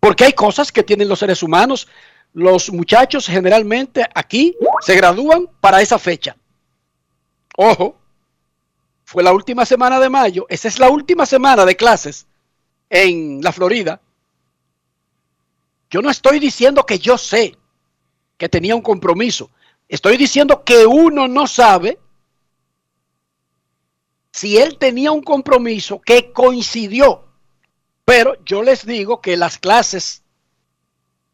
Porque 0.00 0.24
hay 0.24 0.32
cosas 0.32 0.72
que 0.72 0.82
tienen 0.82 1.08
los 1.08 1.18
seres 1.18 1.42
humanos. 1.42 1.88
Los 2.32 2.72
muchachos 2.72 3.26
generalmente 3.26 4.04
aquí 4.14 4.56
se 4.80 4.96
gradúan 4.96 5.48
para 5.60 5.82
esa 5.82 5.98
fecha. 5.98 6.36
Ojo, 7.56 7.98
fue 9.04 9.22
la 9.22 9.32
última 9.32 9.66
semana 9.66 10.00
de 10.00 10.08
mayo. 10.08 10.46
Esa 10.48 10.68
es 10.68 10.78
la 10.78 10.90
última 10.90 11.26
semana 11.26 11.64
de 11.64 11.76
clases 11.76 12.26
en 12.88 13.40
la 13.42 13.52
Florida. 13.52 14.00
Yo 15.90 16.02
no 16.02 16.10
estoy 16.10 16.38
diciendo 16.38 16.84
que 16.84 16.98
yo 16.98 17.16
sé 17.18 17.56
que 18.36 18.48
tenía 18.48 18.74
un 18.74 18.82
compromiso. 18.82 19.50
Estoy 19.88 20.16
diciendo 20.16 20.64
que 20.64 20.86
uno 20.86 21.28
no 21.28 21.46
sabe 21.46 21.98
si 24.36 24.58
él 24.58 24.76
tenía 24.76 25.12
un 25.12 25.22
compromiso 25.22 25.98
que 26.02 26.30
coincidió. 26.30 27.24
Pero 28.04 28.34
yo 28.44 28.62
les 28.62 28.84
digo 28.84 29.22
que 29.22 29.34
las 29.38 29.56
clases 29.56 30.22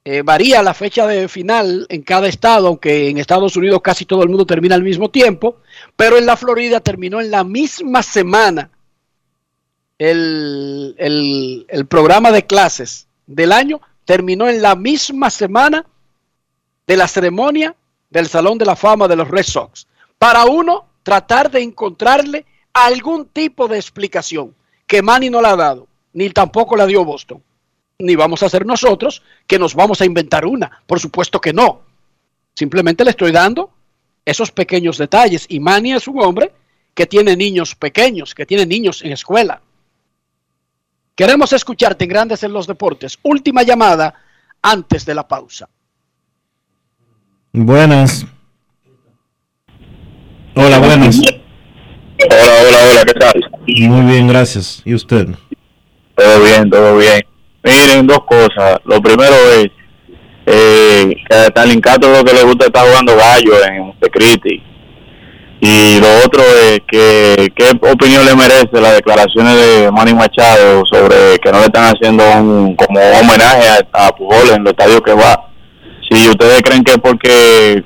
eh, 0.05 0.23
varía 0.23 0.62
la 0.62 0.73
fecha 0.73 1.05
de 1.09 1.27
final 1.27 1.85
en 1.89 2.03
cada 2.03 2.29
estado, 2.29 2.69
aunque 2.69 3.09
en 3.09 3.19
Estados 3.19 3.57
Unidos 3.57 3.81
casi 3.83 4.05
todo 4.05 4.23
el 4.23 4.29
mundo 4.29 4.47
termina 4.47 4.77
al 4.77 4.85
mismo 4.85 5.11
tiempo, 5.11 5.57
pero 5.97 6.16
en 6.16 6.27
la 6.27 6.37
Florida 6.37 6.79
terminó 6.79 7.20
en 7.20 7.33
la 7.33 7.43
misma 7.43 8.05
semana 8.05 8.70
el, 9.99 10.95
el- 10.99 11.66
el 11.69 11.87
programa 11.87 12.31
de 12.31 12.47
clases 12.47 13.09
del 13.27 13.51
año, 13.51 13.81
terminó 14.05 14.49
en 14.49 14.62
la 14.62 14.77
misma 14.77 15.29
semana 15.29 15.85
de 16.87 16.97
la 16.97 17.09
ceremonia 17.09 17.74
del 18.11 18.29
Salón 18.29 18.59
de 18.59 18.65
la 18.66 18.77
Fama 18.77 19.09
de 19.09 19.16
los 19.16 19.29
Red 19.29 19.45
Sox. 19.45 19.89
Para 20.19 20.45
uno 20.45 20.87
tratar 21.03 21.51
de 21.51 21.62
encontrarle 21.62 22.47
algún 22.73 23.27
tipo 23.27 23.69
de 23.69 23.77
explicación 23.77 24.55
que 24.86 25.03
Manny 25.03 25.31
no 25.31 25.40
la 25.40 25.51
ha 25.51 25.57
dado, 25.57 25.89
ni 26.12 26.31
tampoco 26.31 26.77
la 26.77 26.86
dio 26.86 27.05
Boston. 27.05 27.43
Ni 27.99 28.16
vamos 28.16 28.43
a 28.43 28.47
hacer 28.47 28.66
nosotros 28.66 29.23
que 29.47 29.59
nos 29.59 29.74
vamos 29.74 30.01
a 30.01 30.05
inventar 30.05 30.44
una. 30.44 30.82
Por 30.86 30.99
supuesto 30.99 31.40
que 31.40 31.53
no. 31.53 31.82
Simplemente 32.55 33.05
le 33.05 33.11
estoy 33.11 33.32
dando 33.32 33.70
esos 34.24 34.51
pequeños 34.51 34.99
detalles. 34.99 35.47
Y 35.49 35.61
Manny 35.61 35.93
es 35.93 36.09
un 36.09 36.20
hombre 36.20 36.53
que 36.94 37.07
tiene 37.07 37.36
niños 37.36 37.74
pequeños, 37.74 38.35
que 38.35 38.47
tiene 38.47 38.66
niños 38.66 39.03
en 39.03 39.12
escuela. 39.12 39.62
Queremos 41.15 41.53
escucharte 41.53 42.05
en 42.05 42.11
Grandes 42.11 42.43
en 42.43 42.53
los 42.53 42.66
Deportes. 42.66 43.19
Última 43.23 43.62
llamada 43.62 44.15
antes 44.61 45.05
de 45.05 45.15
la 45.15 45.28
pausa. 45.28 45.69
Buenas. 47.53 48.27
Hola, 50.55 50.78
buenas. 50.78 51.20
Hola, 52.31 52.53
hola, 52.69 52.78
hola, 52.90 53.05
¿qué 53.05 53.15
tal? 53.15 53.51
Muy 53.66 54.12
bien, 54.12 54.28
gracias. 54.28 54.82
¿Y 54.85 54.94
usted? 54.94 55.28
Todo 56.15 56.44
bien, 56.44 56.70
todo 56.70 56.97
bien. 56.97 57.20
Miren, 57.65 58.07
dos 58.07 58.20
cosas. 58.24 58.78
Lo 58.85 59.01
primero 59.01 59.35
es 59.57 59.69
eh, 60.47 61.15
que 61.28 61.36
a 61.36 61.51
Talincato 61.51 62.11
lo 62.11 62.24
que 62.24 62.32
le 62.32 62.44
gusta 62.44 62.66
está 62.66 62.81
jugando 62.82 63.16
gallo 63.16 63.65
en 63.65 63.86
Montecristi. 63.86 64.62
Y 65.61 66.01
lo 66.01 66.27
otro 66.27 66.43
es 66.43 66.81
que 66.89 67.53
qué 67.55 67.70
opinión 67.81 68.24
le 68.24 68.35
merece 68.35 68.81
las 68.81 68.94
declaraciones 68.94 69.57
de 69.57 69.90
Manny 69.93 70.15
Machado 70.15 70.82
sobre 70.90 71.39
que 71.39 71.53
no 71.53 71.59
le 71.59 71.66
están 71.66 71.94
haciendo 71.94 72.24
un 72.36 72.77
como 72.77 73.01
homenaje 73.01 73.69
a, 73.69 74.07
a 74.07 74.12
Pujol 74.15 74.51
en 74.51 74.62
el 74.62 74.69
estadio 74.69 75.01
que 75.03 75.15
va. 75.15 75.49
Si 76.11 76.28
ustedes 76.28 76.62
creen 76.62 76.85
que 76.85 76.93
es 76.93 76.99
porque 76.99 77.85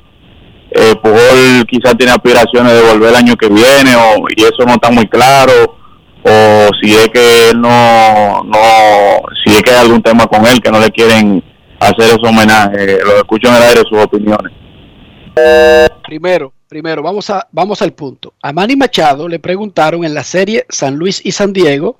eh, 0.71 0.95
Pujol 1.01 1.65
quizás 1.67 1.97
tiene 1.97 2.11
aspiraciones 2.11 2.73
de 2.73 2.81
volver 2.81 3.09
el 3.09 3.15
año 3.15 3.35
que 3.35 3.47
viene 3.47 3.95
o, 3.95 4.25
y 4.35 4.43
eso 4.43 4.65
no 4.65 4.73
está 4.73 4.89
muy 4.91 5.07
claro 5.07 5.77
o 6.23 6.69
si 6.81 6.93
es 6.93 7.07
que 7.09 7.49
él 7.49 7.61
no, 7.61 8.43
no, 8.43 8.57
si 9.43 9.53
es 9.53 9.61
que 9.61 9.71
hay 9.71 9.77
algún 9.77 10.01
tema 10.01 10.27
con 10.27 10.45
él 10.45 10.59
que 10.61 10.71
no 10.71 10.79
le 10.79 10.91
quieren 10.91 11.43
hacer 11.79 12.05
ese 12.05 12.27
homenaje. 12.27 12.99
Lo 13.03 13.17
escucho 13.17 13.47
en 13.47 13.55
el 13.55 13.63
aire 13.63 13.81
sus 13.89 13.99
opiniones. 13.99 14.51
Primero, 16.03 16.51
primero, 16.67 17.03
vamos, 17.03 17.29
a, 17.29 17.47
vamos 17.51 17.81
al 17.81 17.93
punto. 17.93 18.33
A 18.41 18.51
Manny 18.51 18.75
Machado 18.75 19.27
le 19.27 19.39
preguntaron 19.39 20.03
en 20.03 20.13
la 20.13 20.23
serie 20.23 20.65
San 20.69 20.95
Luis 20.95 21.21
y 21.23 21.31
San 21.31 21.53
Diego 21.53 21.99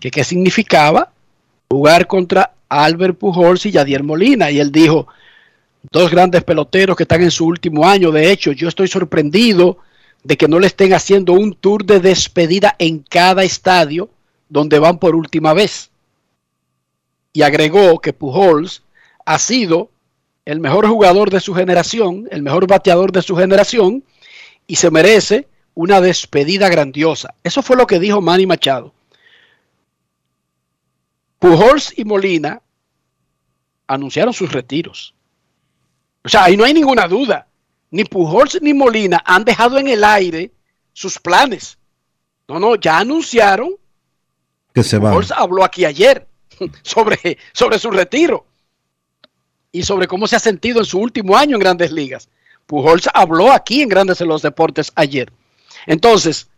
que 0.00 0.10
qué 0.10 0.24
significaba 0.24 1.10
jugar 1.68 2.06
contra 2.06 2.52
Albert 2.68 3.18
Pujols 3.18 3.66
y 3.66 3.70
Yadier 3.72 4.02
Molina. 4.02 4.50
Y 4.50 4.58
él 4.58 4.72
dijo, 4.72 5.06
dos 5.82 6.10
grandes 6.10 6.44
peloteros 6.44 6.96
que 6.96 7.04
están 7.04 7.22
en 7.22 7.30
su 7.30 7.46
último 7.46 7.86
año. 7.86 8.10
De 8.10 8.30
hecho, 8.30 8.52
yo 8.52 8.68
estoy 8.68 8.88
sorprendido 8.88 9.78
de 10.22 10.36
que 10.36 10.48
no 10.48 10.58
le 10.58 10.66
estén 10.66 10.92
haciendo 10.92 11.32
un 11.32 11.54
tour 11.54 11.84
de 11.84 12.00
despedida 12.00 12.76
en 12.78 12.98
cada 12.98 13.42
estadio 13.42 14.10
donde 14.48 14.78
van 14.78 14.98
por 14.98 15.14
última 15.14 15.54
vez. 15.54 15.90
Y 17.32 17.42
agregó 17.42 18.00
que 18.00 18.12
Pujols 18.12 18.82
ha 19.24 19.38
sido 19.38 19.90
el 20.44 20.60
mejor 20.60 20.86
jugador 20.88 21.30
de 21.30 21.40
su 21.40 21.54
generación, 21.54 22.26
el 22.30 22.42
mejor 22.42 22.66
bateador 22.66 23.12
de 23.12 23.22
su 23.22 23.36
generación, 23.36 24.02
y 24.66 24.76
se 24.76 24.90
merece 24.90 25.48
una 25.74 26.00
despedida 26.00 26.68
grandiosa. 26.68 27.34
Eso 27.44 27.62
fue 27.62 27.76
lo 27.76 27.86
que 27.86 28.00
dijo 28.00 28.20
Manny 28.20 28.46
Machado. 28.46 28.92
Pujols 31.38 31.96
y 31.96 32.04
Molina 32.04 32.60
anunciaron 33.86 34.34
sus 34.34 34.52
retiros. 34.52 35.14
O 36.24 36.28
sea, 36.28 36.44
ahí 36.44 36.56
no 36.56 36.64
hay 36.64 36.74
ninguna 36.74 37.08
duda. 37.08 37.46
Ni 37.90 38.04
Pujols 38.04 38.60
ni 38.62 38.72
Molina 38.72 39.22
han 39.24 39.44
dejado 39.44 39.78
en 39.78 39.88
el 39.88 40.04
aire 40.04 40.52
sus 40.92 41.18
planes. 41.18 41.78
No, 42.48 42.58
no, 42.58 42.76
ya 42.76 42.98
anunciaron. 42.98 43.74
Que 44.74 44.82
se 44.82 44.98
va. 44.98 45.10
Pujols 45.10 45.32
habló 45.32 45.64
aquí 45.64 45.84
ayer 45.84 46.26
sobre, 46.82 47.38
sobre 47.52 47.78
su 47.78 47.90
retiro 47.90 48.46
y 49.72 49.82
sobre 49.82 50.06
cómo 50.06 50.26
se 50.26 50.36
ha 50.36 50.40
sentido 50.40 50.80
en 50.80 50.84
su 50.84 50.98
último 50.98 51.36
año 51.36 51.56
en 51.56 51.60
Grandes 51.60 51.92
Ligas. 51.92 52.28
Pujols 52.66 53.08
habló 53.12 53.52
aquí 53.52 53.82
en 53.82 53.88
Grandes 53.88 54.20
en 54.20 54.28
los 54.28 54.42
Deportes 54.42 54.92
ayer. 54.94 55.32
Entonces, 55.86 56.48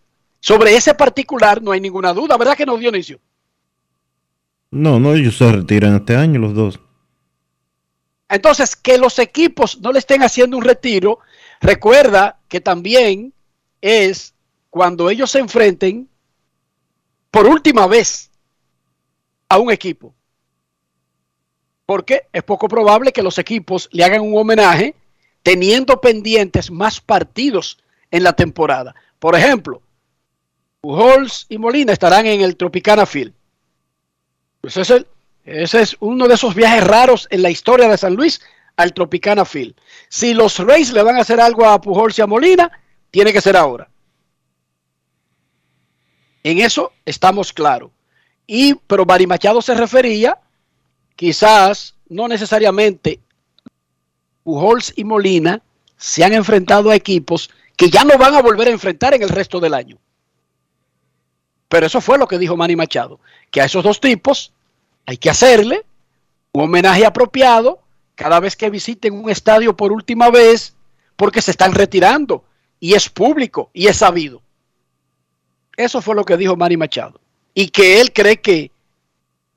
sobre 0.41 0.75
ese 0.77 0.95
particular 0.95 1.63
no 1.63 1.73
hay 1.73 1.81
ninguna 1.81 2.13
duda, 2.13 2.37
¿verdad 2.37 2.57
que 2.57 2.67
no, 2.67 2.77
Dionisio? 2.77 3.19
No, 4.71 4.99
no, 4.99 5.15
ellos 5.15 5.37
se 5.37 5.51
retiran 5.51 5.97
este 5.97 6.17
año 6.17 6.41
los 6.41 6.55
dos. 6.55 6.81
Entonces, 8.33 8.77
que 8.77 8.97
los 8.97 9.19
equipos 9.19 9.79
no 9.83 9.93
le 9.93 9.99
estén 9.99 10.23
haciendo 10.23 10.57
un 10.57 10.65
retiro, 10.65 11.19
recuerda 11.61 12.39
que 12.49 12.63
también 12.63 13.35
es 13.83 14.33
cuando 14.71 15.11
ellos 15.11 15.31
se 15.31 15.39
enfrenten 15.39 16.09
por 17.31 17.47
última 17.47 17.87
vez 17.87 18.31
a 19.51 19.59
un 19.59 19.71
equipo. 19.71 20.15
Porque 21.85 22.23
es 22.33 22.43
poco 22.43 22.69
probable 22.69 23.13
que 23.13 23.23
los 23.23 23.37
equipos 23.37 23.91
le 23.93 24.03
hagan 24.03 24.23
un 24.23 24.35
homenaje 24.35 24.95
teniendo 25.43 26.01
pendientes 26.01 26.71
más 26.71 27.03
partidos 27.03 27.81
en 28.11 28.23
la 28.23 28.33
temporada. 28.33 28.95
Por 29.19 29.37
ejemplo, 29.37 29.83
Pujols 30.81 31.45
y 31.51 31.59
Molina 31.59 31.93
estarán 31.93 32.25
en 32.25 32.41
el 32.41 32.57
Tropicana 32.57 33.05
Field. 33.05 33.35
Pues 34.63 34.79
es 34.79 35.05
ese 35.45 35.83
es 35.83 35.97
uno 36.01 36.29
de 36.29 36.35
esos 36.35 36.55
viajes 36.55 36.85
raros 36.85 37.27
en 37.31 37.43
la 37.43 37.51
historia 37.51 37.89
de 37.89 37.99
San 37.99 38.15
Luis 38.15 38.41
al 38.77 38.93
Tropicana 38.93 39.45
Field. 39.45 39.75
Si 40.09 40.35
los 40.35 40.59
Rays 40.59 40.93
le 40.93 41.03
van 41.03 41.17
a 41.17 41.21
hacer 41.21 41.41
algo 41.41 41.65
a 41.67 41.81
Pujols 41.81 42.19
y 42.19 42.23
a 42.23 42.27
Molina, 42.27 42.71
tiene 43.11 43.33
que 43.33 43.41
ser 43.41 43.57
ahora. 43.57 43.89
En 46.45 46.59
eso 46.59 46.93
estamos 47.05 47.53
claros. 47.53 47.91
Y, 48.47 48.75
pero 48.75 49.05
Barry 49.05 49.27
Machado 49.27 49.63
se 49.63 49.75
refería, 49.75 50.39
quizás, 51.17 51.95
no 52.09 52.29
necesariamente, 52.29 53.21
Pujols 54.43 54.93
y 54.97 55.05
Molina 55.05 55.63
se 55.97 56.25
han 56.25 56.33
enfrentado 56.33 56.91
a 56.91 56.97
equipos 56.97 57.51
que 57.77 57.91
ya 57.91 58.05
no 58.05 58.19
van 58.19 58.35
a 58.35 58.43
volver 58.43 58.69
a 58.69 58.73
enfrentar 58.73 59.15
en 59.15 59.23
el 59.23 59.29
resto 59.29 59.61
del 59.61 59.75
año. 59.75 59.99
Pero 61.69 61.87
eso 61.87 62.01
fue 62.01 62.19
lo 62.19 62.27
que 62.27 62.39
dijo 62.39 62.57
Manny 62.57 62.77
Machado, 62.77 63.21
que 63.51 63.61
a 63.61 63.65
esos 63.65 63.85
dos 63.85 64.01
tipos 64.01 64.53
hay 65.07 65.17
que 65.17 65.31
hacerle 65.31 65.85
un 66.53 66.65
homenaje 66.65 67.05
apropiado 67.05 67.81
cada 68.15 68.41
vez 68.41 68.57
que 68.57 68.71
visiten 68.71 69.15
un 69.15 69.31
estadio 69.31 69.77
por 69.77 69.93
última 69.93 70.31
vez, 70.31 70.75
porque 71.17 71.43
se 71.43 71.51
están 71.51 71.73
retirando 71.73 72.45
y 72.79 72.95
es 72.95 73.09
público 73.09 73.71
y 73.73 73.87
es 73.87 73.97
sabido. 73.97 74.43
Eso 75.77 76.03
fue 76.03 76.15
lo 76.15 76.25
que 76.25 76.37
dijo 76.37 76.57
Manny 76.57 76.77
Machado. 76.77 77.21
Y 77.55 77.69
que 77.69 78.01
él 78.01 78.13
cree 78.13 78.41
que 78.41 78.71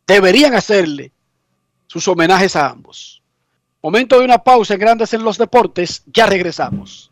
deberían 0.08 0.54
hacerle 0.54 1.12
sus 1.88 2.08
homenajes 2.08 2.56
a 2.56 2.70
ambos. 2.70 3.22
Momento 3.82 4.20
de 4.20 4.26
una 4.26 4.40
pausa 4.40 4.74
en 4.74 4.80
Grandes 4.80 5.14
en 5.14 5.24
los 5.24 5.38
Deportes. 5.38 6.04
Ya 6.08 6.26
regresamos. 6.26 7.12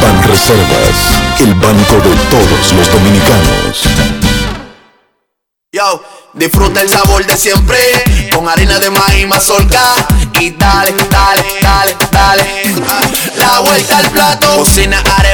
Ban 0.00 0.22
Reservas, 0.22 1.40
el 1.40 1.54
banco 1.54 1.94
de 1.96 2.16
todos 2.30 2.72
los 2.72 2.90
dominicanos. 2.90 3.82
Yo, 5.72 6.02
disfruta 6.34 6.80
el 6.80 6.88
sabor 6.88 7.26
de 7.26 7.36
siempre 7.36 7.78
con 8.34 8.48
harina 8.48 8.78
de 8.78 8.90
maíz 8.90 9.26
mazorca 9.26 9.82
y 10.40 10.50
dale, 10.52 10.94
dale, 11.10 11.44
dale, 11.60 11.96
dale. 12.10 12.44
La 13.36 13.60
vuelta 13.60 13.98
al 13.98 14.10
plato, 14.10 14.56
cocina 14.56 15.02
arepa, 15.18 15.33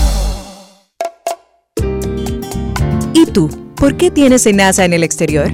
¿Y 3.13 3.25
tú? 3.25 3.49
¿Por 3.75 3.97
qué 3.97 4.09
tienes 4.11 4.45
enaza 4.45 4.85
en 4.85 4.93
el 4.93 5.03
exterior? 5.03 5.49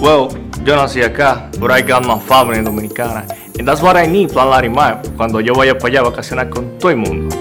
Well, 0.00 0.28
yo 0.64 0.76
nací 0.76 1.02
acá, 1.02 1.50
but 1.58 1.70
I 1.70 1.82
got 1.82 2.06
my 2.06 2.18
family 2.20 2.62
dominicana. 2.62 3.26
And 3.58 3.66
that's 3.66 3.82
what 3.82 3.96
I 3.96 4.06
need, 4.06 4.30
Plan 4.30 4.50
Larimar, 4.50 5.02
cuando 5.16 5.40
yo 5.40 5.52
vaya 5.54 5.76
para 5.76 5.88
allá 5.88 6.00
a 6.00 6.10
vacacionar 6.10 6.48
con 6.48 6.78
todo 6.78 6.90
el 6.90 6.98
mundo. 6.98 7.34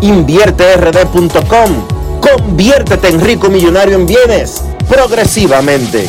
invierterd.com. 0.00 2.20
Conviértete 2.20 3.08
en 3.08 3.20
rico 3.20 3.48
millonario 3.48 3.96
en 3.96 4.06
bienes 4.06 4.62
progresivamente. 4.88 6.08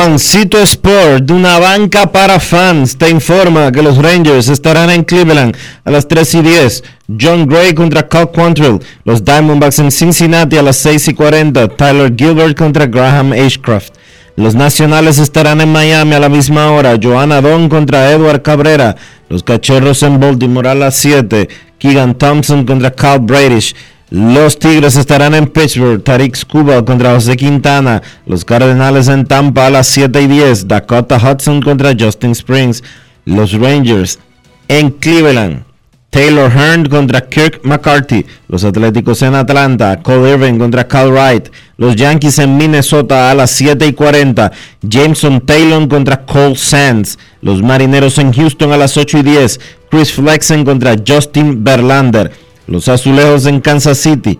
Juancito 0.00 0.56
Sport, 0.62 1.24
de 1.24 1.34
una 1.34 1.58
banca 1.58 2.10
para 2.10 2.40
fans, 2.40 2.96
te 2.96 3.10
informa 3.10 3.70
que 3.70 3.82
los 3.82 3.98
Rangers 3.98 4.48
estarán 4.48 4.88
en 4.88 5.04
Cleveland 5.04 5.54
a 5.84 5.90
las 5.90 6.08
3 6.08 6.36
y 6.36 6.40
10. 6.40 6.84
John 7.20 7.46
Gray 7.46 7.74
contra 7.74 8.08
Cal 8.08 8.30
Quantrill. 8.30 8.80
Los 9.04 9.22
Diamondbacks 9.22 9.78
en 9.78 9.90
Cincinnati 9.90 10.56
a 10.56 10.62
las 10.62 10.78
6 10.78 11.08
y 11.08 11.14
40. 11.14 11.68
Tyler 11.76 12.14
Gilbert 12.16 12.56
contra 12.56 12.86
Graham 12.86 13.34
Ashcraft. 13.34 13.92
Los 14.36 14.54
Nacionales 14.54 15.18
estarán 15.18 15.60
en 15.60 15.70
Miami 15.70 16.14
a 16.14 16.20
la 16.20 16.30
misma 16.30 16.72
hora. 16.72 16.98
Joanna 16.98 17.42
Don 17.42 17.68
contra 17.68 18.10
Edward 18.10 18.40
Cabrera. 18.40 18.96
Los 19.28 19.42
Cachorros 19.42 20.02
en 20.02 20.18
Baltimore 20.18 20.70
a 20.70 20.74
las 20.74 20.96
7. 20.96 21.46
Keegan 21.78 22.14
Thompson 22.14 22.64
contra 22.64 22.90
Cal 22.90 23.18
Bradish. 23.18 23.76
Los 24.10 24.58
Tigres 24.58 24.96
estarán 24.96 25.36
en 25.36 25.46
Pittsburgh, 25.46 26.02
Tariq 26.02 26.34
Scuba 26.34 26.84
contra 26.84 27.14
José 27.14 27.36
Quintana. 27.36 28.02
Los 28.26 28.44
Cardenales 28.44 29.06
en 29.06 29.24
Tampa 29.24 29.66
a 29.66 29.70
las 29.70 29.86
7 29.86 30.22
y 30.22 30.26
10. 30.26 30.66
Dakota 30.66 31.16
Hudson 31.16 31.62
contra 31.62 31.94
Justin 31.98 32.32
Springs. 32.32 32.82
Los 33.24 33.52
Rangers 33.52 34.18
en 34.66 34.90
Cleveland. 34.90 35.62
Taylor 36.10 36.50
Hearn 36.50 36.88
contra 36.88 37.20
Kirk 37.20 37.60
McCarthy. 37.62 38.26
Los 38.48 38.64
Atléticos 38.64 39.22
en 39.22 39.36
Atlanta. 39.36 40.02
Cole 40.02 40.30
Irving 40.32 40.58
contra 40.58 40.88
Cal 40.88 41.12
Wright. 41.12 41.48
Los 41.76 41.94
Yankees 41.94 42.40
en 42.40 42.56
Minnesota 42.56 43.30
a 43.30 43.34
las 43.36 43.52
7 43.52 43.86
y 43.86 43.92
40. 43.92 44.50
Jameson 44.82 45.40
Taylor 45.40 45.86
contra 45.86 46.26
Cole 46.26 46.56
Sands. 46.56 47.16
Los 47.42 47.62
Marineros 47.62 48.18
en 48.18 48.32
Houston 48.32 48.72
a 48.72 48.76
las 48.76 48.96
8 48.96 49.18
y 49.18 49.22
10. 49.22 49.60
Chris 49.88 50.12
Flexen 50.12 50.64
contra 50.64 50.96
Justin 51.06 51.62
Verlander. 51.62 52.49
Los 52.70 52.86
Azulejos 52.86 53.46
en 53.46 53.60
Kansas 53.60 53.98
City. 53.98 54.38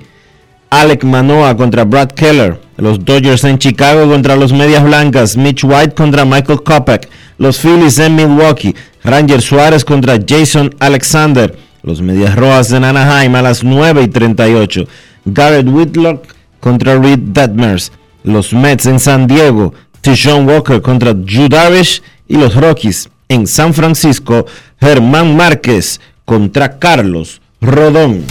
Alec 0.70 1.02
Manoa 1.02 1.56
contra 1.56 1.82
Brad 1.82 2.12
Keller. 2.12 2.60
Los 2.76 3.04
Dodgers 3.04 3.42
en 3.42 3.58
Chicago 3.58 4.08
contra 4.08 4.36
los 4.36 4.52
Medias 4.52 4.84
Blancas. 4.84 5.36
Mitch 5.36 5.64
White 5.64 5.96
contra 5.96 6.24
Michael 6.24 6.62
Kopech. 6.62 7.08
Los 7.38 7.58
Phillies 7.58 7.98
en 7.98 8.14
Milwaukee. 8.14 8.76
Ranger 9.02 9.42
Suárez 9.42 9.84
contra 9.84 10.16
Jason 10.24 10.72
Alexander. 10.78 11.58
Los 11.82 12.02
Medias 12.02 12.36
Rojas 12.36 12.70
en 12.70 12.84
Anaheim 12.84 13.34
a 13.34 13.42
las 13.42 13.64
9 13.64 14.04
y 14.04 14.08
38. 14.08 14.84
Garrett 15.24 15.66
Whitlock 15.66 16.22
contra 16.60 17.00
Reed 17.00 17.18
Detmers. 17.18 17.90
Los 18.22 18.52
Mets 18.52 18.86
en 18.86 19.00
San 19.00 19.26
Diego. 19.26 19.74
Tishon 20.02 20.48
Walker 20.48 20.80
contra 20.80 21.14
Drew 21.14 21.48
Darvish. 21.48 22.00
Y 22.28 22.36
los 22.36 22.54
Rockies 22.54 23.10
en 23.28 23.48
San 23.48 23.74
Francisco. 23.74 24.46
Germán 24.78 25.36
Márquez 25.36 26.00
contra 26.24 26.78
Carlos 26.78 27.40
Rodón. 27.60 28.24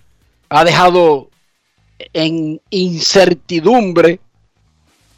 ha 0.50 0.64
dejado 0.64 1.30
en 2.12 2.62
incertidumbre 2.70 4.20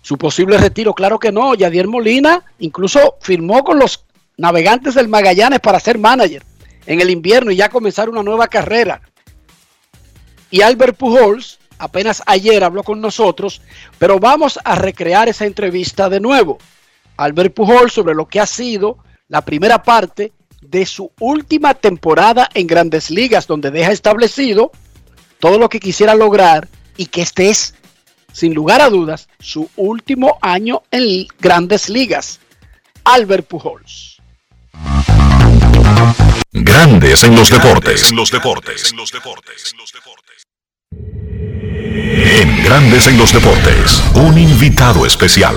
su 0.01 0.17
posible 0.17 0.57
retiro. 0.57 0.93
Claro 0.93 1.17
que 1.19 1.31
no. 1.31 1.55
Yadier 1.55 1.87
Molina 1.87 2.43
incluso 2.59 3.15
firmó 3.21 3.63
con 3.63 3.79
los 3.79 4.05
navegantes 4.37 4.93
del 4.93 5.07
Magallanes 5.07 5.59
para 5.59 5.79
ser 5.79 5.97
manager 5.97 6.43
en 6.85 7.01
el 7.01 7.09
invierno 7.09 7.51
y 7.51 7.55
ya 7.55 7.69
comenzar 7.69 8.09
una 8.09 8.21
nueva 8.21 8.47
carrera. 8.47 9.01
Y 10.51 10.61
Albert 10.61 10.97
Pujols 10.97 11.59
apenas 11.79 12.21
ayer 12.25 12.63
habló 12.63 12.83
con 12.83 13.01
nosotros, 13.01 13.61
pero 13.97 14.19
vamos 14.19 14.59
a 14.63 14.75
recrear 14.75 15.27
esa 15.27 15.45
entrevista 15.45 16.07
de 16.09 16.19
nuevo. 16.19 16.59
Albert 17.17 17.53
Pujols 17.53 17.93
sobre 17.93 18.13
lo 18.13 18.27
que 18.27 18.39
ha 18.39 18.45
sido 18.45 18.97
la 19.27 19.41
primera 19.41 19.81
parte 19.81 20.31
de 20.69 20.85
su 20.85 21.11
última 21.19 21.73
temporada 21.73 22.49
en 22.53 22.67
Grandes 22.67 23.09
Ligas, 23.09 23.47
donde 23.47 23.71
deja 23.71 23.91
establecido 23.91 24.71
todo 25.39 25.57
lo 25.57 25.69
que 25.69 25.79
quisiera 25.79 26.15
lograr 26.15 26.67
y 26.97 27.07
que 27.07 27.21
este 27.21 27.49
es, 27.49 27.75
sin 28.31 28.53
lugar 28.53 28.81
a 28.81 28.89
dudas, 28.89 29.27
su 29.39 29.69
último 29.75 30.37
año 30.41 30.83
en 30.91 31.27
Grandes 31.39 31.89
Ligas. 31.89 32.39
Albert 33.03 33.47
Pujols. 33.47 34.21
Grandes 36.51 37.23
en 37.23 37.35
los 37.35 37.49
deportes. 37.49 38.09
En 38.09 38.15
los 38.15 38.31
deportes. 38.31 38.91
En 38.91 38.97
los 38.97 39.11
deportes. 39.11 39.73
En 42.41 42.63
Grandes 42.63 43.07
en 43.07 43.17
los 43.17 43.33
deportes, 43.33 44.03
un 44.13 44.37
invitado 44.37 45.05
especial. 45.05 45.55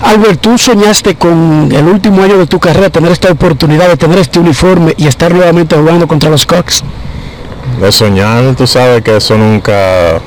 Albert, 0.00 0.40
tú 0.40 0.58
soñaste 0.58 1.16
con 1.16 1.70
el 1.72 1.84
último 1.86 2.22
año 2.22 2.38
de 2.38 2.46
tu 2.46 2.58
carrera 2.58 2.90
tener 2.90 3.10
esta 3.12 3.30
oportunidad 3.30 3.88
de 3.88 3.96
tener 3.96 4.18
este 4.18 4.38
uniforme 4.38 4.94
y 4.96 5.06
estar 5.06 5.32
nuevamente 5.32 5.76
jugando 5.76 6.06
contra 6.06 6.30
los 6.30 6.46
Cox. 6.46 6.82
De 7.80 7.90
soñar, 7.92 8.54
tú 8.56 8.66
sabes 8.66 9.02
que 9.02 9.16
eso 9.16 9.36
nunca 9.36 10.20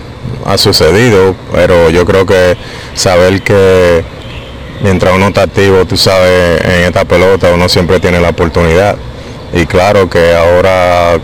ha 0.45 0.57
sucedido, 0.57 1.35
pero 1.53 1.89
yo 1.89 2.05
creo 2.05 2.25
que 2.25 2.57
saber 2.95 3.41
que 3.41 4.03
mientras 4.83 5.13
uno 5.13 5.27
está 5.27 5.43
activo, 5.43 5.85
tú 5.85 5.97
sabes, 5.97 6.61
en 6.63 6.83
esta 6.85 7.05
pelota 7.05 7.51
uno 7.53 7.67
siempre 7.69 7.99
tiene 7.99 8.19
la 8.19 8.29
oportunidad. 8.29 8.97
Y 9.53 9.65
claro 9.65 10.09
que 10.09 10.33
ahora 10.35 11.19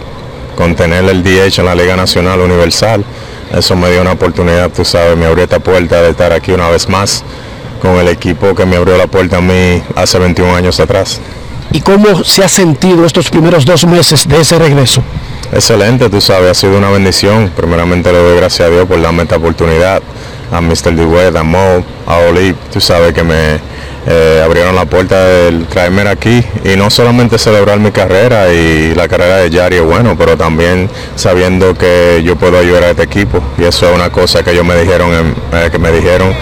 con 0.57 0.75
tener 0.75 1.05
el 1.05 1.23
DH 1.23 1.59
en 1.59 1.65
la 1.65 1.75
Liga 1.75 1.95
Nacional 1.95 2.39
Universal, 2.39 3.05
eso 3.55 3.75
me 3.75 3.91
dio 3.91 4.01
una 4.01 4.13
oportunidad, 4.13 4.71
tú 4.71 4.83
sabes, 4.83 5.15
me 5.15 5.27
abrió 5.27 5.43
esta 5.43 5.59
puerta 5.59 6.01
de 6.01 6.09
estar 6.09 6.33
aquí 6.33 6.51
una 6.51 6.67
vez 6.67 6.89
más 6.89 7.23
con 7.79 7.95
el 7.97 8.07
equipo 8.07 8.55
que 8.55 8.65
me 8.65 8.75
abrió 8.75 8.97
la 8.97 9.05
puerta 9.05 9.37
a 9.37 9.41
mí 9.41 9.83
hace 9.95 10.17
21 10.17 10.55
años 10.55 10.79
atrás. 10.79 11.21
¿Y 11.71 11.81
cómo 11.81 12.23
se 12.23 12.43
ha 12.43 12.49
sentido 12.49 13.05
estos 13.05 13.29
primeros 13.29 13.65
dos 13.65 13.85
meses 13.85 14.27
de 14.27 14.41
ese 14.41 14.57
regreso? 14.57 15.03
Excelente, 15.53 16.09
tú 16.09 16.19
sabes, 16.19 16.49
ha 16.49 16.53
sido 16.55 16.77
una 16.77 16.89
bendición. 16.89 17.51
Primeramente 17.55 18.11
le 18.11 18.17
doy 18.17 18.37
gracias 18.37 18.67
a 18.67 18.71
Dios 18.71 18.87
por 18.87 18.99
darme 18.99 19.23
esta 19.23 19.35
oportunidad. 19.35 20.01
A 20.51 20.59
Mr. 20.59 20.95
Dewey, 20.95 21.35
a 21.35 21.43
Mo, 21.43 21.83
a 22.07 22.17
Oli, 22.29 22.55
tú 22.73 22.81
sabes 22.81 23.13
que 23.13 23.23
me 23.23 23.59
eh, 24.09 24.41
abrieron 24.43 24.73
la 24.73 24.85
puerta 24.85 25.21
del 25.25 25.65
traerme 25.67 26.07
aquí 26.07 26.41
y 26.63 26.77
no 26.77 26.89
solamente 26.89 27.37
celebrar 27.37 27.77
mi 27.79 27.91
carrera 27.91 28.53
y 28.53 28.95
la 28.95 29.07
carrera 29.09 29.37
de 29.37 29.49
Yari 29.49 29.75
es 29.75 29.83
bueno, 29.83 30.15
pero 30.17 30.37
también 30.37 30.89
sabiendo 31.15 31.73
que 31.73 32.21
yo 32.23 32.37
puedo 32.37 32.57
ayudar 32.57 32.85
a 32.85 32.89
este 32.91 33.03
equipo 33.03 33.41
y 33.57 33.65
eso 33.65 33.89
es 33.89 33.95
una 33.95 34.09
cosa 34.09 34.43
que 34.43 34.51
ellos 34.51 34.63
me 34.63 34.75
dijeron, 34.75 35.35
eh, 35.51 35.69
que 35.69 35.77
me 35.77 35.91
dijeron 35.91 36.33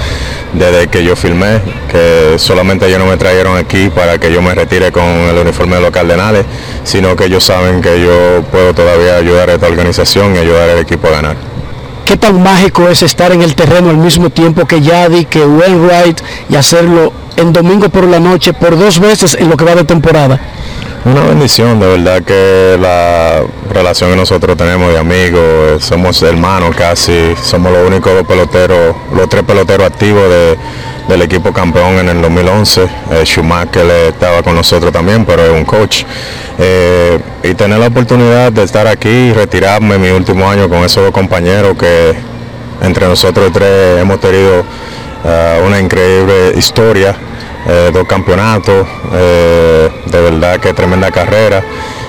desde 0.54 0.88
que 0.88 1.04
yo 1.04 1.16
filmé, 1.16 1.60
que 1.92 2.38
solamente 2.38 2.86
ellos 2.86 3.00
no 3.00 3.08
me 3.08 3.18
trajeron 3.18 3.58
aquí 3.58 3.90
para 3.90 4.20
que 4.20 4.32
yo 4.32 4.44
me 4.44 4.54
retire 4.54 4.92
con 4.92 5.04
el 5.04 5.38
uniforme 5.38 5.78
de 5.78 5.82
los 5.82 5.92
Cardenales, 5.92 6.46
sino 6.84 7.16
que 7.16 7.26
ellos 7.26 7.44
saben 7.44 7.82
que 7.82 8.00
yo 8.00 8.44
puedo 8.52 8.76
todavía 8.76 9.18
ayudar 9.18 9.50
a 9.50 9.54
esta 9.56 9.68
organización 9.68 10.36
y 10.36 10.38
ayudar 10.38 10.70
al 10.70 10.78
equipo 10.78 11.08
a 11.08 11.12
ganar. 11.12 11.55
¿Qué 12.06 12.18
tan 12.18 12.42
mágico 12.42 12.88
es 12.88 13.02
estar 13.02 13.32
en 13.32 13.42
el 13.42 13.56
terreno 13.56 13.90
al 13.90 13.98
mismo 13.98 14.30
tiempo 14.30 14.66
que 14.66 14.80
Yadi, 14.80 15.26
que 15.26 15.44
Wainwright 15.44 16.22
y 16.50 16.56
hacerlo 16.56 17.12
en 17.36 17.52
domingo 17.52 17.90
por 17.90 18.04
la 18.06 18.20
noche 18.20 18.54
por 18.54 18.78
dos 18.78 19.00
veces 19.00 19.36
en 19.40 19.50
lo 19.50 19.58
que 19.58 19.66
va 19.66 19.74
de 19.74 19.86
temporada? 19.86 20.40
Una 21.04 21.22
bendición, 21.22 21.80
de 21.80 21.88
verdad 21.88 22.22
que 22.22 22.78
la 22.80 23.42
relación 23.72 24.12
que 24.12 24.16
nosotros 24.18 24.56
tenemos 24.56 24.92
de 24.92 25.00
amigos, 25.00 25.42
eh, 25.42 25.78
somos 25.80 26.22
hermanos 26.22 26.76
casi, 26.76 27.36
somos 27.44 27.72
los 27.72 27.88
únicos 27.88 28.12
peloteros, 28.28 28.96
los 29.16 29.28
tres 29.28 29.44
peloteros 29.44 29.88
activos 29.88 30.24
del 31.08 31.22
equipo 31.22 31.52
campeón 31.54 32.00
en 32.00 32.10
el 32.10 32.22
2011. 32.22 32.84
Eh, 32.84 33.24
Schumacher 33.26 33.86
estaba 34.10 34.44
con 34.44 34.56
nosotros 34.56 34.92
también, 34.92 35.26
pero 35.26 35.44
es 35.44 35.52
un 35.52 35.66
coach. 35.66 36.04
Eh, 36.58 37.20
y 37.44 37.54
tener 37.54 37.80
la 37.80 37.88
oportunidad 37.88 38.52
de 38.52 38.64
estar 38.64 38.88
aquí 38.88 39.10
y 39.10 39.34
retirarme 39.34 39.98
mi 39.98 40.10
último 40.10 40.50
año 40.50 40.70
con 40.70 40.84
esos 40.84 41.04
dos 41.04 41.12
compañeros 41.12 41.78
que 41.78 42.16
entre 42.82 43.08
nosotros 43.08 43.52
tres 43.54 44.02
hemos 44.02 44.20
tenido 44.20 44.64
una 45.66 45.80
increíble 45.80 46.54
historia 46.56 47.16
eh, 47.68 47.90
dos 47.92 48.06
campeonatos, 48.08 48.88
eh, 49.12 49.90
de 50.06 50.22
verdad 50.22 50.60
que 50.60 50.72
tremenda 50.74 51.10
carrera. 51.10 51.64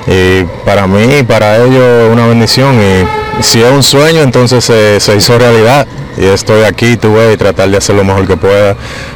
Y 0.06 0.44
para 0.66 0.86
mí, 0.86 1.23
para 1.27 1.56
ellos, 1.56 2.12
una 2.12 2.27
bendición. 2.27 2.74
Y 2.74 3.25
si 3.40 3.62
es 3.62 3.70
un 3.70 3.82
sueño, 3.82 4.22
entonces 4.22 4.64
se, 4.64 5.16
hizo 5.16 5.38
realidad. 5.38 5.86
Y 6.18 6.24
estoy 6.24 6.64
aquí, 6.64 6.96
tuve 6.96 7.32
y 7.32 7.36
tratar 7.36 7.68
de 7.68 7.76
hacer 7.76 7.94
lo 7.94 8.04
mejor 8.04 8.26
que 8.26 8.36
pueda 8.36 8.74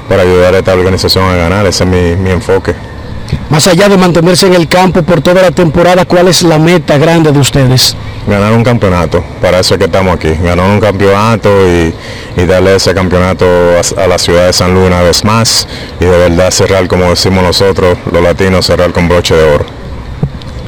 para 0.08 0.22
ayudar 0.22 0.54
a 0.54 0.58
esta 0.58 0.74
organización 0.74 1.24
a 1.24 1.34
ganar. 1.34 1.66
Ese 1.66 1.84
es 1.84 1.90
mi, 1.90 2.16
mi 2.16 2.30
enfoque. 2.30 2.74
Más 3.48 3.66
allá 3.66 3.88
de 3.88 3.96
mantenerse 3.96 4.46
en 4.46 4.54
el 4.54 4.68
campo 4.68 5.02
por 5.02 5.20
toda 5.20 5.42
la 5.42 5.50
temporada, 5.50 6.04
¿cuál 6.04 6.28
es 6.28 6.42
la 6.42 6.58
meta 6.58 6.98
grande 6.98 7.32
de 7.32 7.38
ustedes? 7.38 7.96
Ganar 8.26 8.52
un 8.52 8.62
campeonato, 8.62 9.24
para 9.40 9.60
eso 9.60 9.74
es 9.74 9.78
que 9.78 9.86
estamos 9.86 10.14
aquí. 10.14 10.30
Ganar 10.42 10.70
un 10.70 10.80
campeonato 10.80 11.48
y, 11.66 11.94
darle 12.46 12.76
ese 12.76 12.94
campeonato 12.94 13.46
a, 13.96 14.06
la 14.06 14.18
ciudad 14.18 14.46
de 14.46 14.52
San 14.52 14.72
Luis 14.74 14.86
una 14.86 15.02
vez 15.02 15.24
más 15.24 15.66
y 16.00 16.04
de 16.04 16.16
verdad 16.16 16.50
cerrar, 16.50 16.86
como 16.88 17.10
decimos 17.10 17.42
nosotros, 17.42 17.98
los 18.10 18.22
latinos, 18.22 18.66
cerrar 18.66 18.92
con 18.92 19.08
broche 19.08 19.34
de 19.34 19.44
oro. 19.44 19.66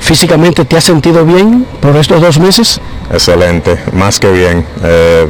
¿Físicamente 0.00 0.64
te 0.64 0.76
has 0.76 0.84
sentido 0.84 1.24
bien 1.24 1.66
por 1.80 1.96
estos 1.96 2.20
dos 2.20 2.38
meses? 2.38 2.80
Excelente, 3.10 3.78
más 3.92 4.18
que 4.18 4.30
bien. 4.30 4.64
Eh, 4.84 5.28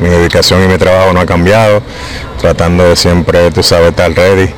mi 0.00 0.08
dedicación 0.08 0.64
y 0.64 0.68
mi 0.68 0.78
trabajo 0.78 1.12
no 1.12 1.20
ha 1.20 1.26
cambiado, 1.26 1.82
tratando 2.40 2.84
de 2.84 2.96
siempre, 2.96 3.50
tú 3.50 3.62
sabes, 3.62 3.90
estar 3.90 4.10
ready 4.12 4.48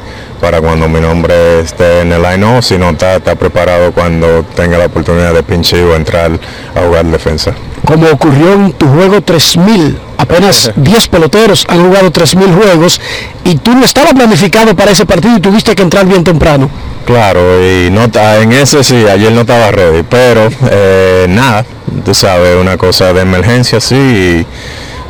para 0.41 0.61
cuando 0.61 0.89
mi 0.89 1.01
nombre 1.01 1.61
esté 1.61 2.03
en 2.03 2.13
el 2.13 2.23
line 2.23 2.61
si 2.61 2.77
no 2.77 2.91
está, 2.91 3.17
está 3.17 3.35
preparado 3.35 3.93
cuando 3.93 4.45
tenga 4.55 4.77
la 4.77 4.87
oportunidad 4.87 5.33
de 5.33 5.43
pinche 5.43 5.83
o 5.83 5.95
entrar 5.97 6.39
a 6.75 6.81
jugar 6.87 7.07
defensa. 7.07 7.55
Como 7.87 8.07
ocurrió 8.09 8.53
en 8.53 8.73
tu 8.73 8.87
juego 8.87 9.23
3000, 9.23 9.99
apenas 10.19 10.71
10 10.77 11.09
peloteros 11.09 11.65
han 11.69 11.85
jugado 11.85 12.11
3000 12.11 12.55
juegos 12.55 13.01
y 13.45 13.57
tú 13.57 13.75
no 13.75 13.85
estabas 13.85 14.13
planificado 14.15 14.75
para 14.77 14.91
ese 14.91 15.07
partido 15.07 15.37
y 15.37 15.41
tuviste 15.41 15.75
que 15.75 15.83
entrar 15.83 16.07
bien 16.07 16.25
temprano. 16.25 16.71
Claro, 17.05 17.63
y 17.63 17.91
no 17.91 18.05
en 18.41 18.53
ese 18.53 18.83
sí, 18.83 19.07
ayer 19.07 19.31
no 19.33 19.43
estaba 19.43 19.71
ready, 19.71 20.03
pero 20.05 20.49
eh, 20.71 21.27
nada, 21.29 21.65
tú 22.03 22.15
sabes, 22.15 22.57
una 22.57 22.79
cosa 22.79 23.13
de 23.13 23.21
emergencia 23.21 23.81
sí. 23.81 24.47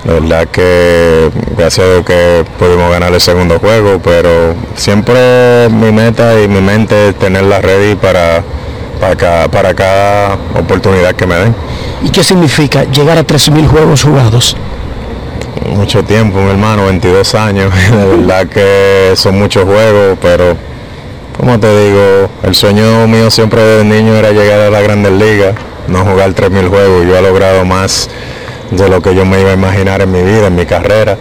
La 0.05 0.15
verdad 0.15 0.49
que 0.49 1.31
gracias 1.57 1.87
a 1.87 1.91
Dios 1.91 2.05
que 2.05 2.45
pudimos 2.59 2.91
ganar 2.91 3.15
el 3.15 3.21
segundo 3.21 3.59
juego, 3.59 4.01
pero 4.03 4.55
siempre 4.75 5.69
mi 5.71 5.93
meta 5.93 6.39
y 6.43 6.49
mi 6.49 6.61
mente 6.61 7.11
es 7.11 7.19
tenerla 7.19 7.61
ready 7.61 7.95
para, 7.95 8.43
para, 9.01 9.49
para 9.49 9.75
cada 9.75 10.35
oportunidad 10.59 11.15
que 11.15 11.27
me 11.27 11.37
den. 11.37 11.55
¿Y 12.03 12.11
qué 12.11 12.23
significa 12.23 12.85
llegar 12.85 13.17
a 13.17 13.25
3.000 13.25 13.67
juegos 13.67 14.03
jugados? 14.03 14.57
Mucho 15.75 16.03
tiempo, 16.03 16.39
mi 16.41 16.51
hermano, 16.51 16.87
22 16.87 17.35
años. 17.37 17.73
De 17.91 18.17
verdad 18.17 18.47
que 18.49 19.13
son 19.17 19.39
muchos 19.39 19.65
juegos, 19.65 20.19
pero 20.21 20.55
como 21.37 21.59
te 21.59 21.69
digo, 21.85 22.29
el 22.43 22.55
sueño 22.55 23.07
mío 23.07 23.31
siempre 23.31 23.61
desde 23.63 23.85
niño 23.85 24.15
era 24.15 24.31
llegar 24.31 24.61
a 24.61 24.71
la 24.71 24.81
Grandes 24.81 25.13
Ligas, 25.13 25.55
no 25.89 26.05
jugar 26.05 26.33
3.000 26.35 26.69
juegos. 26.69 27.07
Yo 27.07 27.17
he 27.17 27.23
logrado 27.23 27.65
más 27.65 28.09
de 28.71 28.89
lo 28.89 29.03
que 29.03 29.15
yo 29.15 29.25
me 29.25 29.41
iba 29.41 29.51
a 29.51 29.55
imaginar 29.55 30.01
en 30.01 30.13
mi 30.13 30.23
vida, 30.23 30.47
en 30.47 30.57
mi 30.57 30.67
carrera. 30.67 31.19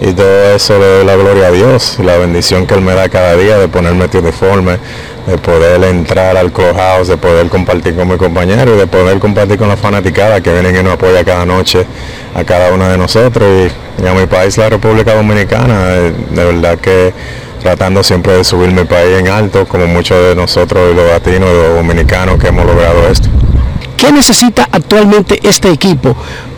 Y 0.00 0.12
todo 0.12 0.54
eso 0.54 0.78
le 0.78 0.86
doy 0.86 1.04
la 1.06 1.16
gloria 1.16 1.46
a 1.46 1.50
Dios, 1.50 1.98
la 2.00 2.18
bendición 2.18 2.66
que 2.66 2.74
Él 2.74 2.82
me 2.82 2.94
da 2.94 3.08
cada 3.08 3.36
día 3.36 3.56
de 3.58 3.68
ponerme 3.68 4.04
este 4.04 4.18
uniforme, 4.18 4.78
de 5.26 5.38
poder 5.38 5.82
entrar 5.84 6.36
al 6.36 6.52
clubhouse, 6.52 7.08
de 7.08 7.16
poder 7.16 7.48
compartir 7.48 7.94
con 7.94 8.08
mi 8.08 8.16
compañero 8.16 8.74
y 8.74 8.78
de 8.78 8.86
poder 8.86 9.18
compartir 9.18 9.56
con 9.56 9.68
la 9.68 9.76
fanaticada 9.76 10.40
que 10.42 10.52
vienen 10.52 10.76
y 10.76 10.82
nos 10.82 10.94
apoya 10.94 11.24
cada 11.24 11.46
noche 11.46 11.86
a 12.34 12.44
cada 12.44 12.72
uno 12.72 12.88
de 12.88 12.98
nosotros. 12.98 13.72
Y, 14.02 14.06
a 14.06 14.12
mi 14.12 14.26
país, 14.26 14.58
la 14.58 14.68
República 14.68 15.14
Dominicana, 15.14 15.86
de, 15.86 16.12
de 16.12 16.44
verdad 16.44 16.78
que 16.78 17.14
tratando 17.64 18.02
siempre 18.02 18.34
de 18.34 18.44
subir 18.44 18.70
mi 18.72 18.84
país 18.84 19.18
en 19.18 19.26
alto, 19.26 19.66
como 19.66 19.86
muchos 19.86 20.22
de 20.22 20.34
nosotros, 20.34 20.94
los 20.94 21.08
latinos, 21.08 21.48
los 21.48 21.76
dominicanos 21.76 22.38
que 22.38 22.48
hemos 22.48 22.66
logrado 22.66 23.08
esto. 23.08 23.30
¿Qué 23.96 24.12
necesita 24.12 24.68
actualmente 24.70 25.40
este 25.42 25.70
equipo 25.70 26.14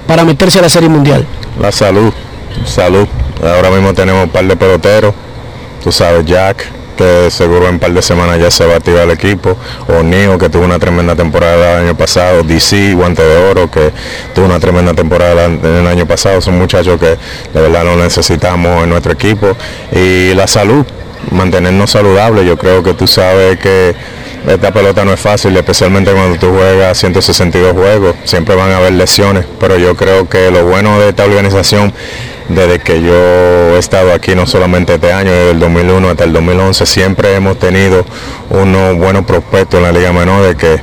para 0.08 0.24
meterse 0.24 0.58
a 0.58 0.62
la 0.62 0.68
Serie 0.68 0.88
Mundial? 0.88 1.24
La 1.60 1.70
salud, 1.70 2.12
salud. 2.64 3.06
Ahora 3.40 3.70
mismo 3.70 3.94
tenemos 3.94 4.24
un 4.24 4.30
par 4.30 4.46
de 4.46 4.56
peloteros, 4.56 5.14
tú 5.80 5.92
sabes, 5.92 6.26
Jack, 6.26 6.66
que 6.96 7.30
seguro 7.30 7.68
en 7.68 7.78
par 7.78 7.92
de 7.92 8.02
semanas 8.02 8.38
ya 8.38 8.50
se 8.50 8.66
va 8.66 8.74
a 8.74 8.76
activar 8.76 9.04
el 9.04 9.10
equipo, 9.10 9.56
o 9.88 10.02
Nio, 10.02 10.38
que 10.38 10.48
tuvo 10.48 10.64
una 10.64 10.78
tremenda 10.78 11.14
temporada 11.14 11.74
el 11.74 11.86
año 11.86 11.96
pasado, 11.96 12.42
DC, 12.42 12.94
Guante 12.94 13.22
de 13.22 13.50
Oro, 13.50 13.70
que 13.70 13.92
tuvo 14.34 14.46
una 14.46 14.58
tremenda 14.58 14.94
temporada 14.94 15.44
el 15.44 15.86
año 15.86 16.06
pasado, 16.06 16.40
son 16.40 16.58
muchachos 16.58 16.98
que 16.98 17.16
de 17.52 17.60
verdad 17.60 17.84
lo 17.84 17.96
necesitamos 17.96 18.84
en 18.84 18.90
nuestro 18.90 19.12
equipo, 19.12 19.56
y 19.92 20.34
la 20.34 20.46
salud, 20.46 20.84
mantenernos 21.30 21.90
saludables, 21.90 22.46
yo 22.46 22.56
creo 22.56 22.82
que 22.82 22.94
tú 22.94 23.06
sabes 23.06 23.58
que 23.58 23.94
esta 24.46 24.72
pelota 24.72 25.04
no 25.04 25.12
es 25.12 25.18
fácil, 25.20 25.56
especialmente 25.56 26.12
cuando 26.12 26.38
tú 26.38 26.50
juegas 26.54 26.96
162 26.98 27.72
juegos, 27.72 28.14
siempre 28.24 28.54
van 28.54 28.70
a 28.70 28.76
haber 28.76 28.92
lesiones, 28.92 29.44
pero 29.58 29.76
yo 29.76 29.96
creo 29.96 30.28
que 30.28 30.50
lo 30.52 30.64
bueno 30.64 31.00
de 31.00 31.08
esta 31.08 31.24
organización, 31.24 31.92
desde 32.48 32.78
que 32.78 33.02
yo 33.02 33.14
he 33.74 33.78
estado 33.78 34.12
aquí, 34.12 34.34
no 34.34 34.46
solamente 34.46 34.94
este 34.94 35.12
año, 35.12 35.30
desde 35.30 35.50
el 35.52 35.60
2001 35.60 36.10
hasta 36.10 36.24
el 36.24 36.32
2011, 36.32 36.86
siempre 36.86 37.34
hemos 37.34 37.58
tenido 37.58 38.04
unos 38.50 38.96
buenos 38.96 39.24
prospectos 39.24 39.78
en 39.78 39.82
la 39.84 39.92
Liga 39.92 40.12
Menor 40.12 40.46
de 40.46 40.56
que 40.56 40.80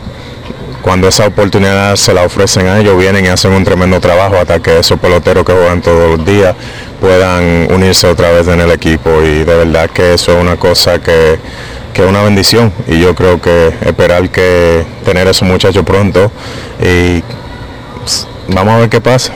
cuando 0.82 1.08
esa 1.08 1.26
oportunidad 1.26 1.96
se 1.96 2.14
la 2.14 2.24
ofrecen 2.24 2.68
a 2.68 2.80
ellos, 2.80 2.98
vienen 2.98 3.26
y 3.26 3.30
hacen 3.30 3.54
un 3.54 3.64
tremendo 3.64 4.02
trabajo 4.02 4.36
hasta 4.36 4.62
que 4.62 4.80
esos 4.80 5.00
peloteros 5.00 5.46
que 5.46 5.54
juegan 5.54 5.82
todos 5.82 6.18
los 6.18 6.26
días 6.26 6.56
puedan 7.00 7.72
unirse 7.72 8.08
otra 8.08 8.32
vez 8.32 8.48
en 8.48 8.60
el 8.60 8.72
equipo 8.72 9.22
y 9.22 9.44
de 9.44 9.56
verdad 9.56 9.90
que 9.90 10.14
eso 10.14 10.34
es 10.34 10.42
una 10.42 10.58
cosa 10.58 11.00
que 11.00 11.40
que 11.94 12.04
es 12.04 12.10
una 12.10 12.24
bendición 12.24 12.74
y 12.88 13.00
yo 13.00 13.14
creo 13.16 13.40
que 13.40 13.68
esperar 13.86 14.30
que 14.30 14.84
tener 15.06 15.28
a 15.28 15.32
esos 15.32 15.48
muchachos 15.48 15.86
pronto 15.86 16.32
y 16.82 17.24
vamos 18.48 18.74
a 18.74 18.78
ver 18.80 18.90
qué 18.90 19.00
pasa. 19.00 19.34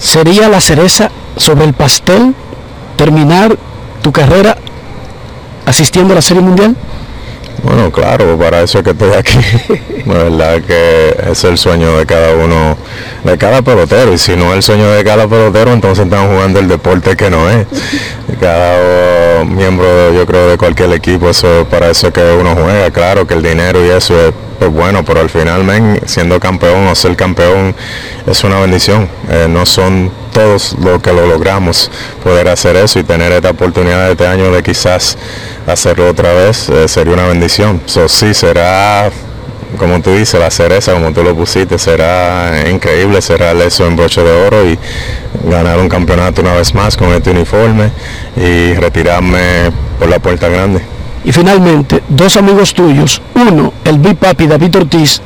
¿Sería 0.00 0.48
la 0.48 0.60
cereza 0.60 1.10
sobre 1.36 1.64
el 1.64 1.74
pastel 1.74 2.34
terminar 2.96 3.56
tu 4.02 4.10
carrera 4.12 4.56
asistiendo 5.66 6.14
a 6.14 6.16
la 6.16 6.22
Serie 6.22 6.42
Mundial? 6.42 6.74
Bueno, 7.62 7.92
claro, 7.92 8.38
para 8.38 8.62
eso 8.62 8.78
es 8.78 8.84
que 8.84 8.90
estoy 8.90 9.12
aquí. 9.12 9.38
La 10.06 10.14
verdad 10.14 10.62
que 10.62 11.14
es 11.30 11.44
el 11.44 11.58
sueño 11.58 11.98
de 11.98 12.06
cada 12.06 12.34
uno, 12.34 12.76
de 13.22 13.36
cada 13.36 13.60
pelotero. 13.60 14.14
Y 14.14 14.18
si 14.18 14.34
no 14.34 14.50
es 14.50 14.56
el 14.56 14.62
sueño 14.62 14.90
de 14.90 15.04
cada 15.04 15.28
pelotero, 15.28 15.72
entonces 15.72 16.06
están 16.06 16.28
jugando 16.28 16.58
el 16.58 16.68
deporte 16.68 17.16
que 17.16 17.28
no 17.28 17.50
es. 17.50 17.66
Cada 18.40 19.44
miembro, 19.44 20.12
yo 20.14 20.24
creo, 20.26 20.48
de 20.48 20.56
cualquier 20.56 20.92
equipo, 20.92 21.28
eso 21.28 21.66
para 21.70 21.90
eso 21.90 22.06
es 22.06 22.14
que 22.14 22.22
uno 22.40 22.54
juega. 22.54 22.90
Claro 22.90 23.26
que 23.26 23.34
el 23.34 23.42
dinero 23.42 23.84
y 23.84 23.90
eso 23.90 24.18
es, 24.18 24.32
es 24.60 24.68
bueno, 24.70 25.04
pero 25.04 25.20
al 25.20 25.30
final, 25.30 25.64
men, 25.64 26.00
siendo 26.04 26.38
campeón 26.38 26.86
o 26.86 26.94
ser 26.94 27.16
campeón 27.16 27.74
es 28.26 28.44
una 28.44 28.60
bendición. 28.60 29.08
Eh, 29.30 29.46
no 29.48 29.64
son 29.64 30.10
todos 30.32 30.76
los 30.82 31.02
que 31.02 31.12
lo 31.12 31.26
logramos 31.26 31.90
poder 32.22 32.48
hacer 32.48 32.76
eso 32.76 32.98
y 32.98 33.04
tener 33.04 33.32
esta 33.32 33.50
oportunidad 33.50 34.10
este 34.10 34.26
año 34.26 34.52
de 34.52 34.62
quizás 34.62 35.16
hacerlo 35.66 36.08
otra 36.08 36.32
vez 36.34 36.68
eh, 36.68 36.88
sería 36.88 37.14
una 37.14 37.26
bendición. 37.26 37.80
So, 37.86 38.06
sí, 38.06 38.34
será, 38.34 39.10
como 39.78 40.02
tú 40.02 40.12
dices, 40.14 40.38
la 40.38 40.50
cereza, 40.50 40.92
como 40.92 41.12
tú 41.12 41.22
lo 41.22 41.34
pusiste, 41.34 41.78
será 41.78 42.68
increíble 42.68 43.22
cerrar 43.22 43.56
eso 43.56 43.86
en 43.86 43.96
broche 43.96 44.22
de 44.22 44.46
oro 44.46 44.68
y 44.68 44.78
ganar 45.44 45.78
un 45.78 45.88
campeonato 45.88 46.42
una 46.42 46.52
vez 46.54 46.74
más 46.74 46.98
con 46.98 47.08
este 47.12 47.30
uniforme 47.30 47.90
y 48.36 48.74
retirarme 48.74 49.72
por 49.98 50.08
la 50.08 50.18
puerta 50.18 50.48
grande. 50.48 50.89
Y 51.24 51.32
finalmente, 51.32 52.02
dos 52.08 52.36
amigos 52.36 52.72
tuyos, 52.72 53.20
uno, 53.34 53.72
el 53.84 53.98
Big 53.98 54.16
Papi 54.16 54.46
David 54.46 54.76
Ortiz, 54.76 55.20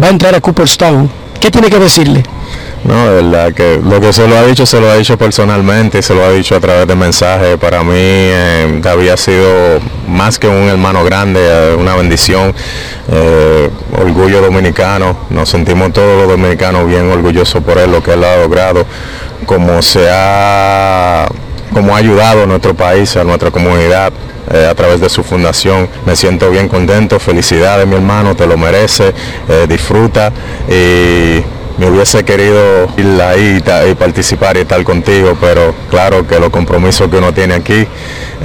va 0.00 0.08
a 0.08 0.10
entrar 0.10 0.34
a 0.34 0.40
Cooperstown. 0.40 1.10
¿Qué 1.40 1.50
tiene 1.50 1.70
que 1.70 1.78
decirle? 1.78 2.22
No, 2.84 3.10
de 3.10 3.22
verdad 3.22 3.52
que 3.52 3.80
lo 3.82 4.00
que 4.00 4.12
se 4.12 4.26
lo 4.26 4.36
ha 4.36 4.44
dicho, 4.44 4.64
se 4.64 4.80
lo 4.80 4.90
ha 4.90 4.96
dicho 4.96 5.18
personalmente, 5.18 6.00
se 6.00 6.14
lo 6.14 6.24
ha 6.24 6.30
dicho 6.30 6.56
a 6.56 6.60
través 6.60 6.86
de 6.86 6.94
mensajes. 6.94 7.56
Para 7.58 7.82
mí, 7.82 7.92
eh, 7.94 8.80
David 8.82 9.10
ha 9.10 9.16
sido 9.16 9.80
más 10.08 10.38
que 10.38 10.48
un 10.48 10.68
hermano 10.68 11.04
grande, 11.04 11.40
eh, 11.42 11.76
una 11.78 11.94
bendición, 11.96 12.54
eh, 13.10 13.70
orgullo 13.98 14.40
dominicano. 14.40 15.16
Nos 15.30 15.48
sentimos 15.48 15.92
todos 15.92 16.18
los 16.18 16.28
dominicanos 16.28 16.86
bien 16.86 17.10
orgullosos 17.10 17.62
por 17.62 17.78
él, 17.78 17.90
lo 17.90 18.02
que 18.02 18.14
él 18.14 18.24
ha 18.24 18.36
logrado, 18.36 18.86
como 19.44 19.82
se 19.82 20.08
ha, 20.10 21.28
como 21.72 21.94
ha 21.94 21.98
ayudado 21.98 22.44
a 22.44 22.46
nuestro 22.46 22.74
país, 22.74 23.16
a 23.16 23.24
nuestra 23.24 23.50
comunidad. 23.50 24.12
Eh, 24.50 24.66
a 24.66 24.74
través 24.74 25.00
de 25.00 25.08
su 25.08 25.22
fundación. 25.22 25.88
Me 26.06 26.16
siento 26.16 26.50
bien 26.50 26.68
contento, 26.68 27.18
felicidades 27.18 27.86
mi 27.86 27.96
hermano, 27.96 28.34
te 28.34 28.46
lo 28.46 28.56
merece, 28.56 29.12
eh, 29.48 29.66
disfruta 29.68 30.32
y 30.68 31.42
me 31.78 31.90
hubiese 31.90 32.24
querido 32.24 32.88
ir 32.96 33.20
ahí 33.20 33.62
y, 33.88 33.94
participar 33.94 34.56
y 34.56 34.60
estar 34.60 34.82
contigo, 34.84 35.36
pero 35.40 35.74
claro 35.90 36.26
que 36.26 36.40
los 36.40 36.50
compromisos 36.50 37.08
que 37.08 37.16
uno 37.18 37.32
tiene 37.32 37.54
aquí 37.54 37.86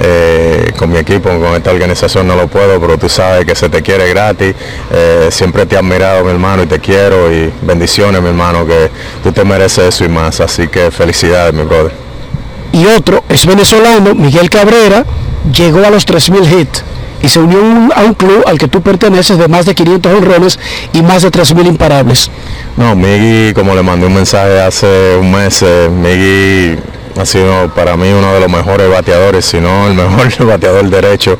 eh, 0.00 0.72
con 0.76 0.90
mi 0.92 0.98
equipo, 0.98 1.30
con 1.30 1.54
esta 1.54 1.72
organización 1.72 2.28
no 2.28 2.36
lo 2.36 2.48
puedo, 2.48 2.78
pero 2.80 2.98
tú 2.98 3.08
sabes 3.08 3.44
que 3.44 3.54
se 3.54 3.68
te 3.68 3.82
quiere 3.82 4.08
gratis, 4.10 4.54
siempre 5.30 5.66
te 5.66 5.74
he 5.74 5.78
admirado 5.78 6.22
mi 6.22 6.30
hermano 6.30 6.62
y 6.64 6.66
te 6.66 6.78
quiero 6.78 7.32
y 7.32 7.50
bendiciones 7.62 8.20
mi 8.20 8.28
hermano, 8.28 8.66
que 8.66 8.90
tú 9.22 9.32
te 9.32 9.42
mereces 9.42 9.86
eso 9.86 10.04
y 10.04 10.08
más, 10.08 10.40
así 10.40 10.68
que 10.68 10.90
felicidades 10.90 11.54
mi 11.54 11.62
brother. 11.62 11.92
Y 12.72 12.86
otro 12.86 13.22
es 13.28 13.46
venezolano, 13.46 14.14
Miguel 14.14 14.50
Cabrera, 14.50 15.04
llegó 15.52 15.84
a 15.84 15.90
los 15.90 16.04
3.000 16.06 16.44
hits 16.60 16.82
y 17.22 17.28
se 17.28 17.38
unió 17.38 17.60
un- 17.60 17.92
a 17.94 18.02
un 18.02 18.14
club 18.14 18.42
al 18.46 18.58
que 18.58 18.68
tú 18.68 18.82
perteneces 18.82 19.38
de 19.38 19.48
más 19.48 19.64
de 19.66 19.74
500 19.74 20.12
honrones 20.14 20.58
y 20.92 21.02
más 21.02 21.22
de 21.22 21.30
3.000 21.30 21.66
imparables. 21.66 22.30
No, 22.76 22.94
Miggy, 22.94 23.52
como 23.54 23.74
le 23.74 23.82
mandé 23.82 24.06
un 24.06 24.14
mensaje 24.14 24.60
hace 24.60 25.16
un 25.20 25.30
mes, 25.32 25.62
eh, 25.62 25.88
Miggy 25.90 26.78
ha 27.20 27.24
sido 27.24 27.68
para 27.74 27.96
mí 27.96 28.08
uno 28.08 28.32
de 28.34 28.40
los 28.40 28.50
mejores 28.50 28.90
bateadores, 28.90 29.44
si 29.44 29.58
no 29.60 29.86
el 29.86 29.94
mejor 29.94 30.28
bateador 30.46 30.88
derecho 30.90 31.38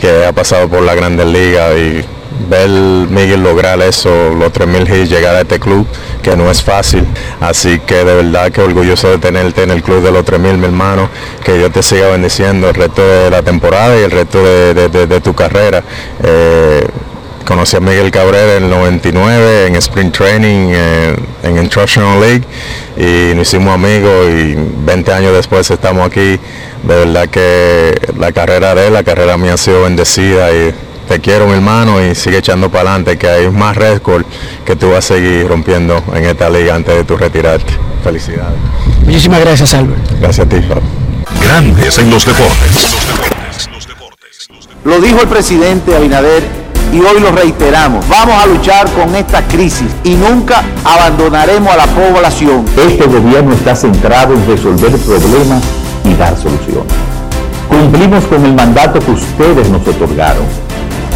que 0.00 0.24
ha 0.26 0.32
pasado 0.32 0.68
por 0.68 0.82
la 0.82 0.94
Grandes 0.94 1.26
Ligas 1.26 1.72
y 1.76 2.04
ver 2.48 2.68
Miguel 2.68 3.42
lograr 3.42 3.80
eso, 3.82 4.30
los 4.36 4.50
3.000 4.52 4.82
hits, 4.88 5.10
llegar 5.10 5.36
a 5.36 5.42
este 5.42 5.60
club, 5.60 5.86
que 6.22 6.36
no 6.36 6.50
es 6.50 6.62
fácil. 6.62 7.04
Así 7.40 7.80
que 7.80 7.96
de 8.04 8.14
verdad 8.14 8.50
que 8.52 8.60
orgulloso 8.62 9.08
de 9.10 9.18
tenerte 9.18 9.62
en 9.64 9.70
el 9.70 9.82
club 9.82 10.02
de 10.02 10.12
los 10.12 10.24
3.000, 10.24 10.56
mi 10.56 10.64
hermano, 10.66 11.08
que 11.44 11.54
Dios 11.54 11.72
te 11.72 11.82
siga 11.82 12.08
bendiciendo 12.08 12.68
el 12.68 12.74
resto 12.74 13.06
de 13.06 13.30
la 13.30 13.42
temporada 13.42 13.98
y 13.98 14.02
el 14.04 14.10
resto 14.10 14.42
de, 14.42 14.74
de- 14.88 15.20
tu 15.20 15.34
carrera. 15.34 15.82
Eh, 16.22 16.86
Conocí 17.44 17.76
a 17.76 17.80
Miguel 17.80 18.12
Cabrera 18.12 18.56
en 18.56 18.62
el 18.64 18.70
99 18.70 19.66
en 19.66 19.74
Spring 19.76 20.12
Training 20.12 20.68
eh, 20.70 21.16
en 21.42 21.58
Instructional 21.58 22.20
League 22.20 22.44
y 22.96 23.34
nos 23.34 23.48
hicimos 23.48 23.74
amigos 23.74 24.28
y 24.30 24.54
20 24.86 25.12
años 25.12 25.32
después 25.34 25.68
estamos 25.68 26.06
aquí. 26.06 26.38
De 26.84 26.94
verdad 27.04 27.28
que 27.28 28.00
la 28.16 28.30
carrera 28.30 28.76
de 28.76 28.86
él, 28.86 28.92
la 28.92 29.02
carrera 29.02 29.36
mía 29.36 29.54
ha 29.54 29.56
sido 29.56 29.82
bendecida 29.82 30.52
y 30.52 30.72
te 31.12 31.20
quiero 31.20 31.46
mi 31.46 31.52
hermano 31.52 32.02
y 32.02 32.14
sigue 32.14 32.38
echando 32.38 32.70
para 32.70 32.88
adelante 32.88 33.18
que 33.18 33.28
hay 33.28 33.50
más 33.50 33.76
récord 33.76 34.24
que 34.64 34.76
tú 34.76 34.92
vas 34.92 35.04
a 35.04 35.08
seguir 35.14 35.46
rompiendo 35.46 36.02
en 36.14 36.24
esta 36.24 36.48
liga 36.48 36.74
antes 36.74 36.96
de 36.96 37.04
tu 37.04 37.18
retirarte. 37.18 37.70
Felicidades. 38.02 38.56
Muchísimas 39.04 39.40
gracias, 39.40 39.74
Albert. 39.74 40.00
Gracias 40.18 40.46
a 40.46 40.48
ti, 40.48 40.62
Fab. 40.62 40.80
Grandes 41.42 41.98
en 41.98 42.08
los 42.08 42.24
deportes. 42.24 42.96
Lo 44.86 45.02
dijo 45.02 45.20
el 45.20 45.28
presidente 45.28 45.94
Abinader 45.94 46.44
y 46.94 47.00
hoy 47.00 47.20
lo 47.20 47.30
reiteramos. 47.30 48.08
Vamos 48.08 48.42
a 48.42 48.46
luchar 48.46 48.90
con 48.92 49.14
esta 49.14 49.46
crisis 49.48 49.88
y 50.04 50.14
nunca 50.14 50.62
abandonaremos 50.82 51.74
a 51.74 51.76
la 51.76 51.86
población. 51.88 52.64
Este 52.88 53.04
gobierno 53.04 53.52
está 53.52 53.76
centrado 53.76 54.32
en 54.32 54.46
resolver 54.46 54.92
problemas 54.92 55.62
y 56.04 56.14
dar 56.14 56.34
soluciones. 56.38 56.94
Cumplimos 57.68 58.24
con 58.24 58.46
el 58.46 58.54
mandato 58.54 58.98
que 58.98 59.10
ustedes 59.10 59.68
nos 59.68 59.86
otorgaron. 59.86 60.61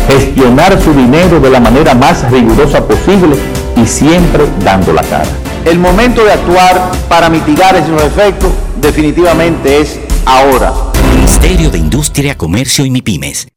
Gestionar 0.09 0.81
su 0.83 0.93
dinero 0.93 1.41
de 1.41 1.51
la 1.51 1.61
manera 1.61 1.95
más 1.95 2.31
rigurosa 2.31 2.87
posible 2.87 3.37
y 3.77 3.87
siempre 3.87 4.45
dando 4.65 4.93
la 4.93 5.03
cara. 5.03 5.28
El 5.65 5.78
momento 5.78 6.24
de 6.24 6.33
actuar 6.33 6.93
para 7.09 7.28
mitigar 7.28 7.74
esos 7.74 8.01
efectos 8.03 8.51
definitivamente 8.81 9.81
es 9.81 9.99
ahora. 10.24 10.73
Ministerio 11.12 11.70
de 11.70 11.78
Industria, 11.78 12.37
Comercio 12.37 12.85
y 12.85 12.91
MIPIMES. 12.91 13.49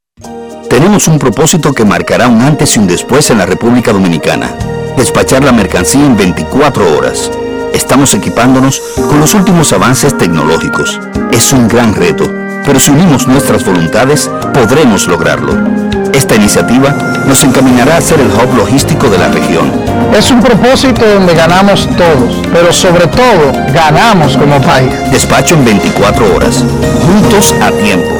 Tenemos 0.69 1.07
un 1.07 1.19
propósito 1.19 1.73
que 1.73 1.85
marcará 1.85 2.27
un 2.27 2.41
antes 2.41 2.75
y 2.75 2.79
un 2.79 2.87
después 2.87 3.29
en 3.29 3.37
la 3.37 3.45
República 3.45 3.91
Dominicana. 3.91 4.49
Despachar 4.97 5.43
la 5.43 5.51
mercancía 5.51 6.05
en 6.05 6.17
24 6.17 6.97
horas. 6.97 7.31
Estamos 7.73 8.13
equipándonos 8.13 8.81
con 8.95 9.19
los 9.19 9.33
últimos 9.33 9.71
avances 9.73 10.17
tecnológicos. 10.17 10.99
Es 11.31 11.53
un 11.53 11.67
gran 11.67 11.93
reto, 11.93 12.25
pero 12.65 12.79
si 12.79 12.91
unimos 12.91 13.27
nuestras 13.27 13.63
voluntades, 13.63 14.29
podremos 14.53 15.07
lograrlo. 15.07 15.98
Esta 16.13 16.35
iniciativa 16.35 16.89
nos 17.27 17.43
encaminará 17.43 17.97
a 17.97 18.01
ser 18.01 18.19
el 18.19 18.27
hub 18.27 18.57
logístico 18.57 19.09
de 19.09 19.17
la 19.17 19.29
región. 19.29 19.71
Es 20.15 20.31
un 20.31 20.41
propósito 20.41 21.05
donde 21.05 21.35
ganamos 21.35 21.87
todos, 21.95 22.35
pero 22.51 22.73
sobre 22.73 23.07
todo 23.07 23.51
ganamos 23.73 24.35
como 24.35 24.59
país. 24.61 24.91
Despacho 25.11 25.55
en 25.55 25.65
24 25.65 26.35
horas. 26.35 26.63
Juntos 27.05 27.53
a 27.61 27.71
tiempo. 27.71 28.15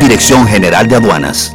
Dirección 0.00 0.46
General 0.46 0.88
de 0.88 0.96
Aduanas. 0.96 1.54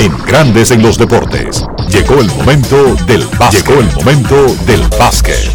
En 0.00 0.16
Grandes 0.26 0.70
en 0.70 0.80
los 0.80 0.96
Deportes. 0.96 1.64
Llegó 1.90 2.20
el 2.20 2.28
momento 2.28 2.94
del 3.06 3.24
básquet. 3.36 3.66
Llegó 3.66 3.80
el 3.80 3.92
momento 3.96 4.46
del 4.64 4.80
básquet. 4.96 5.50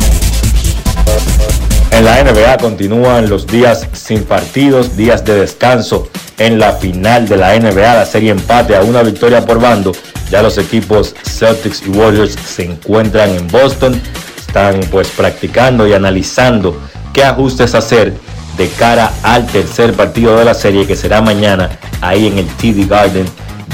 En 1.91 2.03
la 2.03 2.22
NBA 2.22 2.57
continúan 2.57 3.30
los 3.30 3.48
días 3.48 3.88
sin 3.94 4.24
partidos, 4.26 4.98
días 4.98 5.24
de 5.24 5.36
descanso. 5.36 6.10
En 6.38 6.60
la 6.60 6.74
final 6.74 7.26
de 7.30 7.38
la 7.38 7.57
NBA, 7.57 7.95
la 7.95 8.06
serie 8.06 8.32
empate 8.32 8.76
a 8.76 8.82
una 8.82 9.02
victoria 9.02 9.45
por 9.45 9.61
bando. 9.61 9.94
Ya 10.30 10.41
los 10.41 10.57
equipos 10.57 11.15
Celtics 11.24 11.82
y 11.88 11.91
Warriors 11.91 12.36
se 12.45 12.65
encuentran 12.65 13.30
en 13.30 13.48
Boston. 13.48 14.02
Están 14.38 14.82
pues 14.91 15.07
practicando 15.10 15.88
y 15.88 15.94
analizando 15.94 16.78
qué 17.14 17.24
ajustes 17.24 17.76
hacer 17.76 18.14
de 18.57 18.68
cara 18.68 19.14
al 19.24 19.48
tercer 19.48 19.94
partido 19.94 20.38
de 20.38 20.44
la 20.44 20.53
serie 20.53 20.86
que 20.86 20.98
será 20.98 21.22
mañana 21.22 21.70
ahí 22.02 22.28
en 22.28 22.38
el 22.38 22.48
TD 22.48 22.90
Garden 22.90 23.26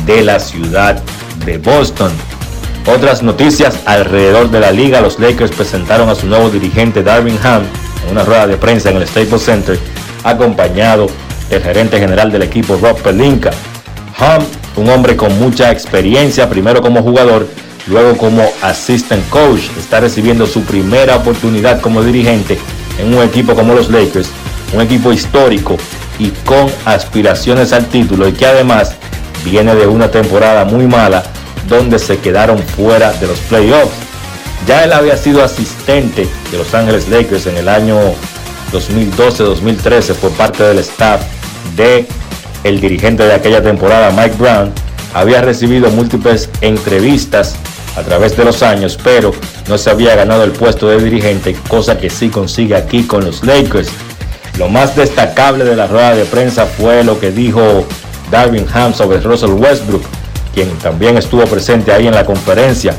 de 0.05 0.23
la 0.23 0.39
ciudad 0.39 1.01
de 1.45 1.57
Boston. 1.57 2.11
Otras 2.85 3.21
noticias 3.21 3.79
alrededor 3.85 4.49
de 4.49 4.59
la 4.59 4.71
liga, 4.71 5.01
los 5.01 5.19
Lakers 5.19 5.51
presentaron 5.51 6.09
a 6.09 6.15
su 6.15 6.27
nuevo 6.27 6.49
dirigente 6.49 7.03
Darvin 7.03 7.37
Ham 7.43 7.63
en 8.05 8.11
una 8.11 8.23
rueda 8.23 8.47
de 8.47 8.57
prensa 8.57 8.89
en 8.89 8.97
el 8.97 9.07
Staples 9.07 9.43
Center, 9.43 9.79
acompañado 10.23 11.07
del 11.49 11.61
gerente 11.61 11.99
general 11.99 12.31
del 12.31 12.43
equipo 12.43 12.77
Rob 12.81 12.99
Pelinka. 13.01 13.51
Ham, 14.17 14.43
un 14.75 14.89
hombre 14.89 15.15
con 15.15 15.37
mucha 15.39 15.71
experiencia, 15.71 16.49
primero 16.49 16.81
como 16.81 17.01
jugador, 17.01 17.47
luego 17.87 18.17
como 18.17 18.43
assistant 18.61 19.27
coach, 19.29 19.61
está 19.77 19.99
recibiendo 19.99 20.47
su 20.47 20.61
primera 20.63 21.17
oportunidad 21.17 21.81
como 21.81 22.03
dirigente 22.03 22.57
en 22.99 23.13
un 23.13 23.23
equipo 23.23 23.55
como 23.55 23.73
los 23.73 23.89
Lakers, 23.89 24.29
un 24.73 24.81
equipo 24.81 25.11
histórico 25.11 25.77
y 26.17 26.29
con 26.45 26.69
aspiraciones 26.85 27.71
al 27.73 27.85
título 27.85 28.27
y 28.27 28.33
que 28.33 28.45
además 28.45 28.95
viene 29.43 29.75
de 29.75 29.87
una 29.87 30.11
temporada 30.11 30.65
muy 30.65 30.87
mala 30.87 31.23
donde 31.67 31.99
se 31.99 32.17
quedaron 32.17 32.59
fuera 32.59 33.11
de 33.13 33.27
los 33.27 33.39
playoffs. 33.39 33.95
Ya 34.67 34.83
él 34.83 34.93
había 34.93 35.17
sido 35.17 35.43
asistente 35.43 36.27
de 36.51 36.57
Los 36.57 36.73
Ángeles 36.73 37.07
Lakers 37.07 37.47
en 37.47 37.57
el 37.57 37.69
año 37.69 37.97
2012-2013 38.71 40.15
por 40.15 40.31
parte 40.31 40.63
del 40.63 40.79
staff 40.79 41.21
de 41.75 42.05
el 42.63 42.81
dirigente 42.81 43.23
de 43.23 43.33
aquella 43.33 43.63
temporada, 43.63 44.11
Mike 44.11 44.35
Brown. 44.37 44.71
Había 45.13 45.41
recibido 45.41 45.89
múltiples 45.89 46.49
entrevistas 46.61 47.55
a 47.95 48.01
través 48.03 48.37
de 48.37 48.45
los 48.45 48.61
años, 48.61 48.97
pero 49.03 49.31
no 49.67 49.77
se 49.77 49.89
había 49.89 50.15
ganado 50.15 50.43
el 50.43 50.51
puesto 50.51 50.87
de 50.87 51.01
dirigente, 51.01 51.55
cosa 51.67 51.97
que 51.97 52.09
sí 52.09 52.29
consigue 52.29 52.75
aquí 52.75 53.03
con 53.03 53.25
los 53.25 53.43
Lakers. 53.43 53.89
Lo 54.57 54.69
más 54.69 54.95
destacable 54.95 55.63
de 55.63 55.75
la 55.75 55.87
rueda 55.87 56.15
de 56.15 56.25
prensa 56.25 56.65
fue 56.65 57.03
lo 57.03 57.19
que 57.19 57.31
dijo 57.31 57.85
Darvin 58.31 58.65
Ham 58.73 58.93
sobre 58.93 59.19
Russell 59.19 59.51
Westbrook, 59.51 60.03
quien 60.53 60.69
también 60.79 61.17
estuvo 61.17 61.43
presente 61.45 61.91
ahí 61.91 62.07
en 62.07 62.15
la 62.15 62.25
conferencia. 62.25 62.95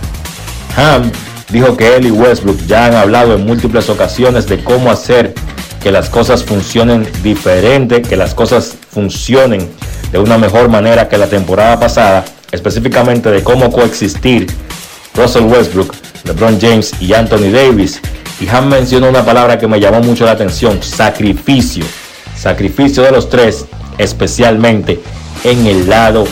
Ham 0.77 1.11
dijo 1.51 1.77
que 1.77 1.97
él 1.97 2.07
y 2.07 2.11
Westbrook 2.11 2.59
ya 2.66 2.86
han 2.86 2.94
hablado 2.94 3.35
en 3.35 3.47
múltiples 3.47 3.89
ocasiones 3.89 4.47
de 4.47 4.62
cómo 4.62 4.90
hacer 4.90 5.35
que 5.82 5.90
las 5.90 6.11
cosas 6.11 6.44
funcionen 6.44 7.09
diferente, 7.23 8.02
que 8.02 8.16
las 8.16 8.35
cosas 8.35 8.77
funcionen 8.90 9.69
de 10.12 10.19
una 10.19 10.39
mejor 10.39 10.69
manera 10.69 11.09
que 11.09 11.16
la 11.16 11.27
temporada 11.27 11.78
pasada, 11.81 12.24
específicamente 12.52 13.31
de 13.31 13.43
cómo 13.43 13.70
coexistir 13.70 14.47
Russell 15.15 15.44
Westbrook, 15.44 15.94
LeBron 16.24 16.61
James 16.61 16.93
y 17.01 17.15
Anthony 17.15 17.51
Davis. 17.52 18.01
Y 18.40 18.48
Ham 18.48 18.69
mencionó 18.69 19.09
una 19.09 19.24
palabra 19.24 19.59
que 19.59 19.69
me 19.69 19.81
llamó 19.81 20.01
mucho 20.01 20.24
la 20.24 20.32
atención, 20.32 20.82
sacrificio. 20.82 21.85
Sacrificio 22.36 23.02
de 23.02 23.12
los 23.12 23.28
tres, 23.28 23.66
especialmente 23.98 25.01
en 25.45 25.67
el 25.67 25.89
lado 25.89 26.27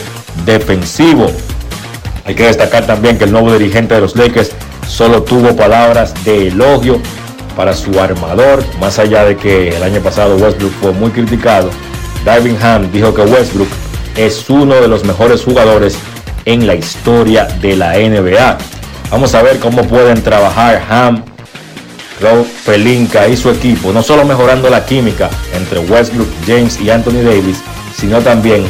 defensivo. 0.44 1.30
Hay 2.24 2.34
que 2.34 2.44
destacar 2.44 2.86
también 2.86 3.18
que 3.18 3.24
el 3.24 3.32
nuevo 3.32 3.52
dirigente 3.52 3.94
de 3.94 4.00
los 4.00 4.14
Lakers 4.14 4.50
solo 4.86 5.22
tuvo 5.22 5.56
palabras 5.56 6.12
de 6.24 6.48
elogio 6.48 7.00
para 7.56 7.74
su 7.74 7.98
armador, 8.00 8.62
más 8.80 8.98
allá 8.98 9.24
de 9.24 9.36
que 9.36 9.70
el 9.70 9.82
año 9.82 10.00
pasado 10.00 10.36
Westbrook 10.36 10.72
fue 10.80 10.92
muy 10.92 11.10
criticado. 11.10 11.70
Darvin 12.24 12.56
Ham 12.62 12.90
dijo 12.92 13.14
que 13.14 13.22
Westbrook 13.22 13.68
es 14.16 14.48
uno 14.48 14.74
de 14.74 14.88
los 14.88 15.04
mejores 15.04 15.42
jugadores 15.42 15.98
en 16.44 16.66
la 16.66 16.74
historia 16.74 17.44
de 17.60 17.76
la 17.76 17.94
NBA. 17.94 18.58
Vamos 19.10 19.34
a 19.34 19.42
ver 19.42 19.58
cómo 19.58 19.82
pueden 19.84 20.22
trabajar 20.22 20.82
Ham, 20.90 21.24
Rob 22.20 22.46
Pelinka 22.66 23.26
y 23.28 23.36
su 23.36 23.50
equipo, 23.50 23.92
no 23.92 24.02
solo 24.02 24.24
mejorando 24.24 24.68
la 24.68 24.84
química 24.84 25.30
entre 25.54 25.78
Westbrook, 25.80 26.28
James 26.46 26.80
y 26.80 26.90
Anthony 26.90 27.22
Davis, 27.24 27.62
sino 27.96 28.20
también 28.20 28.66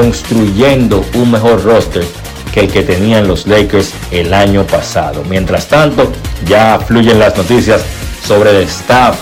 construyendo 0.00 1.04
un 1.14 1.30
mejor 1.30 1.62
roster 1.62 2.04
que 2.52 2.60
el 2.60 2.68
que 2.68 2.82
tenían 2.82 3.28
los 3.28 3.46
Lakers 3.46 3.92
el 4.10 4.34
año 4.34 4.66
pasado. 4.66 5.22
Mientras 5.28 5.68
tanto, 5.68 6.10
ya 6.48 6.80
fluyen 6.84 7.20
las 7.20 7.36
noticias 7.36 7.82
sobre 8.26 8.50
el 8.50 8.64
staff 8.64 9.16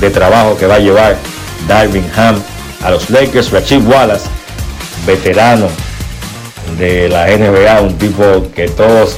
de 0.00 0.10
trabajo 0.10 0.54
que 0.58 0.66
va 0.66 0.74
a 0.74 0.80
llevar 0.80 1.16
Darvin 1.66 2.04
Ham 2.14 2.36
a 2.84 2.90
los 2.90 3.08
Lakers. 3.08 3.50
Rachid 3.52 3.86
Wallace, 3.86 4.26
veterano 5.06 5.68
de 6.76 7.08
la 7.08 7.26
NBA, 7.28 7.80
un 7.80 7.96
tipo 7.96 8.50
que 8.54 8.68
todos 8.68 9.16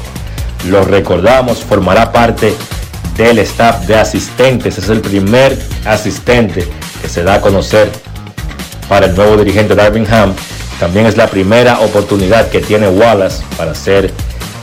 lo 0.68 0.84
recordamos, 0.84 1.58
formará 1.64 2.12
parte 2.12 2.54
del 3.16 3.40
staff 3.40 3.84
de 3.86 3.96
asistentes. 3.96 4.78
Es 4.78 4.88
el 4.88 5.00
primer 5.00 5.58
asistente 5.84 6.68
que 7.02 7.08
se 7.08 7.24
da 7.24 7.34
a 7.34 7.40
conocer 7.40 7.90
para 8.88 9.06
el 9.06 9.16
nuevo 9.16 9.36
dirigente 9.38 9.74
Darvin 9.74 10.06
Ham. 10.12 10.34
También 10.80 11.04
es 11.04 11.18
la 11.18 11.26
primera 11.26 11.78
oportunidad 11.80 12.48
que 12.48 12.60
tiene 12.60 12.88
Wallace 12.88 13.44
para 13.58 13.74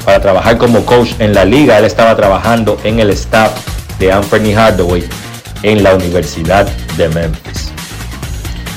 para 0.04 0.20
trabajar 0.20 0.58
como 0.58 0.84
coach 0.84 1.12
en 1.20 1.36
la 1.36 1.46
liga. 1.46 1.78
Él 1.78 1.86
estaba 1.86 2.16
trabajando 2.16 2.80
en 2.84 3.00
el 3.00 3.12
staff 3.12 3.52
de 4.00 4.12
Anthony 4.12 4.56
Hardaway 4.56 5.04
en 5.62 5.84
la 5.84 5.94
Universidad 5.94 6.68
de 6.98 7.10
Memphis. 7.10 7.72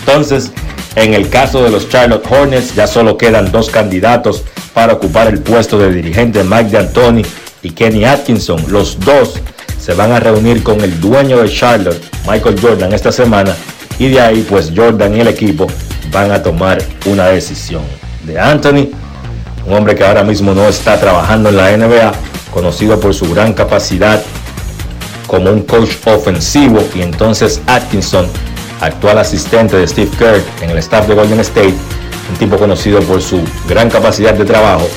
Entonces, 0.01 0.53
en 0.97 1.15
el 1.15 1.31
caso 1.31 1.63
de 1.63 1.71
los 1.71 1.89
Charlotte 1.89 2.27
Hornets, 2.31 2.75
ya 2.75 2.87
solo 2.87 3.17
quedan 3.17 3.51
dos 3.51 3.71
candidatos 3.71 4.43
para 4.75 4.93
ocupar 4.93 5.29
el 5.29 5.39
puesto 5.39 5.79
de 5.79 5.91
dirigente, 5.91 6.45
Mike 6.45 6.71
D'Antoni 6.71 7.23
y 7.63 7.71
Kenny 7.71 8.05
Atkinson. 8.05 8.63
Los 8.69 9.01
dos 9.01 9.41
se 9.79 9.95
van 9.95 10.13
a 10.13 10.21
reunir 10.21 10.63
con 10.63 10.83
el 10.83 11.01
dueño 11.01 11.39
de 11.41 11.49
Charlotte, 11.49 12.03
Michael 12.29 12.61
Jordan, 12.61 12.93
esta 12.93 13.11
semana. 13.11 13.57
Y 13.99 14.09
de 14.09 14.21
ahí, 14.21 14.47
pues 14.47 14.73
Jordan 14.77 15.17
y 15.17 15.21
el 15.21 15.29
equipo 15.29 15.69
van 16.11 16.33
a 16.33 16.43
tomar 16.43 16.79
una 17.07 17.27
decisión. 17.27 17.83
De 18.25 18.39
Anthony, 18.39 18.91
un 19.67 19.75
hombre 19.75 19.95
que 19.95 20.05
ahora 20.05 20.23
mismo 20.23 20.55
no 20.55 20.69
está 20.69 20.99
trabajando 20.99 21.49
en 21.49 21.57
la 21.57 21.77
NBA, 21.77 22.13
conocido 22.53 22.99
por 23.01 23.15
su 23.15 23.33
gran 23.33 23.53
capacidad 23.53 24.23
como 25.27 25.51
un 25.51 25.63
coach 25.63 25.91
ofensivo. 26.07 26.83
Y 26.95 27.03
entonces 27.03 27.61
Atkinson, 27.67 28.27
actual 28.81 29.19
asistente 29.19 29.77
de 29.77 29.87
Steve 29.87 30.11
Kerr 30.19 30.43
en 30.61 30.71
el 30.71 30.79
staff 30.79 31.07
de 31.07 31.15
Golden 31.15 31.41
State, 31.41 31.75
un 32.31 32.37
tipo 32.39 32.57
conocido 32.57 33.01
por 33.01 33.23
su 33.23 33.41
gran 33.69 33.89
capacidad 33.91 34.35
de 34.35 34.45
trabajo 34.45 34.89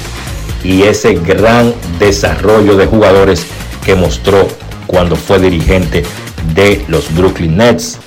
y 0.63 0.83
ese 0.83 1.15
gran 1.15 1.73
desarrollo 1.99 2.75
de 2.77 2.85
jugadores 2.85 3.45
que 3.85 3.95
mostró 3.95 4.47
cuando 4.87 5.15
fue 5.15 5.39
dirigente 5.39 6.03
de 6.53 6.83
los 6.87 7.13
Brooklyn 7.13 7.57
Nets. 7.57 7.99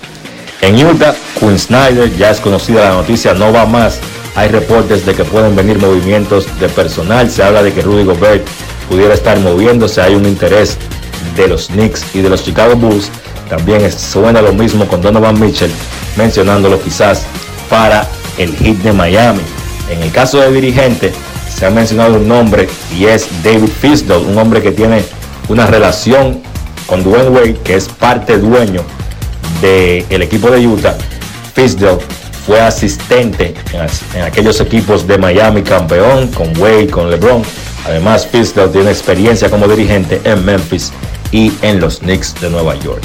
En 0.62 0.84
Utah, 0.84 1.14
Quinn 1.38 1.58
Snyder, 1.58 2.14
ya 2.16 2.30
es 2.30 2.40
conocida 2.40 2.88
la 2.88 2.94
noticia, 2.94 3.34
no 3.34 3.52
va 3.52 3.66
más. 3.66 4.00
Hay 4.34 4.48
reportes 4.48 5.04
de 5.04 5.14
que 5.14 5.24
pueden 5.24 5.54
venir 5.54 5.78
movimientos 5.78 6.46
de 6.58 6.68
personal. 6.68 7.30
Se 7.30 7.42
habla 7.42 7.62
de 7.62 7.72
que 7.72 7.82
Rudy 7.82 8.04
Gobert 8.04 8.46
pudiera 8.88 9.14
estar 9.14 9.38
moviéndose. 9.38 10.00
Hay 10.00 10.14
un 10.14 10.24
interés 10.24 10.78
de 11.36 11.48
los 11.48 11.68
Knicks 11.68 12.04
y 12.14 12.20
de 12.20 12.30
los 12.30 12.42
Chicago 12.42 12.74
Bulls. 12.74 13.10
También 13.50 13.90
suena 13.92 14.40
lo 14.42 14.52
mismo 14.52 14.86
con 14.86 15.02
Donovan 15.02 15.38
Mitchell, 15.38 15.70
mencionándolo 16.16 16.80
quizás 16.80 17.24
para 17.68 18.06
el 18.38 18.54
hit 18.56 18.78
de 18.78 18.92
Miami. 18.92 19.42
En 19.90 20.02
el 20.02 20.10
caso 20.10 20.40
de 20.40 20.50
dirigente, 20.50 21.12
se 21.54 21.66
ha 21.66 21.70
mencionado 21.70 22.14
un 22.16 22.26
nombre 22.26 22.68
y 22.96 23.04
es 23.06 23.28
David 23.44 23.68
Fisdale, 23.80 24.24
un 24.24 24.36
hombre 24.36 24.62
que 24.62 24.72
tiene 24.72 25.04
una 25.48 25.66
relación 25.66 26.40
con 26.86 27.04
Dwayne 27.04 27.28
Wade, 27.28 27.58
que 27.62 27.76
es 27.76 27.88
parte 27.88 28.38
dueño 28.38 28.82
del 29.60 30.22
equipo 30.22 30.50
de 30.50 30.66
Utah, 30.66 30.96
Fizdale 31.54 31.98
fue 32.46 32.60
asistente 32.60 33.54
en, 33.72 34.18
en, 34.18 34.24
aquellos 34.24 34.60
equipos 34.60 35.06
de 35.06 35.18
Miami 35.18 35.62
campeón, 35.62 36.28
con 36.28 36.56
Wade, 36.58 36.88
con 36.88 37.10
LeBron. 37.10 37.42
Además, 37.86 38.26
Fizdale 38.26 38.72
tiene 38.72 38.90
experiencia 38.90 39.50
como 39.50 39.66
dirigente 39.66 40.20
en 40.24 40.44
Memphis 40.44 40.92
y 41.32 41.52
en 41.62 41.80
los 41.80 41.98
Knicks 41.98 42.34
de 42.40 42.50
Nueva 42.50 42.74
York. 42.76 43.04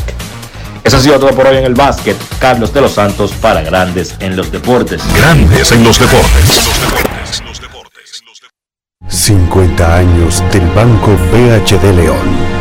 Eso 0.84 0.98
ha 0.98 1.00
sido 1.00 1.20
todo 1.20 1.32
por 1.32 1.46
hoy 1.46 1.58
en 1.58 1.66
el 1.66 1.76
básquet. 1.76 2.18
Carlos 2.40 2.74
de 2.74 2.82
los 2.82 2.94
Santos 2.94 3.32
para 3.34 3.62
Grandes 3.62 4.16
en 4.20 4.36
los 4.36 4.52
Deportes. 4.52 5.02
Grandes 5.16 5.72
en 5.72 5.84
los 5.84 6.00
Deportes. 6.00 6.72
50 9.08 9.98
años 9.98 10.44
del 10.52 10.68
Banco 10.70 11.12
BHD 11.32 11.96
León. 11.96 12.61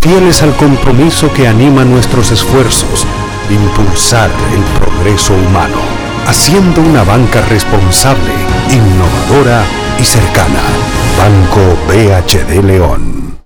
fieles 0.00 0.42
al 0.42 0.56
compromiso 0.56 1.32
que 1.32 1.46
anima 1.46 1.84
nuestros 1.84 2.30
esfuerzos, 2.30 3.06
impulsar 3.50 4.30
el 4.54 4.62
progreso 4.80 5.34
humano, 5.34 5.76
haciendo 6.26 6.80
una 6.80 7.04
banca 7.04 7.42
responsable, 7.42 8.32
innovadora 8.70 9.62
y 10.00 10.04
cercana. 10.04 10.60
Banco 11.18 11.76
BHD 11.86 12.64
León. 12.64 13.38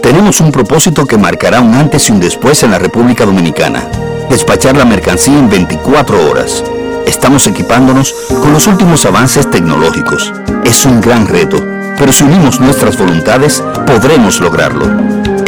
Tenemos 0.00 0.40
un 0.40 0.52
propósito 0.52 1.06
que 1.06 1.18
marcará 1.18 1.60
un 1.60 1.74
antes 1.74 2.08
y 2.08 2.12
un 2.12 2.20
después 2.20 2.62
en 2.62 2.70
la 2.70 2.78
República 2.78 3.26
Dominicana. 3.26 3.82
Despachar 4.28 4.76
la 4.76 4.84
mercancía 4.84 5.36
en 5.36 5.50
24 5.50 6.30
horas. 6.30 6.62
Estamos 7.06 7.46
equipándonos 7.48 8.14
con 8.28 8.52
los 8.52 8.66
últimos 8.68 9.04
avances 9.06 9.50
tecnológicos. 9.50 10.32
Es 10.64 10.84
un 10.84 11.00
gran 11.00 11.26
reto, 11.26 11.60
pero 11.98 12.12
si 12.12 12.22
unimos 12.22 12.60
nuestras 12.60 12.96
voluntades, 12.96 13.62
podremos 13.86 14.40
lograrlo. 14.40 15.29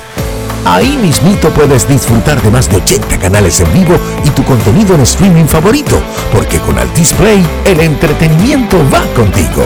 Ahí 0.69 0.97
mismito 0.97 1.49
puedes 1.49 1.87
disfrutar 1.87 2.39
de 2.43 2.51
más 2.51 2.69
de 2.69 2.77
80 2.77 3.17
canales 3.17 3.59
en 3.59 3.73
vivo 3.73 3.97
y 4.23 4.29
tu 4.29 4.43
contenido 4.43 4.93
en 4.93 5.01
streaming 5.01 5.45
favorito, 5.45 5.99
porque 6.31 6.59
con 6.59 6.77
Altis 6.77 7.11
Play 7.13 7.43
el 7.65 7.79
entretenimiento 7.79 8.77
va 8.93 9.01
contigo. 9.15 9.63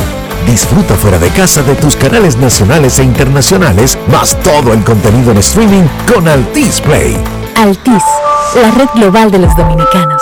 Disfruta 0.47 0.95
fuera 0.95 1.19
de 1.19 1.27
casa 1.31 1.61
de 1.61 1.75
tus 1.75 1.97
canales 1.97 2.37
nacionales 2.37 2.99
e 2.99 3.03
internacionales, 3.03 3.97
más 4.07 4.39
todo 4.43 4.71
el 4.71 4.81
contenido 4.85 5.31
en 5.31 5.39
streaming 5.39 5.83
con 6.07 6.25
Altis 6.25 6.79
Play. 6.79 7.21
Altis, 7.57 8.03
la 8.55 8.71
red 8.71 8.87
global 8.95 9.29
de 9.29 9.39
los 9.39 9.53
dominicanos. 9.57 10.21